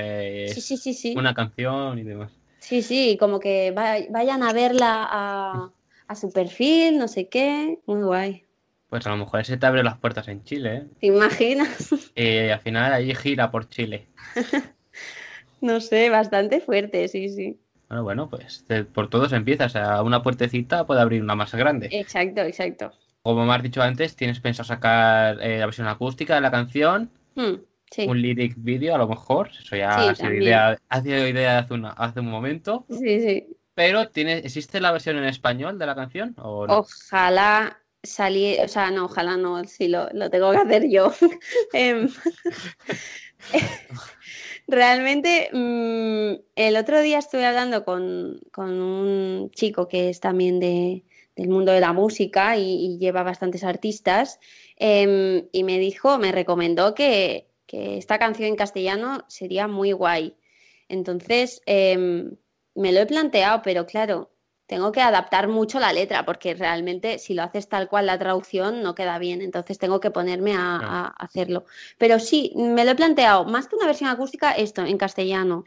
dice 0.47 0.55
Sí, 0.55 0.61
sí, 0.61 0.77
sí, 0.77 0.93
sí. 0.93 1.15
una 1.19 1.33
canción 1.33 1.99
y 1.99 2.03
demás. 2.03 2.31
Sí, 2.59 2.81
sí, 2.83 3.17
como 3.19 3.39
que 3.39 3.71
va- 3.71 3.97
vayan 4.09 4.43
a 4.43 4.53
verla 4.53 5.07
a, 5.09 5.73
a 6.07 6.15
su 6.15 6.31
perfil, 6.31 6.97
no 6.97 7.07
sé 7.07 7.29
qué. 7.29 7.79
Muy 7.85 8.03
guay. 8.03 8.48
Pues 8.89 9.05
a 9.05 9.09
lo 9.11 9.17
mejor 9.17 9.39
ese 9.41 9.57
te 9.57 9.65
abre 9.65 9.83
las 9.83 9.97
puertas 9.97 10.27
en 10.27 10.43
Chile, 10.43 10.75
¿eh? 10.77 10.87
¿Te 10.99 11.07
imaginas? 11.07 11.91
Y 12.15 12.49
al 12.49 12.59
final 12.59 12.91
allí 12.93 13.13
gira 13.15 13.51
por 13.51 13.67
Chile. 13.69 14.07
No 15.61 15.81
sé, 15.81 16.09
bastante 16.09 16.61
fuerte, 16.61 17.05
sí, 17.09 17.27
sí. 17.27 17.59
Bueno, 17.89 18.03
bueno, 18.03 18.29
pues 18.29 18.65
por 18.93 19.09
todo 19.09 19.27
se 19.27 19.35
empieza. 19.35 19.65
O 19.65 19.69
sea, 19.69 20.01
una 20.03 20.23
puertecita 20.23 20.85
puede 20.85 21.01
abrir 21.01 21.21
una 21.21 21.35
más 21.35 21.53
grande. 21.53 21.89
Exacto, 21.91 22.41
exacto. 22.41 22.91
Como 23.21 23.45
me 23.45 23.53
has 23.53 23.61
dicho 23.61 23.81
antes, 23.81 24.15
tienes 24.15 24.39
pensado 24.39 24.65
sacar 24.67 25.37
eh, 25.41 25.59
la 25.59 25.65
versión 25.65 25.87
acústica 25.87 26.35
de 26.35 26.41
la 26.41 26.49
canción, 26.51 27.11
Hmm, 27.35 27.55
sí, 27.91 28.05
un 28.07 28.21
lyric 28.21 28.53
video 28.57 28.95
a 28.95 28.97
lo 28.99 29.07
mejor. 29.09 29.49
Eso 29.49 29.75
ya 29.75 29.91
Sí, 30.01 30.07
ha 30.07 30.15
sido 30.15 30.33
idea, 30.33 30.77
ha 30.87 31.01
sido 31.01 31.27
idea 31.27 31.59
hace, 31.59 31.73
una- 31.73 31.89
hace 31.91 32.21
un 32.21 32.27
momento. 32.27 32.85
sí, 32.89 33.19
sí. 33.19 33.47
Pero 33.73 34.07
tiene, 34.09 34.37
¿existe 34.37 34.79
la 34.79 34.91
versión 34.93 35.17
en 35.17 35.25
español 35.25 35.77
de 35.77 35.85
la 35.85 35.95
canción? 35.95 36.35
¿O 36.37 36.67
no? 36.67 36.79
Ojalá 36.79 37.79
saliera, 38.03 38.63
o 38.65 38.67
sea, 38.67 38.91
no, 38.91 39.05
ojalá 39.05 39.37
no, 39.37 39.63
sí, 39.65 39.87
lo, 39.87 40.09
lo 40.13 40.29
tengo 40.29 40.51
que 40.51 40.57
hacer 40.57 40.89
yo. 40.89 41.13
Em, 41.73 42.09
Realmente, 44.67 45.49
mm, 45.51 46.41
el 46.55 46.77
otro 46.77 47.01
día 47.01 47.17
estuve 47.17 47.45
hablando 47.45 47.83
con, 47.83 48.39
con 48.51 48.79
un 48.79 49.49
chico 49.51 49.87
que 49.87 50.09
es 50.09 50.19
también 50.19 50.59
de, 50.59 51.05
del 51.35 51.49
mundo 51.49 51.71
de 51.71 51.79
la 51.79 51.93
música 51.93 52.57
y, 52.57 52.75
y 52.85 52.97
lleva 52.99 53.23
bastantes 53.23 53.63
artistas, 53.63 54.39
em, 54.75 55.47
y 55.51 55.63
me 55.63 55.79
dijo, 55.79 56.17
me 56.19 56.31
recomendó 56.31 56.93
que, 56.93 57.49
que 57.65 57.97
esta 57.97 58.19
canción 58.19 58.49
en 58.49 58.55
castellano 58.55 59.25
sería 59.27 59.67
muy 59.67 59.91
guay. 59.91 60.35
Entonces, 60.87 61.61
em, 61.65 62.35
me 62.75 62.91
lo 62.91 62.99
he 62.99 63.05
planteado, 63.05 63.61
pero 63.63 63.85
claro, 63.85 64.31
tengo 64.69 64.91
que 64.91 65.01
adaptar 65.01 65.47
mucho 65.47 65.79
la 65.79 65.91
letra 65.91 66.23
porque 66.25 66.53
realmente 66.53 67.17
si 67.17 67.33
lo 67.33 67.41
haces 67.41 67.67
tal 67.67 67.89
cual 67.89 68.05
la 68.05 68.19
traducción 68.19 68.83
no 68.83 68.93
queda 68.93 69.17
bien, 69.17 69.41
entonces 69.41 69.79
tengo 69.79 69.99
que 69.99 70.11
ponerme 70.11 70.53
a, 70.55 70.77
a 70.77 71.07
hacerlo. 71.17 71.65
Pero 71.97 72.19
sí, 72.19 72.53
me 72.55 72.85
lo 72.85 72.91
he 72.91 72.95
planteado, 72.95 73.45
más 73.45 73.67
que 73.67 73.75
una 73.75 73.87
versión 73.87 74.11
acústica, 74.11 74.51
esto 74.51 74.85
en 74.85 74.99
castellano. 74.99 75.65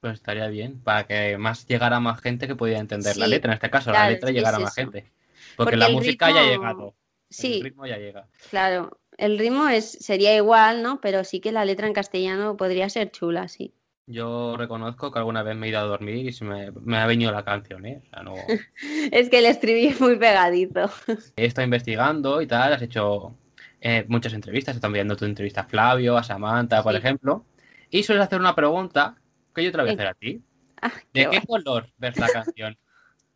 Pues 0.00 0.14
estaría 0.14 0.48
bien, 0.48 0.82
para 0.82 1.06
que 1.06 1.38
más 1.38 1.66
llegara 1.66 1.98
más 1.98 2.20
gente 2.20 2.46
que 2.46 2.54
pudiera 2.54 2.78
entender 2.78 3.16
la 3.16 3.26
letra. 3.26 3.52
En 3.52 3.54
este 3.54 3.70
caso, 3.70 3.90
claro, 3.90 4.04
la 4.04 4.10
letra 4.10 4.30
llegara 4.30 4.58
es 4.58 4.62
más 4.64 4.74
gente. 4.74 5.10
Porque, 5.56 5.56
Porque 5.56 5.76
la 5.78 5.88
música 5.88 6.30
ya 6.30 6.40
ha 6.40 6.44
llegado. 6.44 6.94
Sí. 7.30 7.56
El 7.56 7.62
ritmo 7.62 7.86
ya 7.86 7.96
llega. 7.96 8.28
Claro, 8.50 9.00
el 9.16 9.38
ritmo 9.38 9.68
es, 9.68 9.92
sería 9.92 10.36
igual, 10.36 10.82
¿no? 10.82 11.00
Pero 11.00 11.24
sí 11.24 11.40
que 11.40 11.52
la 11.52 11.64
letra 11.64 11.86
en 11.86 11.94
castellano 11.94 12.56
podría 12.58 12.90
ser 12.90 13.10
chula, 13.10 13.48
sí. 13.48 13.72
Yo 14.06 14.56
reconozco 14.56 15.12
que 15.12 15.18
alguna 15.18 15.42
vez 15.42 15.56
me 15.56 15.66
he 15.66 15.70
ido 15.70 15.78
a 15.78 15.84
dormir 15.84 16.26
y 16.26 16.32
se 16.32 16.44
me, 16.44 16.72
me 16.72 16.98
ha 16.98 17.06
venido 17.06 17.30
la 17.30 17.44
canción, 17.44 17.86
¿eh? 17.86 18.02
O 18.04 18.10
sea, 18.10 18.22
no... 18.22 18.34
Es 19.12 19.30
que 19.30 19.38
el 19.38 19.46
estribillo 19.46 19.90
es 19.90 20.00
muy 20.00 20.16
pegadizo. 20.16 20.90
He 21.36 21.46
estado 21.46 21.64
investigando 21.64 22.42
y 22.42 22.46
tal, 22.46 22.72
has 22.72 22.82
hecho 22.82 23.36
eh, 23.80 24.04
muchas 24.08 24.32
entrevistas, 24.32 24.74
están 24.74 24.92
viendo 24.92 25.16
tu 25.16 25.24
entrevista 25.24 25.62
a 25.62 25.64
Flavio, 25.64 26.16
a 26.16 26.22
Samantha, 26.22 26.82
por 26.82 26.96
ejemplo, 26.96 27.44
y 27.90 28.02
sueles 28.02 28.24
hacer 28.24 28.40
una 28.40 28.54
pregunta 28.54 29.16
que 29.54 29.64
yo 29.64 29.70
te 29.70 29.76
la 29.76 29.82
voy 29.84 29.90
a 29.90 29.94
hacer 29.94 30.06
a 30.06 30.14
ti. 30.14 30.42
Ah, 30.80 30.92
¿De 31.12 31.28
qué 31.30 31.42
color 31.46 31.88
ves 31.98 32.18
la 32.18 32.28
canción? 32.28 32.76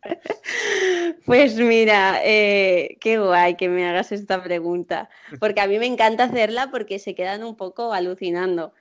Pues 1.25 1.55
mira, 1.55 2.21
eh, 2.23 2.97
qué 3.01 3.17
guay 3.19 3.57
que 3.57 3.67
me 3.67 3.85
hagas 3.87 4.13
esta 4.13 4.41
pregunta, 4.41 5.09
porque 5.39 5.59
a 5.59 5.67
mí 5.67 5.79
me 5.79 5.85
encanta 5.85 6.25
hacerla 6.25 6.69
porque 6.71 6.99
se 6.99 7.15
quedan 7.15 7.43
un 7.43 7.57
poco 7.57 7.93
alucinando. 7.93 8.73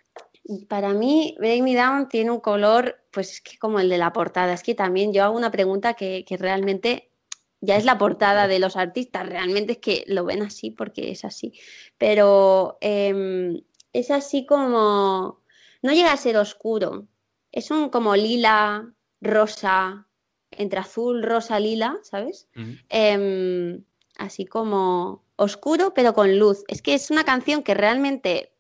Para 0.69 0.93
mí, 0.93 1.35
Break 1.39 1.63
Me 1.63 1.75
Down 1.75 2.09
tiene 2.09 2.31
un 2.31 2.41
color, 2.41 3.01
pues 3.11 3.33
es 3.33 3.41
que 3.41 3.59
como 3.59 3.81
el 3.81 3.89
de 3.89 3.99
la 3.99 4.13
portada, 4.13 4.53
es 4.53 4.63
que 4.63 4.75
también 4.75 5.13
yo 5.13 5.25
hago 5.25 5.37
una 5.37 5.51
pregunta 5.51 5.95
que, 5.95 6.25
que 6.27 6.37
realmente 6.37 7.11
ya 7.61 7.77
es 7.77 7.85
la 7.85 7.99
portada 7.99 8.47
de 8.47 8.59
los 8.59 8.77
artistas, 8.77 9.29
realmente 9.29 9.73
es 9.73 9.79
que 9.79 10.05
lo 10.07 10.25
ven 10.25 10.43
así 10.43 10.71
porque 10.71 11.11
es 11.11 11.25
así, 11.25 11.53
pero 11.99 12.79
em, 12.81 13.63
es 13.93 14.11
así 14.11 14.47
como, 14.47 15.41
no 15.83 15.93
llega 15.93 16.13
a 16.13 16.17
ser 16.17 16.37
oscuro, 16.37 17.07
es 17.53 17.71
un 17.71 17.89
como 17.89 18.15
lila, 18.15 18.93
rosa, 19.21 20.07
entre 20.51 20.79
azul, 20.79 21.23
rosa, 21.23 21.59
lila, 21.59 21.99
¿sabes? 22.03 22.49
Em, 22.89 23.83
así 24.19 24.47
como 24.47 25.25
oscuro, 25.37 25.93
pero 25.95 26.15
con 26.15 26.39
luz. 26.39 26.65
Es 26.69 26.83
que 26.83 26.95
es 26.95 27.11
una 27.11 27.25
canción 27.25 27.63
que 27.63 27.75
realmente 27.75 28.53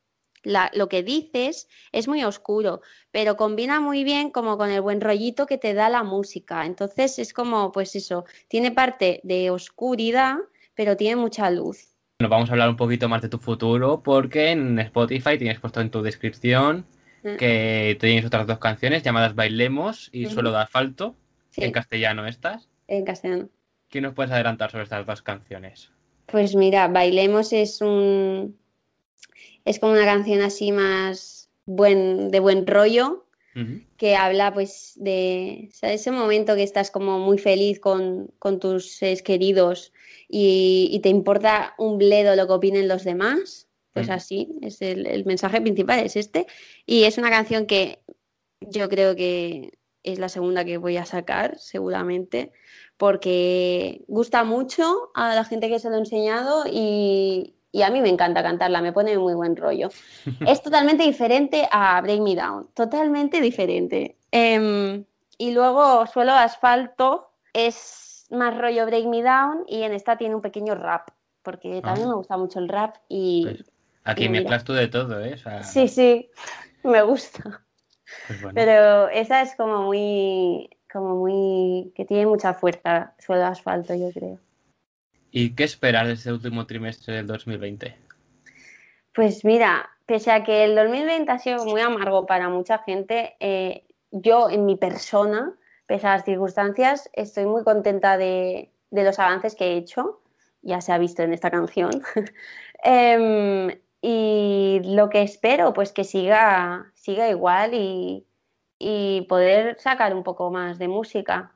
la- 0.46 0.70
lo 0.74 0.88
que 0.88 1.02
dices 1.02 1.68
es 1.92 2.06
muy 2.08 2.22
oscuro, 2.24 2.80
pero 3.10 3.36
combina 3.36 3.80
muy 3.80 4.04
bien 4.04 4.30
como 4.30 4.56
con 4.56 4.70
el 4.70 4.80
buen 4.80 5.00
rollito 5.00 5.46
que 5.46 5.58
te 5.58 5.74
da 5.74 5.88
la 5.88 6.02
música. 6.04 6.64
Entonces 6.64 7.18
es 7.18 7.32
como, 7.32 7.72
pues 7.72 7.96
eso, 7.96 8.24
tiene 8.48 8.70
parte 8.70 9.20
de 9.24 9.50
oscuridad, 9.50 10.36
pero 10.74 10.96
tiene 10.96 11.16
mucha 11.16 11.50
luz. 11.50 11.94
Bueno, 12.18 12.30
vamos 12.30 12.48
a 12.48 12.52
hablar 12.52 12.68
un 12.70 12.76
poquito 12.76 13.08
más 13.08 13.20
de 13.22 13.28
tu 13.28 13.38
futuro 13.38 14.02
porque 14.02 14.50
en 14.52 14.78
Spotify 14.78 15.36
tienes 15.36 15.60
puesto 15.60 15.80
en 15.80 15.90
tu 15.90 16.02
descripción 16.02 16.86
Mm. 17.22 17.36
que 17.36 17.96
tienes 18.00 18.24
otras 18.24 18.46
dos 18.46 18.58
canciones 18.58 19.02
llamadas 19.02 19.34
Bailemos 19.34 20.08
y. 20.12 20.26
Suelo 20.26 20.52
de 20.52 20.58
Asfalto, 20.58 21.16
Sí, 21.50 21.64
en 21.64 21.72
castellano 21.72 22.24
estas. 22.26 22.68
en 22.88 23.04
castellano. 23.04 23.48
¿Qué 23.88 24.00
nos 24.00 24.14
puedes 24.14 24.30
adelantar 24.32 24.70
sobre 24.70 24.84
estas 24.84 25.04
dos 25.06 25.22
canciones? 25.22 25.90
Pues 26.26 26.54
mira, 26.54 26.86
Bailemos 26.88 27.52
es 27.52 27.80
un 27.80 28.56
es 29.66 29.78
como 29.78 29.92
una 29.92 30.04
canción 30.04 30.40
así 30.40 30.72
más 30.72 31.50
buen, 31.66 32.30
de 32.30 32.40
buen 32.40 32.66
rollo, 32.66 33.24
que 33.96 34.16
habla 34.16 34.52
pues 34.52 34.92
de 34.96 35.70
o 35.72 35.74
sea, 35.74 35.90
ese 35.90 36.10
momento 36.10 36.54
que 36.56 36.62
estás 36.62 36.90
como 36.90 37.18
muy 37.18 37.38
feliz 37.38 37.80
con, 37.80 38.30
con 38.38 38.60
tus 38.60 38.90
seres 38.90 39.22
queridos 39.22 39.94
y, 40.28 40.90
y 40.92 41.00
te 41.00 41.08
importa 41.08 41.74
un 41.78 41.96
bledo 41.96 42.36
lo 42.36 42.46
que 42.46 42.52
opinen 42.52 42.86
los 42.86 43.02
demás, 43.02 43.66
pues 43.94 44.10
así, 44.10 44.58
es 44.60 44.82
el, 44.82 45.06
el 45.06 45.24
mensaje 45.24 45.62
principal 45.62 46.00
es 46.00 46.16
este. 46.16 46.46
Y 46.84 47.04
es 47.04 47.16
una 47.16 47.30
canción 47.30 47.64
que 47.64 48.00
yo 48.60 48.90
creo 48.90 49.16
que 49.16 49.78
es 50.02 50.18
la 50.18 50.28
segunda 50.28 50.66
que 50.66 50.76
voy 50.76 50.98
a 50.98 51.06
sacar, 51.06 51.58
seguramente, 51.58 52.52
porque 52.98 54.04
gusta 54.06 54.44
mucho 54.44 55.10
a 55.14 55.34
la 55.34 55.44
gente 55.44 55.70
que 55.70 55.78
se 55.78 55.88
lo 55.88 55.96
he 55.96 56.00
enseñado 56.00 56.64
y, 56.70 57.55
y 57.72 57.82
a 57.82 57.90
mí 57.90 58.00
me 58.00 58.08
encanta 58.08 58.42
cantarla, 58.42 58.80
me 58.80 58.92
pone 58.92 59.16
muy 59.18 59.34
buen 59.34 59.56
rollo. 59.56 59.88
es 60.46 60.62
totalmente 60.62 61.04
diferente 61.04 61.68
a 61.70 62.00
Break 62.00 62.20
Me 62.20 62.34
Down, 62.34 62.68
totalmente 62.74 63.40
diferente. 63.40 64.16
Em, 64.30 65.04
y 65.38 65.50
luego 65.52 66.06
Suelo 66.06 66.32
de 66.32 66.38
Asfalto 66.38 67.30
es 67.52 68.26
más 68.30 68.56
rollo 68.56 68.86
Break 68.86 69.06
Me 69.06 69.22
Down 69.22 69.64
y 69.66 69.82
en 69.82 69.92
esta 69.92 70.16
tiene 70.16 70.34
un 70.34 70.40
pequeño 70.42 70.74
rap, 70.74 71.08
porque 71.42 71.80
también 71.82 72.06
Ah. 72.06 72.10
me 72.10 72.16
gusta 72.16 72.36
mucho 72.36 72.58
el 72.58 72.68
rap 72.68 72.96
y... 73.08 73.44
Pues 73.44 73.64
aquí 74.04 74.24
y 74.24 74.28
mezclas 74.28 74.64
tú 74.64 74.72
de 74.72 74.88
todo, 74.88 75.22
¿eh? 75.24 75.34
O 75.34 75.38
sea, 75.38 75.62
Sí, 75.62 75.88
sí, 75.88 76.30
me 76.82 77.02
gusta. 77.02 77.62
pues 78.26 78.40
bueno. 78.42 78.54
Pero 78.54 79.08
esa 79.10 79.42
es 79.42 79.54
como 79.56 79.82
muy, 79.82 80.70
como 80.92 81.16
muy, 81.16 81.92
que 81.94 82.04
tiene 82.04 82.26
mucha 82.26 82.54
fuerza, 82.54 83.14
suelo 83.18 83.44
asfalto, 83.46 83.94
yo 83.94 84.10
creo. 84.12 84.38
¿Y 85.38 85.54
qué 85.54 85.64
esperas 85.64 86.06
de 86.06 86.14
este 86.14 86.32
último 86.32 86.66
trimestre 86.66 87.16
del 87.16 87.26
2020? 87.26 87.94
Pues 89.14 89.44
mira, 89.44 89.90
pese 90.06 90.30
a 90.30 90.42
que 90.42 90.64
el 90.64 90.74
2020 90.74 91.30
ha 91.30 91.38
sido 91.38 91.66
muy 91.66 91.82
amargo 91.82 92.24
para 92.24 92.48
mucha 92.48 92.78
gente, 92.78 93.36
eh, 93.38 93.84
yo 94.10 94.48
en 94.48 94.64
mi 94.64 94.76
persona, 94.76 95.54
pese 95.84 96.06
a 96.06 96.16
las 96.16 96.24
circunstancias, 96.24 97.10
estoy 97.12 97.44
muy 97.44 97.64
contenta 97.64 98.16
de, 98.16 98.72
los 98.90 99.18
avances 99.18 99.54
que 99.54 99.74
he 99.74 99.76
hecho, 99.76 100.22
ya 100.62 100.80
se 100.80 100.92
ha 100.92 100.96
visto 100.96 101.22
en 101.22 101.34
esta 101.34 101.50
canción. 101.50 101.90
Em, 102.82 103.78
y 104.00 104.80
lo 104.84 105.10
que 105.10 105.20
espero, 105.20 105.74
pues 105.74 105.92
que 105.92 106.04
siga, 106.04 106.94
igual 107.06 107.72
y 107.74 109.26
poder 109.28 109.78
sacar 109.80 110.14
un 110.14 110.22
poco 110.22 110.50
más 110.50 110.78
de 110.78 110.88
música 110.88 111.52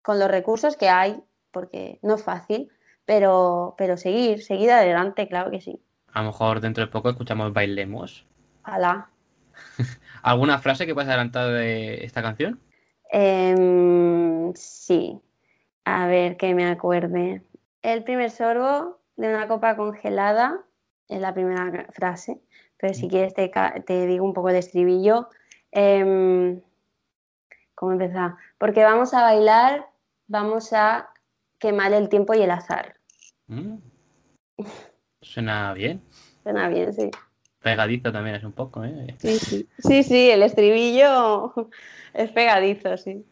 con 0.00 0.18
los 0.18 0.30
recursos 0.30 0.78
que 0.78 0.88
hay, 0.88 1.22
porque 1.50 1.98
no 2.00 2.14
es 2.14 2.22
fácil, 2.22 2.72
pero, 3.04 3.74
pero 3.78 3.96
seguir, 3.96 4.42
seguir 4.42 4.70
adelante, 4.70 5.28
claro 5.28 5.50
que 5.50 5.60
sí. 5.60 5.80
A 6.12 6.20
lo 6.20 6.26
mejor 6.26 6.60
dentro 6.60 6.84
de 6.84 6.90
poco 6.90 7.10
escuchamos 7.10 7.52
Bailemos. 7.52 8.26
Ojalá. 8.62 9.10
¿Alguna 10.22 10.58
frase 10.58 10.86
que 10.86 10.94
puedas 10.94 11.08
adelantar 11.08 11.50
de 11.50 12.04
esta 12.04 12.22
canción? 12.22 12.60
Em, 13.10 14.52
sí. 14.54 15.20
A 15.84 16.06
ver, 16.06 16.36
que 16.36 16.54
me 16.54 16.66
acuerde. 16.66 17.42
El 17.82 18.04
primer 18.04 18.30
sorbo 18.30 19.00
de 19.16 19.28
una 19.28 19.48
copa 19.48 19.76
congelada 19.76 20.60
es 21.08 21.20
la 21.20 21.34
primera 21.34 21.86
frase, 21.90 22.40
pero 22.78 22.94
si 22.94 23.08
quieres 23.08 23.34
te, 23.34 23.50
te 23.84 24.06
digo 24.06 24.24
un 24.24 24.32
poco 24.32 24.50
el 24.50 24.56
estribillo. 24.56 25.28
Em, 25.72 26.60
¿cómo 27.74 27.92
empezar? 27.92 28.36
Porque 28.58 28.84
vamos 28.84 29.12
a 29.14 29.22
bailar, 29.22 29.88
vamos 30.28 30.72
a 30.72 31.11
quemar 31.62 31.92
el 31.92 32.08
tiempo 32.08 32.34
y 32.34 32.42
el 32.42 32.50
azar. 32.50 32.96
Mm. 33.46 33.76
Suena 35.22 35.72
bien. 35.72 36.02
Suena 36.42 36.68
bien, 36.68 36.92
sí. 36.92 37.08
Pegadizo 37.60 38.10
también 38.10 38.34
es 38.34 38.42
un 38.42 38.50
poco, 38.50 38.82
¿eh? 38.84 39.14
Sí, 39.18 39.38
sí. 39.38 39.68
Sí, 39.78 40.02
sí, 40.02 40.30
el 40.30 40.42
estribillo 40.42 41.54
es 42.14 42.32
pegadizo, 42.32 42.96
sí. 42.96 43.24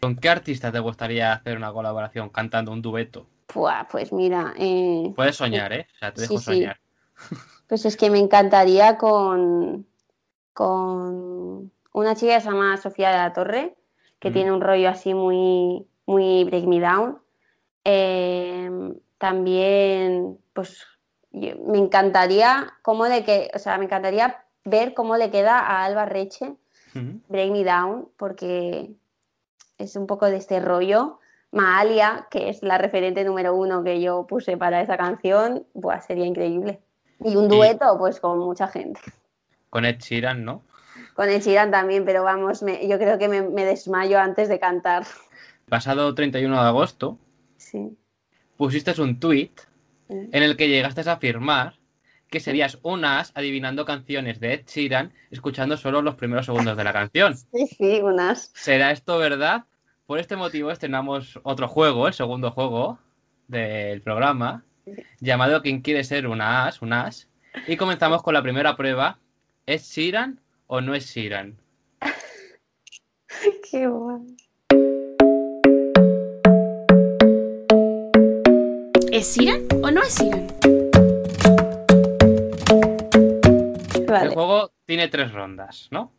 ¿Con 0.00 0.14
qué 0.14 0.28
artista 0.28 0.70
te 0.70 0.78
gustaría 0.78 1.32
hacer 1.32 1.56
una 1.56 1.72
colaboración 1.72 2.28
cantando 2.28 2.70
un 2.70 2.80
dueto? 2.80 3.26
Pues 3.90 4.12
mira, 4.12 4.54
eh, 4.56 5.12
Puedes 5.16 5.34
soñar, 5.34 5.72
¿eh? 5.72 5.88
O 5.92 5.98
sea, 5.98 6.14
te 6.14 6.20
dejo 6.20 6.38
Sí, 6.38 6.44
sí. 6.44 6.44
soñar. 6.44 6.78
Pues 7.66 7.84
es 7.84 7.96
que 7.96 8.08
me 8.10 8.20
encantaría 8.20 8.96
con, 8.96 9.86
con 10.52 11.72
una 11.92 12.14
chica 12.14 12.36
que 12.36 12.40
se 12.42 12.48
llama 12.50 12.76
Sofía 12.76 13.10
de 13.10 13.16
la 13.16 13.32
Torre, 13.32 13.76
que 14.20 14.30
Mm. 14.30 14.32
tiene 14.32 14.52
un 14.52 14.60
rollo 14.60 14.88
así 14.88 15.14
muy, 15.14 15.88
muy 16.06 16.44
Break 16.44 16.64
Me 16.66 16.78
Down. 16.78 17.18
Eh, 17.90 18.70
también, 19.16 20.38
pues 20.52 20.86
yo- 21.32 21.56
me 21.66 21.78
encantaría 21.78 22.74
cómo 22.82 23.06
le 23.06 23.24
que, 23.24 23.50
o 23.54 23.58
sea, 23.58 23.78
me 23.78 23.86
encantaría 23.86 24.44
ver 24.64 24.92
cómo 24.92 25.16
le 25.16 25.30
queda 25.30 25.58
a 25.58 25.84
Alba 25.84 26.04
Reche. 26.04 26.54
Break 27.28 27.52
Me 27.52 27.64
Down, 27.64 28.08
porque 28.16 28.90
es 29.78 29.94
un 29.96 30.06
poco 30.06 30.26
de 30.26 30.36
este 30.36 30.58
rollo. 30.60 31.18
Maalia, 31.52 32.26
que 32.30 32.48
es 32.50 32.62
la 32.62 32.76
referente 32.76 33.24
número 33.24 33.54
uno 33.54 33.82
que 33.84 34.00
yo 34.02 34.26
puse 34.26 34.56
para 34.58 34.82
esa 34.82 34.96
canción, 34.98 35.64
buah, 35.74 36.00
sería 36.00 36.26
increíble. 36.26 36.80
Y 37.24 37.36
un 37.36 37.44
Y- 37.44 37.56
dueto, 37.56 37.96
pues 37.98 38.20
con 38.20 38.38
mucha 38.38 38.68
gente. 38.68 39.00
Con 39.70 39.84
Ed 39.84 39.98
Sheeran, 39.98 40.44
¿no? 40.44 40.62
Con 41.14 41.28
el 41.30 41.40
Sheeran 41.40 41.70
también, 41.70 42.04
pero 42.04 42.22
vamos, 42.24 42.62
me- 42.62 42.86
yo 42.88 42.98
creo 42.98 43.16
que 43.18 43.28
me, 43.28 43.42
me 43.42 43.64
desmayo 43.64 44.18
antes 44.18 44.48
de 44.48 44.58
cantar. 44.58 45.04
Pasado 45.68 46.14
31 46.14 46.60
de 46.60 46.68
agosto, 46.68 47.16
Sí. 47.58 47.96
pusiste 48.56 48.98
un 49.00 49.20
tweet 49.20 49.50
en 50.08 50.42
el 50.42 50.56
que 50.56 50.68
llegaste 50.68 51.08
a 51.08 51.12
afirmar 51.12 51.78
que 52.30 52.40
serías 52.40 52.78
un 52.82 53.04
as 53.04 53.32
adivinando 53.34 53.84
canciones 53.84 54.40
de 54.40 54.54
Ed 54.54 54.66
Sheeran, 54.66 55.12
escuchando 55.30 55.76
solo 55.76 56.02
los 56.02 56.14
primeros 56.14 56.46
segundos 56.46 56.76
de 56.76 56.84
la 56.84 56.92
canción. 56.92 57.34
Sí, 57.52 57.66
sí, 57.66 58.00
unas. 58.02 58.50
¿Será 58.54 58.90
esto 58.90 59.18
verdad? 59.18 59.64
Por 60.06 60.18
este 60.18 60.36
motivo 60.36 60.70
estrenamos 60.70 61.38
otro 61.42 61.68
juego, 61.68 62.06
el 62.06 62.14
segundo 62.14 62.50
juego 62.50 62.98
del 63.46 64.00
programa, 64.02 64.64
llamado 65.20 65.62
¿Quién 65.62 65.80
quiere 65.80 66.04
ser 66.04 66.26
una 66.26 66.66
as? 66.66 66.82
Un 66.82 66.92
as. 66.92 67.28
Y 67.66 67.76
comenzamos 67.76 68.22
con 68.22 68.34
la 68.34 68.42
primera 68.42 68.76
prueba. 68.76 69.18
¿Es 69.66 69.90
Sheeran 69.90 70.40
o 70.66 70.80
no 70.80 70.94
es 70.94 71.06
Sheeran? 71.06 71.58
Qué 73.70 73.86
guay. 73.86 74.36
¿Es 79.12 79.26
Siran 79.26 79.62
o 79.82 79.90
no 79.90 80.02
es 80.02 80.14
Siran? 80.14 80.46
El 83.94 84.06
Vale. 84.06 84.30
juego 84.34 84.72
tiene 84.86 85.08
tres 85.08 85.32
rondas, 85.32 85.88
¿no? 85.90 86.12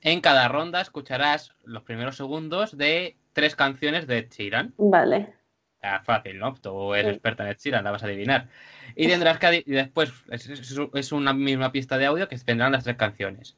En 0.00 0.20
cada 0.20 0.48
ronda 0.48 0.80
escucharás 0.80 1.54
los 1.64 1.82
primeros 1.82 2.16
segundos 2.16 2.76
de 2.76 3.16
tres 3.32 3.54
canciones 3.56 4.06
de 4.06 4.28
Sheeran. 4.30 4.74
Vale. 4.78 5.34
Ah, 5.82 6.00
fácil, 6.04 6.38
¿no? 6.38 6.54
Tú 6.54 6.94
eres 6.94 7.06
Sí. 7.10 7.14
experta 7.14 7.44
en 7.44 7.50
Ed 7.50 7.56
Sheeran, 7.58 7.84
la 7.84 7.90
vas 7.90 8.02
a 8.02 8.06
adivinar. 8.06 8.48
Y 8.96 9.08
tendrás 9.08 9.38
que 9.38 9.62
y 9.66 9.70
después 9.72 10.12
es, 10.30 10.48
es- 10.48 11.12
una 11.12 11.32
misma 11.32 11.72
pista 11.72 11.98
de 11.98 12.06
audio 12.06 12.28
que 12.28 12.38
tendrán 12.38 12.72
las 12.72 12.84
tres 12.84 12.96
canciones. 12.96 13.56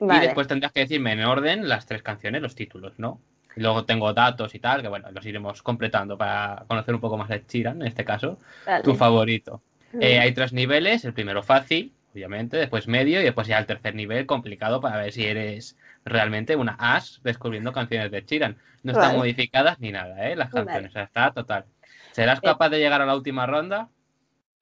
Y 0.00 0.04
Vale. 0.06 0.26
después 0.26 0.46
tendrás 0.46 0.72
que 0.72 0.80
decirme 0.80 1.12
en 1.12 1.24
orden 1.24 1.68
las 1.68 1.86
tres 1.86 2.02
canciones, 2.02 2.42
los 2.42 2.54
títulos, 2.54 2.98
¿no? 2.98 3.20
Luego 3.56 3.84
tengo 3.84 4.12
datos 4.12 4.54
y 4.54 4.60
tal, 4.60 4.82
que 4.82 4.88
bueno, 4.88 5.10
los 5.10 5.24
iremos 5.24 5.62
completando 5.62 6.16
para 6.16 6.64
conocer 6.68 6.94
un 6.94 7.00
poco 7.00 7.16
más 7.16 7.28
de 7.28 7.36
Ed 7.36 7.44
Sheeran, 7.48 7.80
en 7.80 7.88
este 7.88 8.04
caso, 8.04 8.38
Vale. 8.66 8.84
tu 8.84 8.94
favorito. 8.94 9.62
Mm. 9.92 10.02
Eh, 10.02 10.18
hay 10.18 10.32
tres 10.32 10.52
niveles, 10.52 11.04
el 11.04 11.14
primero 11.14 11.42
fácil, 11.42 11.94
obviamente, 12.12 12.58
después 12.58 12.86
medio 12.86 13.20
y 13.20 13.24
después 13.24 13.46
ya 13.48 13.58
el 13.58 13.66
tercer 13.66 13.94
nivel 13.94 14.26
complicado 14.26 14.80
para 14.80 14.98
ver 14.98 15.12
si 15.12 15.24
eres 15.24 15.76
realmente 16.04 16.54
una 16.54 16.76
as 16.78 17.20
descubriendo 17.24 17.72
canciones 17.72 18.10
de 18.10 18.22
Sheeran. 18.22 18.58
No 18.82 18.92
están 18.92 19.08
Vale. 19.08 19.18
modificadas 19.18 19.80
ni 19.80 19.90
nada, 19.90 20.28
¿eh? 20.28 20.36
Las 20.36 20.50
Vale. 20.50 20.66
canciones, 20.66 20.92
sea, 20.92 21.04
está 21.04 21.32
total. 21.32 21.64
¿Serás 22.12 22.40
capaz 22.40 22.68
de 22.68 22.78
llegar 22.78 23.02
a 23.02 23.06
la 23.06 23.16
última 23.16 23.46
ronda? 23.46 23.88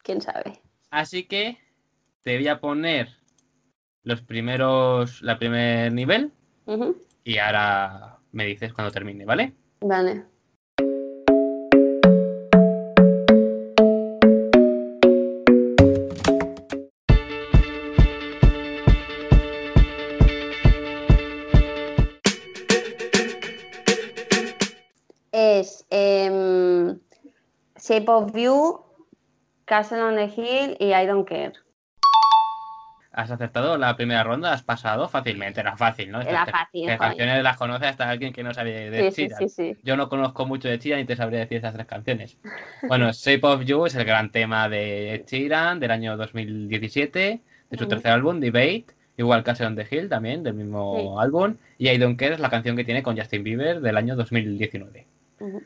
¿Quién 0.02 0.20
sabe? 0.20 0.60
Así 0.90 1.24
que 1.24 1.58
te 2.22 2.36
voy 2.36 2.48
a 2.48 2.60
poner 2.60 3.08
los 4.02 4.22
primeros, 4.22 5.22
la 5.22 5.38
primer 5.38 5.92
nivel 5.92 6.32
y 7.24 7.38
ahora 7.38 8.18
me 8.34 8.44
dices 8.46 8.72
cuando 8.72 8.90
termine, 8.92 9.24
¿vale? 9.24 9.52
Vale. 9.80 10.24
Es 25.32 25.86
em, 25.90 26.98
Shape 27.76 28.08
of 28.08 28.32
You, 28.36 28.84
Castle 29.66 30.00
on 30.00 30.16
the 30.16 30.24
Hill 30.26 30.76
y 30.80 30.92
I 30.92 31.06
Don't 31.06 31.26
Care. 31.28 31.63
Has 33.16 33.30
acertado 33.30 33.78
la 33.78 33.94
primera 33.96 34.24
ronda, 34.24 34.52
has 34.52 34.64
pasado 34.64 35.08
fácilmente, 35.08 35.60
era 35.60 35.76
fácil, 35.76 36.10
¿no? 36.10 36.20
Era 36.20 36.40
Estas- 36.42 36.50
fácil, 36.50 36.86
Las 36.86 36.98
canciones 36.98 37.42
las 37.44 37.56
conoce 37.56 37.86
hasta 37.86 38.10
alguien 38.10 38.32
que 38.32 38.42
no 38.42 38.52
sabe 38.52 38.90
de 38.90 39.12
Sí, 39.12 39.22
Ed 39.24 39.30
sí, 39.38 39.48
sí, 39.48 39.48
sí. 39.48 39.76
Yo 39.84 39.96
no 39.96 40.08
conozco 40.08 40.46
mucho 40.46 40.68
de 40.68 40.78
Sheeran 40.78 41.00
y 41.00 41.04
te 41.04 41.14
sabría 41.14 41.38
decir 41.40 41.58
esas 41.58 41.74
tres 41.74 41.86
canciones. 41.86 42.36
Bueno, 42.88 43.12
Shape 43.12 43.46
of 43.46 43.62
You 43.64 43.86
es 43.86 43.94
el 43.94 44.04
gran 44.04 44.30
tema 44.32 44.68
de 44.68 45.24
Sheeran 45.28 45.78
del 45.78 45.92
año 45.92 46.16
2017, 46.16 47.40
de 47.70 47.78
su 47.78 47.86
tercer 47.86 48.10
álbum, 48.12 48.40
Debate. 48.40 48.86
Igual 49.16 49.44
Castle 49.44 49.66
on 49.66 49.76
the 49.76 49.86
Hill 49.88 50.08
también, 50.08 50.42
del 50.42 50.54
mismo 50.54 51.20
álbum. 51.20 51.54
Y 51.78 51.88
I 51.88 51.98
Don't 51.98 52.18
Care 52.18 52.34
es 52.34 52.40
la 52.40 52.50
canción 52.50 52.74
que 52.76 52.82
tiene 52.84 53.04
con 53.04 53.16
Justin 53.16 53.44
Bieber 53.44 53.80
del 53.80 53.96
año 53.96 54.16
2019. 54.16 55.06
Ujú. 55.38 55.62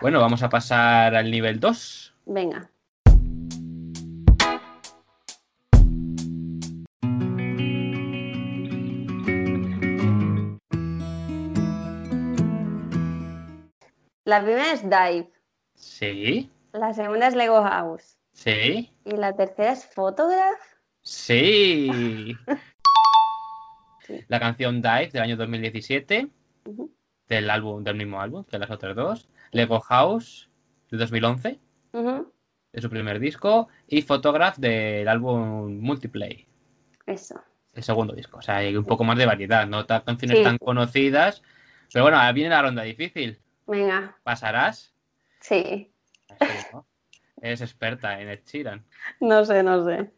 Bueno, 0.00 0.20
vamos 0.20 0.42
a 0.42 0.48
pasar 0.48 1.14
al 1.14 1.30
nivel 1.30 1.60
2. 1.60 2.14
Venga. 2.26 2.68
La 14.28 14.42
primera 14.42 14.72
es 14.72 14.82
Dive, 14.82 15.30
Sí, 15.74 16.50
la 16.72 16.92
segunda 16.92 17.28
es 17.28 17.34
Lego 17.34 17.62
House 17.62 18.18
sí, 18.32 18.92
y 19.06 19.12
la 19.12 19.34
tercera 19.34 19.72
es 19.72 19.86
Photograph. 19.86 20.60
sí. 21.00 22.36
Sí. 24.06 24.24
La 24.28 24.38
canción 24.40 24.80
Dive 24.82 25.08
del 25.12 25.22
año 25.22 25.36
2017, 25.36 26.28
Ujú, 26.64 26.90
del 27.26 27.48
álbum, 27.50 27.84
del 27.84 27.94
mismo 27.96 28.20
álbum 28.22 28.42
que 28.44 28.58
las 28.58 28.70
otras 28.70 28.94
dos. 28.96 29.28
Lego 29.50 29.80
House 29.80 30.48
del 30.90 30.98
2011, 31.00 31.58
ujú, 31.92 32.32
de 32.72 32.80
su 32.82 32.88
primer 32.90 33.18
disco. 33.20 33.68
Y 33.86 34.00
Photograph 34.02 34.56
del 34.58 35.08
álbum 35.08 35.78
Multiplay, 35.80 36.46
Eso. 37.06 37.38
el 37.74 37.82
segundo 37.82 38.14
disco. 38.14 38.38
O 38.38 38.42
sea, 38.42 38.56
hay 38.56 38.74
un 38.76 38.84
poco 38.86 39.04
más 39.04 39.16
de 39.18 39.26
variedad, 39.26 39.66
no 39.66 39.84
tan 39.84 40.00
canciones 40.02 40.38
Sí. 40.38 40.44
tan 40.44 40.56
conocidas. 40.58 41.42
Pero 41.92 42.04
bueno, 42.04 42.16
ahora 42.18 42.32
viene 42.32 42.48
la 42.50 42.62
ronda 42.62 42.82
difícil. 42.84 43.38
Venga, 43.68 44.16
¿Pasarás? 44.24 44.94
sí. 45.40 45.92
Así, 46.28 46.66
¿no? 46.72 46.86
Eres 47.40 47.60
experta 47.60 48.20
en 48.20 48.28
Ed 48.30 48.40
Sheeran. 48.44 48.84
No 49.20 49.44
sé, 49.44 49.62
no 49.62 49.84
sé. 49.84 50.10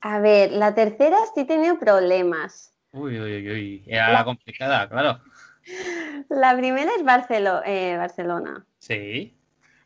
A 0.00 0.18
ver, 0.20 0.52
la 0.52 0.74
tercera 0.74 1.16
sí 1.34 1.40
he 1.42 1.44
tenido 1.44 1.78
problemas. 1.78 2.74
Uy, 2.92 3.20
uy, 3.20 3.36
uy, 3.36 3.50
uy. 3.50 3.84
Era 3.86 4.12
La- 4.12 4.24
complicada, 4.24 4.88
claro. 4.88 5.20
La 6.30 6.56
primera 6.56 6.90
es 6.96 7.04
Barcelo- 7.04 7.62
eh, 7.66 7.96
Barcelona. 7.96 8.66
Sí, 8.90 9.32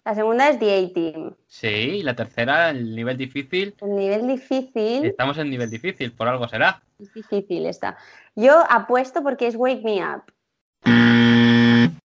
La 0.07 0.15
segunda 0.15 0.49
es 0.49 0.59
The 0.59 0.87
A-Team. 0.87 1.35
sí. 1.47 1.67
Y 1.69 2.03
la 2.03 2.17
tercera, 2.17 2.71
el 2.71 2.97
nivel 2.97 3.19
difícil. 3.19 3.75
El 3.83 3.97
nivel 3.97 4.27
difícil 4.27 5.05
Estamos 5.05 5.37
en 5.37 5.51
nivel 5.51 5.69
difícil, 5.69 6.11
por 6.13 6.27
algo 6.27 6.49
será. 6.49 6.83
es 6.99 7.13
difícil 7.13 7.67
esta. 7.67 7.99
Yo 8.35 8.65
apuesto 8.71 9.23
porque 9.23 9.47
es 9.47 9.57
Wake 9.57 9.83
Me 9.85 10.01
Up. 10.03 10.23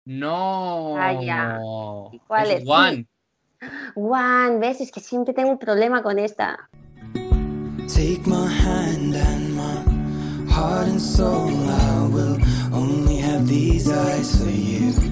No. 0.06 0.96
Vaya. 0.98 1.60
¿Y 2.12 2.20
cuál 2.28 2.52
es? 2.52 2.64
One. 2.68 3.06
Juan, 3.96 4.60
¿ves? 4.60 4.82
Es 4.82 4.92
que 4.92 5.00
siempre 5.00 5.34
tengo 5.34 5.52
un 5.52 5.60
problema 5.60 6.04
con 6.04 6.20
esta. 6.20 6.70
Take 7.14 8.22
my 8.26 8.46
hand 8.48 9.16
and 9.16 9.56
my 9.56 10.52
heart 10.52 10.88
and 10.90 11.00
soul. 11.00 11.50
I 11.50 12.08
will 12.12 12.38
only 12.74 13.18
have 13.22 13.48
these 13.48 13.90
eyes 13.90 14.36
for 14.38 14.50
you. 14.50 15.09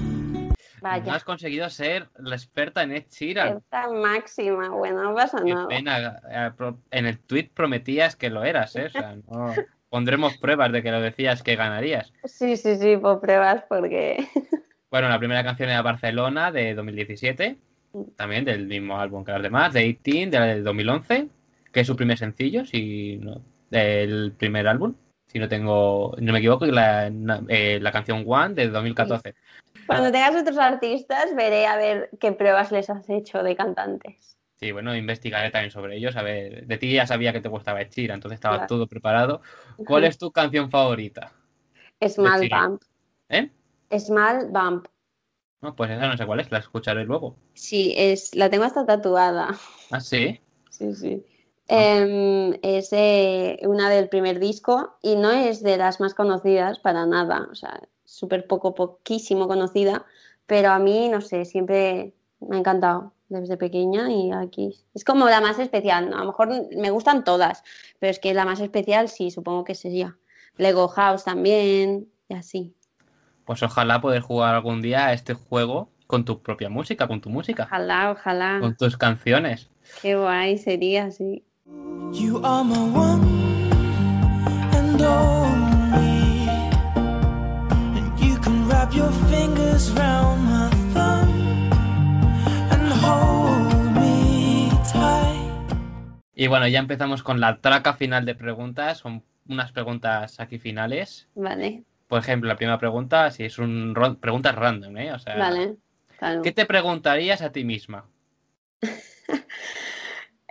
No 0.82 1.12
has 1.12 1.24
conseguido 1.24 1.68
ser 1.70 2.08
la 2.18 2.34
experta 2.36 2.82
en 2.82 2.92
Ed 2.92 3.04
Sheeran. 3.10 3.58
Esta 3.58 3.90
máxima, 3.90 4.68
bueno, 4.70 5.02
no 5.02 5.14
pasa 5.14 5.38
Qué 5.44 5.52
nada. 5.54 5.68
pena. 5.68 6.20
eh, 6.30 6.72
En 6.90 7.06
el 7.06 7.18
tweet 7.18 7.50
prometías 7.54 8.16
que 8.16 8.30
lo 8.30 8.44
eras, 8.44 8.74
¿eh? 8.76 8.86
O 8.86 8.90
sea, 8.90 9.16
no- 9.16 9.54
Pondremos 9.90 10.36
pruebas 10.36 10.70
de 10.70 10.82
que 10.82 10.90
lo 10.90 11.00
decías 11.00 11.42
que 11.42 11.56
ganarías. 11.56 12.12
Sí, 12.24 12.58
sí, 12.58 12.76
sí, 12.76 12.96
por 12.98 13.20
pruebas, 13.20 13.64
porque. 13.68 14.26
Bueno, 14.90 15.10
la 15.10 15.18
primera 15.18 15.44
canción 15.44 15.68
era 15.68 15.82
Barcelona 15.82 16.50
de 16.50 16.74
2017, 16.74 17.58
también 18.16 18.46
del 18.46 18.66
mismo 18.66 18.98
álbum 18.98 19.22
que 19.22 19.32
las 19.32 19.42
demás, 19.42 19.74
de 19.74 19.80
18 19.82 20.30
del 20.40 20.64
2011, 20.64 21.28
que 21.70 21.80
es 21.80 21.86
su 21.86 21.94
primer 21.94 22.16
sencillo, 22.16 22.64
si 22.64 23.18
no, 23.18 23.42
del 23.68 24.32
primer 24.32 24.66
álbum, 24.66 24.94
si 25.26 25.38
no 25.38 25.46
tengo, 25.46 26.16
no 26.18 26.32
me 26.32 26.38
equivoco, 26.38 26.64
y 26.64 26.70
la, 26.70 27.12
eh, 27.48 27.78
la 27.82 27.92
canción 27.92 28.24
One 28.26 28.54
de 28.54 28.68
2014. 28.68 29.34
Cuando 29.88 30.12
tengas 30.12 30.36
otros 30.36 30.58
artistas, 30.58 31.34
veré 31.34 31.66
a 31.66 31.76
ver 31.76 32.10
qué 32.20 32.32
pruebas 32.32 32.70
les 32.70 32.90
has 32.90 33.08
hecho 33.08 33.42
de 33.42 33.56
cantantes. 33.56 34.36
Sí, 34.56 34.70
bueno, 34.72 34.94
investigaré 34.94 35.50
también 35.50 35.70
sobre 35.70 35.96
ellos, 35.96 36.14
a 36.16 36.22
ver, 36.22 36.66
de 36.66 36.78
ti 36.78 36.92
ya 36.92 37.06
sabía 37.06 37.32
que 37.32 37.40
te 37.40 37.48
gustaba 37.48 37.82
Sheeran, 37.82 38.16
entonces 38.16 38.36
estaba 38.36 38.56
Claro. 38.56 38.68
todo 38.68 38.86
preparado. 38.86 39.40
¿Cuál 39.86 40.04
es 40.04 40.18
tu 40.18 40.30
canción 40.30 40.70
favorita? 40.70 41.32
Small. 42.06 42.48
Bump. 42.48 42.82
¿Eh? 43.30 43.50
Small 43.98 44.48
Bump. 44.50 44.88
No, 45.60 45.74
pues 45.74 45.90
esa 45.90 46.06
no 46.06 46.16
sé 46.16 46.26
cuál 46.26 46.40
es, 46.40 46.50
la 46.50 46.58
escucharé 46.58 47.04
luego. 47.04 47.36
Sí, 47.54 47.94
es, 47.96 48.34
la 48.34 48.50
tengo 48.50 48.64
hasta 48.64 48.84
tatuada. 48.84 49.56
Ah, 49.90 50.00
sí. 50.00 50.38
Sí, 50.70 50.94
sí. 50.94 51.24
Em, 51.66 52.54
es 52.62 52.92
eh, 52.92 53.58
una 53.62 53.90
del 53.90 54.08
primer 54.08 54.38
disco 54.38 54.98
y 55.02 55.16
no 55.16 55.30
es 55.30 55.62
de 55.62 55.76
las 55.76 56.00
más 56.00 56.14
conocidas 56.14 56.78
para 56.78 57.06
nada. 57.06 57.48
O 57.50 57.54
sea, 57.54 57.80
súper 58.18 58.46
poco, 58.46 58.74
poquísimo 58.74 59.46
conocida. 59.48 60.04
Pero 60.46 60.70
a 60.70 60.78
mí, 60.78 61.08
no 61.08 61.20
sé, 61.20 61.44
siempre 61.44 62.14
me 62.40 62.56
ha 62.56 62.58
encantado. 62.60 63.12
desde 63.30 63.58
pequeña 63.58 64.10
y 64.10 64.30
aquí. 64.32 64.74
Es 64.94 65.04
como 65.04 65.26
la 65.26 65.42
más 65.42 65.58
especial, 65.58 66.08
¿no? 66.08 66.16
A 66.16 66.20
lo 66.20 66.26
mejor 66.28 66.48
me 66.74 66.90
gustan 66.90 67.24
todas, 67.24 67.62
pero 67.98 68.10
es 68.10 68.18
que 68.18 68.32
la 68.32 68.46
más 68.46 68.58
especial 68.60 69.10
sí, 69.10 69.30
supongo 69.30 69.64
que 69.64 69.74
sería. 69.74 70.16
Lego 70.56 70.88
House 70.88 71.24
también, 71.24 72.08
y 72.28 72.34
así. 72.34 72.74
Pues 73.44 73.62
ojalá 73.62 74.00
poder 74.00 74.22
jugar 74.22 74.54
algún 74.54 74.80
día 74.80 75.08
a 75.08 75.12
este 75.12 75.34
juego 75.34 75.90
con 76.06 76.24
tu 76.24 76.40
propia 76.42 76.70
música, 76.70 77.06
con 77.06 77.20
tu 77.20 77.28
música, 77.28 77.64
Ojalá, 77.64 78.10
ojalá. 78.12 78.58
con 78.60 78.74
tus 78.76 78.96
canciones. 78.96 79.68
Qué 80.00 80.16
guay 80.16 80.56
sería, 80.56 81.10
sí. 81.10 81.44
You 82.12 82.40
are 82.42 82.64
my 82.64 82.78
one 82.96 83.70
and 84.72 85.02
only. 85.02 85.67
Wrap 88.88 88.94
your 88.94 89.12
fingers 89.28 89.90
round 89.92 90.44
my 90.44 90.70
thumb 90.92 91.70
and 92.70 92.92
hold 93.02 93.94
me 93.96 94.70
tight. 94.92 95.38
Y 96.34 96.46
bueno, 96.46 96.68
ya 96.68 96.78
empezamos 96.78 97.22
con 97.22 97.40
la 97.40 97.60
traca 97.60 97.94
final 97.94 98.24
de 98.24 98.34
preguntas. 98.34 98.98
Son 98.98 99.22
unas 99.48 99.72
preguntas 99.72 100.40
aquí 100.40 100.58
finales. 100.58 101.28
Vale, 101.34 101.84
Por 102.06 102.20
ejemplo, 102.20 102.48
la 102.48 102.56
primera 102.56 102.78
pregunta, 102.78 103.30
si 103.30 103.44
es 103.44 103.58
un 103.58 103.94
preguntas 104.20 104.54
random, 104.54 104.96
¿eh? 104.96 105.12
O 105.12 105.18
sea, 105.18 105.36
vale. 105.36 105.76
Claro. 106.18 106.42
¿qué 106.42 106.52
te 106.52 106.66
preguntarías 106.66 107.42
a 107.42 107.52
ti 107.52 107.64
misma? 107.64 108.06
Como 108.82 108.96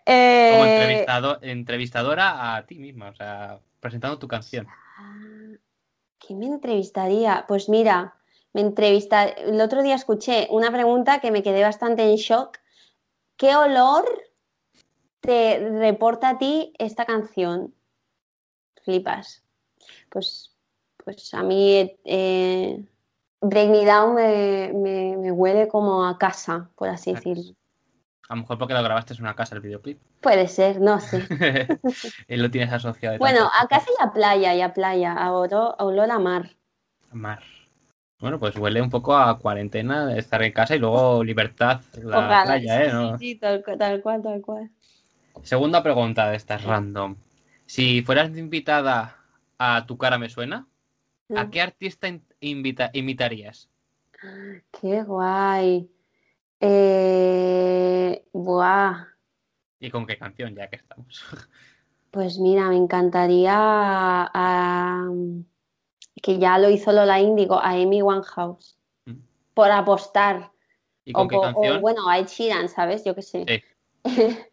Eh, 0.06 0.78
entrevistado, 0.80 1.40
entrevistadora 1.42 2.56
a 2.56 2.66
ti 2.66 2.80
misma, 2.80 3.10
o 3.10 3.14
sea, 3.16 3.60
presentando 3.82 4.18
tu 4.18 4.30
canción. 4.30 4.66
¿Qué 6.18 6.34
me 6.34 6.46
entrevistaría? 6.46 7.44
Pues 7.46 7.68
mira, 7.68 8.18
me 8.54 8.62
entrevista. 8.62 9.24
El 9.26 9.60
otro 9.62 9.84
día 9.84 9.96
escuché 9.96 10.48
una 10.52 10.72
pregunta 10.72 11.20
que 11.20 11.32
me 11.32 11.44
quedé 11.44 11.62
bastante 11.64 12.04
en 12.10 12.16
shock. 12.16 12.58
¿Qué 13.36 13.56
olor 13.56 14.06
te 15.20 15.60
reporta 15.70 16.30
a 16.30 16.38
ti 16.38 16.74
esta 16.78 17.06
canción? 17.06 17.74
Flipas. 18.84 19.44
Pues, 20.10 20.56
pues 21.04 21.34
a 21.34 21.44
mí 21.44 21.96
eh, 22.06 22.84
Break 23.42 23.70
Me 23.70 23.86
Down 23.86 24.16
me, 24.16 24.72
me- 24.74 25.18
me 25.18 25.32
huele 25.32 25.68
como 25.68 26.06
a 26.06 26.18
casa, 26.18 26.70
por 26.76 26.90
así 26.90 27.14
decirlo. 27.14 27.54
A 28.30 28.36
lo 28.36 28.42
mejor 28.42 28.58
porque 28.58 28.74
lo 28.74 28.84
grabaste 28.84 29.14
en 29.14 29.22
una 29.22 29.36
casa 29.36 29.56
el 29.56 29.62
videoclip. 29.62 30.02
Puede 30.22 30.48
ser, 30.50 30.82
no 30.82 31.00
sé. 31.00 31.22
lo 32.28 32.52
tienes 32.52 32.74
asociado. 32.74 33.18
Bueno, 33.20 33.50
a 33.58 33.68
casa 33.68 33.88
y 33.98 34.04
a 34.04 34.12
playa, 34.12 34.54
y 34.54 34.62
a 34.62 34.74
playa, 34.74 35.14
a 35.14 35.32
olor, 35.32 35.76
a 35.78 35.86
olor 35.86 36.12
a 36.12 36.20
mar. 36.20 36.50
Mar. 37.12 37.42
Bueno, 38.20 38.40
pues 38.40 38.56
huele 38.58 38.82
un 38.82 38.90
poco 38.92 39.16
a 39.16 39.40
cuarentena 39.40 40.16
estar 40.18 40.42
en 40.44 40.52
casa 40.52 40.76
y 40.76 40.80
luego 40.80 41.24
libertad 41.24 41.82
la 42.04 42.40
Ojalá, 42.40 42.42
playa, 42.42 42.84
¿eh? 42.86 42.92
sí, 42.92 42.94
¿No? 42.94 43.18
sí, 43.18 43.36
tal, 43.40 43.64
tal 43.78 44.02
cual, 44.02 44.22
tal 44.24 44.42
cual. 44.42 44.72
Segunda 45.52 45.82
pregunta 45.82 46.30
de 46.30 46.36
estas 46.38 46.64
random. 46.64 47.16
Si 47.66 48.04
fueras 48.04 48.38
invitada 48.38 49.18
a 49.58 49.86
Tu 49.88 49.98
cara 49.98 50.20
me 50.20 50.30
suena, 50.30 50.68
¿a 51.36 51.50
Mm. 51.50 51.52
qué 51.52 51.62
artista 51.62 52.08
in- 52.10 52.26
invita- 52.42 52.92
imitarías? 52.94 53.70
Qué 54.72 55.04
guay. 55.04 55.90
Eh, 56.62 58.26
buah, 58.34 59.08
¿Y 59.80 59.90
con 59.90 60.06
qué 60.06 60.18
canción, 60.20 60.56
ya 60.56 60.70
que 60.70 60.76
estamos? 60.76 61.24
pues 62.12 62.38
mira, 62.40 62.70
me 62.70 62.78
encantaría 62.78 63.54
a- 63.56 65.10
que 66.22 66.40
ya 66.40 66.58
lo 66.58 66.70
hizo 66.70 66.92
Lola 66.92 67.20
Índigo, 67.20 67.60
a 67.60 67.72
Amy 67.72 68.02
Winehouse, 68.02 68.78
Mm. 69.06 69.14
por 69.54 69.72
apostar. 69.72 70.52
¿Y 71.06 71.14
con 71.14 71.26
O, 71.26 71.28
qué 71.30 71.36
po- 71.36 71.42
o, 71.42 71.44
canción? 71.54 71.82
bueno, 71.82 72.10
a 72.10 72.18
Ed 72.20 72.28
Sheeran, 72.28 72.68
¿sabes? 72.70 73.04
Yo 73.06 73.16
qué 73.16 73.22
sé. 73.22 73.46
Sí. 73.48 73.64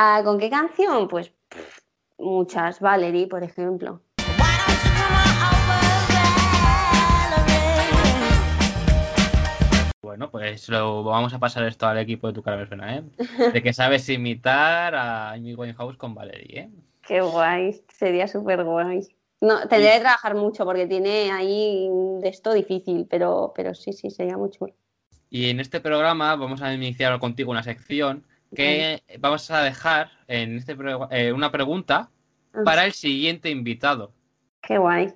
Ah, 0.00 0.20
¿Con 0.24 0.38
qué 0.38 0.48
canción? 0.48 1.08
Pues 1.08 1.30
pff, 1.48 1.80
muchas. 2.18 2.78
Valerie, 2.78 3.26
por 3.26 3.42
ejemplo. 3.42 4.00
Bueno, 10.00 10.30
pues 10.30 10.68
lo 10.68 11.02
vamos 11.04 11.34
a 11.34 11.38
pasar 11.38 11.64
esto 11.64 11.86
al 11.86 11.98
equipo 11.98 12.28
de 12.28 12.32
Tu 12.32 12.42
cara 12.42 12.66
suena, 12.66 12.96
¿eh? 12.96 13.02
De 13.52 13.62
que 13.62 13.72
sabes 13.72 14.08
imitar 14.08 14.94
a 14.94 15.32
Amy 15.32 15.54
Winehouse 15.54 15.96
con 15.96 16.14
Valerie, 16.14 16.60
¿eh? 16.60 16.70
Qué 17.02 17.20
guay, 17.20 17.82
sería 17.88 18.26
súper 18.28 18.64
guay. 18.64 19.06
No, 19.40 19.60
tendría 19.68 19.94
que 19.94 20.00
trabajar 20.00 20.34
mucho 20.34 20.64
porque 20.64 20.86
tiene 20.86 21.30
ahí 21.30 21.88
de 22.20 22.28
esto 22.28 22.52
difícil, 22.52 23.06
pero, 23.08 23.52
pero 23.54 23.74
sí, 23.74 23.92
sí, 23.92 24.10
sería 24.10 24.36
muy 24.36 24.50
chulo. 24.50 24.74
Y 25.30 25.50
en 25.50 25.60
este 25.60 25.80
programa 25.80 26.34
vamos 26.36 26.62
a 26.62 26.72
iniciar 26.72 27.18
contigo 27.20 27.50
una 27.50 27.62
sección 27.62 28.24
que 28.54 29.02
vamos 29.20 29.50
a 29.50 29.62
dejar 29.62 30.10
en 30.26 30.56
este 30.56 30.76
eh, 31.10 31.32
una 31.32 31.52
pregunta 31.52 32.10
Ah, 32.52 32.62
para 32.64 32.84
el 32.84 32.92
siguiente 32.92 33.50
invitado. 33.50 34.12
Qué 34.62 34.78
guay. 34.78 35.12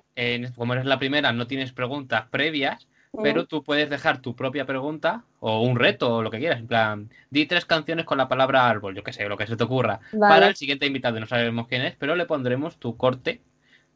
Como 0.55 0.73
eres 0.73 0.85
la 0.85 0.99
primera, 0.99 1.31
no 1.31 1.47
tienes 1.47 1.73
preguntas 1.73 2.25
previas, 2.29 2.87
pero 3.21 3.45
tú 3.45 3.63
puedes 3.63 3.89
dejar 3.89 4.21
tu 4.21 4.35
propia 4.35 4.65
pregunta 4.65 5.25
o 5.39 5.61
un 5.61 5.77
reto 5.77 6.15
o 6.15 6.21
lo 6.23 6.31
que 6.31 6.39
quieras. 6.39 6.59
En 6.59 6.67
plan, 6.67 7.09
di 7.29 7.45
tres 7.45 7.65
canciones 7.65 8.05
con 8.05 8.17
la 8.17 8.27
palabra 8.27 8.67
árbol, 8.67 8.95
yo 8.95 9.03
qué 9.03 9.13
sé, 9.13 9.27
lo 9.27 9.37
que 9.37 9.45
se 9.45 9.55
te 9.55 9.63
ocurra. 9.63 9.99
Vale. 10.11 10.33
Para 10.33 10.47
el 10.47 10.55
siguiente 10.55 10.85
invitado, 10.85 11.19
no 11.19 11.27
sabemos 11.27 11.67
quién 11.67 11.83
es, 11.83 11.95
pero 11.95 12.15
le 12.15 12.25
pondremos 12.25 12.77
tu 12.77 12.97
corte 12.97 13.41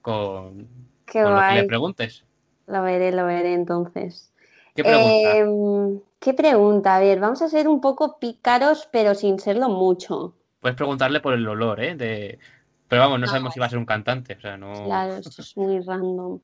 con, 0.08 0.68
Qué 1.06 1.22
con 1.22 1.34
lo 1.36 1.42
que 1.42 1.56
le 1.56 1.64
preguntes. 1.66 2.24
Lo 2.68 2.82
veré, 2.82 3.12
lo 3.12 3.26
veré 3.26 3.54
entonces. 3.54 4.32
¿Qué 4.74 4.84
pregunta? 4.84 6.02
¿qué 6.20 6.34
pregunta? 6.34 6.96
A 6.96 7.00
ver, 7.00 7.20
vamos 7.20 7.42
a 7.42 7.50
ser 7.50 7.68
un 7.68 7.82
poco 7.82 8.18
pícaros, 8.18 8.88
pero 8.92 9.16
sin 9.16 9.38
serlo 9.38 9.68
mucho. 9.68 10.34
Puedes 10.62 10.78
preguntarle 10.78 11.20
por 11.20 11.34
el 11.34 11.48
olor, 11.48 11.82
¿eh? 11.82 11.96
De... 11.96 12.40
Pero 12.88 13.02
vamos, 13.02 13.20
no 13.20 13.26
No. 13.26 13.32
sabemos 13.32 13.54
si 13.54 13.60
va 13.60 13.66
a 13.66 13.70
ser 13.70 13.80
un 13.80 13.86
cantante, 13.86 14.36
o 14.36 14.40
sea, 14.40 14.56
no... 14.56 14.86
Claro, 14.86 15.16
esto 15.18 15.42
es 15.42 15.58
muy 15.58 15.80
random. 15.82 16.40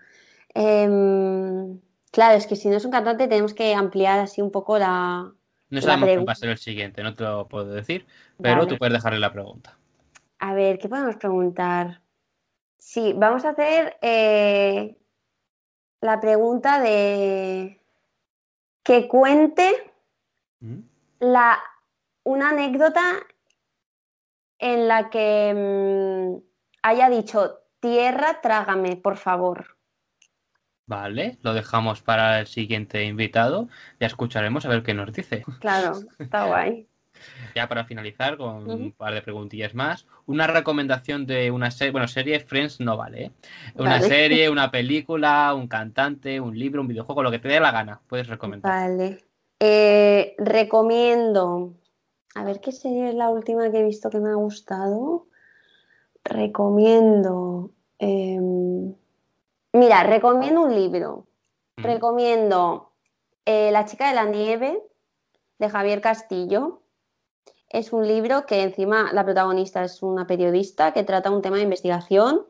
Em, 0.53 1.79
claro, 2.11 2.37
es 2.37 2.45
que 2.47 2.57
si 2.57 2.67
no 2.67 2.75
es 2.75 2.85
un 2.85 2.91
cantante 2.91 3.27
tenemos 3.29 3.53
que 3.53 3.73
ampliar 3.73 4.19
así 4.19 4.41
un 4.41 4.51
poco 4.51 4.77
la... 4.77 5.31
No 5.69 5.81
sabemos 5.81 6.09
quién 6.09 6.25
va 6.27 6.33
a 6.33 6.35
ser 6.35 6.49
el 6.49 6.57
siguiente, 6.57 7.01
no 7.01 7.15
te 7.15 7.23
lo 7.23 7.47
puedo 7.47 7.65
decir, 7.65 8.05
pero 8.41 8.57
Vale. 8.57 8.67
tú 8.67 8.77
puedes 8.77 8.93
dejarle 8.93 9.19
la 9.19 9.31
pregunta. 9.31 9.77
A 10.39 10.53
ver, 10.53 10.77
¿qué 10.77 10.89
podemos 10.89 11.15
preguntar? 11.15 12.02
Sí, 12.85 13.13
vamos 13.15 13.45
a 13.45 13.51
hacer 13.51 13.97
eh, 14.01 14.97
la 16.01 16.19
pregunta 16.19 16.81
de 16.81 17.81
que 18.83 19.07
cuente 19.07 19.71
¿Mm? 20.59 20.81
la, 21.21 21.59
una 22.23 22.49
anécdota 22.49 23.25
en 24.59 24.89
la 24.89 25.09
que 25.09 25.53
mm, 25.55 26.43
haya 26.83 27.09
dicho, 27.09 27.61
tierra, 27.79 28.41
trágame, 28.41 28.97
por 28.97 29.15
favor. 29.15 29.77
Vale, 30.85 31.39
lo 31.41 31.53
dejamos 31.53 32.01
para 32.01 32.41
el 32.41 32.47
siguiente 32.47 33.05
invitado. 33.05 33.69
Ya 34.01 34.07
escucharemos 34.07 34.65
a 34.65 34.69
ver 34.69 34.83
qué 34.83 34.93
nos 34.93 35.13
dice. 35.13 35.45
Claro, 35.61 35.93
está 36.19 36.47
guay. 36.47 36.89
Ya 37.55 37.67
para 37.67 37.85
finalizar 37.85 38.37
con 38.37 38.69
un 38.69 38.91
par 38.91 39.13
de 39.13 39.21
preguntillas 39.21 39.73
más. 39.75 40.05
Una 40.25 40.47
recomendación 40.47 41.25
de 41.25 41.51
una 41.51 41.69
serie, 41.71 41.91
bueno, 41.91 42.07
serie 42.07 42.39
Friends 42.39 42.79
no 42.79 42.97
vale, 42.97 43.25
¿eh? 43.25 43.31
Una 43.75 43.91
Vale. 43.99 44.07
serie, 44.07 44.49
una 44.49 44.71
película, 44.71 45.53
un 45.53 45.67
cantante, 45.67 46.39
un 46.39 46.57
libro, 46.57 46.81
un 46.81 46.87
videojuego, 46.87 47.23
lo 47.23 47.31
que 47.31 47.39
te 47.39 47.47
dé 47.47 47.59
la 47.59 47.71
gana, 47.71 48.01
puedes 48.07 48.27
recomendar. 48.27 48.71
Vale. 48.71 49.23
Eh, 49.59 50.35
recomiendo. 50.39 51.73
A 52.35 52.43
ver 52.43 52.59
qué 52.59 52.71
serie 52.71 53.09
es 53.09 53.15
la 53.15 53.29
última 53.29 53.69
que 53.71 53.79
he 53.79 53.83
visto 53.83 54.09
que 54.09 54.19
me 54.19 54.29
ha 54.29 54.35
gustado. 54.35 55.27
Recomiendo. 56.23 57.71
em, 57.99 58.93
mira, 59.73 60.03
recomiendo 60.03 60.61
un 60.61 60.75
libro. 60.75 61.25
Mm. 61.77 61.83
Recomiendo 61.83 62.91
eh, 63.45 63.71
La 63.71 63.85
chica 63.85 64.09
de 64.09 64.15
la 64.15 64.25
nieve 64.25 64.81
de 65.59 65.69
Javier 65.69 66.01
Castillo. 66.01 66.81
Es 67.73 67.91
un 67.91 68.07
libro 68.07 68.45
que 68.45 68.61
encima 68.63 69.11
la 69.11 69.25
protagonista 69.25 69.83
es 69.83 70.01
una 70.01 70.25
periodista 70.27 70.93
que 70.93 71.03
trata 71.03 71.29
un 71.31 71.41
tema 71.41 71.57
de 71.57 71.63
investigación 71.63 72.45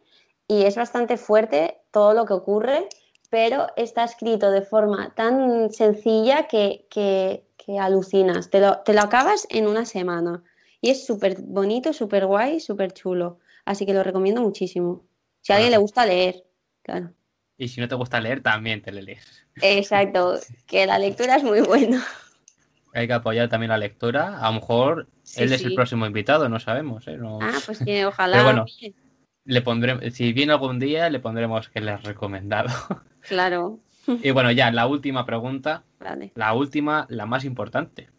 y 0.48 0.64
es 0.64 0.76
bastante 0.76 1.18
fuerte 1.18 1.80
todo 1.92 2.14
lo 2.14 2.26
que 2.26 2.34
ocurre, 2.34 2.88
pero 3.32 3.68
está 3.76 4.04
escrito 4.04 4.52
de 4.52 4.62
forma 4.62 5.14
tan 5.16 5.72
sencilla 5.72 6.48
que, 6.48 6.86
que- 6.92 7.48
que 7.58 7.80
alucinas. 7.80 8.50
Te 8.50 8.60
lo, 8.60 8.80
te 8.80 8.94
lo 8.94 9.02
acabas 9.02 9.48
en 9.50 9.68
una 9.68 9.86
semana. 9.86 10.44
Y 10.82 10.90
es 10.90 11.06
súper 11.06 11.38
bonito, 11.42 11.94
súper 11.94 12.26
guay, 12.26 12.60
súper 12.60 12.92
chulo. 12.92 13.40
Así 13.64 13.86
que 13.86 13.94
lo 13.94 14.04
recomiendo 14.04 14.42
muchísimo. 14.42 15.06
Si 15.42 15.54
a 15.54 15.56
alguien 15.56 15.72
le 15.72 15.78
gusta 15.78 16.06
leer, 16.06 16.44
claro. 16.82 17.12
Y 17.58 17.70
si 17.70 17.80
no 17.80 17.88
te 17.88 17.96
gusta 17.96 18.20
leer, 18.20 18.44
también 18.44 18.82
te 18.82 18.92
le 18.92 19.02
lees. 19.02 19.26
Exacto, 19.62 20.38
que 20.68 20.86
la 20.86 21.00
lectura 21.00 21.38
es 21.38 21.44
muy 21.44 21.62
buena. 21.62 22.06
Hay 22.94 23.08
que 23.08 23.14
apoyar 23.14 23.50
también 23.50 23.70
la 23.70 23.78
lectura. 23.78 24.40
A 24.40 24.48
lo 24.52 24.60
mejor 24.60 25.08
Sí, 25.24 25.42
él 25.44 25.54
es 25.54 25.64
el 25.64 25.74
próximo 25.74 26.06
invitado, 26.06 26.48
no 26.50 26.60
sabemos, 26.60 27.08
¿eh? 27.08 27.18
No- 27.18 27.40
Ah, 27.42 27.58
pues 27.66 27.80
que 27.80 28.06
ojalá. 28.06 28.38
Pero 28.38 28.44
bueno. 28.44 28.66
Le 29.46 29.62
pondremos, 29.62 30.04
si 30.14 30.32
viene 30.32 30.54
algún 30.54 30.80
día, 30.80 31.10
le 31.10 31.20
pondremos 31.20 31.68
que 31.70 31.82
le 31.82 31.92
has 31.92 32.04
recomendado. 32.04 32.70
Claro, 33.28 33.80
y 34.06 34.32
bueno, 34.32 34.52
ya, 34.52 34.70
la 34.72 34.86
última 34.86 35.26
pregunta, 35.26 35.86
vale. 35.98 36.34
la 36.36 36.54
última, 36.54 37.06
la 37.10 37.26
más 37.26 37.46
importante. 37.46 38.10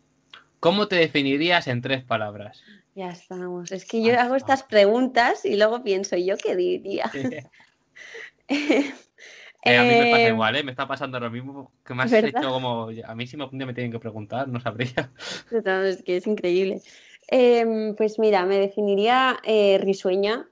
¿Cómo 0.60 0.88
te 0.88 0.96
definirías 0.96 1.66
en 1.68 1.82
tres 1.82 2.02
palabras? 2.02 2.62
Ya 2.94 3.10
estamos. 3.10 3.70
Es 3.70 3.84
que 3.84 4.02
yo 4.02 4.18
hago 4.18 4.34
estas 4.34 4.62
preguntas 4.62 5.44
y 5.44 5.56
luego 5.56 5.82
pienso, 5.84 6.16
¿yo 6.16 6.36
qué 6.38 6.56
diría? 6.56 7.10
Eh, 9.64 9.76
a 9.76 9.82
mí 9.84 9.88
me 9.96 10.06
pasa 10.06 10.26
Eh, 10.26 10.30
igual, 10.30 10.56
¿eh? 10.56 10.62
Me 10.62 10.70
está 10.72 10.86
pasando 10.86 11.18
lo 11.18 11.30
mismo 11.30 11.72
que 11.84 11.94
me 11.94 12.02
has 12.02 12.12
¿verdad? 12.12 12.40
hecho 12.40 12.50
como... 12.50 12.88
A 13.06 13.14
mí 13.14 13.26
si 13.26 13.40
algún 13.40 13.58
día 13.58 13.66
me 13.66 13.74
tienen 13.74 13.92
que 13.92 13.98
preguntar, 13.98 14.48
no 14.48 14.60
sabría. 14.60 15.10
No, 15.64 15.82
es 15.82 16.02
que 16.02 16.16
es 16.16 16.26
increíble. 16.26 16.82
Em, 17.28 17.94
pues 17.96 18.18
mira, 18.18 18.44
me 18.44 18.58
definiría 18.58 19.38
eh, 19.44 19.78
risueña, 19.80 20.48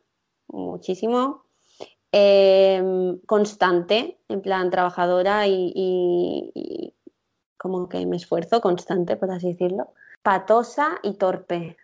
muchísimo, 0.49 1.45
em, 2.13 3.19
constante, 3.27 4.19
en 4.29 4.41
plan 4.41 4.71
trabajadora 4.71 5.47
y, 5.47 5.73
y- 5.75 6.53
y 6.55 6.95
como 7.59 7.89
que 7.89 8.05
me 8.07 8.17
esfuerzo, 8.17 8.61
constante, 8.61 9.17
por 9.17 9.31
así 9.31 9.49
decirlo, 9.53 9.93
patosa 10.23 10.99
y 11.03 11.15
torpe. 11.15 11.77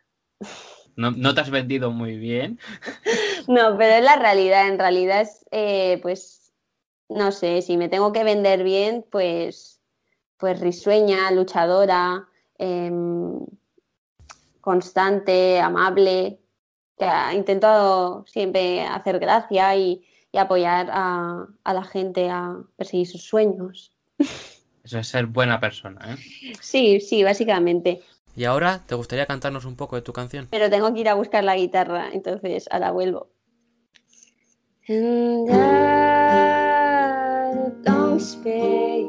No, 0.97 1.11
no 1.11 1.35
te 1.35 1.41
has 1.43 1.51
vendido 1.51 1.91
muy 1.91 2.17
bien. 2.17 2.59
No, 3.49 3.77
pero 3.79 3.95
es 3.95 4.05
la 4.05 4.17
realidad, 4.17 4.69
en 4.69 4.79
realidad 4.79 5.23
es, 5.23 6.01
pues, 6.03 6.38
no 7.09 7.32
sé, 7.32 7.62
si 7.62 7.76
me 7.76 7.89
tengo 7.89 8.12
que 8.12 8.24
vender 8.24 8.62
bien, 8.62 9.05
pues, 9.10 9.80
pues 10.36 10.60
risueña, 10.60 11.30
luchadora, 11.30 12.28
em, 12.59 13.40
constante, 14.60 15.60
amable, 15.60 16.40
que 16.97 17.05
ha 17.05 17.35
intentado 17.35 18.24
siempre 18.26 18.82
hacer 18.82 19.18
gracia 19.18 19.74
y, 19.76 20.05
y 20.32 20.39
apoyar 20.39 20.89
a, 20.90 21.47
a 21.64 21.74
la 21.74 21.85
gente 21.85 22.28
a 22.28 22.56
perseguir 22.76 23.06
sus 23.06 23.24
sueños. 23.24 23.93
Eso 24.85 24.98
es 24.98 25.09
ser 25.09 25.26
buena 25.26 25.60
persona, 25.60 26.14
¿eh? 26.14 26.52
Sí, 26.60 27.01
sí, 27.01 27.22
básicamente. 27.22 28.02
Y 28.36 28.44
ahora, 28.44 28.82
¿te 28.86 28.94
gustaría 28.94 29.26
cantarnos 29.26 29.64
un 29.64 29.76
poco 29.76 29.97
de 29.97 30.02
tu 30.02 30.12
canción? 30.12 30.47
Pero 30.51 30.70
tengo 30.70 30.93
que 30.94 31.01
ir 31.01 31.09
a 31.09 31.14
buscar 31.14 31.44
la 31.44 31.56
guitarra, 31.56 32.10
entonces 32.12 32.68
ahora 32.70 32.90
vuelvo. 32.90 33.28
And 34.89 36.68
space, 38.19 39.09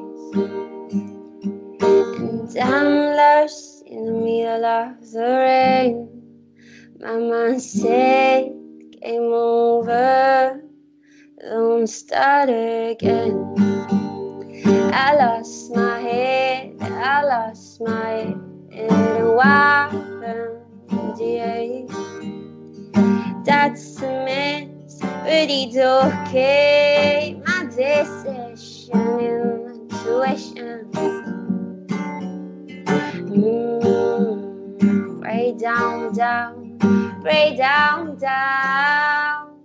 and 1.93 2.57
I'm 2.57 3.15
lost 3.15 3.83
in 3.85 4.05
the 4.05 4.13
middle 4.13 4.65
of 4.65 5.11
the 5.11 5.19
rain. 5.19 6.09
My 6.99 7.17
mind 7.17 7.61
said, 7.61 8.51
Game 9.01 9.31
over, 9.33 10.61
don't 11.41 11.87
start 11.87 12.49
again. 12.49 13.55
I 14.93 15.15
lost 15.15 15.75
my 15.75 15.99
head, 15.99 16.75
I 16.81 17.23
lost 17.23 17.81
my 17.81 18.09
head 18.09 18.41
in 18.71 18.91
a 18.91 19.33
wild 19.33 20.09
day. 21.17 21.85
That's 23.45 24.01
a 24.01 24.25
mess, 24.25 24.99
but 25.01 25.49
it's 25.49 25.77
okay. 25.77 27.41
My 27.45 27.65
decision 27.65 28.48
intuition. 28.93 30.89
Mm, 33.29 35.21
way 35.21 35.55
down, 35.57 36.13
down, 36.13 36.79
way 37.23 37.55
down, 37.55 38.17
down. 38.17 39.59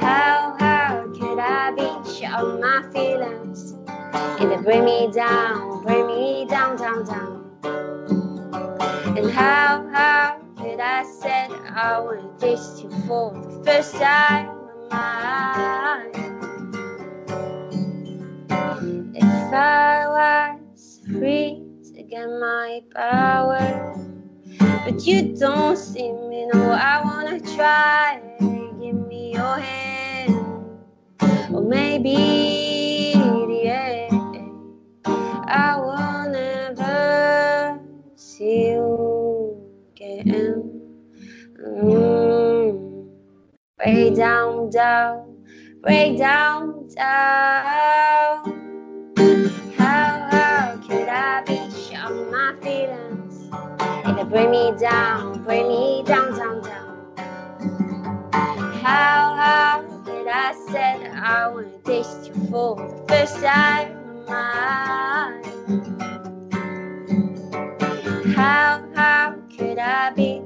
How, 0.00 0.56
how 0.58 1.06
could 1.18 1.38
I 1.38 1.72
be 1.72 1.88
sure 2.10 2.34
of 2.36 2.60
my 2.60 2.82
feelings? 2.92 3.74
And 4.40 4.50
they 4.50 4.56
bring 4.56 4.84
me 4.84 5.10
down, 5.12 5.82
bring 5.82 6.06
me 6.06 6.46
down, 6.48 6.76
down, 6.76 7.04
down. 7.04 7.44
And 9.16 9.30
how, 9.30 9.88
how 9.92 10.40
could 10.56 10.80
I 10.80 11.02
said 11.20 11.50
I 11.50 11.98
would 12.00 12.38
taste 12.38 12.82
you 12.82 12.90
for 13.06 13.32
the 13.32 13.62
first 13.64 13.94
time 13.96 14.46
in 14.46 14.88
my 14.90 16.06
life? 16.14 16.47
If 18.80 19.52
I 19.52 20.06
was 20.06 21.00
free 21.06 21.62
to 21.94 22.02
get 22.02 22.26
my 22.26 22.80
power, 22.94 23.94
but 24.84 25.06
you 25.06 25.36
don't 25.36 25.76
see 25.76 26.12
me, 26.12 26.46
no, 26.52 26.70
I 26.70 27.02
wanna 27.02 27.40
try. 27.40 28.20
Give 28.80 28.94
me 29.08 29.34
your 29.34 29.58
hand, 29.58 30.78
or 31.52 31.62
maybe 31.62 33.14
end. 33.68 34.46
I 35.48 35.76
will 35.76 36.30
never 36.30 37.80
see 38.16 38.70
you 38.70 39.60
again. 39.92 40.80
Mm. 41.58 43.08
Way 43.78 44.14
down, 44.14 44.70
down, 44.70 45.36
way 45.82 46.16
down, 46.16 46.88
down. 46.94 48.57
Feelings? 52.68 53.50
And 54.04 54.28
bring 54.28 54.50
me 54.50 54.72
down, 54.78 55.42
bring 55.44 55.68
me 55.68 56.02
down, 56.04 56.36
down, 56.36 56.62
down. 56.62 56.86
How, 58.82 59.34
how 59.42 60.02
could 60.04 60.28
I 60.28 60.52
said 60.70 61.10
I 61.14 61.48
would 61.48 61.84
taste 61.84 62.28
you 62.28 62.34
for 62.50 62.76
the 62.76 63.04
first 63.08 63.36
time 63.36 63.92
in 63.92 64.24
my 64.26 65.48
how 68.98 69.34
could 69.56 69.78
I 69.78 70.10
be? 70.10 70.42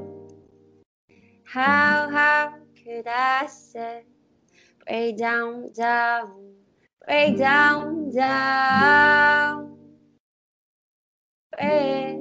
How, 1.45 2.09
how 2.11 2.55
could 2.83 3.07
I 3.07 3.47
say, 3.47 4.05
break 4.87 5.19
down, 5.19 5.73
down, 5.73 6.55
break 7.07 7.37
down, 7.37 8.11
down, 8.11 9.77
break 11.53 12.12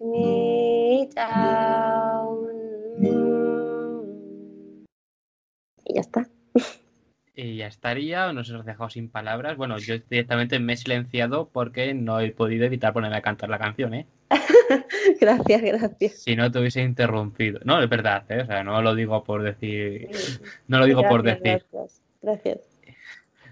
me 0.00 1.08
down. 1.14 2.48
Y 5.84 5.94
ya 5.94 6.00
está. 6.00 6.28
Y 7.34 7.56
ya 7.56 7.68
estaría, 7.68 8.32
nos 8.32 8.50
hemos 8.50 8.66
dejado 8.66 8.90
sin 8.90 9.08
palabras. 9.08 9.56
Bueno, 9.56 9.78
yo 9.78 9.94
directamente 10.10 10.58
me 10.58 10.72
he 10.72 10.76
silenciado 10.76 11.48
porque 11.50 11.94
no 11.94 12.18
he 12.20 12.32
podido 12.32 12.64
evitar 12.66 12.92
ponerme 12.92 13.16
a 13.16 13.22
cantar 13.22 13.48
la 13.48 13.58
canción, 13.58 13.94
¿eh? 13.94 14.06
Gracias, 15.20 15.62
gracias. 15.62 16.12
Si 16.22 16.36
no 16.36 16.50
te 16.50 16.58
hubiese 16.58 16.82
interrumpido. 16.82 17.60
No, 17.64 17.80
es 17.82 17.88
verdad, 17.88 18.24
¿eh? 18.28 18.42
O 18.42 18.46
sea, 18.46 18.62
no 18.62 18.82
lo 18.82 18.94
digo 18.94 19.24
por 19.24 19.42
decir. 19.42 20.10
No 20.66 20.78
lo 20.78 20.84
digo 20.86 21.02
por 21.08 21.22
decir. 21.22 21.64
Gracias, 21.72 22.02
gracias. 22.20 22.58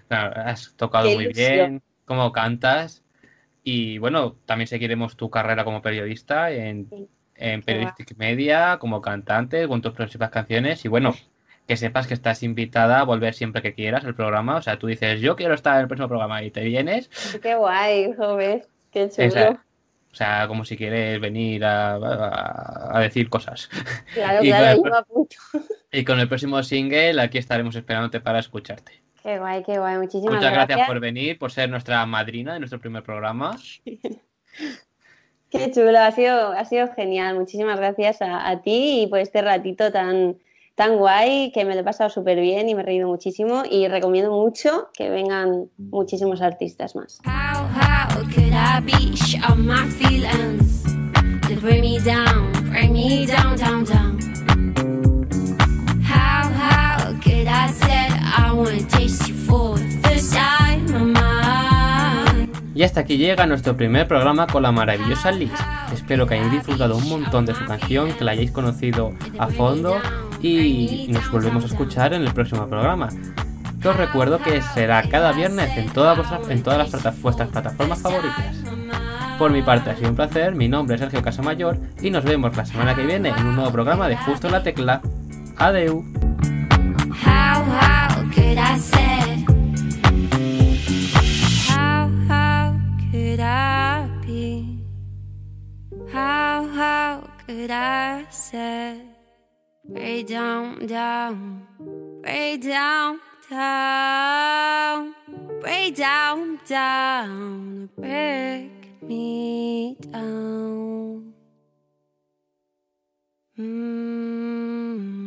Claro, 0.07 0.41
has 0.41 0.73
tocado 0.75 1.07
Qué 1.07 1.15
muy 1.15 1.23
ilusión. 1.25 1.51
bien, 1.53 1.81
cómo 2.05 2.31
cantas. 2.31 3.03
Y 3.69 3.97
bueno, 3.97 4.37
también 4.45 4.67
seguiremos 4.69 5.17
tu 5.17 5.29
carrera 5.29 5.65
como 5.65 5.81
periodista 5.81 6.51
en, 6.51 6.87
en 6.87 6.87
Qué 6.87 7.05
guay. 7.35 7.61
Periodistic 7.65 8.15
Media, 8.17 8.77
como 8.79 9.01
cantante, 9.01 9.67
con 9.67 9.81
tus 9.81 9.91
próximas 9.91 10.29
canciones. 10.29 10.85
Y 10.85 10.87
bueno, 10.87 11.13
que 11.67 11.75
sepas 11.75 12.07
que 12.07 12.13
estás 12.13 12.43
invitada 12.43 13.01
a 13.01 13.03
volver 13.03 13.33
siempre 13.33 13.61
que 13.61 13.73
quieras 13.73 14.05
al 14.05 14.15
programa. 14.15 14.55
O 14.55 14.61
sea, 14.61 14.79
tú 14.79 14.87
dices, 14.87 15.19
yo 15.19 15.35
quiero 15.35 15.53
estar 15.53 15.75
en 15.75 15.81
el 15.81 15.87
próximo 15.89 16.07
programa 16.07 16.41
y 16.43 16.49
te 16.51 16.61
vienes. 16.63 17.09
Qué 17.41 17.55
guay, 17.55 18.13
joven. 18.17 18.63
Qué 18.89 19.09
chulo. 19.09 19.27
Esa- 19.27 19.49
o 20.09 20.15
sea, 20.17 20.47
como 20.47 20.63
si 20.63 20.77
quieres 20.77 21.19
venir 21.19 21.65
a, 21.65 21.95
a- 21.95 22.97
a 22.97 22.99
decir 23.01 23.27
cosas. 23.29 23.69
Claro, 24.13 24.39
y, 24.45 24.47
claro, 24.47 24.65
con 24.65 24.75
yo 24.77 24.85
el, 24.85 24.91
me 24.93 24.97
apunto. 24.97 25.35
y 25.91 26.05
con 26.05 26.19
el 26.21 26.29
próximo 26.29 26.63
single, 26.63 27.21
aquí 27.21 27.37
estaremos 27.37 27.75
esperándote 27.75 28.21
para 28.21 28.39
escucharte. 28.39 29.03
Qué 29.27 29.39
guay, 29.39 29.61
qué 29.61 29.77
guay. 29.77 29.97
Muchísimas 29.97 30.35
Muchas 30.35 30.53
gracias 30.53 30.67
gracias. 30.67 30.87
por 30.87 31.01
venir, 31.01 31.37
por 31.37 31.51
ser 31.51 31.69
nuestra 31.69 32.05
madrina 32.05 32.53
de 32.53 32.59
nuestro 32.59 32.79
primer 32.79 33.03
programa. 33.03 33.57
Qué 35.51 35.69
chulo, 35.73 35.99
ha 35.99 36.11
sido, 36.11 36.53
ha 36.53 36.63
sido 36.63 36.87
genial. 36.93 37.35
Muchísimas 37.35 37.75
gracias 37.77 38.21
a, 38.21 38.47
a 38.47 38.61
ti 38.61 39.01
y 39.01 39.07
por 39.07 39.19
este 39.19 39.41
ratito 39.41 39.91
tan, 39.91 40.37
tan 40.75 40.95
guay 40.95 41.51
que 41.51 41.65
me 41.65 41.73
lo 41.73 41.81
he 41.81 41.83
pasado 41.83 42.09
súper 42.09 42.39
bien 42.39 42.69
y 42.69 42.75
me 42.75 42.83
he 42.83 42.85
reído 42.85 43.09
muchísimo 43.09 43.63
y 43.69 43.89
recomiendo 43.89 44.31
mucho 44.31 44.91
que 44.93 45.09
vengan 45.09 45.69
muchísimos 45.77 46.41
artistas 46.41 46.95
más. 46.95 47.19
How, 47.25 47.67
how 47.67 47.97
Y 62.75 62.83
hasta 62.83 62.99
aquí 62.99 63.17
llega 63.17 63.47
nuestro 63.47 63.75
primer 63.75 64.07
programa 64.07 64.45
con 64.45 64.61
la 64.61 64.71
maravillosa 64.71 65.31
Liz. 65.31 65.51
Espero 65.91 66.27
que 66.27 66.35
hayáis 66.35 66.51
disfrutado 66.51 66.95
un 66.95 67.09
montón 67.09 67.45
de 67.47 67.55
su 67.55 67.65
canción, 67.65 68.13
que 68.13 68.23
la 68.23 68.31
hayáis 68.33 68.51
conocido 68.51 69.13
a 69.39 69.47
fondo 69.47 69.95
y 70.43 71.07
nos 71.09 71.31
volvemos 71.31 71.63
a 71.63 71.67
escuchar 71.67 72.13
en 72.13 72.21
el 72.21 72.31
próximo 72.33 72.67
programa. 72.67 73.09
Que 73.81 73.87
os 73.89 73.95
recuerdo 73.95 74.39
que 74.39 74.61
será 74.61 75.01
cada 75.09 75.31
viernes 75.31 75.75
en 75.75 75.89
todas, 75.89 76.17
vuestras, 76.17 76.47
en 76.49 76.61
todas 76.61 76.77
las 76.77 76.89
plata- 76.89 77.13
vuestras 77.21 77.49
plataformas 77.49 77.99
favoritas. 77.99 78.55
Por 79.39 79.51
mi 79.51 79.61
parte 79.63 79.89
ha 79.91 79.95
sido 79.95 80.09
un 80.09 80.15
placer, 80.15 80.53
mi 80.53 80.67
nombre 80.67 80.95
es 80.95 81.01
Sergio 81.01 81.21
Casamayor 81.23 81.79
y 82.01 82.09
nos 82.11 82.23
vemos 82.23 82.55
la 82.55 82.65
semana 82.65 82.95
que 82.95 83.05
viene 83.05 83.29
en 83.29 83.45
un 83.45 83.55
nuevo 83.55 83.71
programa 83.71 84.07
de 84.07 84.17
Justo 84.17 84.47
en 84.47 84.53
la 84.53 84.61
Tecla. 84.63 85.01
Adeu. 85.57 86.03
Could 88.47 88.59
I 88.59 88.77
say? 88.77 89.45
How, 91.67 92.07
how 92.29 92.79
could 93.11 93.41
I 93.41 94.09
be? 94.25 94.79
How, 96.09 96.65
how 96.67 97.29
could 97.45 97.69
I 97.69 98.25
say? 98.29 99.01
Way 99.83 100.23
down, 100.23 100.87
down, 100.87 101.67
way 102.23 102.55
down, 102.55 103.19
down, 103.49 105.13
way 105.61 105.91
down, 105.91 106.59
down, 106.65 107.89
break 107.97 109.01
me 109.01 109.97
down. 109.99 111.33
Mm. 113.59 115.26